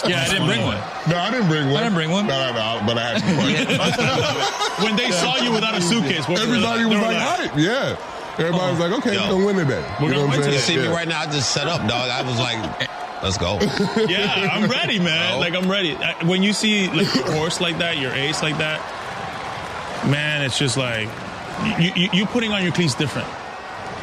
Yeah, 0.10 0.24
I 0.24 0.28
didn't 0.30 0.48
bring 0.48 0.64
one. 0.64 0.78
No, 1.08 1.18
I 1.18 1.32
didn't 1.32 1.48
bring 1.48 1.70
one. 1.70 1.78
I 1.78 1.84
didn't 1.84 1.96
bring 1.96 2.12
one. 2.12 2.28
No, 2.28 2.38
no, 2.40 2.52
no, 2.54 2.86
but 2.86 2.98
I 2.98 3.18
had 3.18 3.22
to. 3.22 4.84
When 4.84 4.96
they 4.96 5.12
saw 5.12 5.38
you 5.38 5.52
without 5.52 5.76
a 5.76 5.82
suitcase, 5.82 6.28
what 6.28 6.40
were 6.40 6.46
they 6.46 6.54
Everybody 6.54 6.86
was 6.86 7.00
like, 7.00 7.18
hype. 7.18 7.58
Yeah. 7.58 7.96
Everybody 8.40 8.64
oh. 8.64 8.72
was 8.72 8.80
like, 8.80 8.92
okay, 9.00 9.14
Yo. 9.14 9.22
we're 9.22 9.30
gonna 9.30 9.46
win 9.46 9.56
today. 9.58 9.86
You 10.00 10.06
We're 10.06 10.12
know 10.12 10.26
gonna 10.26 10.28
what 10.28 10.38
I'm 10.38 10.44
saying? 10.44 10.54
You 10.54 10.60
see 10.60 10.78
me 10.78 10.88
right 10.88 11.08
now? 11.08 11.22
I 11.22 11.26
just 11.28 11.52
set 11.52 11.68
up, 11.68 11.88
dog. 11.88 12.10
I 12.10 12.24
was 12.24 12.40
like, 12.40 12.58
let's 13.24 13.38
go. 13.38 13.58
Yeah, 14.08 14.50
I'm 14.52 14.70
ready, 14.70 15.00
man. 15.00 15.34
No. 15.34 15.40
Like 15.40 15.56
I'm 15.56 15.70
ready. 15.70 15.96
When 16.26 16.44
you 16.44 16.54
see 16.54 16.88
like 16.90 17.14
your 17.16 17.32
horse 17.32 17.60
like 17.62 17.78
that, 17.80 17.98
your 17.98 18.12
ace 18.12 18.44
like 18.44 18.58
that, 18.60 18.80
man, 20.10 20.42
it's 20.42 20.58
just 20.58 20.78
like 20.78 21.08
you 21.80 21.92
you, 21.96 22.10
you 22.14 22.26
putting 22.26 22.52
on 22.52 22.64
your 22.64 22.72
cleats 22.74 22.96
different. 22.96 23.28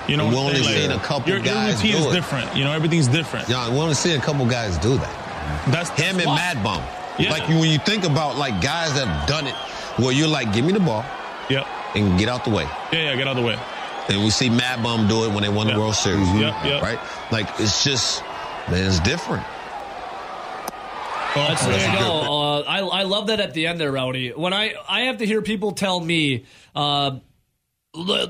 You 0.08 0.16
know, 0.16 0.28
We 0.28 0.34
only 0.36 0.62
saying? 0.62 0.80
seen 0.80 0.90
Like, 0.90 1.00
a 1.00 1.04
couple 1.06 1.28
your, 1.28 1.38
your 1.38 1.44
guys 1.54 1.76
routine 1.82 1.96
is 2.00 2.06
it. 2.06 2.12
different. 2.12 2.56
You 2.56 2.64
know, 2.64 2.72
everything's 2.72 3.06
different. 3.06 3.48
Y'all, 3.48 3.70
we 3.70 3.78
only 3.78 3.94
seen 3.94 4.18
a 4.18 4.22
couple 4.22 4.44
guys 4.46 4.76
do 4.78 4.96
that. 4.96 5.66
That's 5.70 5.90
Him 5.90 6.16
and. 6.16 6.24
Mad 6.26 6.62
Bum. 6.64 6.82
Yeah. 7.18 7.30
Like 7.30 7.46
when 7.48 7.64
you 7.70 7.78
think 7.78 8.04
about 8.04 8.36
like 8.36 8.60
guys 8.62 8.94
that 8.94 9.06
have 9.06 9.28
done 9.28 9.46
it, 9.46 9.54
where 10.02 10.12
you're 10.12 10.26
like, 10.28 10.52
give 10.52 10.64
me 10.64 10.72
the 10.72 10.80
ball 10.80 11.04
Yep. 11.50 11.66
and 11.94 12.18
get 12.18 12.28
out 12.28 12.44
the 12.44 12.50
way. 12.50 12.64
Yeah, 12.92 13.10
yeah. 13.10 13.16
Get 13.16 13.28
out 13.28 13.36
the 13.36 13.42
way. 13.42 13.58
And 14.08 14.24
we 14.24 14.30
see 14.30 14.48
Mad 14.48 14.82
Bum 14.82 15.06
do 15.06 15.24
it 15.24 15.32
when 15.32 15.42
they 15.42 15.48
won 15.48 15.68
Yeah. 15.68 15.74
the 15.74 15.80
World 15.80 15.94
Series. 15.94 16.26
Yep, 16.34 16.54
yep. 16.64 16.82
Right? 16.82 16.98
Like 17.30 17.48
it's 17.60 17.84
just, 17.84 18.22
man, 18.70 18.86
it's 18.86 19.00
different. 19.00 19.44
That's, 21.34 21.64
there 21.64 21.92
you 21.92 21.98
go. 21.98 22.04
Uh, 22.04 22.60
I 22.62 22.80
I 22.80 23.02
love 23.04 23.28
that 23.28 23.38
at 23.40 23.54
the 23.54 23.66
end 23.66 23.80
there, 23.80 23.92
Rowdy. 23.92 24.30
When 24.30 24.52
I 24.52 24.74
I 24.88 25.02
have 25.02 25.18
to 25.18 25.26
hear 25.26 25.42
people 25.42 25.72
tell 25.72 26.00
me. 26.00 26.44
Uh, 26.74 27.18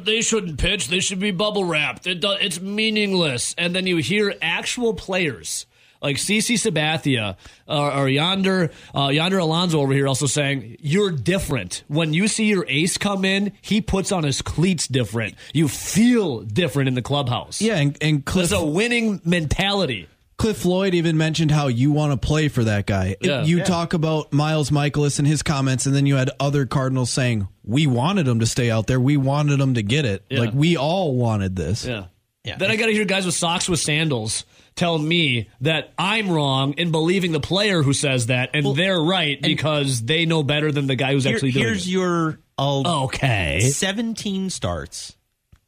they 0.04 0.22
shouldn't 0.22 0.58
pitch. 0.58 0.88
They 0.88 1.00
should 1.00 1.20
be 1.20 1.32
bubble 1.32 1.64
wrapped. 1.64 2.06
It 2.06 2.22
do, 2.22 2.30
it's 2.30 2.58
meaningless. 2.62 3.54
And 3.58 3.74
then 3.74 3.86
you 3.86 3.98
hear 3.98 4.34
actual 4.40 4.94
players 4.94 5.66
like 6.02 6.16
CC 6.16 6.54
Sabathia 6.54 7.36
or, 7.68 7.92
or 7.92 8.08
Yonder 8.08 8.70
uh, 8.94 9.08
Yonder 9.08 9.38
Alonso 9.38 9.80
over 9.80 9.92
here 9.92 10.08
also 10.08 10.26
saying 10.26 10.76
you're 10.80 11.10
different. 11.10 11.84
When 11.88 12.14
you 12.14 12.28
see 12.28 12.46
your 12.46 12.64
ace 12.68 12.96
come 12.96 13.24
in, 13.24 13.52
he 13.60 13.80
puts 13.80 14.12
on 14.12 14.24
his 14.24 14.42
cleats 14.42 14.88
different. 14.88 15.34
You 15.52 15.68
feel 15.68 16.40
different 16.40 16.88
in 16.88 16.94
the 16.94 17.02
clubhouse. 17.02 17.60
Yeah, 17.60 17.76
and, 17.76 17.96
and 18.00 18.24
Cliff, 18.24 18.44
It's 18.44 18.52
a 18.52 18.64
winning 18.64 19.20
mentality. 19.24 20.08
Cliff 20.40 20.56
Floyd 20.56 20.94
even 20.94 21.18
mentioned 21.18 21.50
how 21.50 21.66
you 21.66 21.92
want 21.92 22.18
to 22.18 22.26
play 22.26 22.48
for 22.48 22.64
that 22.64 22.86
guy. 22.86 23.14
Yeah. 23.20 23.44
you 23.44 23.58
Yeah. 23.58 23.64
talk 23.64 23.92
about 23.92 24.32
Miles 24.32 24.70
Mikolas 24.70 25.18
and 25.18 25.28
his 25.28 25.42
comments, 25.42 25.84
and 25.84 25.94
then 25.94 26.06
you 26.06 26.16
had 26.16 26.30
other 26.40 26.64
Cardinals 26.64 27.10
saying, 27.10 27.46
We 27.62 27.86
wanted 27.86 28.26
him 28.26 28.40
to 28.40 28.46
stay 28.46 28.70
out 28.70 28.86
there. 28.86 28.98
We 28.98 29.18
wanted 29.18 29.60
him 29.60 29.74
to 29.74 29.82
get 29.82 30.06
it. 30.06 30.24
Yeah. 30.30 30.40
Like, 30.40 30.54
we 30.54 30.78
all 30.78 31.14
wanted 31.14 31.56
this. 31.56 31.84
Yeah. 31.84 32.04
Yeah. 32.42 32.56
Then 32.56 32.70
I 32.70 32.76
got 32.76 32.86
to 32.86 32.92
hear 32.92 33.04
guys 33.04 33.26
with 33.26 33.34
socks 33.34 33.68
with 33.68 33.80
sandals 33.80 34.46
tell 34.76 34.96
me 34.96 35.50
that 35.60 35.92
I'm 35.98 36.30
wrong 36.30 36.72
in 36.72 36.90
believing 36.90 37.32
the 37.32 37.40
player 37.40 37.82
who 37.82 37.92
says 37.92 38.26
that, 38.28 38.50
and 38.54 38.74
they're 38.74 38.98
right 39.02 39.38
because 39.42 40.00
they 40.02 40.24
know 40.24 40.42
better 40.42 40.72
than 40.72 40.86
the 40.86 40.96
guy 40.96 41.12
who's 41.12 41.24
Here- 41.24 41.34
actually 41.34 41.52
doing 41.52 41.66
here's 41.66 41.86
it. 41.86 41.90
your 41.90 42.40
uh, 42.56 43.04
okay. 43.04 43.60
17 43.60 44.48
starts 44.48 45.16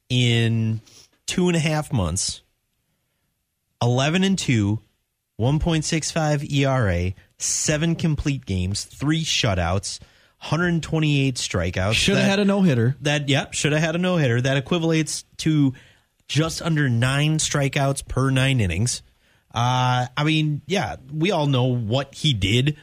in 0.08 0.80
two 1.26 1.48
and 1.48 1.56
a 1.56 1.60
half 1.60 1.92
months, 1.92 2.41
11 3.83 4.22
and 4.22 4.39
2, 4.39 4.80
1.65 5.41 6.53
ERA, 6.53 7.12
seven 7.39 7.97
complete 7.97 8.47
games, 8.47 8.85
three 8.85 9.24
shutouts, 9.24 9.99
128 10.39 11.35
strikeouts. 11.35 11.95
Should 11.95 12.16
have 12.16 12.28
had 12.28 12.39
a 12.39 12.45
no 12.45 12.62
hitter. 12.62 12.97
that 13.03 13.28
yep 13.28 13.55
should 13.55 13.72
have 13.72 13.80
had 13.80 13.95
a 13.95 13.99
no 13.99 14.16
hitter 14.16 14.41
that 14.41 14.62
equivalates 14.64 15.24
to 15.39 15.72
just 16.26 16.62
under 16.62 16.89
nine 16.89 17.39
strikeouts 17.39 18.07
per 18.07 18.30
nine 18.30 18.61
innings. 18.61 19.03
Uh 19.55 20.07
i 20.16 20.24
mean 20.24 20.62
yeah 20.66 20.97
we 21.12 21.30
all 21.30 21.47
know 21.47 21.64
what 21.64 22.14
he 22.14 22.35
did. 22.35 22.76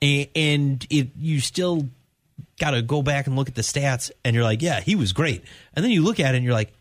And, 0.00 0.28
and 0.34 0.86
it 0.90 1.10
you 1.16 1.40
still 1.40 1.88
got 2.58 2.70
to 2.70 2.82
go 2.82 3.02
back 3.02 3.26
and 3.26 3.36
look 3.36 3.48
at 3.48 3.54
the 3.54 3.62
stats 3.62 4.10
and 4.24 4.34
you're 4.34 4.44
like 4.44 4.62
yeah 4.62 4.80
he 4.80 4.94
was 4.94 5.12
great. 5.12 5.44
And 5.74 5.84
then 5.84 5.92
you 5.92 6.02
look 6.02 6.20
at 6.20 6.34
it 6.34 6.38
and 6.38 6.44
you're 6.44 6.54
like 6.54 6.72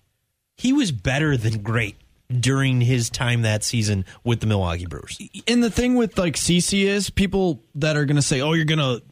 he 0.55 0.71
was 0.71 0.91
better 0.91 1.35
than 1.35 1.61
great 1.63 1.97
during 2.41 2.81
his 2.81 3.09
time 3.09 3.41
that 3.43 3.63
season 3.63 4.05
with 4.23 4.39
the 4.39 4.47
milwaukee 4.47 4.85
brewers 4.85 5.17
And 5.47 5.63
the 5.63 5.71
thing 5.71 5.95
with 5.95 6.17
like 6.17 6.35
CC 6.35 6.85
is 6.85 7.09
people 7.09 7.63
that 7.75 7.95
are 7.95 8.05
going 8.05 8.15
to 8.15 8.21
say, 8.21 8.41
"Oh, 8.41 8.53
you're 8.53 8.65
going 8.65 8.79
to, 8.79 9.03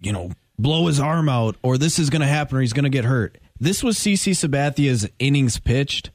you 0.00 0.12
know, 0.12 0.30
blow 0.58 0.86
his 0.86 1.00
arm 1.00 1.28
out, 1.28 1.56
or 1.62 1.78
this 1.78 1.98
is 1.98 2.10
going 2.10 2.20
to 2.20 2.26
happen, 2.26 2.58
or 2.58 2.60
he's 2.60 2.72
going 2.72 2.84
to 2.84 2.90
get 2.90 3.04
hurt." 3.04 3.38
This 3.58 3.82
was 3.82 3.98
CC 3.98 4.36
Sabathia's 4.36 5.08
innings 5.18 5.58
pitched 5.58 6.10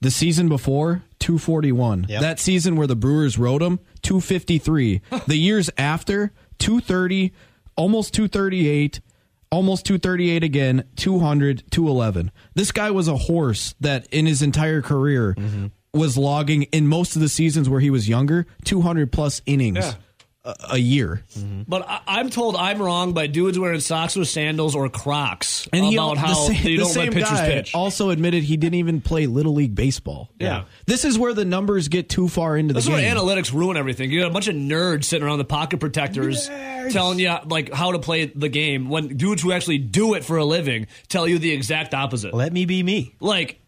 the 0.00 0.10
season 0.10 0.48
before 0.48 1.04
241. 1.20 2.06
Yep. 2.08 2.20
That 2.20 2.40
season 2.40 2.76
where 2.76 2.86
the 2.86 2.96
Brewers 2.96 3.38
rode 3.38 3.62
him 3.62 3.78
253. 4.02 5.00
the 5.26 5.36
years 5.36 5.70
after 5.78 6.32
230, 6.58 7.32
almost 7.76 8.12
238. 8.14 9.00
Almost 9.52 9.84
238 9.86 10.42
again, 10.42 10.84
200, 10.96 11.64
211. 11.70 12.32
This 12.54 12.72
guy 12.72 12.90
was 12.90 13.06
a 13.06 13.16
horse 13.16 13.74
that 13.80 14.06
in 14.06 14.24
his 14.24 14.40
entire 14.40 14.80
career 14.80 15.34
mm-hmm. 15.36 15.66
was 15.92 16.16
logging 16.16 16.62
in 16.64 16.88
most 16.88 17.14
of 17.16 17.22
the 17.22 17.28
seasons 17.28 17.68
where 17.68 17.80
he 17.80 17.90
was 17.90 18.08
younger 18.08 18.46
200 18.64 19.12
plus 19.12 19.42
innings 19.46 19.76
Yeah. 19.76 19.92
A, 20.44 20.54
a 20.72 20.78
year. 20.78 21.22
But 21.68 21.88
I, 21.88 22.00
I'm 22.06 22.30
told 22.30 22.56
I'm 22.56 22.80
wrong 22.82 23.12
by 23.12 23.26
dudes 23.28 23.58
wearing 23.58 23.80
socks 23.80 24.16
with 24.16 24.28
sandals 24.28 24.74
or 24.74 24.88
Crocs 24.88 25.68
And 25.72 25.84
he 25.84 25.94
about 25.94 26.14
the 26.14 26.20
how 26.20 26.34
same, 26.34 26.66
you 26.66 26.78
don't 26.78 26.88
same 26.88 27.04
let 27.06 27.12
pitchers 27.12 27.30
guy 27.30 27.46
pitch. 27.48 27.74
also 27.74 28.10
admitted 28.10 28.42
he 28.42 28.56
didn't 28.56 28.74
even 28.74 29.00
play 29.00 29.26
little 29.26 29.54
league 29.54 29.74
baseball. 29.74 30.30
Yeah. 30.40 30.64
This 30.86 31.04
is 31.04 31.18
where 31.18 31.32
the 31.34 31.44
numbers 31.44 31.88
get 31.88 32.08
too 32.08 32.28
far 32.28 32.56
into 32.56 32.74
This 32.74 32.86
the 32.86 32.90
is 32.92 32.94
where 32.96 33.02
game. 33.14 33.16
analytics 33.16 33.52
ruin 33.52 33.76
everything. 33.76 34.10
You 34.10 34.20
got 34.20 34.30
a 34.30 34.34
bunch 34.34 34.48
of 34.48 34.56
nerds 34.56 35.04
sitting 35.04 35.26
around 35.26 35.38
the 35.38 35.44
pocket 35.44 35.78
protectors 35.80 36.48
telling 36.90 37.18
you 37.20 37.34
like 37.46 37.72
how 37.72 37.92
to 37.92 37.98
play 38.00 38.26
the 38.26 38.48
game 38.48 38.88
when 38.88 39.16
dudes 39.16 39.42
who 39.42 39.52
actually 39.52 39.78
do 39.78 40.14
it 40.14 40.24
for 40.24 40.36
a 40.38 40.44
living 40.44 40.88
tell 41.08 41.28
you 41.28 41.38
the 41.38 41.52
exact 41.52 41.94
opposite. 41.94 42.34
let 42.34 42.52
me 42.52 42.66
be 42.66 42.82
me 42.82 43.14
Like, 43.20 43.60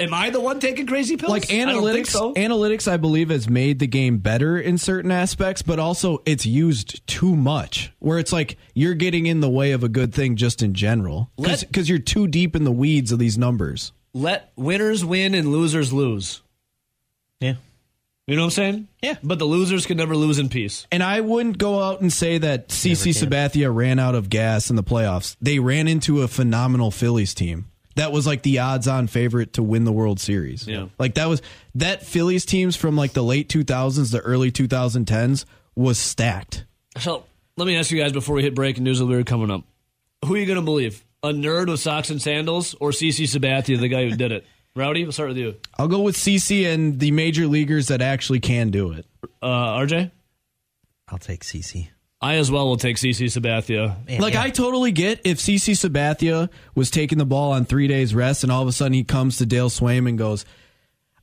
am 0.00 0.14
I 0.14 0.30
the 0.30 0.40
one 0.40 0.60
taking 0.60 0.86
crazy 0.86 1.16
pills? 1.16 1.30
like 1.30 1.50
I 1.52 1.64
don't 1.64 1.82
think 1.92 2.06
analytics 2.06 2.10
so. 2.10 2.34
analytics 2.34 2.86
I 2.90 2.96
believe 2.96 3.30
has 3.30 3.48
made 3.48 3.78
the 3.78 3.86
game 3.86 4.18
better 4.18 4.58
in 4.58 4.78
certain 4.78 5.10
aspects 5.10 5.62
but 5.62 5.78
also 5.78 6.22
it's 6.24 6.46
used 6.46 7.06
too 7.06 7.34
much 7.36 7.92
where 7.98 8.18
it's 8.18 8.32
like 8.32 8.56
you're 8.74 8.94
getting 8.94 9.26
in 9.26 9.40
the 9.40 9.50
way 9.50 9.72
of 9.72 9.82
a 9.82 9.88
good 9.88 10.14
thing 10.14 10.36
just 10.36 10.62
in 10.62 10.74
general 10.74 11.30
because 11.36 11.88
you're 11.88 11.98
too 11.98 12.26
deep 12.28 12.54
in 12.54 12.64
the 12.64 12.72
weeds 12.72 13.10
of 13.12 13.18
these 13.18 13.36
numbers 13.38 13.92
Let 14.14 14.52
winners 14.56 15.04
win 15.04 15.34
and 15.34 15.50
losers 15.50 15.92
lose. 15.92 16.42
yeah 17.40 17.54
You 18.26 18.36
know 18.36 18.42
what 18.42 18.46
I'm 18.46 18.50
saying? 18.50 18.88
Yeah. 19.02 19.16
But 19.22 19.38
the 19.38 19.46
losers 19.46 19.86
can 19.86 19.96
never 19.96 20.14
lose 20.14 20.38
in 20.38 20.48
peace. 20.48 20.86
and 20.92 21.02
I 21.02 21.20
wouldn't 21.22 21.56
go 21.58 21.80
out 21.82 22.00
and 22.02 22.12
say 22.12 22.36
that 22.38 22.68
CC. 22.68 23.12
Sabathia 23.14 23.74
ran 23.74 23.98
out 23.98 24.14
of 24.14 24.28
gas 24.28 24.68
in 24.70 24.76
the 24.76 24.82
playoffs. 24.84 25.34
They 25.40 25.58
ran 25.58 25.88
into 25.88 26.20
a 26.22 26.28
phenomenal 26.28 26.90
Phillies 26.90 27.32
team. 27.32 27.66
That 27.98 28.12
was 28.12 28.26
like 28.26 28.42
the 28.42 28.60
odds-on 28.60 29.06
favorite 29.06 29.54
to 29.54 29.62
win 29.62 29.84
the 29.84 29.92
World 29.92 30.20
Series. 30.20 30.66
Yeah. 30.66 30.86
Like 30.98 31.14
that 31.14 31.28
was 31.28 31.42
that 31.74 32.04
Phillies 32.04 32.44
teams 32.44 32.76
from 32.76 32.96
like 32.96 33.12
the 33.12 33.22
late 33.22 33.48
2000s, 33.48 34.10
the 34.10 34.20
early 34.20 34.50
2010s 34.50 35.44
was 35.74 35.98
stacked. 35.98 36.64
So 36.98 37.24
let 37.56 37.66
me 37.66 37.76
ask 37.76 37.90
you 37.90 38.00
guys 38.00 38.12
before 38.12 38.36
we 38.36 38.42
hit 38.42 38.54
break 38.54 38.76
and 38.76 38.84
news 38.84 39.02
will 39.02 39.08
be 39.08 39.24
coming 39.24 39.50
up. 39.50 39.64
Who 40.24 40.34
are 40.34 40.38
you 40.38 40.46
going 40.46 40.58
to 40.58 40.64
believe? 40.64 41.04
A 41.22 41.28
nerd 41.28 41.68
with 41.68 41.80
socks 41.80 42.10
and 42.10 42.22
sandals 42.22 42.74
or 42.80 42.90
CC 42.90 43.24
Sabathia, 43.24 43.78
the 43.78 43.88
guy 43.88 44.08
who 44.08 44.16
did 44.16 44.32
it? 44.32 44.46
Rowdy, 44.76 45.02
we'll 45.02 45.12
start 45.12 45.30
with 45.30 45.38
you. 45.38 45.56
I'll 45.76 45.88
go 45.88 46.00
with 46.00 46.16
CC 46.16 46.72
and 46.72 47.00
the 47.00 47.10
major 47.10 47.46
leaguers 47.48 47.88
that 47.88 48.00
actually 48.00 48.38
can 48.40 48.70
do 48.70 48.92
it. 48.92 49.06
Uh, 49.42 49.76
RJ? 49.78 50.12
i'll 51.10 51.18
take 51.18 51.42
cc 51.42 51.88
I 52.20 52.34
as 52.36 52.50
well 52.50 52.66
will 52.66 52.76
take 52.76 52.96
CC 52.96 53.26
Sabathia. 53.26 54.06
Man, 54.06 54.20
Like 54.20 54.34
yeah. 54.34 54.42
I 54.42 54.50
totally 54.50 54.90
get 54.90 55.20
if 55.24 55.38
CC 55.38 55.74
Sabathia 55.74 56.50
was 56.74 56.90
taking 56.90 57.18
the 57.18 57.24
ball 57.26 57.52
on 57.52 57.64
three 57.64 57.86
days 57.86 58.14
rest, 58.14 58.42
and 58.42 58.50
all 58.50 58.62
of 58.62 58.68
a 58.68 58.72
sudden 58.72 58.92
he 58.92 59.04
comes 59.04 59.36
to 59.38 59.46
Dale 59.46 59.68
Sveum 59.70 60.08
and 60.08 60.18
goes, 60.18 60.44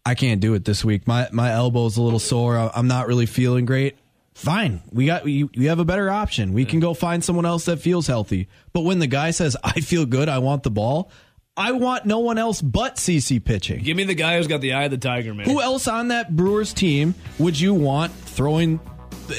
"I 0.06 0.16
can't 0.16 0.40
do 0.40 0.54
it 0.54 0.64
this 0.64 0.86
week. 0.86 1.06
My 1.06 1.28
my 1.32 1.52
elbow's 1.52 1.98
a 1.98 2.02
little 2.02 2.20
sore. 2.20 2.72
I'm 2.74 2.88
not 2.88 3.08
really 3.08 3.26
feeling 3.26 3.66
great." 3.66 3.98
Fine, 4.34 4.82
we 4.92 5.06
got 5.06 5.24
we, 5.24 5.44
we 5.44 5.66
have 5.66 5.80
a 5.80 5.86
better 5.86 6.10
option. 6.10 6.52
We 6.52 6.66
can 6.66 6.82
go 6.82 6.94
find 6.94 7.24
someone 7.24 7.46
else 7.46 7.66
that 7.66 7.78
feels 7.78 8.06
healthy. 8.08 8.50
But 8.74 8.82
when 8.82 9.00
the 9.00 9.08
guy 9.08 9.32
says, 9.32 9.56
"I 9.64 9.80
feel 9.82 10.06
good. 10.06 10.30
I 10.30 10.40
want 10.40 10.64
the 10.64 10.72
ball," 10.72 11.10
I 11.58 11.72
want 11.74 12.06
no 12.06 12.20
one 12.20 12.38
else 12.38 12.62
but 12.62 12.96
CC 12.98 13.44
pitching. 13.44 13.82
Give 13.82 13.96
me 13.96 14.04
the 14.04 14.14
guy 14.14 14.38
who's 14.38 14.48
got 14.48 14.60
the 14.62 14.74
eye 14.74 14.86
of 14.86 14.92
the 14.92 14.98
tiger, 14.98 15.34
man. 15.34 15.46
Who 15.46 15.62
else 15.62 15.88
on 15.88 16.10
that 16.10 16.36
Brewers 16.36 16.74
team 16.74 17.16
would 17.40 17.58
you 17.60 17.74
want 17.74 18.12
throwing 18.14 18.80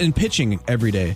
and 0.01 0.15
pitching 0.15 0.59
every 0.69 0.91
day? 0.91 1.15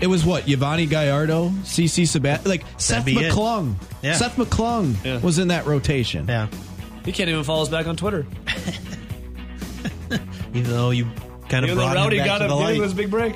It 0.00 0.06
was 0.06 0.24
what 0.24 0.44
Yovani 0.44 0.88
Gallardo, 0.88 1.48
CC 1.64 2.06
Sabat, 2.06 2.46
like 2.46 2.62
Seth 2.78 3.04
be 3.04 3.16
it. 3.18 3.32
McClung. 3.32 3.74
Yeah. 4.02 4.14
Seth 4.14 4.36
McClung 4.36 4.94
Yeah. 5.04 5.18
was 5.20 5.38
in 5.38 5.48
that 5.48 5.66
rotation. 5.66 6.26
yeah 6.28 6.48
He 7.04 7.12
can't 7.12 7.28
even 7.30 7.44
follow 7.44 7.62
us 7.62 7.68
back 7.68 7.86
on 7.86 7.96
Twitter. 7.96 8.26
even 10.54 10.70
though 10.70 10.90
you 10.90 11.04
kind 11.48 11.64
of 11.64 11.70
Even 11.70 11.76
though 11.78 11.84
brought 11.84 11.96
Rowdy 11.96 12.16
him 12.18 12.26
back 12.26 12.26
got 12.26 12.38
to 12.38 12.44
him, 12.44 12.50
the 12.50 12.56
gave 12.56 12.66
him 12.68 12.74
light. 12.78 12.82
his 12.84 12.94
big 12.94 13.10
break. 13.10 13.34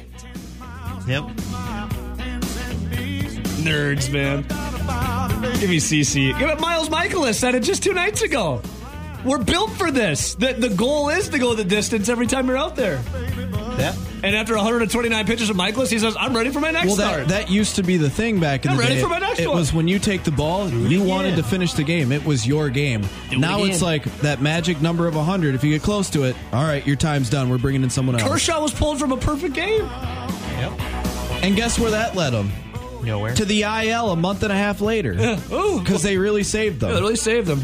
Yep. 1.06 1.22
Nerds, 3.62 4.12
man. 4.12 4.42
Give 5.60 5.70
me 5.70 5.78
CC. 5.78 6.38
Give 6.38 6.48
it 6.48 6.60
Miles 6.60 6.88
Mikolas 6.88 7.34
said 7.34 7.54
it 7.54 7.60
just 7.62 7.82
two 7.82 7.92
nights 7.92 8.22
ago. 8.22 8.60
We're 9.26 9.42
built 9.42 9.70
for 9.72 9.90
this. 9.90 10.34
The, 10.34 10.52
the 10.52 10.68
goal 10.70 11.08
is 11.08 11.28
to 11.30 11.38
go 11.38 11.54
the 11.54 11.64
distance 11.64 12.08
every 12.08 12.26
time 12.26 12.46
you're 12.46 12.56
out 12.56 12.76
there. 12.76 13.02
Yeah. 13.78 13.94
And 14.22 14.34
after 14.34 14.54
129 14.56 15.26
pitches 15.26 15.50
of 15.50 15.56
Mikolas, 15.56 15.90
he 15.90 15.98
says, 15.98 16.16
I'm 16.18 16.34
ready 16.34 16.50
for 16.50 16.60
my 16.60 16.70
next 16.70 16.86
Well, 16.86 16.96
start. 16.96 17.28
that, 17.28 17.46
that 17.46 17.50
used 17.50 17.76
to 17.76 17.82
be 17.82 17.96
the 17.98 18.08
thing 18.08 18.40
back 18.40 18.64
in 18.64 18.70
I'm 18.70 18.76
the 18.78 18.82
ready 18.82 18.94
day. 18.96 19.02
for 19.02 19.08
my 19.08 19.18
next 19.18 19.40
it 19.40 19.48
one. 19.48 19.58
was 19.58 19.72
when 19.72 19.86
you 19.86 19.98
take 19.98 20.24
the 20.24 20.30
ball, 20.32 20.70
you 20.70 21.02
wanted 21.02 21.34
again. 21.34 21.42
to 21.44 21.48
finish 21.48 21.74
the 21.74 21.84
game. 21.84 22.10
It 22.12 22.24
was 22.24 22.46
your 22.46 22.70
game. 22.70 23.04
it 23.30 23.38
now 23.38 23.58
again. 23.58 23.70
it's 23.70 23.82
like 23.82 24.04
that 24.20 24.40
magic 24.40 24.80
number 24.80 25.06
of 25.06 25.14
100. 25.14 25.54
If 25.54 25.62
you 25.62 25.70
get 25.70 25.82
close 25.82 26.08
to 26.10 26.22
it, 26.24 26.34
all 26.52 26.64
right, 26.64 26.84
your 26.86 26.96
time's 26.96 27.28
done. 27.28 27.50
We're 27.50 27.58
bringing 27.58 27.82
in 27.82 27.90
someone 27.90 28.18
else. 28.18 28.26
Kershaw 28.28 28.62
was 28.62 28.72
pulled 28.72 28.98
from 28.98 29.12
a 29.12 29.16
perfect 29.18 29.54
game. 29.54 29.82
Yep. 29.82 30.72
And 31.42 31.54
guess 31.54 31.78
where 31.78 31.90
that 31.90 32.16
led 32.16 32.30
them? 32.30 32.50
Nowhere. 33.04 33.34
To 33.34 33.44
the 33.44 33.62
IL 33.62 34.10
a 34.10 34.16
month 34.16 34.42
and 34.42 34.52
a 34.52 34.56
half 34.56 34.80
later. 34.80 35.12
Ooh. 35.52 35.78
Because 35.80 36.02
they 36.02 36.16
really 36.16 36.42
saved 36.42 36.80
them. 36.80 36.88
Yeah, 36.90 36.94
they 36.96 37.02
really 37.02 37.16
saved 37.16 37.46
them. 37.46 37.60